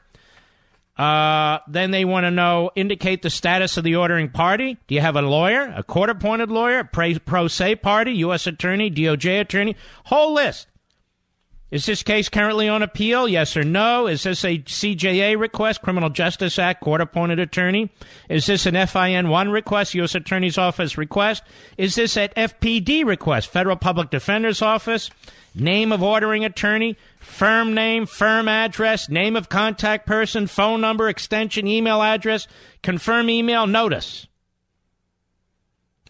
Uh, 0.97 1.59
then 1.67 1.91
they 1.91 2.05
want 2.05 2.23
to 2.23 2.31
know, 2.31 2.71
indicate 2.75 3.21
the 3.21 3.29
status 3.29 3.77
of 3.77 3.84
the 3.84 3.97
ordering 3.97 4.31
party. 4.31 4.75
Do 4.88 4.95
you 4.95 5.01
have 5.01 5.15
a 5.15 5.21
lawyer, 5.21 5.71
a 5.75 5.84
court 5.84 6.09
appointed 6.09 6.49
lawyer, 6.49 6.84
pro 6.84 7.47
se 7.47 7.75
party, 7.75 8.13
U.S. 8.13 8.47
attorney, 8.47 8.89
DOJ 8.89 9.41
attorney? 9.41 9.75
Whole 10.05 10.34
list. 10.34 10.65
Is 11.69 11.85
this 11.85 12.02
case 12.02 12.30
currently 12.30 12.69
on 12.69 12.81
appeal? 12.81 13.27
Yes 13.27 13.57
or 13.57 13.64
no? 13.64 14.07
Is 14.07 14.23
this 14.23 14.45
a 14.45 14.60
CJA 14.60 15.38
request, 15.38 15.81
Criminal 15.81 16.10
Justice 16.10 16.57
Act, 16.57 16.80
court 16.80 17.02
appointed 17.02 17.39
attorney? 17.39 17.91
Is 18.30 18.45
this 18.45 18.65
an 18.65 18.76
FIN 18.88 19.27
1 19.27 19.49
request, 19.49 19.94
U.S. 19.95 20.15
Attorney's 20.15 20.57
Office 20.57 20.98
request? 20.98 21.44
Is 21.77 21.95
this 21.95 22.15
an 22.15 22.30
FPD 22.38 23.03
request, 23.03 23.49
Federal 23.49 23.76
Public 23.76 24.10
Defender's 24.10 24.61
Office? 24.61 25.10
Name 25.53 25.91
of 25.91 26.02
ordering 26.02 26.45
attorney, 26.45 26.95
firm 27.19 27.73
name, 27.73 28.06
firm 28.06 28.48
address, 28.48 29.10
name 29.10 29.35
of 29.35 29.49
contact 29.49 30.06
person, 30.06 30.48
phone 30.48 30.80
number, 30.80 31.10
extension, 31.10 31.68
email 31.68 32.02
address, 32.02 32.48
confirm 32.81 33.30
email, 33.30 33.68
notice. 33.68 34.27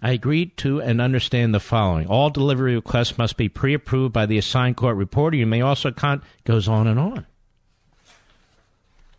I 0.01 0.11
agreed 0.11 0.57
to 0.57 0.81
and 0.81 1.01
understand 1.01 1.53
the 1.53 1.59
following. 1.59 2.07
All 2.07 2.29
delivery 2.29 2.75
requests 2.75 3.17
must 3.17 3.37
be 3.37 3.49
pre 3.49 3.73
approved 3.73 4.13
by 4.13 4.25
the 4.25 4.37
assigned 4.37 4.77
court 4.77 4.95
reporter. 4.95 5.37
You 5.37 5.47
may 5.47 5.61
also 5.61 5.91
con 5.91 6.21
goes 6.43 6.67
on 6.67 6.87
and 6.87 6.99
on. 6.99 7.25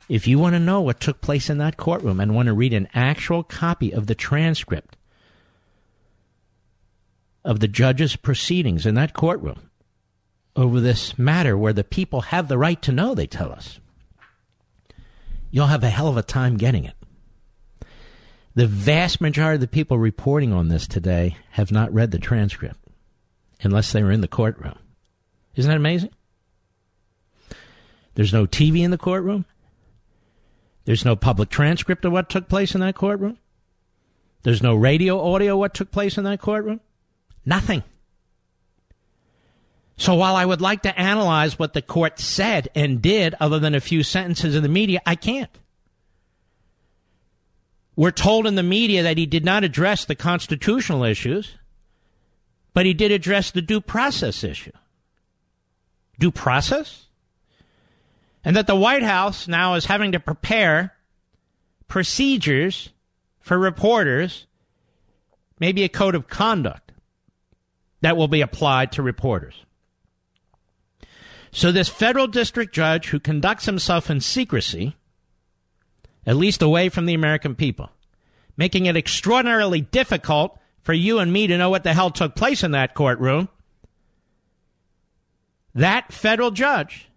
If 0.09 0.27
you 0.27 0.39
want 0.39 0.55
to 0.55 0.61
know 0.61 0.81
what 0.81 1.01
took 1.01 1.21
place 1.21 1.51
in 1.51 1.59
that 1.59 1.77
courtroom 1.77 2.21
and 2.21 2.35
want 2.35 2.47
to 2.47 2.55
read 2.55 2.73
an 2.73 2.89
actual 2.95 3.43
copy 3.43 3.93
of 3.93 4.07
the 4.07 4.15
transcript 4.15 4.97
of 7.45 7.61
the 7.61 7.69
judge's 7.69 8.17
proceedings 8.17 8.87
in 8.87 8.95
that 8.95 9.15
courtroom 9.15 9.71
over 10.57 10.81
this 10.81 11.19
matter 11.19 11.57
where 11.57 11.73
the 11.73 11.85
people 11.85 12.23
have 12.23 12.49
the 12.49 12.59
right 12.59 12.81
to 12.83 12.93
know, 12.93 13.15
they 13.15 13.27
tell 13.27 13.53
us, 13.53 13.81
you'll 15.51 15.67
have 15.67 15.85
a 15.85 15.91
hell 15.91 16.09
of 16.09 16.17
a 16.17 16.23
time 16.23 16.57
getting 16.57 16.85
it. 16.85 16.98
The 18.59 18.67
vast 18.67 19.21
majority 19.21 19.55
of 19.55 19.61
the 19.61 19.69
people 19.69 19.99
reporting 19.99 20.53
on 20.53 20.67
this 20.67 20.89
today 20.89 21.37
have 21.53 21.71
not 21.71 21.95
read 21.95 22.11
the 22.11 22.19
transcript 22.19 22.77
unless 23.63 23.93
they 23.93 24.03
were 24.03 24.11
in 24.11 24.21
the 24.21 24.27
courtroom. 24.27 24.77
Isn't 25.55 25.69
that 25.69 25.77
amazing? 25.77 26.11
There's 28.17 28.33
no 28.33 28.47
TV 28.47 28.81
in 28.81 28.91
the 28.91 28.99
courtroom. 28.99 29.45
There's 30.87 31.05
no 31.05 31.15
public 31.15 31.51
transcript 31.51 32.05
of 32.05 32.11
what 32.11 32.29
took 32.29 32.49
place 32.49 32.75
in 32.75 32.81
that 32.81 32.97
courtroom. 32.97 33.39
There's 34.43 34.61
no 34.61 34.75
radio 34.75 35.25
audio 35.33 35.53
of 35.53 35.61
what 35.61 35.75
took 35.75 35.93
place 35.93 36.19
in 36.19 36.25
that 36.25 36.41
courtroom. 36.41 36.81
Nothing. 37.47 37.85
So 39.97 40.17
while 40.17 40.35
I 40.35 40.45
would 40.45 40.61
like 40.61 40.83
to 40.83 40.99
analyze 40.99 41.61
what 41.61 41.75
the 41.75 41.83
court 41.83 42.19
said 42.19 42.71
and 42.75 43.01
did, 43.01 43.37
other 43.39 43.61
than 43.61 43.77
a 43.77 43.81
few 43.81 44.03
sentences 44.03 44.57
in 44.57 44.65
the 44.65 44.69
media, 44.69 45.01
I 45.07 45.15
can't. 45.15 45.57
We're 47.99 48.13
told 48.13 48.47
in 48.47 48.55
the 48.55 48.63
media 48.63 49.03
that 49.03 49.19
he 49.19 49.27
did 49.27 49.45
not 49.45 49.65
address 49.65 50.05
the 50.05 50.15
constitutional 50.15 51.03
issues, 51.03 51.57
but 52.73 52.87
he 52.87 52.95
did 52.95 53.11
address 53.11 53.51
the 53.51 53.61
due 53.61 53.81
process 53.81 54.45
issue. 54.45 54.71
Due 56.17 56.31
process? 56.31 57.07
And 58.45 58.55
that 58.55 58.69
the 58.69 58.77
White 58.77 59.03
House 59.03 59.49
now 59.49 59.75
is 59.75 59.87
having 59.87 60.13
to 60.13 60.21
prepare 60.21 60.95
procedures 61.89 62.91
for 63.41 63.59
reporters, 63.59 64.47
maybe 65.59 65.83
a 65.83 65.89
code 65.89 66.15
of 66.15 66.29
conduct 66.29 66.93
that 68.01 68.17
will 68.17 68.29
be 68.29 68.43
applied 68.43 68.93
to 68.93 69.03
reporters. 69.03 69.65
So, 71.51 71.73
this 71.73 71.89
federal 71.89 72.29
district 72.29 72.73
judge 72.73 73.09
who 73.09 73.19
conducts 73.19 73.67
himself 73.67 74.09
in 74.09 74.21
secrecy 74.21 74.95
at 76.29 76.37
least 76.37 76.61
away 76.61 76.91
from 76.91 77.07
the 77.07 77.15
American 77.15 77.55
people, 77.55 77.91
making 78.55 78.85
it 78.85 78.99
extraordinarily 78.99 79.81
difficult 79.81 80.59
for 80.83 80.93
you 80.93 81.21
and 81.21 81.33
me 81.33 81.47
to 81.47 81.57
know 81.57 81.71
what 81.71 81.85
the 81.85 81.95
hell 81.95 82.11
took 82.11 82.37
place 82.37 82.63
in 82.63 82.73
that 82.73 82.95
courtroom. 82.95 83.49
That 85.75 86.13
federal 86.13 86.51
judge, 86.51 87.09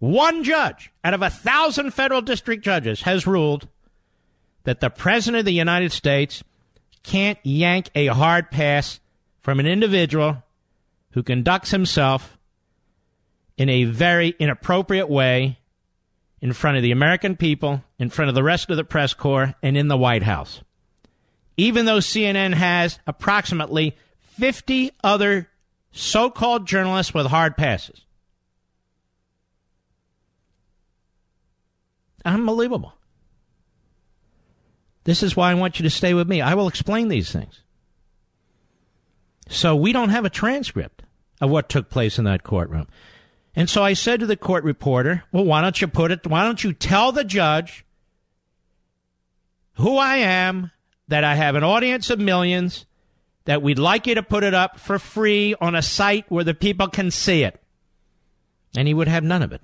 one 0.00 0.44
judge 0.44 0.92
out 1.02 1.14
of 1.14 1.22
a 1.22 1.30
thousand 1.30 1.92
federal 1.92 2.20
district 2.20 2.62
judges, 2.62 3.02
has 3.02 3.26
ruled 3.26 3.66
that 4.64 4.80
the 4.80 4.90
President 4.90 5.40
of 5.40 5.46
the 5.46 5.52
United 5.52 5.90
States 5.90 6.44
can't 7.02 7.38
yank 7.42 7.88
a 7.94 8.08
hard 8.08 8.50
pass 8.50 9.00
from 9.40 9.60
an 9.60 9.66
individual 9.66 10.42
who 11.12 11.22
conducts 11.22 11.70
himself 11.70 12.36
in 13.56 13.70
a 13.70 13.84
very 13.84 14.34
inappropriate 14.38 15.08
way 15.08 15.58
in 16.40 16.52
front 16.52 16.76
of 16.76 16.82
the 16.82 16.92
American 16.92 17.36
people, 17.36 17.82
in 17.98 18.10
front 18.10 18.28
of 18.28 18.34
the 18.34 18.42
rest 18.42 18.70
of 18.70 18.76
the 18.76 18.84
press 18.84 19.14
corps, 19.14 19.54
and 19.62 19.76
in 19.76 19.88
the 19.88 19.96
White 19.96 20.22
House. 20.22 20.62
Even 21.56 21.84
though 21.84 21.98
CNN 21.98 22.54
has 22.54 22.98
approximately 23.06 23.96
50 24.38 24.92
other 25.02 25.48
so 25.90 26.30
called 26.30 26.66
journalists 26.66 27.12
with 27.12 27.26
hard 27.26 27.56
passes. 27.56 28.04
Unbelievable. 32.24 32.94
This 35.04 35.22
is 35.22 35.34
why 35.34 35.50
I 35.50 35.54
want 35.54 35.78
you 35.78 35.84
to 35.84 35.90
stay 35.90 36.14
with 36.14 36.28
me. 36.28 36.40
I 36.40 36.54
will 36.54 36.68
explain 36.68 37.08
these 37.08 37.32
things. 37.32 37.62
So 39.48 39.74
we 39.74 39.92
don't 39.92 40.10
have 40.10 40.26
a 40.26 40.30
transcript 40.30 41.02
of 41.40 41.50
what 41.50 41.68
took 41.68 41.88
place 41.88 42.18
in 42.18 42.24
that 42.26 42.42
courtroom. 42.42 42.86
And 43.58 43.68
so 43.68 43.82
I 43.82 43.94
said 43.94 44.20
to 44.20 44.26
the 44.26 44.36
court 44.36 44.62
reporter, 44.62 45.24
well, 45.32 45.44
why 45.44 45.62
don't 45.62 45.80
you 45.80 45.88
put 45.88 46.12
it, 46.12 46.24
why 46.24 46.44
don't 46.44 46.62
you 46.62 46.72
tell 46.72 47.10
the 47.10 47.24
judge 47.24 47.84
who 49.72 49.96
I 49.96 50.18
am, 50.18 50.70
that 51.08 51.24
I 51.24 51.34
have 51.34 51.56
an 51.56 51.64
audience 51.64 52.08
of 52.08 52.20
millions, 52.20 52.86
that 53.46 53.60
we'd 53.60 53.80
like 53.80 54.06
you 54.06 54.14
to 54.14 54.22
put 54.22 54.44
it 54.44 54.54
up 54.54 54.78
for 54.78 55.00
free 55.00 55.56
on 55.60 55.74
a 55.74 55.82
site 55.82 56.30
where 56.30 56.44
the 56.44 56.54
people 56.54 56.86
can 56.86 57.10
see 57.10 57.42
it. 57.42 57.60
And 58.76 58.86
he 58.86 58.94
would 58.94 59.08
have 59.08 59.24
none 59.24 59.42
of 59.42 59.52
it. 59.52 59.62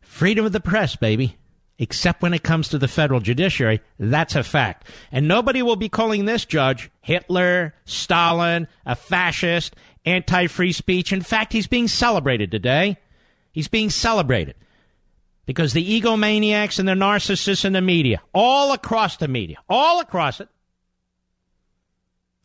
Freedom 0.00 0.46
of 0.46 0.52
the 0.52 0.60
press, 0.60 0.96
baby. 0.96 1.36
Except 1.78 2.22
when 2.22 2.32
it 2.32 2.42
comes 2.42 2.68
to 2.70 2.78
the 2.78 2.88
federal 2.88 3.20
judiciary, 3.20 3.82
that's 3.98 4.34
a 4.34 4.42
fact. 4.42 4.88
And 5.12 5.28
nobody 5.28 5.62
will 5.62 5.76
be 5.76 5.90
calling 5.90 6.24
this 6.24 6.46
judge 6.46 6.90
Hitler, 7.02 7.74
Stalin, 7.84 8.68
a 8.86 8.96
fascist, 8.96 9.76
anti 10.08 10.46
free 10.46 10.72
speech. 10.72 11.12
In 11.12 11.22
fact, 11.22 11.52
he's 11.52 11.66
being 11.66 11.88
celebrated 11.88 12.50
today. 12.50 12.98
He's 13.52 13.68
being 13.68 13.90
celebrated 13.90 14.54
because 15.46 15.72
the 15.72 16.00
egomaniacs 16.00 16.78
and 16.78 16.88
the 16.88 16.92
narcissists 16.92 17.64
in 17.64 17.72
the 17.72 17.80
media, 17.80 18.20
all 18.34 18.72
across 18.72 19.16
the 19.16 19.28
media, 19.28 19.56
all 19.68 20.00
across 20.00 20.40
it, 20.40 20.48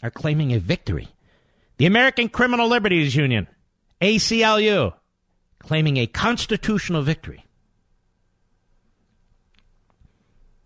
are 0.01 0.11
claiming 0.11 0.53
a 0.53 0.59
victory. 0.59 1.09
The 1.77 1.85
American 1.85 2.29
Criminal 2.29 2.67
Liberties 2.67 3.15
Union, 3.15 3.47
ACLU, 4.01 4.93
claiming 5.59 5.97
a 5.97 6.07
constitutional 6.07 7.01
victory. 7.01 7.45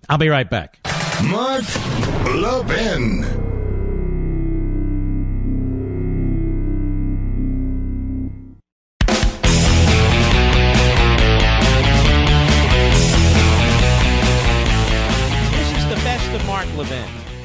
I'll 0.10 0.18
be 0.18 0.30
right 0.30 0.49
back. 0.49 0.80
Mark 1.24 1.65
Levin. 2.36 3.47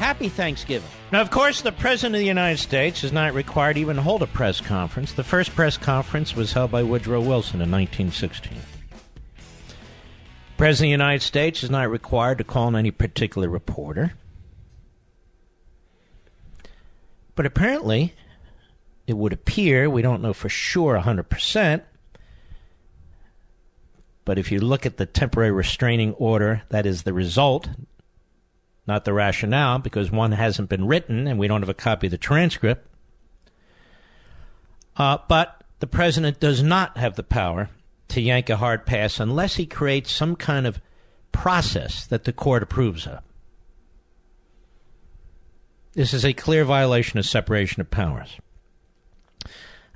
Happy 0.03 0.29
Thanksgiving. 0.29 0.89
Now, 1.13 1.21
of 1.21 1.31
course, 1.31 1.61
the 1.61 1.71
President 1.71 2.17
of 2.17 2.19
the 2.19 2.27
United 2.27 2.59
States 2.59 3.05
is 3.05 3.13
not 3.13 3.35
required 3.35 3.75
to 3.75 3.81
even 3.81 3.97
hold 3.97 4.21
a 4.21 4.27
press 4.27 4.61
conference. 4.61 5.13
The 5.13 5.23
first 5.23 5.55
press 5.55 5.77
conference 5.77 6.35
was 6.35 6.55
held 6.55 6.73
by 6.73 6.83
Woodrow 6.83 7.21
Wilson 7.21 7.63
in 7.63 7.71
1916. 7.71 8.53
President 10.57 10.87
of 10.87 10.99
the 10.99 11.05
United 11.05 11.23
States 11.23 11.63
is 11.63 11.71
not 11.71 11.89
required 11.89 12.39
to 12.39 12.45
call 12.45 12.67
on 12.67 12.75
any 12.75 12.91
particular 12.91 13.49
reporter. 13.49 14.15
But 17.37 17.47
apparently, 17.47 18.13
it 19.07 19.17
would 19.17 19.33
appear, 19.33 19.89
we 19.89 20.03
don't 20.03 20.21
know 20.21 20.33
for 20.33 20.49
sure 20.49 20.99
100%, 20.99 21.83
but 24.25 24.37
if 24.37 24.51
you 24.51 24.59
look 24.59 24.85
at 24.85 24.97
the 24.97 25.07
temporary 25.07 25.53
restraining 25.53 26.15
order, 26.15 26.63
that 26.71 26.87
is 26.87 27.05
the 27.05 27.13
result, 27.13 27.69
not 28.87 29.05
the 29.05 29.13
rationale, 29.13 29.79
because 29.79 30.11
one 30.11 30.33
hasn't 30.33 30.69
been 30.69 30.87
written 30.87 31.27
and 31.27 31.39
we 31.39 31.49
don't 31.49 31.63
have 31.63 31.69
a 31.69 31.75
copy 31.75 32.09
of 32.09 32.11
the 32.11 32.19
transcript. 32.19 32.89
Uh, 34.97 35.19
but 35.29 35.63
the 35.79 35.87
president 35.87 36.41
does 36.41 36.63
not 36.63 36.97
have 36.97 37.17
the 37.17 37.23
power 37.23 37.71
to 38.09 38.21
yank 38.21 38.51
a 38.51 38.57
hard 38.57 38.85
pass 38.85 39.19
unless 39.19 39.57
he 39.57 39.67
creates 39.67 40.13
some 40.13 40.37
kind 40.37 40.67
of 40.67 40.81
process 41.31 42.07
that 42.07 42.25
the 42.25 42.33
court 42.33 42.63
approves 42.63 43.07
of. 43.07 43.21
This 45.95 46.15
is 46.15 46.25
a 46.25 46.33
clear 46.33 46.65
violation 46.65 47.19
of 47.19 47.27
separation 47.27 47.81
of 47.81 47.91
powers. 47.91 48.39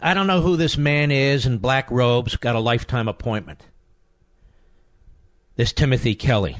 I 0.00 0.12
don't 0.14 0.26
know 0.26 0.42
who 0.42 0.56
this 0.56 0.76
man 0.76 1.10
is 1.10 1.46
in 1.46 1.58
black 1.58 1.90
robes, 1.90 2.36
got 2.36 2.56
a 2.56 2.60
lifetime 2.60 3.08
appointment. 3.08 3.66
This 5.56 5.72
Timothy 5.72 6.14
Kelly. 6.14 6.56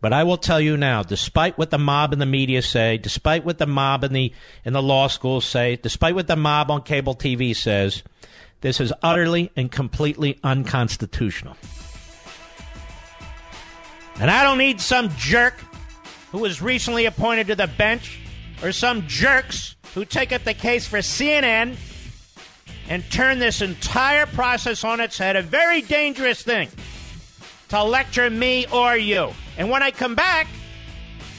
But 0.00 0.12
I 0.12 0.22
will 0.22 0.36
tell 0.36 0.60
you 0.60 0.76
now, 0.76 1.02
despite 1.02 1.58
what 1.58 1.70
the 1.70 1.78
mob 1.78 2.12
and 2.12 2.22
the 2.22 2.26
media 2.26 2.62
say, 2.62 2.98
despite 2.98 3.44
what 3.44 3.58
the 3.58 3.66
mob 3.66 4.04
and 4.04 4.14
the 4.14 4.32
in 4.64 4.72
the 4.72 4.82
law 4.82 5.08
schools 5.08 5.44
say, 5.44 5.76
despite 5.76 6.14
what 6.14 6.28
the 6.28 6.36
mob 6.36 6.70
on 6.70 6.82
cable 6.82 7.16
TV 7.16 7.54
says, 7.54 8.04
this 8.60 8.80
is 8.80 8.92
utterly 9.02 9.50
and 9.56 9.70
completely 9.70 10.38
unconstitutional. 10.44 11.56
And 14.20 14.30
I 14.30 14.42
don't 14.42 14.58
need 14.58 14.80
some 14.80 15.10
jerk 15.16 15.54
who 16.32 16.38
was 16.38 16.60
recently 16.60 17.06
appointed 17.06 17.48
to 17.48 17.54
the 17.54 17.68
bench 17.68 18.20
or 18.62 18.72
some 18.72 19.06
jerks 19.06 19.76
who 19.94 20.04
take 20.04 20.32
up 20.32 20.44
the 20.44 20.54
case 20.54 20.86
for 20.86 20.98
CNN 20.98 21.76
and 22.88 23.08
turn 23.10 23.38
this 23.38 23.62
entire 23.62 24.26
process 24.26 24.82
on 24.82 25.00
its 25.00 25.18
head, 25.18 25.36
a 25.36 25.42
very 25.42 25.82
dangerous 25.82 26.42
thing, 26.42 26.68
to 27.68 27.82
lecture 27.82 28.30
me 28.30 28.66
or 28.72 28.96
you. 28.96 29.30
And 29.56 29.70
when 29.70 29.82
I 29.82 29.90
come 29.90 30.14
back, 30.14 30.46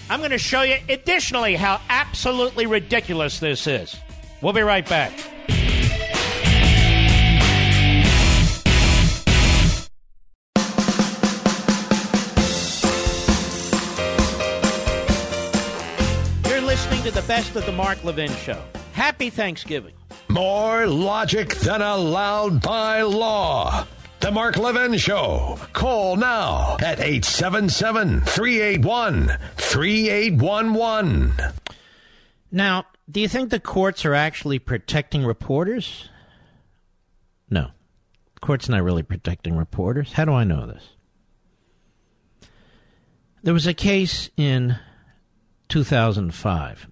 I'm 0.09 0.19
going 0.19 0.31
to 0.31 0.37
show 0.37 0.61
you 0.61 0.77
additionally 0.89 1.55
how 1.55 1.79
absolutely 1.89 2.65
ridiculous 2.65 3.39
this 3.39 3.67
is. 3.67 3.95
We'll 4.41 4.53
be 4.53 4.61
right 4.61 4.87
back. 4.87 5.11
You're 16.47 16.61
listening 16.61 17.03
to 17.03 17.11
the 17.11 17.23
best 17.27 17.55
of 17.55 17.65
the 17.65 17.71
Mark 17.71 18.03
Levin 18.03 18.31
Show. 18.31 18.61
Happy 18.93 19.29
Thanksgiving. 19.29 19.93
More 20.27 20.87
logic 20.87 21.55
than 21.55 21.81
allowed 21.81 22.61
by 22.61 23.01
law. 23.01 23.85
The 24.19 24.31
Mark 24.31 24.57
Levin 24.57 24.97
Show. 24.97 25.57
Call 25.71 26.17
now 26.17 26.75
at 26.81 26.99
877 26.99 28.21
381 28.21 29.37
3811. 29.55 31.33
Now, 32.51 32.85
do 33.09 33.21
you 33.21 33.29
think 33.29 33.49
the 33.49 33.61
courts 33.61 34.03
are 34.03 34.13
actually 34.13 34.59
protecting 34.59 35.25
reporters? 35.25 36.09
No. 37.49 37.71
The 38.33 38.39
court's 38.41 38.67
not 38.67 38.83
really 38.83 39.03
protecting 39.03 39.55
reporters. 39.55 40.11
How 40.11 40.25
do 40.25 40.33
I 40.33 40.43
know 40.43 40.67
this? 40.67 40.83
There 43.41 43.53
was 43.53 43.67
a 43.67 43.73
case 43.73 44.29
in 44.35 44.77
2005 45.69 46.87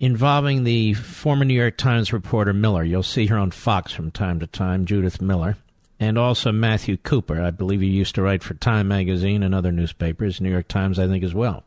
involving 0.00 0.64
the 0.64 0.94
former 0.94 1.44
New 1.44 1.52
York 1.52 1.76
Times 1.76 2.14
reporter 2.14 2.54
Miller. 2.54 2.82
You'll 2.82 3.02
see 3.02 3.26
her 3.26 3.36
on 3.36 3.50
Fox 3.50 3.92
from 3.92 4.10
time 4.10 4.40
to 4.40 4.46
time, 4.46 4.86
Judith 4.86 5.20
Miller 5.20 5.58
and 5.98 6.18
also 6.18 6.52
Matthew 6.52 6.96
Cooper. 6.96 7.40
I 7.40 7.50
believe 7.50 7.80
he 7.80 7.88
used 7.88 8.14
to 8.16 8.22
write 8.22 8.42
for 8.42 8.54
Time 8.54 8.88
magazine 8.88 9.42
and 9.42 9.54
other 9.54 9.72
newspapers, 9.72 10.40
New 10.40 10.50
York 10.50 10.68
Times, 10.68 10.98
I 10.98 11.06
think, 11.06 11.24
as 11.24 11.34
well. 11.34 11.64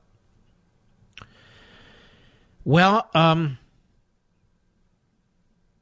Well, 2.63 3.09
um, 3.13 3.57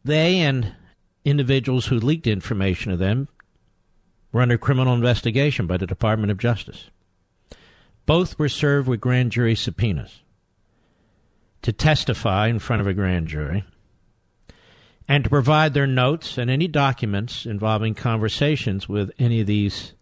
they 0.05 0.39
and 0.39 0.73
individuals 1.25 1.87
who 1.87 1.99
leaked 1.99 2.27
information 2.27 2.91
to 2.91 2.97
them 2.97 3.27
were 4.31 4.41
under 4.41 4.57
criminal 4.57 4.93
investigation 4.93 5.67
by 5.67 5.77
the 5.77 5.87
Department 5.87 6.31
of 6.31 6.37
Justice. 6.37 6.89
Both 8.05 8.39
were 8.39 8.47
served 8.47 8.87
with 8.87 9.01
grand 9.01 9.33
jury 9.33 9.55
subpoenas 9.55 10.21
to 11.63 11.73
testify 11.73 12.47
in 12.47 12.59
front 12.59 12.81
of 12.81 12.87
a 12.87 12.93
grand 12.93 13.27
jury 13.27 13.65
and 15.07 15.23
to 15.23 15.29
provide 15.29 15.73
their 15.73 15.87
notes 15.87 16.37
and 16.37 16.49
any 16.49 16.67
documents 16.67 17.45
involving 17.45 17.95
conversations 17.95 18.89
with 18.89 19.11
any 19.17 19.39
of 19.39 19.47
these 19.47 19.93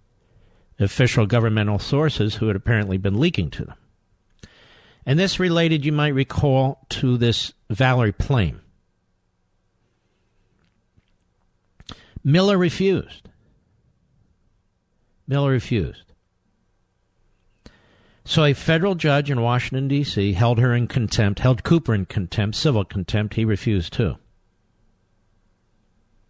official 0.80 1.26
governmental 1.26 1.80
sources 1.80 2.36
who 2.36 2.48
had 2.48 2.56
apparently 2.56 2.98
been 2.98 3.20
leaking 3.20 3.52
to 3.52 3.66
them. 3.66 3.76
And 5.06 5.20
this 5.20 5.40
related, 5.40 5.86
you 5.86 5.92
might 5.92 6.16
recall, 6.16 6.86
to 6.90 7.18
this 7.18 7.54
Valerie 7.70 8.12
Plame. 8.12 8.62
Miller 12.24 12.58
refused. 12.58 13.30
Miller 15.28 15.52
refused. 15.52 16.02
So 18.28 18.44
a 18.44 18.54
federal 18.54 18.96
judge 18.96 19.30
in 19.30 19.42
Washington, 19.42 19.88
D.C. 19.88 20.34
held 20.34 20.58
her 20.58 20.74
in 20.74 20.88
contempt, 20.88 21.42
held 21.42 21.64
Cooper 21.64 21.94
in 21.94 22.08
contempt, 22.08 22.58
civil 22.58 22.84
contempt. 22.84 23.36
He 23.36 23.46
refused 23.46 23.94
too 23.94 24.18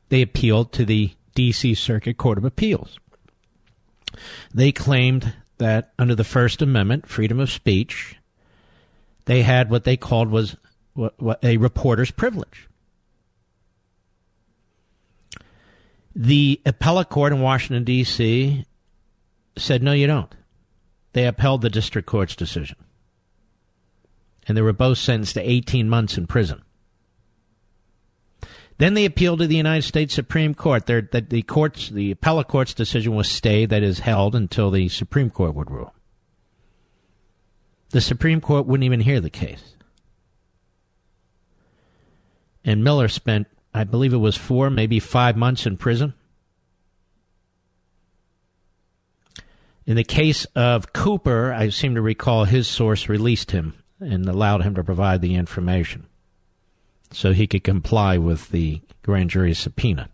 they 0.09 0.21
appealed 0.21 0.71
to 0.73 0.85
the 0.85 1.11
D.C. 1.33 1.73
Circuit 1.75 2.17
Court 2.17 2.37
of 2.37 2.45
Appeals. 2.45 2.99
They 4.53 4.71
claimed 4.71 5.33
that 5.57 5.93
under 5.99 6.15
the 6.15 6.23
First 6.23 6.61
Amendment, 6.61 7.07
freedom 7.07 7.39
of 7.39 7.51
speech, 7.51 8.17
they 9.25 9.41
had 9.41 9.69
what 9.69 9.83
they 9.83 9.97
called 9.97 10.29
was 10.29 10.55
what, 10.93 11.19
what, 11.21 11.43
a 11.43 11.57
reporter's 11.57 12.11
privilege. 12.11 12.69
The 16.15 16.61
appellate 16.65 17.09
court 17.09 17.33
in 17.33 17.41
Washington, 17.41 17.83
D.C. 17.83 18.65
said, 19.57 19.83
no, 19.83 19.91
you 19.91 20.07
don't. 20.07 20.33
They 21.11 21.27
upheld 21.27 21.61
the 21.61 21.69
district 21.69 22.07
court's 22.07 22.35
decision. 22.35 22.77
And 24.47 24.55
they 24.55 24.61
were 24.61 24.73
both 24.73 24.97
sentenced 24.97 25.33
to 25.33 25.41
18 25.41 25.89
months 25.89 26.17
in 26.17 26.27
prison. 26.27 26.61
Then 28.77 28.93
they 28.93 29.05
appealed 29.05 29.39
to 29.39 29.47
the 29.47 29.55
United 29.55 29.83
States 29.83 30.13
Supreme 30.13 30.53
Court. 30.53 30.85
They're, 30.85 31.07
the, 31.09 31.21
the 31.21 31.41
court's, 31.43 31.89
the 31.89 32.11
appellate 32.11 32.47
court's 32.47 32.73
decision 32.73 33.15
was 33.15 33.29
stayed, 33.29 33.69
that 33.69 33.83
is 33.83 33.99
held 33.99 34.35
until 34.35 34.69
the 34.69 34.89
Supreme 34.89 35.29
Court 35.29 35.55
would 35.55 35.71
rule. 35.71 35.93
The 37.91 38.01
Supreme 38.01 38.41
Court 38.41 38.65
wouldn't 38.65 38.83
even 38.83 38.99
hear 38.99 39.21
the 39.21 39.29
case. 39.29 39.75
And 42.65 42.83
Miller 42.83 43.07
spent, 43.07 43.47
I 43.73 43.85
believe 43.85 44.13
it 44.13 44.17
was 44.17 44.35
four, 44.35 44.69
maybe 44.69 44.99
five 44.99 45.37
months 45.37 45.65
in 45.65 45.77
prison. 45.77 46.13
In 49.85 49.95
the 49.95 50.03
case 50.03 50.45
of 50.55 50.91
Cooper, 50.91 51.53
I 51.53 51.69
seem 51.69 51.95
to 51.95 52.01
recall 52.01 52.43
his 52.43 52.67
source 52.67 53.07
released 53.07 53.51
him 53.51 53.75
and 53.99 54.27
allowed 54.27 54.63
him 54.63 54.75
to 54.75 54.83
provide 54.83 55.21
the 55.21 55.35
information 55.35 56.07
so 57.15 57.31
he 57.31 57.47
could 57.47 57.63
comply 57.63 58.17
with 58.17 58.49
the 58.49 58.81
grand 59.01 59.29
jury 59.29 59.53
subpoena. 59.53 60.09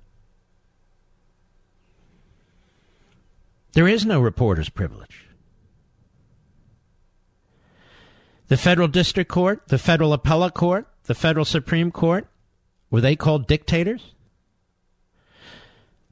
There 3.73 3.87
is 3.87 4.05
no 4.05 4.19
reporter's 4.21 4.69
privilege. 4.69 5.25
The 8.49 8.57
federal 8.57 8.87
district 8.87 9.31
court, 9.31 9.67
the 9.69 9.79
federal 9.79 10.13
appellate 10.13 10.53
court, 10.53 10.87
the 11.05 11.15
federal 11.15 11.45
Supreme 11.45 11.89
Court, 11.89 12.27
were 12.91 13.01
they 13.01 13.15
called 13.15 13.47
dictators? 13.47 14.13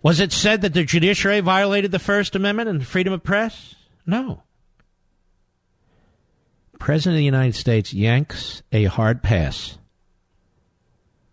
Was 0.02 0.20
it 0.20 0.32
said 0.32 0.62
that 0.62 0.74
the 0.74 0.86
judiciary 0.86 1.42
violated 1.42 1.92
the 1.92 2.00
First 2.00 2.36
Amendment 2.36 2.70
and 2.70 2.88
freedom 2.88 3.14
of 3.14 3.24
press? 3.24 3.76
No. 4.08 4.42
President 6.80 7.16
of 7.16 7.18
the 7.18 7.26
United 7.26 7.56
States 7.56 7.94
yanks 7.94 8.64
a 8.72 8.86
hard 8.86 9.22
pass 9.22 9.79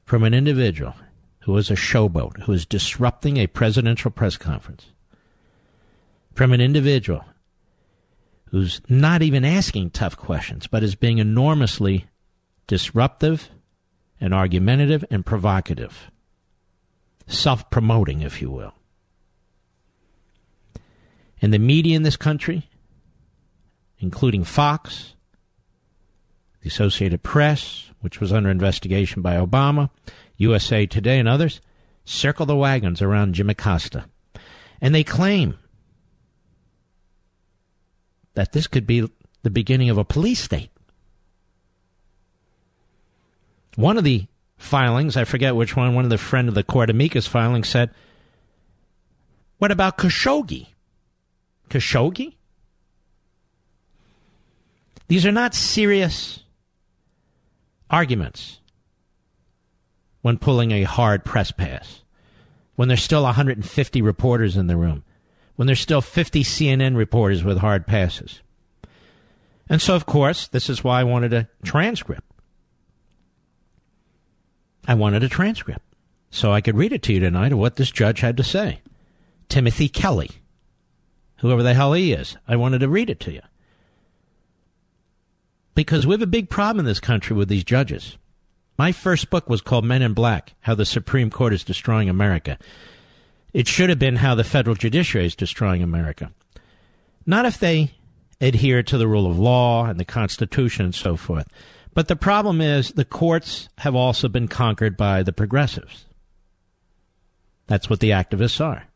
from 0.07 0.23
an 0.23 0.33
individual 0.33 0.95
who 1.41 1.53
was 1.53 1.71
a 1.71 1.75
showboat, 1.75 2.43
who 2.45 2.53
was 2.53 2.65
disrupting 2.65 3.37
a 3.37 3.47
presidential 3.49 4.11
press 4.11 4.37
conference, 4.37 4.87
from 6.33 6.53
an 6.53 6.61
individual 6.61 7.25
who's 8.51 8.81
not 8.89 9.21
even 9.21 9.45
asking 9.45 9.91
tough 9.91 10.17
questions, 10.17 10.67
but 10.67 10.83
is 10.83 10.95
being 10.95 11.19
enormously 11.19 12.07
disruptive 12.69 13.51
and 14.21 14.33
argumentative 14.33 15.05
and 15.11 15.27
provocative, 15.27 16.11
self 17.27 17.69
promoting, 17.69 18.23
if 18.23 18.41
you 18.41 18.51
will. 18.51 18.73
And 21.43 21.53
the 21.53 21.59
media 21.59 21.97
in 21.97 22.03
this 22.03 22.17
country, 22.17 22.69
including 23.99 24.45
Fox, 24.45 25.15
the 26.63 26.69
Associated 26.69 27.23
Press, 27.23 27.86
which 28.01 28.21
was 28.21 28.33
under 28.33 28.51
investigation 28.51 29.23
by 29.23 29.37
Obama, 29.37 29.91
USA 30.37 30.87
Today, 30.87 31.19
and 31.19 31.29
others 31.29 31.61
circle 32.05 32.47
the 32.47 32.57
wagons 32.57 33.03
around 33.03 33.35
Jim 33.35 33.51
Acosta. 33.51 34.07
And 34.81 34.95
they 34.95 35.05
claim 35.05 35.59
that 38.35 38.53
this 38.53 38.67
could 38.67 38.87
be 38.87 39.11
the 39.43 39.51
beginning 39.51 39.91
of 39.91 39.99
a 39.99 40.05
police 40.05 40.41
state. 40.41 40.71
One 43.75 43.99
of 43.99 44.05
the 44.05 44.27
filings, 44.57 45.17
I 45.17 45.25
forget 45.25 45.57
which 45.57 45.77
one, 45.77 45.95
one 45.95 46.05
of 46.05 46.11
the 46.11 46.19
friend 46.19 46.49
of 46.49 46.55
the 46.55 46.63
court 46.63 46.91
amicus 46.91 47.27
filings 47.27 47.69
said, 47.69 47.91
What 49.59 49.71
about 49.71 49.99
Khashoggi? 49.99 50.69
Khashoggi? 51.71 52.35
These 55.09 55.27
are 55.27 55.33
not 55.33 55.55
serious 55.55 56.41
arguments 57.91 58.61
when 60.23 60.39
pulling 60.39 60.73
a 60.73 60.83
hard 60.83 61.25
press 61.25 61.51
pass, 61.51 62.03
when 62.75 62.89
there's 62.89 63.03
still 63.03 63.23
150 63.23 64.03
reporters 64.03 64.57
in 64.57 64.67
the 64.67 64.77
room, 64.77 65.05
when 65.57 65.67
there's 65.67 65.81
still 65.81 66.01
50 66.01 66.43
CNN 66.43 66.97
reporters 66.97 67.45
with 67.45 67.59
hard 67.59 67.87
passes. 67.87 68.41
And 69.69 69.81
so, 69.81 69.95
of 69.95 70.07
course, 70.07 70.49
this 70.49 70.69
is 70.69 70.85
why 70.85 71.01
I 71.01 71.05
wanted 71.05 71.33
a 71.33 71.49
transcript. 71.65 72.23
I 74.87 74.95
wanted 74.95 75.25
a 75.25 75.29
transcript 75.29 75.83
so 76.31 76.53
I 76.53 76.61
could 76.61 76.77
read 76.77 76.93
it 76.93 77.03
to 77.05 77.13
you 77.13 77.21
tonight 77.21 77.53
of 77.53 77.59
what 77.59 77.77
this 77.77 77.91
judge 77.91 78.21
had 78.21 78.37
to 78.37 78.45
say. 78.45 78.81
Timothy 79.49 79.89
Kelly, 79.89 80.31
whoever 81.39 81.63
the 81.63 81.75
hell 81.75 81.93
he 81.93 82.13
is, 82.13 82.37
I 82.47 82.57
wanted 82.57 82.81
to 82.81 82.89
read 82.89 83.11
it 83.11 83.21
to 83.21 83.33
you. 83.33 83.43
Because 85.77 86.07
we 86.07 86.15
have 86.15 86.23
a 86.23 86.27
big 86.27 86.49
problem 86.49 86.81
in 86.81 86.87
this 86.87 87.01
country 87.01 87.37
with 87.37 87.49
these 87.49 87.63
judges. 87.63 88.17
My 88.79 88.93
first 88.93 89.29
book 89.29 89.49
was 89.49 89.61
called 89.61 89.85
Men 89.85 90.01
in 90.01 90.15
Black 90.15 90.55
How 90.63 90.75
the 90.75 90.87
Supreme 90.87 91.31
Court 91.31 91.53
is 91.53 91.63
Destroying 91.63 92.09
America. 92.09 92.59
It 93.53 93.69
should 93.69 93.91
have 93.91 93.99
been 93.99 94.17
How 94.17 94.35
the 94.35 94.43
Federal 94.43 94.75
Judiciary 94.75 95.27
is 95.27 95.37
Destroying 95.37 95.83
America. 95.83 96.33
Not 97.27 97.45
if 97.45 97.59
they 97.59 97.93
adhere 98.41 98.83
to 98.85 98.97
the 98.97 99.07
rule 99.07 99.31
of 99.31 99.39
law 99.39 99.85
and 99.85 100.01
the 100.01 100.05
Constitution 100.05 100.87
and 100.87 100.95
so 100.95 101.15
forth. 101.15 101.47
But 101.93 102.09
the 102.09 102.17
problem 102.17 102.63
is 102.63 102.93
the 102.93 103.05
courts 103.05 103.69
have 103.79 103.95
also 103.95 104.29
been 104.29 104.49
conquered 104.49 104.97
by 104.97 105.23
the 105.23 105.33
progressives. 105.33 106.07
That's 107.67 107.91
what 107.91 108.01
the 108.01 108.11
activists 108.11 108.65
are. 108.65 108.87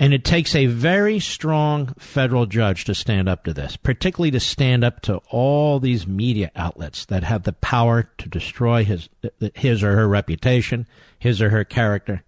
And 0.00 0.14
it 0.14 0.24
takes 0.24 0.54
a 0.54 0.64
very 0.64 1.20
strong 1.20 1.92
federal 1.98 2.46
judge 2.46 2.86
to 2.86 2.94
stand 2.94 3.28
up 3.28 3.44
to 3.44 3.52
this, 3.52 3.76
particularly 3.76 4.30
to 4.30 4.40
stand 4.40 4.82
up 4.82 5.02
to 5.02 5.18
all 5.28 5.78
these 5.78 6.06
media 6.06 6.50
outlets 6.56 7.04
that 7.04 7.22
have 7.22 7.42
the 7.42 7.52
power 7.52 8.10
to 8.16 8.28
destroy 8.30 8.82
his, 8.82 9.10
his 9.54 9.82
or 9.82 9.94
her 9.94 10.08
reputation, 10.08 10.86
his 11.18 11.42
or 11.42 11.50
her 11.50 11.64
character. 11.64 12.24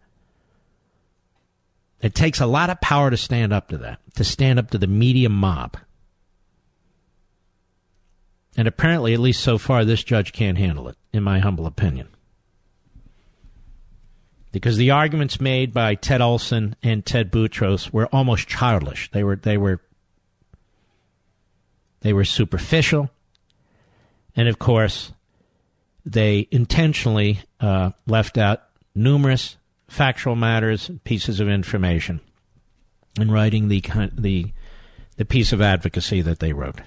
It 2.03 2.15
takes 2.15 2.43
a 2.43 2.47
lot 2.47 2.69
of 2.69 2.83
power 2.83 3.11
to 3.11 3.17
stand 3.17 3.55
up 3.55 3.69
to 3.69 3.79
that, 3.79 4.01
to 4.17 4.25
stand 4.25 4.59
up 4.59 4.71
to 4.73 4.79
the 4.79 4.87
media 4.87 5.31
mob. 5.31 5.79
And 8.55 8.69
apparently, 8.69 9.15
at 9.15 9.21
least 9.21 9.41
so 9.41 9.57
far, 9.57 9.87
this 9.87 10.05
judge 10.05 10.35
can't 10.35 10.59
handle 10.59 10.89
it, 10.89 10.99
in 11.11 11.23
my 11.23 11.39
humble 11.39 11.65
opinion 11.65 12.09
because 14.53 14.77
the 14.77 14.91
arguments 14.91 15.41
made 15.41 15.73
by 15.73 15.95
Ted 15.95 16.21
Olson 16.21 16.77
and 16.83 17.05
Ted 17.05 17.31
Boutrous 17.31 17.93
were 17.93 18.07
almost 18.07 18.47
childish. 18.47 19.11
They 19.11 19.25
were 19.25 19.37
they 19.37 19.57
were 19.57 19.81
they 22.01 22.13
were 22.13 22.25
superficial, 22.25 23.11
and 24.37 24.49
of 24.49 24.59
course, 24.59 25.13
they 26.05 26.47
intentionally 26.51 27.41
uh, 27.61 27.91
left 28.07 28.37
out 28.37 28.63
numerous 28.95 29.57
factual 29.89 30.37
matters, 30.37 30.91
pieces 31.05 31.41
of 31.41 31.49
information, 31.49 32.21
in 33.19 33.31
writing 33.31 33.69
the 33.69 33.83
the 34.13 34.53
the 35.17 35.25
piece 35.25 35.53
of 35.53 35.63
advocacy 35.63 36.21
that 36.21 36.41
they 36.41 36.53
wrote. 36.53 36.81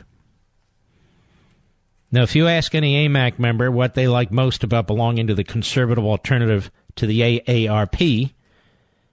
Now, 2.11 2.21
if 2.21 2.35
you 2.35 2.47
ask 2.47 2.73
any 2.75 3.07
AMAC 3.07 3.39
member 3.39 3.71
what 3.71 3.95
they 3.95 4.07
like 4.07 4.31
most 4.31 4.63
about 4.63 4.87
belonging 4.87 5.27
to 5.27 5.33
the 5.33 5.43
conservative 5.43 6.05
alternative 6.05 6.71
to 6.95 7.05
the 7.05 7.21
AARP, 7.21 8.33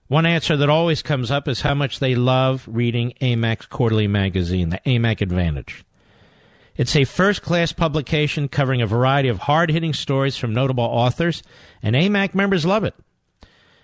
one 0.07 0.25
answer 0.25 0.55
that 0.57 0.69
always 0.69 1.01
comes 1.01 1.31
up 1.31 1.47
is 1.47 1.61
how 1.61 1.73
much 1.73 1.99
they 1.99 2.15
love 2.15 2.67
reading 2.67 3.13
AMAC's 3.21 3.65
quarterly 3.65 4.07
magazine, 4.07 4.69
the 4.69 4.79
AMAC 4.85 5.21
Advantage. 5.21 5.85
It's 6.75 6.95
a 6.95 7.05
first 7.05 7.41
class 7.41 7.71
publication 7.71 8.47
covering 8.47 8.81
a 8.81 8.87
variety 8.87 9.29
of 9.29 9.39
hard 9.39 9.69
hitting 9.69 9.93
stories 9.93 10.37
from 10.37 10.53
notable 10.53 10.83
authors, 10.83 11.43
and 11.81 11.95
AMAC 11.95 12.33
members 12.33 12.65
love 12.65 12.83
it. 12.83 12.95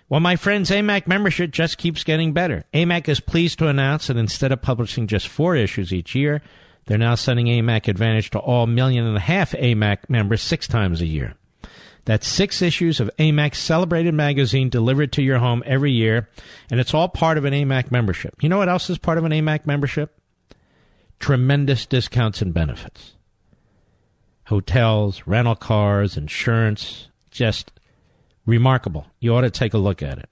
Well, 0.08 0.20
my 0.20 0.34
friends, 0.36 0.70
AMAC 0.70 1.06
membership 1.06 1.52
just 1.52 1.78
keeps 1.78 2.02
getting 2.02 2.32
better. 2.32 2.64
AMAC 2.74 3.08
is 3.08 3.20
pleased 3.20 3.60
to 3.60 3.68
announce 3.68 4.08
that 4.08 4.16
instead 4.16 4.50
of 4.50 4.60
publishing 4.60 5.06
just 5.06 5.28
four 5.28 5.54
issues 5.54 5.92
each 5.92 6.16
year, 6.16 6.42
they're 6.86 6.98
now 6.98 7.14
sending 7.14 7.46
AMAC 7.46 7.86
Advantage 7.86 8.30
to 8.30 8.38
all 8.40 8.66
million 8.66 9.06
and 9.06 9.16
a 9.16 9.20
half 9.20 9.52
AMAC 9.52 10.08
members 10.08 10.42
six 10.42 10.66
times 10.66 11.00
a 11.00 11.06
year. 11.06 11.34
That's 12.04 12.26
six 12.26 12.62
issues 12.62 13.00
of 13.00 13.10
AMAC's 13.18 13.58
celebrated 13.58 14.14
magazine 14.14 14.68
delivered 14.68 15.12
to 15.12 15.22
your 15.22 15.38
home 15.38 15.62
every 15.66 15.92
year, 15.92 16.28
and 16.70 16.80
it's 16.80 16.94
all 16.94 17.08
part 17.08 17.38
of 17.38 17.44
an 17.44 17.52
AMAC 17.52 17.90
membership. 17.90 18.42
You 18.42 18.48
know 18.48 18.58
what 18.58 18.68
else 18.68 18.90
is 18.90 18.98
part 18.98 19.18
of 19.18 19.24
an 19.24 19.32
AMAC 19.32 19.66
membership? 19.66 20.18
Tremendous 21.18 21.86
discounts 21.86 22.40
and 22.40 22.54
benefits. 22.54 23.12
Hotels, 24.46 25.22
rental 25.26 25.54
cars, 25.54 26.16
insurance, 26.16 27.08
just 27.30 27.72
remarkable. 28.46 29.06
You 29.20 29.34
ought 29.34 29.42
to 29.42 29.50
take 29.50 29.74
a 29.74 29.78
look 29.78 30.02
at 30.02 30.18
it. 30.18 30.28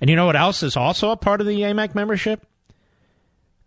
And 0.00 0.10
you 0.10 0.16
know 0.16 0.26
what 0.26 0.36
else 0.36 0.62
is 0.62 0.76
also 0.76 1.10
a 1.10 1.16
part 1.16 1.40
of 1.40 1.46
the 1.46 1.60
AMAC 1.60 1.94
membership? 1.94 2.44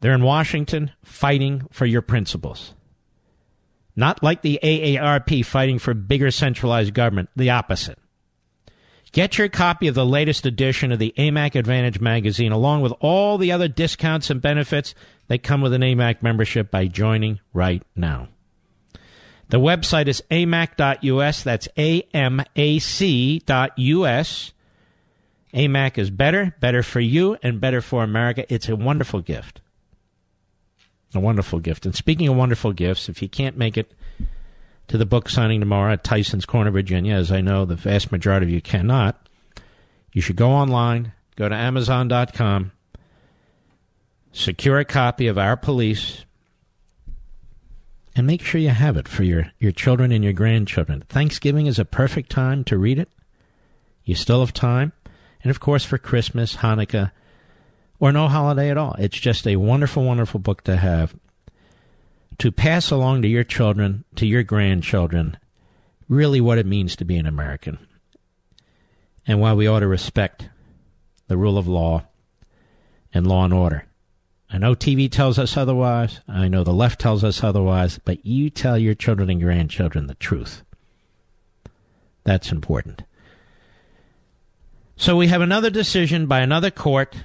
They're 0.02 0.14
in 0.14 0.24
Washington 0.24 0.92
fighting 1.04 1.68
for 1.72 1.86
your 1.86 2.02
principles. 2.02 2.74
Not 3.96 4.24
like 4.24 4.42
the 4.42 4.60
AARP 4.64 5.46
fighting 5.46 5.80
for 5.80 5.94
bigger 5.94 6.32
centralized 6.32 6.94
government, 6.94 7.30
the 7.36 7.50
opposite. 7.50 8.00
Get 9.12 9.38
your 9.38 9.50
copy 9.50 9.88
of 9.88 9.96
the 9.96 10.06
latest 10.06 10.46
edition 10.46 10.92
of 10.92 11.00
the 11.00 11.14
AMAC 11.18 11.56
Advantage 11.56 12.00
magazine, 12.00 12.52
along 12.52 12.82
with 12.82 12.94
all 13.00 13.40
the 13.40 13.52
other 13.52 13.68
discounts 13.68 14.30
and 14.30 14.40
benefits 14.42 14.94
that 15.28 15.42
come 15.42 15.62
with 15.62 15.74
an 15.74 15.82
AMAC 15.82 16.22
membership 16.22 16.70
by 16.70 16.86
joining 16.86 17.40
right 17.52 17.82
now. 17.96 18.28
The 19.50 19.60
website 19.60 20.08
is 20.08 20.22
amac.us. 20.30 21.44
That's 21.44 21.68
A-M-A-C.us. 21.76 22.54
AMAC 25.52 25.98
is 25.98 26.10
better, 26.12 26.56
better 26.60 26.84
for 26.84 27.00
you, 27.00 27.38
and 27.42 27.60
better 27.60 27.82
for 27.82 28.04
America. 28.04 28.46
It's 28.54 28.70
a 28.70 28.76
wonderful 28.76 29.22
gift. 29.22 29.62
A 31.16 31.20
wonderful 31.20 31.60
gift. 31.60 31.86
And 31.86 31.96
speaking 31.96 32.28
of 32.28 32.36
wonderful 32.36 32.72
gifts, 32.72 33.10
if 33.10 33.22
you 33.22 33.30
can't 33.30 33.58
make 33.58 33.78
it 33.78 33.92
to 34.88 34.98
the 34.98 35.06
book 35.06 35.30
signing 35.30 35.60
tomorrow 35.60 35.94
at 35.94 36.04
Tysons 36.04 36.46
Corner, 36.46 36.72
Virginia, 36.72 37.16
as 37.16 37.32
I 37.32 37.42
know 37.42 37.66
the 37.66 37.76
vast 37.76 38.12
majority 38.12 38.46
of 38.46 38.52
you 38.52 38.62
cannot, 38.62 39.28
you 40.14 40.22
should 40.22 40.36
go 40.36 40.50
online, 40.50 41.14
go 41.36 41.50
to 41.50 41.56
Amazon.com, 41.56 42.72
secure 44.32 44.80
a 44.80 44.86
copy 44.86 45.28
of 45.28 45.38
Our 45.38 45.58
Police, 45.58 46.26
and 48.16 48.28
make 48.28 48.44
sure 48.44 48.60
you 48.60 48.70
have 48.70 48.98
it 48.98 49.08
for 49.08 49.24
your, 49.24 49.52
your 49.60 49.72
children 49.72 50.12
and 50.12 50.24
your 50.24 50.34
grandchildren. 50.34 51.04
Thanksgiving 51.10 51.68
is 51.68 51.80
a 51.80 51.86
perfect 51.86 52.30
time 52.30 52.64
to 52.66 52.78
read 52.78 53.00
it. 53.00 53.10
You 54.04 54.16
still 54.16 54.42
have 54.42 54.54
time. 54.54 54.94
And 55.42 55.52
of 55.52 55.60
course, 55.60 55.86
for 55.86 55.98
Christmas, 55.98 56.58
Hanukkah, 56.58 57.12
or 58.00 58.12
no 58.12 58.28
holiday 58.28 58.70
at 58.70 58.78
all. 58.78 58.96
It's 58.98 59.20
just 59.20 59.48
a 59.48 59.58
wonderful, 59.58 60.04
wonderful 60.04 60.40
book 60.40 60.64
to 60.64 60.78
have 60.78 61.16
to 62.38 62.52
pass 62.52 62.90
along 62.90 63.22
to 63.22 63.28
your 63.28 63.44
children, 63.44 64.06
to 64.16 64.26
your 64.26 64.44
grandchildren, 64.44 65.38
really 66.08 66.42
what 66.42 66.58
it 66.58 66.66
means 66.66 66.96
to 66.96 67.06
be 67.06 67.18
an 67.18 67.26
American 67.26 67.78
and 69.28 69.40
why 69.40 69.54
we 69.54 69.68
ought 69.68 69.82
to 69.82 69.88
respect 69.88 70.50
the 71.28 71.38
rule 71.38 71.58
of 71.58 71.68
law 71.68 72.04
and 73.14 73.28
law 73.28 73.46
and 73.46 73.54
order. 73.54 73.86
I 74.52 74.58
know 74.58 74.74
TV 74.74 75.12
tells 75.12 75.38
us 75.38 75.56
otherwise. 75.56 76.22
I 76.28 76.48
know 76.48 76.64
the 76.64 76.74
left 76.74 77.00
tells 77.00 77.24
us 77.24 77.44
otherwise, 77.44 78.00
but 78.04 78.26
you 78.26 78.50
tell 78.50 78.78
your 78.78 78.96
children 78.96 79.30
and 79.30 79.42
grandchildren 79.42 80.08
the 80.08 80.16
truth. 80.16 80.64
That's 82.24 82.52
important. 82.52 83.04
So 84.96 85.16
we 85.16 85.28
have 85.28 85.42
another 85.42 85.70
decision 85.70 86.26
by 86.26 86.40
another 86.40 86.72
court 86.72 87.16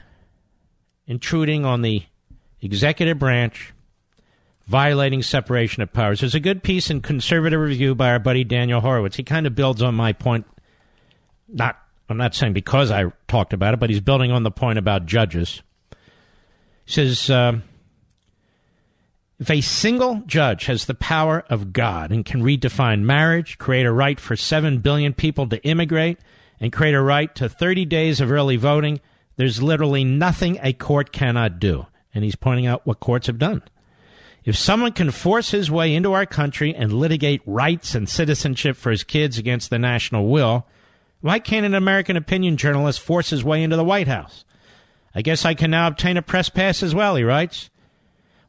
intruding 1.06 1.64
on 1.64 1.82
the 1.82 2.02
executive 2.62 3.18
branch, 3.18 3.72
violating 4.66 5.22
separation 5.22 5.82
of 5.82 5.92
powers. 5.92 6.20
There's 6.20 6.34
a 6.34 6.40
good 6.40 6.62
piece 6.62 6.90
in 6.90 7.02
Conservative 7.02 7.60
Review 7.60 7.94
by 7.94 8.10
our 8.10 8.18
buddy 8.18 8.44
Daniel 8.44 8.80
Horowitz. 8.80 9.16
He 9.16 9.22
kind 9.22 9.46
of 9.46 9.54
builds 9.54 9.82
on 9.82 9.94
my 9.94 10.12
point. 10.12 10.46
Not, 11.48 11.78
I'm 12.08 12.16
not 12.16 12.34
saying 12.34 12.54
because 12.54 12.90
I 12.90 13.12
talked 13.28 13.52
about 13.52 13.74
it, 13.74 13.80
but 13.80 13.90
he's 13.90 14.00
building 14.00 14.32
on 14.32 14.42
the 14.42 14.50
point 14.50 14.78
about 14.78 15.06
judges. 15.06 15.62
He 16.86 16.92
says, 16.92 17.28
uh, 17.28 17.60
If 19.38 19.50
a 19.50 19.60
single 19.60 20.22
judge 20.26 20.66
has 20.66 20.86
the 20.86 20.94
power 20.94 21.44
of 21.50 21.72
God 21.72 22.10
and 22.10 22.24
can 22.24 22.42
redefine 22.42 23.02
marriage, 23.02 23.58
create 23.58 23.86
a 23.86 23.92
right 23.92 24.18
for 24.18 24.36
7 24.36 24.78
billion 24.78 25.12
people 25.12 25.46
to 25.48 25.62
immigrate, 25.62 26.18
and 26.60 26.72
create 26.72 26.94
a 26.94 27.02
right 27.02 27.34
to 27.34 27.48
30 27.48 27.84
days 27.84 28.20
of 28.20 28.30
early 28.30 28.56
voting, 28.56 29.00
there's 29.36 29.62
literally 29.62 30.04
nothing 30.04 30.58
a 30.62 30.72
court 30.72 31.12
cannot 31.12 31.58
do. 31.58 31.86
And 32.14 32.22
he's 32.22 32.36
pointing 32.36 32.66
out 32.66 32.86
what 32.86 33.00
courts 33.00 33.26
have 33.26 33.38
done. 33.38 33.62
If 34.44 34.56
someone 34.56 34.92
can 34.92 35.10
force 35.10 35.50
his 35.50 35.70
way 35.70 35.94
into 35.94 36.12
our 36.12 36.26
country 36.26 36.74
and 36.74 36.92
litigate 36.92 37.40
rights 37.46 37.94
and 37.94 38.08
citizenship 38.08 38.76
for 38.76 38.90
his 38.90 39.02
kids 39.02 39.38
against 39.38 39.70
the 39.70 39.78
national 39.78 40.28
will, 40.28 40.66
why 41.22 41.38
can't 41.38 41.64
an 41.64 41.74
American 41.74 42.16
opinion 42.16 42.58
journalist 42.58 43.00
force 43.00 43.30
his 43.30 43.42
way 43.42 43.62
into 43.62 43.76
the 43.76 43.84
White 43.84 44.08
House? 44.08 44.44
I 45.14 45.22
guess 45.22 45.44
I 45.44 45.54
can 45.54 45.70
now 45.70 45.86
obtain 45.86 46.18
a 46.18 46.22
press 46.22 46.50
pass 46.50 46.82
as 46.82 46.94
well, 46.94 47.16
he 47.16 47.24
writes. 47.24 47.70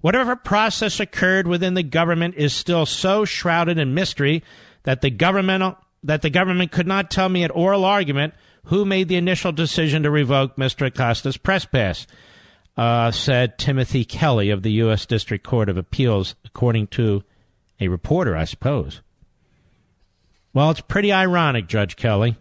Whatever 0.02 0.36
process 0.36 1.00
occurred 1.00 1.48
within 1.48 1.74
the 1.74 1.84
government 1.84 2.36
is 2.36 2.54
still 2.54 2.86
so 2.86 3.24
shrouded 3.24 3.78
in 3.78 3.94
mystery 3.94 4.44
that 4.84 5.02
the 5.02 5.10
governmental 5.10 5.78
that 6.04 6.22
the 6.22 6.30
government 6.30 6.72
could 6.72 6.86
not 6.86 7.10
tell 7.10 7.28
me 7.30 7.44
at 7.44 7.56
oral 7.56 7.84
argument 7.84 8.36
who 8.66 8.86
made 8.86 9.08
the 9.08 9.16
initial 9.16 9.52
decision 9.52 10.04
to 10.04 10.12
revoke 10.12 10.56
Mr. 10.56 10.88
Acosta's 10.88 11.38
press 11.38 11.66
pass, 11.66 12.08
uh, 12.78 13.12
said 13.12 13.58
Timothy 13.58 14.06
Kelly 14.06 14.50
of 14.50 14.64
the 14.64 14.72
U.S. 14.74 15.06
District 15.06 15.44
Court 15.44 15.70
of 15.70 15.78
Appeals, 15.78 16.36
according 16.46 16.88
to 16.88 17.24
a 17.80 17.88
reporter, 17.88 18.36
I 18.36 18.46
suppose. 18.46 19.02
Well, 20.54 20.72
it's 20.72 20.82
pretty 20.82 21.12
ironic, 21.12 21.68
Judge 21.68 21.96
Kelly. 21.96 22.38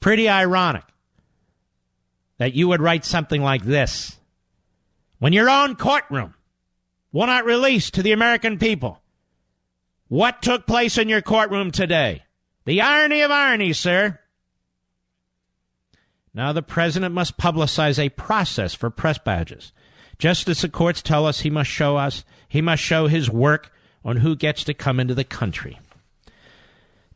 Pretty 0.00 0.28
ironic 0.28 0.84
that 2.38 2.54
you 2.54 2.68
would 2.68 2.80
write 2.80 3.04
something 3.04 3.42
like 3.42 3.64
this 3.64 4.16
when 5.18 5.32
your 5.32 5.50
own 5.50 5.74
courtroom 5.74 6.34
will 7.12 7.26
not 7.26 7.44
release 7.44 7.90
to 7.90 8.02
the 8.02 8.12
American 8.12 8.58
people 8.58 9.02
what 10.06 10.40
took 10.40 10.66
place 10.66 10.96
in 10.98 11.08
your 11.08 11.20
courtroom 11.20 11.70
today. 11.70 12.22
The 12.64 12.80
irony 12.80 13.22
of 13.22 13.30
irony, 13.30 13.72
sir. 13.72 14.20
Now 16.38 16.52
the 16.52 16.62
president 16.62 17.12
must 17.12 17.36
publicize 17.36 17.98
a 17.98 18.10
process 18.10 18.72
for 18.72 18.90
press 18.90 19.18
badges. 19.18 19.72
Just 20.20 20.48
as 20.48 20.60
the 20.60 20.68
courts 20.68 21.02
tell 21.02 21.26
us 21.26 21.40
he 21.40 21.50
must 21.50 21.68
show 21.68 21.96
us, 21.96 22.24
he 22.48 22.62
must 22.62 22.80
show 22.80 23.08
his 23.08 23.28
work 23.28 23.72
on 24.04 24.18
who 24.18 24.36
gets 24.36 24.62
to 24.62 24.72
come 24.72 25.00
into 25.00 25.16
the 25.16 25.24
country. 25.24 25.80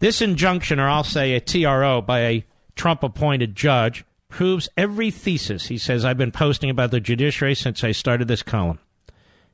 This 0.00 0.20
injunction, 0.20 0.80
or 0.80 0.88
I'll 0.88 1.04
say 1.04 1.34
a 1.34 1.40
TRO 1.40 2.02
by 2.02 2.20
a 2.22 2.44
Trump 2.74 3.04
appointed 3.04 3.54
judge, 3.54 4.04
proves 4.28 4.68
every 4.76 5.12
thesis 5.12 5.66
he 5.66 5.78
says 5.78 6.04
I've 6.04 6.18
been 6.18 6.32
posting 6.32 6.68
about 6.68 6.90
the 6.90 6.98
judiciary 6.98 7.54
since 7.54 7.84
I 7.84 7.92
started 7.92 8.26
this 8.26 8.42
column 8.42 8.80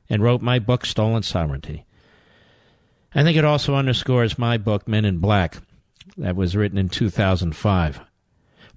and 0.09 0.23
wrote 0.23 0.41
my 0.41 0.57
book, 0.57 0.83
Stolen 0.83 1.21
Sovereignty. 1.21 1.85
I 3.13 3.21
think 3.21 3.37
it 3.37 3.45
also 3.45 3.75
underscores 3.75 4.39
my 4.39 4.57
book, 4.57 4.87
Men 4.87 5.05
in 5.05 5.19
Black, 5.19 5.57
that 6.17 6.35
was 6.35 6.55
written 6.55 6.79
in 6.79 6.89
2005. 6.89 8.01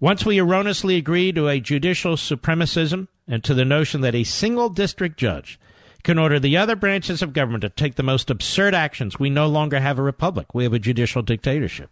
Once 0.02 0.26
we 0.26 0.40
erroneously 0.40 0.96
agree 0.96 1.30
to 1.30 1.46
a 1.46 1.60
judicial 1.60 2.16
supremacism 2.16 3.06
and 3.28 3.44
to 3.44 3.54
the 3.54 3.64
notion 3.64 4.00
that 4.00 4.16
a 4.16 4.24
single 4.24 4.68
district 4.68 5.16
judge 5.16 5.60
can 6.02 6.18
order 6.18 6.40
the 6.40 6.56
other 6.56 6.74
branches 6.74 7.22
of 7.22 7.32
government 7.32 7.60
to 7.60 7.68
take 7.68 7.94
the 7.94 8.02
most 8.02 8.28
absurd 8.28 8.74
actions, 8.74 9.20
we 9.20 9.30
no 9.30 9.46
longer 9.46 9.78
have 9.78 10.00
a 10.00 10.02
republic. 10.02 10.52
We 10.56 10.64
have 10.64 10.72
a 10.72 10.80
judicial 10.80 11.22
dictatorship. 11.22 11.88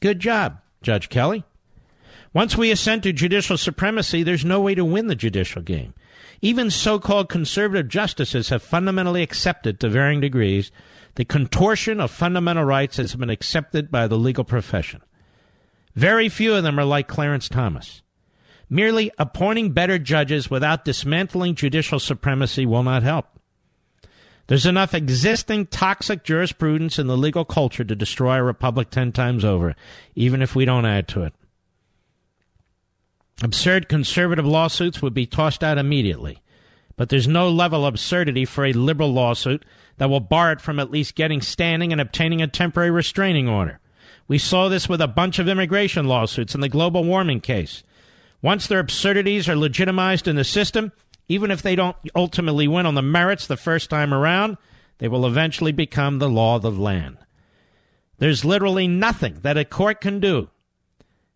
Good 0.00 0.18
job, 0.18 0.58
Judge 0.82 1.08
Kelly. 1.08 1.44
Once 2.32 2.56
we 2.56 2.72
assent 2.72 3.04
to 3.04 3.12
judicial 3.12 3.56
supremacy, 3.56 4.24
there's 4.24 4.44
no 4.44 4.60
way 4.60 4.74
to 4.74 4.84
win 4.84 5.06
the 5.06 5.14
judicial 5.14 5.62
game. 5.62 5.94
Even 6.42 6.72
so 6.72 6.98
called 6.98 7.28
conservative 7.28 7.86
justices 7.86 8.48
have 8.48 8.64
fundamentally 8.64 9.22
accepted, 9.22 9.78
to 9.78 9.88
varying 9.88 10.20
degrees, 10.20 10.72
the 11.14 11.24
contortion 11.24 12.00
of 12.00 12.10
fundamental 12.10 12.64
rights 12.64 12.96
has 12.96 13.14
been 13.14 13.30
accepted 13.30 13.92
by 13.92 14.08
the 14.08 14.18
legal 14.18 14.42
profession. 14.42 15.02
Very 15.94 16.28
few 16.28 16.54
of 16.54 16.62
them 16.62 16.78
are 16.78 16.84
like 16.84 17.08
Clarence 17.08 17.48
Thomas. 17.48 18.02
Merely 18.68 19.10
appointing 19.18 19.72
better 19.72 19.98
judges 19.98 20.50
without 20.50 20.84
dismantling 20.84 21.54
judicial 21.54 22.00
supremacy 22.00 22.66
will 22.66 22.82
not 22.82 23.02
help. 23.02 23.26
There's 24.46 24.66
enough 24.66 24.92
existing 24.92 25.66
toxic 25.66 26.24
jurisprudence 26.24 26.98
in 26.98 27.06
the 27.06 27.16
legal 27.16 27.44
culture 27.44 27.84
to 27.84 27.94
destroy 27.94 28.36
a 28.36 28.42
republic 28.42 28.90
ten 28.90 29.12
times 29.12 29.44
over, 29.44 29.74
even 30.14 30.42
if 30.42 30.54
we 30.54 30.64
don't 30.64 30.84
add 30.84 31.08
to 31.08 31.22
it. 31.22 31.32
Absurd 33.42 33.88
conservative 33.88 34.46
lawsuits 34.46 35.00
would 35.00 35.14
be 35.14 35.26
tossed 35.26 35.64
out 35.64 35.78
immediately. 35.78 36.40
But 36.96 37.08
there's 37.08 37.26
no 37.26 37.50
level 37.50 37.84
of 37.84 37.94
absurdity 37.94 38.44
for 38.44 38.64
a 38.64 38.72
liberal 38.72 39.12
lawsuit 39.12 39.64
that 39.96 40.08
will 40.08 40.20
bar 40.20 40.52
it 40.52 40.60
from 40.60 40.78
at 40.78 40.90
least 40.90 41.16
getting 41.16 41.40
standing 41.40 41.90
and 41.90 42.00
obtaining 42.00 42.40
a 42.40 42.46
temporary 42.46 42.90
restraining 42.90 43.48
order. 43.48 43.80
We 44.26 44.38
saw 44.38 44.68
this 44.68 44.88
with 44.88 45.00
a 45.00 45.08
bunch 45.08 45.38
of 45.38 45.48
immigration 45.48 46.06
lawsuits 46.06 46.54
in 46.54 46.60
the 46.60 46.68
global 46.68 47.04
warming 47.04 47.40
case. 47.40 47.82
Once 48.40 48.66
their 48.66 48.78
absurdities 48.78 49.48
are 49.48 49.56
legitimized 49.56 50.28
in 50.28 50.36
the 50.36 50.44
system, 50.44 50.92
even 51.28 51.50
if 51.50 51.62
they 51.62 51.76
don't 51.76 51.96
ultimately 52.14 52.68
win 52.68 52.86
on 52.86 52.94
the 52.94 53.02
merits 53.02 53.46
the 53.46 53.56
first 53.56 53.90
time 53.90 54.12
around, 54.12 54.56
they 54.98 55.08
will 55.08 55.26
eventually 55.26 55.72
become 55.72 56.18
the 56.18 56.28
law 56.28 56.56
of 56.56 56.62
the 56.62 56.70
land. 56.70 57.18
There's 58.18 58.44
literally 58.44 58.86
nothing 58.86 59.38
that 59.42 59.58
a 59.58 59.64
court 59.64 60.00
can 60.00 60.20
do 60.20 60.50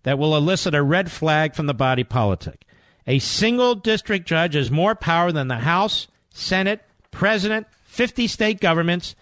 that 0.03 0.19
will 0.19 0.37
elicit 0.37 0.75
a 0.75 0.83
red 0.83 1.11
flag 1.11 1.55
from 1.55 1.67
the 1.67 1.75
body 1.75 2.05
politic. 2.05 2.65
A 3.07 3.19
single 3.19 3.75
district 3.75 4.27
judge 4.27 4.55
has 4.55 4.71
more 4.71 4.95
power 4.95 5.33
than 5.33 5.49
the 5.49 5.57
House, 5.57 6.09
Senate, 6.31 6.83
President, 7.11 7.67
50 7.85 8.27
state 8.27 8.61
governments, 8.61 9.17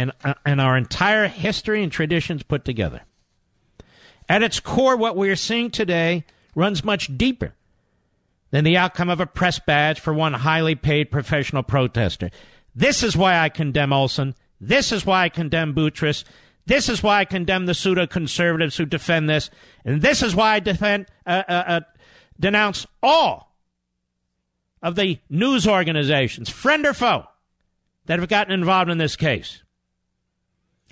and, 0.00 0.12
uh, 0.24 0.32
and 0.46 0.62
our 0.62 0.78
entire 0.78 1.28
history 1.28 1.82
and 1.82 1.92
traditions 1.92 2.42
put 2.42 2.64
together. 2.64 3.02
At 4.30 4.42
its 4.42 4.58
core, 4.58 4.96
what 4.96 5.14
we 5.14 5.28
are 5.28 5.36
seeing 5.36 5.70
today 5.70 6.24
runs 6.54 6.82
much 6.82 7.18
deeper 7.18 7.54
than 8.50 8.64
the 8.64 8.78
outcome 8.78 9.10
of 9.10 9.20
a 9.20 9.26
press 9.26 9.58
badge 9.58 10.00
for 10.00 10.14
one 10.14 10.32
highly 10.32 10.74
paid 10.74 11.10
professional 11.10 11.62
protester. 11.62 12.30
This 12.74 13.02
is 13.02 13.14
why 13.14 13.38
I 13.38 13.50
condemn 13.50 13.92
Olson. 13.92 14.34
This 14.58 14.90
is 14.90 15.04
why 15.04 15.24
I 15.24 15.28
condemn 15.28 15.74
Boutrous. 15.74 16.24
This 16.64 16.88
is 16.88 17.02
why 17.02 17.18
I 17.18 17.24
condemn 17.26 17.66
the 17.66 17.74
pseudo 17.74 18.06
conservatives 18.06 18.78
who 18.78 18.86
defend 18.86 19.28
this, 19.28 19.50
and 19.84 20.00
this 20.00 20.22
is 20.22 20.34
why 20.34 20.54
I 20.54 20.60
defend, 20.60 21.06
uh, 21.26 21.42
uh, 21.46 21.64
uh, 21.66 21.80
denounce 22.38 22.86
all 23.02 23.54
of 24.82 24.94
the 24.94 25.18
news 25.28 25.66
organizations, 25.68 26.48
friend 26.48 26.86
or 26.86 26.94
foe, 26.94 27.24
that 28.06 28.18
have 28.18 28.28
gotten 28.28 28.52
involved 28.52 28.90
in 28.90 28.98
this 28.98 29.16
case. 29.16 29.62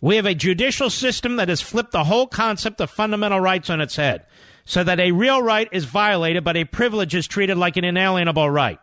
We 0.00 0.16
have 0.16 0.26
a 0.26 0.34
judicial 0.34 0.90
system 0.90 1.36
that 1.36 1.48
has 1.48 1.60
flipped 1.60 1.92
the 1.92 2.04
whole 2.04 2.26
concept 2.26 2.80
of 2.80 2.90
fundamental 2.90 3.40
rights 3.40 3.68
on 3.68 3.80
its 3.80 3.96
head, 3.96 4.26
so 4.64 4.84
that 4.84 5.00
a 5.00 5.12
real 5.12 5.42
right 5.42 5.68
is 5.72 5.86
violated, 5.86 6.44
but 6.44 6.56
a 6.56 6.64
privilege 6.64 7.14
is 7.14 7.26
treated 7.26 7.56
like 7.56 7.76
an 7.76 7.84
inalienable 7.84 8.48
right. 8.48 8.78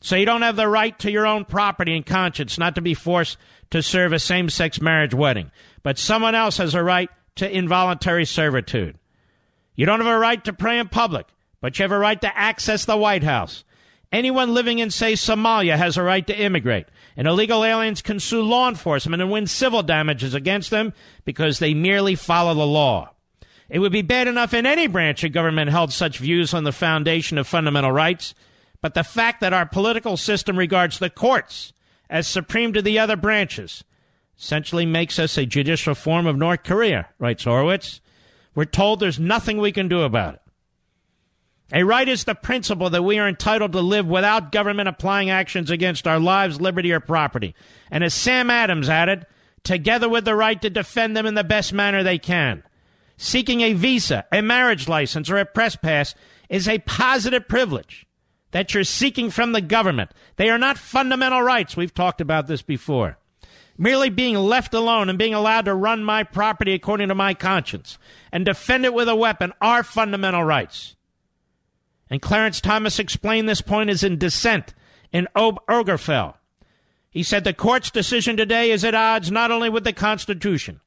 So 0.00 0.16
you 0.16 0.26
don't 0.26 0.42
have 0.42 0.56
the 0.56 0.68
right 0.68 0.98
to 1.00 1.10
your 1.10 1.26
own 1.26 1.44
property 1.44 1.96
and 1.96 2.04
conscience, 2.04 2.58
not 2.58 2.74
to 2.74 2.80
be 2.80 2.94
forced 2.94 3.38
to 3.70 3.82
serve 3.82 4.12
a 4.12 4.18
same 4.18 4.50
sex 4.50 4.80
marriage 4.80 5.14
wedding. 5.14 5.50
But 5.82 5.98
someone 5.98 6.34
else 6.34 6.58
has 6.58 6.74
a 6.74 6.82
right 6.82 7.10
to 7.36 7.50
involuntary 7.50 8.24
servitude. 8.24 8.98
You 9.74 9.86
don't 9.86 10.00
have 10.00 10.14
a 10.14 10.18
right 10.18 10.42
to 10.44 10.52
pray 10.52 10.78
in 10.78 10.88
public, 10.88 11.26
but 11.60 11.78
you 11.78 11.82
have 11.82 11.92
a 11.92 11.98
right 11.98 12.20
to 12.20 12.38
access 12.38 12.84
the 12.84 12.96
White 12.96 13.24
House. 13.24 13.64
Anyone 14.12 14.54
living 14.54 14.78
in, 14.78 14.90
say, 14.90 15.14
Somalia 15.14 15.76
has 15.76 15.96
a 15.96 16.02
right 16.02 16.26
to 16.26 16.38
immigrate, 16.38 16.86
and 17.16 17.26
illegal 17.26 17.64
aliens 17.64 18.02
can 18.02 18.20
sue 18.20 18.42
law 18.42 18.68
enforcement 18.68 19.22
and 19.22 19.30
win 19.30 19.46
civil 19.46 19.82
damages 19.82 20.34
against 20.34 20.70
them 20.70 20.92
because 21.24 21.58
they 21.58 21.74
merely 21.74 22.14
follow 22.14 22.54
the 22.54 22.66
law. 22.66 23.10
It 23.68 23.78
would 23.80 23.92
be 23.92 24.02
bad 24.02 24.28
enough 24.28 24.54
in 24.54 24.66
any 24.66 24.86
branch 24.86 25.24
of 25.24 25.32
government 25.32 25.70
held 25.70 25.92
such 25.92 26.18
views 26.18 26.54
on 26.54 26.64
the 26.64 26.72
foundation 26.72 27.38
of 27.38 27.48
fundamental 27.48 27.90
rights, 27.90 28.34
but 28.80 28.94
the 28.94 29.02
fact 29.02 29.40
that 29.40 29.52
our 29.52 29.66
political 29.66 30.16
system 30.16 30.58
regards 30.58 30.98
the 30.98 31.10
courts 31.10 31.72
as 32.08 32.28
supreme 32.28 32.72
to 32.72 32.82
the 32.82 32.98
other 32.98 33.16
branches 33.16 33.82
essentially 34.38 34.86
makes 34.86 35.18
us 35.18 35.36
a 35.36 35.46
judicial 35.46 35.94
form 35.94 36.26
of 36.26 36.36
North 36.36 36.62
Korea, 36.62 37.08
writes 37.18 37.44
Horowitz. 37.44 38.00
We're 38.54 38.66
told 38.66 39.00
there's 39.00 39.18
nothing 39.18 39.58
we 39.58 39.72
can 39.72 39.88
do 39.88 40.02
about 40.02 40.34
it. 40.34 40.40
A 41.72 41.82
right 41.82 42.08
is 42.08 42.24
the 42.24 42.34
principle 42.34 42.90
that 42.90 43.02
we 43.02 43.18
are 43.18 43.28
entitled 43.28 43.72
to 43.72 43.80
live 43.80 44.06
without 44.06 44.52
government 44.52 44.88
applying 44.88 45.30
actions 45.30 45.70
against 45.70 46.06
our 46.06 46.20
lives, 46.20 46.60
liberty, 46.60 46.92
or 46.92 47.00
property. 47.00 47.56
And 47.90 48.04
as 48.04 48.14
Sam 48.14 48.50
Adams 48.50 48.88
added, 48.88 49.26
together 49.64 50.08
with 50.08 50.24
the 50.24 50.36
right 50.36 50.62
to 50.62 50.70
defend 50.70 51.16
them 51.16 51.26
in 51.26 51.34
the 51.34 51.42
best 51.42 51.72
manner 51.72 52.02
they 52.02 52.18
can. 52.18 52.62
Seeking 53.16 53.62
a 53.62 53.72
visa, 53.72 54.24
a 54.30 54.42
marriage 54.42 54.86
license, 54.86 55.28
or 55.28 55.38
a 55.38 55.44
press 55.44 55.74
pass 55.74 56.14
is 56.48 56.68
a 56.68 56.78
positive 56.80 57.48
privilege 57.48 58.06
that 58.52 58.72
you're 58.72 58.84
seeking 58.84 59.30
from 59.30 59.52
the 59.52 59.60
government. 59.60 60.12
They 60.36 60.50
are 60.50 60.58
not 60.58 60.78
fundamental 60.78 61.42
rights. 61.42 61.76
We've 61.76 61.92
talked 61.92 62.20
about 62.20 62.46
this 62.46 62.62
before. 62.62 63.18
Merely 63.76 64.08
being 64.08 64.36
left 64.36 64.72
alone 64.72 65.08
and 65.10 65.18
being 65.18 65.34
allowed 65.34 65.64
to 65.64 65.74
run 65.74 66.04
my 66.04 66.22
property 66.22 66.72
according 66.72 67.08
to 67.08 67.14
my 67.14 67.34
conscience 67.34 67.98
and 68.32 68.44
defend 68.44 68.84
it 68.84 68.94
with 68.94 69.08
a 69.08 69.16
weapon 69.16 69.52
are 69.60 69.82
fundamental 69.82 70.44
rights. 70.44 70.95
And 72.10 72.22
Clarence 72.22 72.60
Thomas 72.60 72.98
explained 72.98 73.48
this 73.48 73.60
point 73.60 73.90
as 73.90 74.04
in 74.04 74.18
dissent 74.18 74.74
in 75.12 75.26
Ob- 75.34 75.64
Obergefell. 75.66 76.34
He 77.10 77.22
said 77.22 77.44
the 77.44 77.54
court's 77.54 77.90
decision 77.90 78.36
today 78.36 78.70
is 78.70 78.84
at 78.84 78.94
odds 78.94 79.30
not 79.30 79.50
only 79.50 79.70
with 79.70 79.84
the 79.84 79.92
Constitution, 79.92 80.80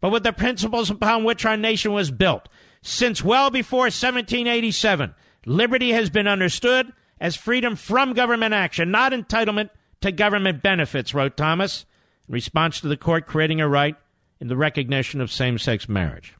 but 0.00 0.10
with 0.10 0.24
the 0.24 0.32
principles 0.32 0.90
upon 0.90 1.24
which 1.24 1.46
our 1.46 1.56
nation 1.56 1.92
was 1.92 2.10
built. 2.10 2.48
Since 2.82 3.24
well 3.24 3.50
before 3.50 3.84
1787, 3.84 5.14
liberty 5.46 5.92
has 5.92 6.10
been 6.10 6.26
understood 6.26 6.92
as 7.20 7.36
freedom 7.36 7.76
from 7.76 8.12
government 8.12 8.52
action, 8.52 8.90
not 8.90 9.12
entitlement 9.12 9.70
to 10.00 10.12
government 10.12 10.62
benefits, 10.62 11.14
wrote 11.14 11.36
Thomas, 11.36 11.86
in 12.28 12.34
response 12.34 12.80
to 12.80 12.88
the 12.88 12.96
court 12.96 13.26
creating 13.26 13.60
a 13.60 13.68
right 13.68 13.96
in 14.40 14.48
the 14.48 14.56
recognition 14.56 15.20
of 15.20 15.32
same 15.32 15.58
sex 15.58 15.88
marriage. 15.88 16.34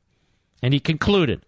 And 0.63 0.75
he 0.75 0.81
concluded 0.81 1.46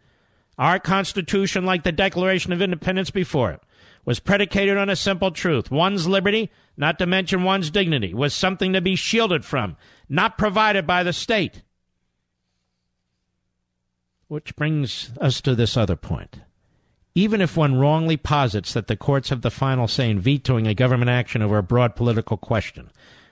Our 0.58 0.80
Constitution, 0.80 1.64
like 1.64 1.84
the 1.84 1.92
Declaration 1.92 2.52
of 2.52 2.60
Independence 2.60 3.10
before 3.10 3.52
it, 3.52 3.60
was 4.04 4.18
predicated 4.18 4.76
on 4.76 4.90
a 4.90 4.96
simple 4.96 5.30
truth. 5.30 5.70
One's 5.70 6.08
liberty, 6.08 6.50
not 6.76 6.98
to 6.98 7.06
mention 7.06 7.44
one's 7.44 7.70
dignity, 7.70 8.12
was 8.12 8.34
something 8.34 8.72
to 8.72 8.80
be 8.80 8.96
shielded 8.96 9.44
from, 9.44 9.76
not 10.08 10.38
provided 10.38 10.86
by 10.86 11.02
the 11.02 11.12
state. 11.12 11.62
Which 14.26 14.56
brings 14.56 15.10
us 15.20 15.40
to 15.42 15.54
this 15.54 15.76
other 15.76 15.96
point. 15.96 16.40
Even 17.14 17.40
if 17.40 17.56
one 17.56 17.78
wrongly 17.78 18.16
posits 18.16 18.72
that 18.72 18.86
the 18.86 18.96
courts 18.96 19.30
have 19.30 19.42
the 19.42 19.50
final 19.50 19.88
say 19.88 20.10
in 20.10 20.20
vetoing 20.20 20.66
a 20.66 20.74
government 20.74 21.10
action 21.10 21.40
over 21.42 21.58
a 21.58 21.62
broad 21.62 21.96
political 21.96 22.36
question, 22.36 22.90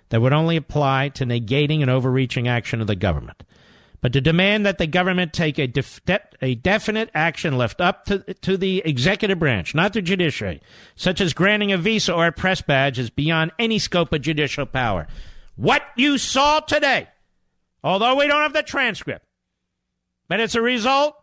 that 0.09 0.20
would 0.20 0.32
only 0.32 0.57
apply 0.57 1.09
to 1.11 1.24
negating 1.24 1.82
an 1.82 1.89
overreaching 1.89 2.47
action 2.48 2.81
of 2.81 2.86
the 2.86 2.97
government. 2.97 3.43
But 4.01 4.12
to 4.12 4.20
demand 4.20 4.66
that 4.66 4.78
the 4.78 4.86
government 4.86 5.32
take 5.32 5.59
a, 5.59 5.66
def- 5.66 6.01
a 6.43 6.55
definite 6.55 7.10
action 7.14 7.56
left 7.56 7.81
up 7.81 8.05
to, 8.06 8.18
to 8.35 8.56
the 8.56 8.82
executive 8.85 9.39
branch, 9.39 9.74
not 9.74 9.93
the 9.93 10.02
judiciary, 10.02 10.60
such 10.94 11.20
as 11.20 11.32
granting 11.32 11.73
a 11.73 11.78
visa 11.78 12.14
or 12.14 12.27
a 12.27 12.32
press 12.32 12.60
badge, 12.60 12.98
is 12.98 13.10
beyond 13.10 13.52
any 13.59 13.78
scope 13.78 14.12
of 14.12 14.20
judicial 14.20 14.66
power. 14.66 15.06
What 15.56 15.82
you 15.97 16.18
saw 16.18 16.60
today, 16.60 17.09
although 17.82 18.16
we 18.16 18.27
don't 18.27 18.43
have 18.43 18.52
the 18.52 18.62
transcript, 18.62 19.24
but 20.28 20.40
it's 20.40 20.55
a 20.55 20.62
result 20.62 21.16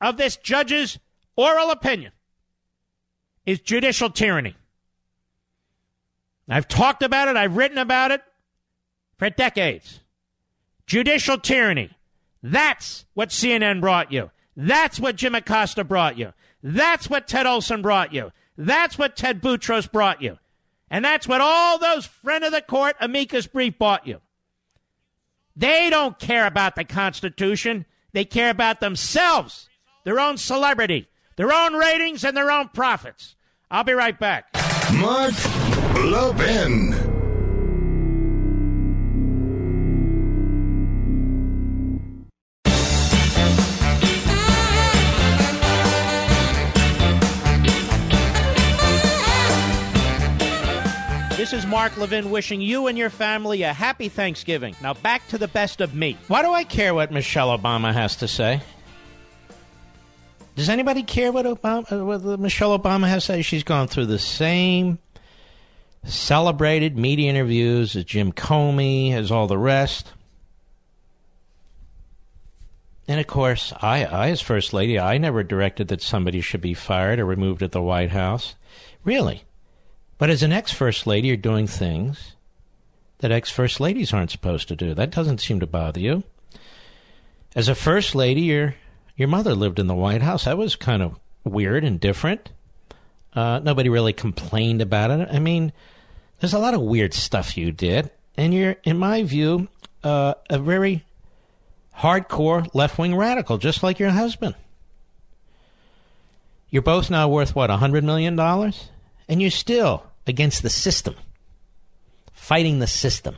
of 0.00 0.16
this 0.16 0.36
judge's 0.36 0.98
oral 1.36 1.70
opinion, 1.70 2.12
is 3.44 3.60
judicial 3.60 4.08
tyranny. 4.08 4.56
I've 6.48 6.68
talked 6.68 7.02
about 7.02 7.28
it, 7.28 7.36
I've 7.36 7.56
written 7.56 7.78
about 7.78 8.10
it 8.10 8.22
for 9.18 9.30
decades. 9.30 10.00
Judicial 10.86 11.38
tyranny. 11.38 11.90
That's 12.46 13.06
what 13.14 13.30
CNN 13.30 13.80
brought 13.80 14.12
you. 14.12 14.30
That's 14.54 15.00
what 15.00 15.16
Jim 15.16 15.34
Acosta 15.34 15.82
brought 15.82 16.18
you. 16.18 16.34
That's 16.62 17.08
what 17.08 17.26
Ted 17.26 17.46
Olson 17.46 17.80
brought 17.80 18.12
you. 18.12 18.32
That's 18.58 18.98
what 18.98 19.16
Ted 19.16 19.40
Boutrous 19.40 19.86
brought 19.86 20.20
you. 20.20 20.38
And 20.90 21.02
that's 21.02 21.26
what 21.26 21.40
all 21.40 21.78
those 21.78 22.04
friend 22.04 22.44
of 22.44 22.52
the 22.52 22.60
court 22.60 22.96
amicus 23.00 23.46
brief 23.46 23.78
bought 23.78 24.06
you. 24.06 24.20
They 25.56 25.88
don't 25.88 26.18
care 26.18 26.46
about 26.46 26.76
the 26.76 26.84
Constitution. 26.84 27.86
They 28.12 28.26
care 28.26 28.50
about 28.50 28.78
themselves, 28.80 29.70
their 30.04 30.20
own 30.20 30.36
celebrity, 30.36 31.08
their 31.36 31.50
own 31.50 31.72
ratings, 31.72 32.24
and 32.24 32.36
their 32.36 32.50
own 32.50 32.68
profits. 32.68 33.36
I'll 33.70 33.84
be 33.84 33.94
right 33.94 34.18
back. 34.18 34.48
Mark 34.92 35.32
Levin. 35.96 37.13
Is 51.54 51.66
Mark 51.66 51.96
Levin 51.96 52.32
wishing 52.32 52.60
you 52.60 52.88
and 52.88 52.98
your 52.98 53.10
family 53.10 53.62
a 53.62 53.72
happy 53.72 54.08
Thanksgiving. 54.08 54.74
Now 54.82 54.94
back 54.94 55.26
to 55.28 55.38
the 55.38 55.46
best 55.46 55.80
of 55.80 55.94
me. 55.94 56.18
Why 56.26 56.42
do 56.42 56.50
I 56.52 56.64
care 56.64 56.92
what 56.92 57.12
Michelle 57.12 57.56
Obama 57.56 57.92
has 57.92 58.16
to 58.16 58.26
say? 58.26 58.60
Does 60.56 60.68
anybody 60.68 61.04
care 61.04 61.30
what, 61.30 61.46
Obama, 61.46 62.04
what 62.04 62.40
Michelle 62.40 62.76
Obama 62.76 63.06
has 63.06 63.26
to 63.26 63.34
say? 63.34 63.42
She's 63.42 63.62
gone 63.62 63.86
through 63.86 64.06
the 64.06 64.18
same 64.18 64.98
celebrated 66.02 66.98
media 66.98 67.30
interviews 67.30 67.94
as 67.94 68.02
Jim 68.02 68.32
Comey, 68.32 69.12
as 69.12 69.30
all 69.30 69.46
the 69.46 69.56
rest. 69.56 70.12
And 73.06 73.20
of 73.20 73.28
course, 73.28 73.72
I, 73.80 74.04
I, 74.04 74.30
as 74.30 74.40
First 74.40 74.72
Lady, 74.72 74.98
I 74.98 75.18
never 75.18 75.44
directed 75.44 75.86
that 75.88 76.02
somebody 76.02 76.40
should 76.40 76.60
be 76.60 76.74
fired 76.74 77.20
or 77.20 77.24
removed 77.24 77.62
at 77.62 77.70
the 77.70 77.82
White 77.82 78.10
House. 78.10 78.56
Really. 79.04 79.43
But 80.24 80.30
as 80.30 80.42
an 80.42 80.52
ex 80.52 80.72
First 80.72 81.06
Lady, 81.06 81.28
you're 81.28 81.36
doing 81.36 81.66
things 81.66 82.32
that 83.18 83.30
ex 83.30 83.50
First 83.50 83.78
Ladies 83.78 84.14
aren't 84.14 84.30
supposed 84.30 84.68
to 84.68 84.74
do. 84.74 84.94
That 84.94 85.10
doesn't 85.10 85.42
seem 85.42 85.60
to 85.60 85.66
bother 85.66 86.00
you. 86.00 86.24
As 87.54 87.68
a 87.68 87.74
First 87.74 88.14
Lady, 88.14 88.40
your 88.40 88.74
your 89.16 89.28
mother 89.28 89.54
lived 89.54 89.78
in 89.78 89.86
the 89.86 89.94
White 89.94 90.22
House. 90.22 90.46
That 90.46 90.56
was 90.56 90.76
kind 90.76 91.02
of 91.02 91.20
weird 91.44 91.84
and 91.84 92.00
different. 92.00 92.52
Uh, 93.34 93.60
nobody 93.62 93.90
really 93.90 94.14
complained 94.14 94.80
about 94.80 95.10
it. 95.10 95.28
I 95.30 95.40
mean, 95.40 95.74
there's 96.40 96.54
a 96.54 96.58
lot 96.58 96.72
of 96.72 96.80
weird 96.80 97.12
stuff 97.12 97.58
you 97.58 97.70
did, 97.70 98.10
and 98.34 98.54
you're, 98.54 98.76
in 98.82 98.96
my 98.96 99.24
view, 99.24 99.68
uh, 100.02 100.36
a 100.48 100.58
very 100.58 101.04
hardcore 101.98 102.66
left 102.72 102.96
wing 102.96 103.14
radical, 103.14 103.58
just 103.58 103.82
like 103.82 103.98
your 103.98 104.08
husband. 104.08 104.54
You're 106.70 106.80
both 106.80 107.10
now 107.10 107.28
worth, 107.28 107.54
what, 107.54 107.68
a 107.68 107.76
$100 107.76 108.04
million? 108.04 108.40
And 109.28 109.42
you're 109.42 109.50
still 109.50 110.02
against 110.26 110.62
the 110.62 110.70
system, 110.70 111.14
fighting 112.32 112.78
the 112.78 112.86
system. 112.86 113.36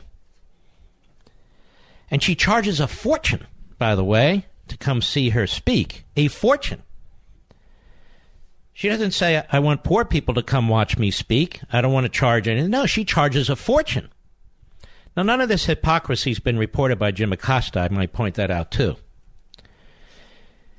And 2.09 2.23
she 2.23 2.35
charges 2.35 2.79
a 2.79 2.87
fortune, 2.87 3.45
by 3.77 3.95
the 3.95 4.03
way, 4.03 4.45
to 4.69 4.77
come 4.77 5.01
see 5.01 5.29
her 5.29 5.47
speak. 5.47 6.05
A 6.15 6.27
fortune. 6.27 6.83
She 8.73 8.89
doesn't 8.89 9.11
say, 9.11 9.43
I 9.51 9.59
want 9.59 9.83
poor 9.83 10.05
people 10.05 10.35
to 10.35 10.43
come 10.43 10.69
watch 10.69 10.97
me 10.97 11.09
speak. 11.11 11.61
I 11.71 11.81
don't 11.81 11.93
want 11.93 12.05
to 12.05 12.09
charge 12.09 12.47
anything. 12.47 12.69
No, 12.69 12.85
she 12.85 13.03
charges 13.03 13.49
a 13.49 13.55
fortune. 13.55 14.09
Now, 15.15 15.23
none 15.23 15.41
of 15.41 15.49
this 15.49 15.65
hypocrisy 15.65 16.29
has 16.29 16.39
been 16.39 16.59
reported 16.59 16.99
by 16.99 17.09
Jim 17.11 17.33
Acosta. 17.33 17.79
I 17.79 17.89
might 17.89 18.13
point 18.13 18.35
that 18.35 18.51
out, 18.51 18.69
too. 18.69 18.95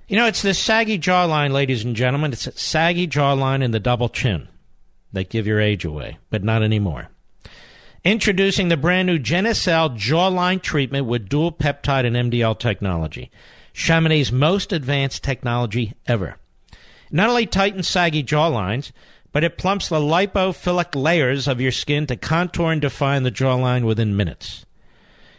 You 0.06 0.16
know, 0.16 0.26
it's 0.26 0.42
this 0.42 0.58
saggy 0.58 0.98
jawline, 0.98 1.50
ladies 1.50 1.84
and 1.84 1.96
gentlemen. 1.96 2.32
It's 2.32 2.46
a 2.46 2.52
saggy 2.52 3.08
jawline 3.08 3.64
and 3.64 3.74
the 3.74 3.80
double 3.80 4.08
chin 4.08 4.48
that 5.12 5.30
give 5.30 5.46
your 5.46 5.60
age 5.60 5.84
away, 5.84 6.18
but 6.30 6.44
not 6.44 6.62
anymore. 6.62 7.08
Introducing 8.04 8.68
the 8.68 8.76
brand 8.76 9.06
new 9.06 9.18
Genucel 9.18 9.96
jawline 9.96 10.62
treatment 10.62 11.06
with 11.06 11.28
dual 11.28 11.52
peptide 11.52 12.06
and 12.06 12.32
MDL 12.32 12.58
technology. 12.58 13.30
Chamonix's 13.74 14.32
most 14.32 14.72
advanced 14.72 15.22
technology 15.22 15.94
ever. 16.06 16.36
Not 17.10 17.28
only 17.28 17.46
tightens 17.46 17.88
saggy 17.88 18.22
jawlines, 18.22 18.92
but 19.32 19.44
it 19.44 19.58
plumps 19.58 19.88
the 19.88 19.96
lipophilic 19.96 20.94
layers 20.94 21.48
of 21.48 21.60
your 21.60 21.72
skin 21.72 22.06
to 22.06 22.16
contour 22.16 22.72
and 22.72 22.80
define 22.80 23.22
the 23.22 23.30
jawline 23.30 23.84
within 23.84 24.16
minutes. 24.16 24.64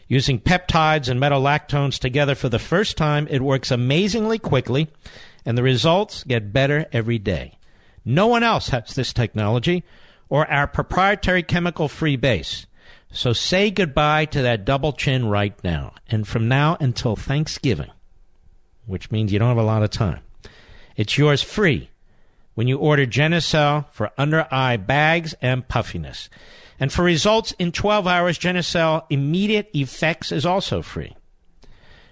Using 0.08 0.40
peptides 0.40 1.08
and 1.08 1.20
metolactones 1.20 2.00
together 2.00 2.34
for 2.34 2.50
the 2.50 2.60
first 2.60 2.98
time, 2.98 3.28
it 3.30 3.42
works 3.42 3.72
amazingly 3.72 4.40
quickly, 4.40 4.90
and 5.46 5.58
the 5.58 5.64
results 5.64 6.24
get 6.24 6.52
better 6.52 6.88
every 6.92 7.20
day. 7.20 7.59
No 8.06 8.28
one 8.28 8.44
else 8.44 8.70
has 8.70 8.96
this 8.96 9.14
technology 9.14 9.84
or 10.30 10.50
our 10.50 10.68
proprietary 10.68 11.44
chemical 11.44 11.88
free 11.88 12.16
base. 12.16 12.66
So 13.12 13.34
say 13.34 13.72
goodbye 13.72 14.26
to 14.26 14.42
that 14.44 14.66
double 14.66 14.94
chin 14.94 15.28
right 15.28 15.62
now. 15.64 15.94
And 16.08 16.28
from 16.28 16.48
now 16.48 16.78
until 16.80 17.16
Thanksgiving, 17.16 17.92
which 18.86 19.12
means 19.12 19.34
you 19.34 19.40
don't 19.40 19.50
have 19.50 19.58
a 19.58 19.64
lot 19.64 19.84
of 19.84 19.90
time, 19.90 20.22
it's 20.96 21.18
yours 21.18 21.42
free 21.42 21.90
when 22.54 22.68
you 22.68 22.78
order 22.78 23.06
Genucel 23.06 23.86
for 23.92 24.12
under 24.18 24.48
eye 24.52 24.78
bags 24.78 25.34
and 25.42 25.68
puffiness. 25.68 26.30
And 26.80 26.94
for 26.94 27.04
results 27.04 27.52
in 27.54 27.72
12 27.72 28.08
hours, 28.08 28.40
Genucel 28.40 29.06
immediate 29.10 29.70
effects 29.74 30.32
is 30.32 30.46
also 30.46 30.82
free. 30.82 31.16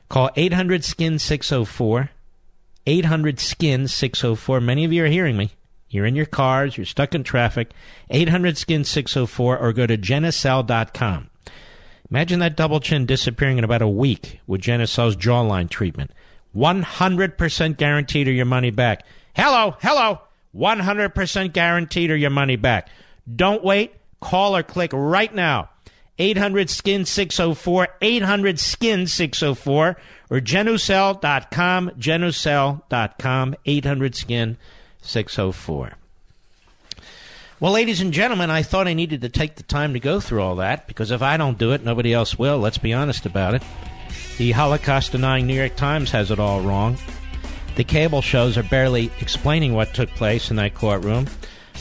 Call 0.09 0.30
800 0.35 0.84
Skin 0.84 1.19
604. 1.19 2.09
800 2.85 3.39
Skin 3.39 3.88
604. 3.88 4.61
Many 4.61 4.85
of 4.85 4.93
you 4.93 5.03
are 5.03 5.07
hearing 5.07 5.38
me. 5.38 5.51
You're 5.89 6.05
in 6.05 6.15
your 6.15 6.26
cars, 6.26 6.77
you're 6.77 6.85
stuck 6.85 7.15
in 7.15 7.23
traffic. 7.23 7.72
800 8.09 8.57
Skin 8.57 8.84
604 8.84 9.57
or 9.57 9.73
go 9.73 9.88
to 9.88 9.97
Genucel.com. 9.97 11.30
Imagine 12.09 12.39
that 12.39 12.55
double 12.55 12.80
chin 12.80 13.05
disappearing 13.05 13.57
in 13.57 13.64
about 13.64 13.81
a 13.81 13.88
week 13.88 14.39
with 14.47 14.61
Genucel's 14.61 15.15
jawline 15.15 15.69
treatment. 15.69 16.11
100% 16.55 17.77
guaranteed 17.77 18.27
or 18.27 18.31
your 18.31 18.45
money 18.45 18.72
back. 18.72 19.05
Hello, 19.35 19.76
hello. 19.81 20.22
100% 20.55 21.53
guaranteed 21.53 22.11
or 22.11 22.15
your 22.15 22.30
money 22.30 22.55
back. 22.55 22.89
Don't 23.34 23.64
wait. 23.64 23.93
Call 24.19 24.55
or 24.55 24.64
click 24.64 24.91
right 24.93 25.34
now. 25.34 25.69
800 26.19 26.69
Skin 26.69 27.05
604, 27.05 27.88
800 28.01 28.59
Skin 28.59 29.05
604, 29.05 29.97
or 30.31 30.39
Genucel.com, 30.39 31.91
Genucel.com, 31.91 33.55
800 33.65 34.15
Skin 34.15 34.57
604. 34.57 34.77
Well, 37.59 37.71
ladies 37.71 38.01
and 38.01 38.13
gentlemen, 38.13 38.51
I 38.51 38.61
thought 38.61 38.88
I 38.88 38.93
needed 38.93 39.21
to 39.21 39.29
take 39.29 39.55
the 39.55 39.63
time 39.63 39.93
to 39.93 39.99
go 39.99 40.19
through 40.19 40.43
all 40.43 40.57
that 40.57 40.88
because 40.88 41.09
if 41.09 41.23
I 41.23 41.38
don't 41.38 41.57
do 41.57 41.71
it, 41.71 41.84
nobody 41.84 42.13
else 42.13 42.38
will. 42.38 42.59
Let's 42.59 42.77
be 42.77 42.93
honest 42.93 43.25
about 43.25 43.55
it. 43.55 43.63
The 44.38 44.51
Holocaust 44.51 45.13
denying 45.13 45.47
New 45.47 45.55
York 45.55 45.75
Times 45.75 46.11
has 46.11 46.29
it 46.29 46.39
all 46.39 46.61
wrong. 46.61 46.97
The 47.75 47.84
cable 47.84 48.21
shows 48.21 48.57
are 48.57 48.63
barely 48.63 49.11
explaining 49.19 49.73
what 49.73 49.93
took 49.95 50.09
place 50.09 50.51
in 50.51 50.57
that 50.57 50.75
courtroom 50.75 51.27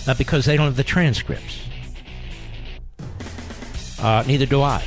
uh, 0.07 0.15
because 0.15 0.47
they 0.47 0.57
don't 0.57 0.67
have 0.67 0.77
the 0.77 0.85
transcripts. 0.85 1.61
Uh, 4.01 4.23
neither 4.27 4.47
do 4.47 4.63
I. 4.63 4.83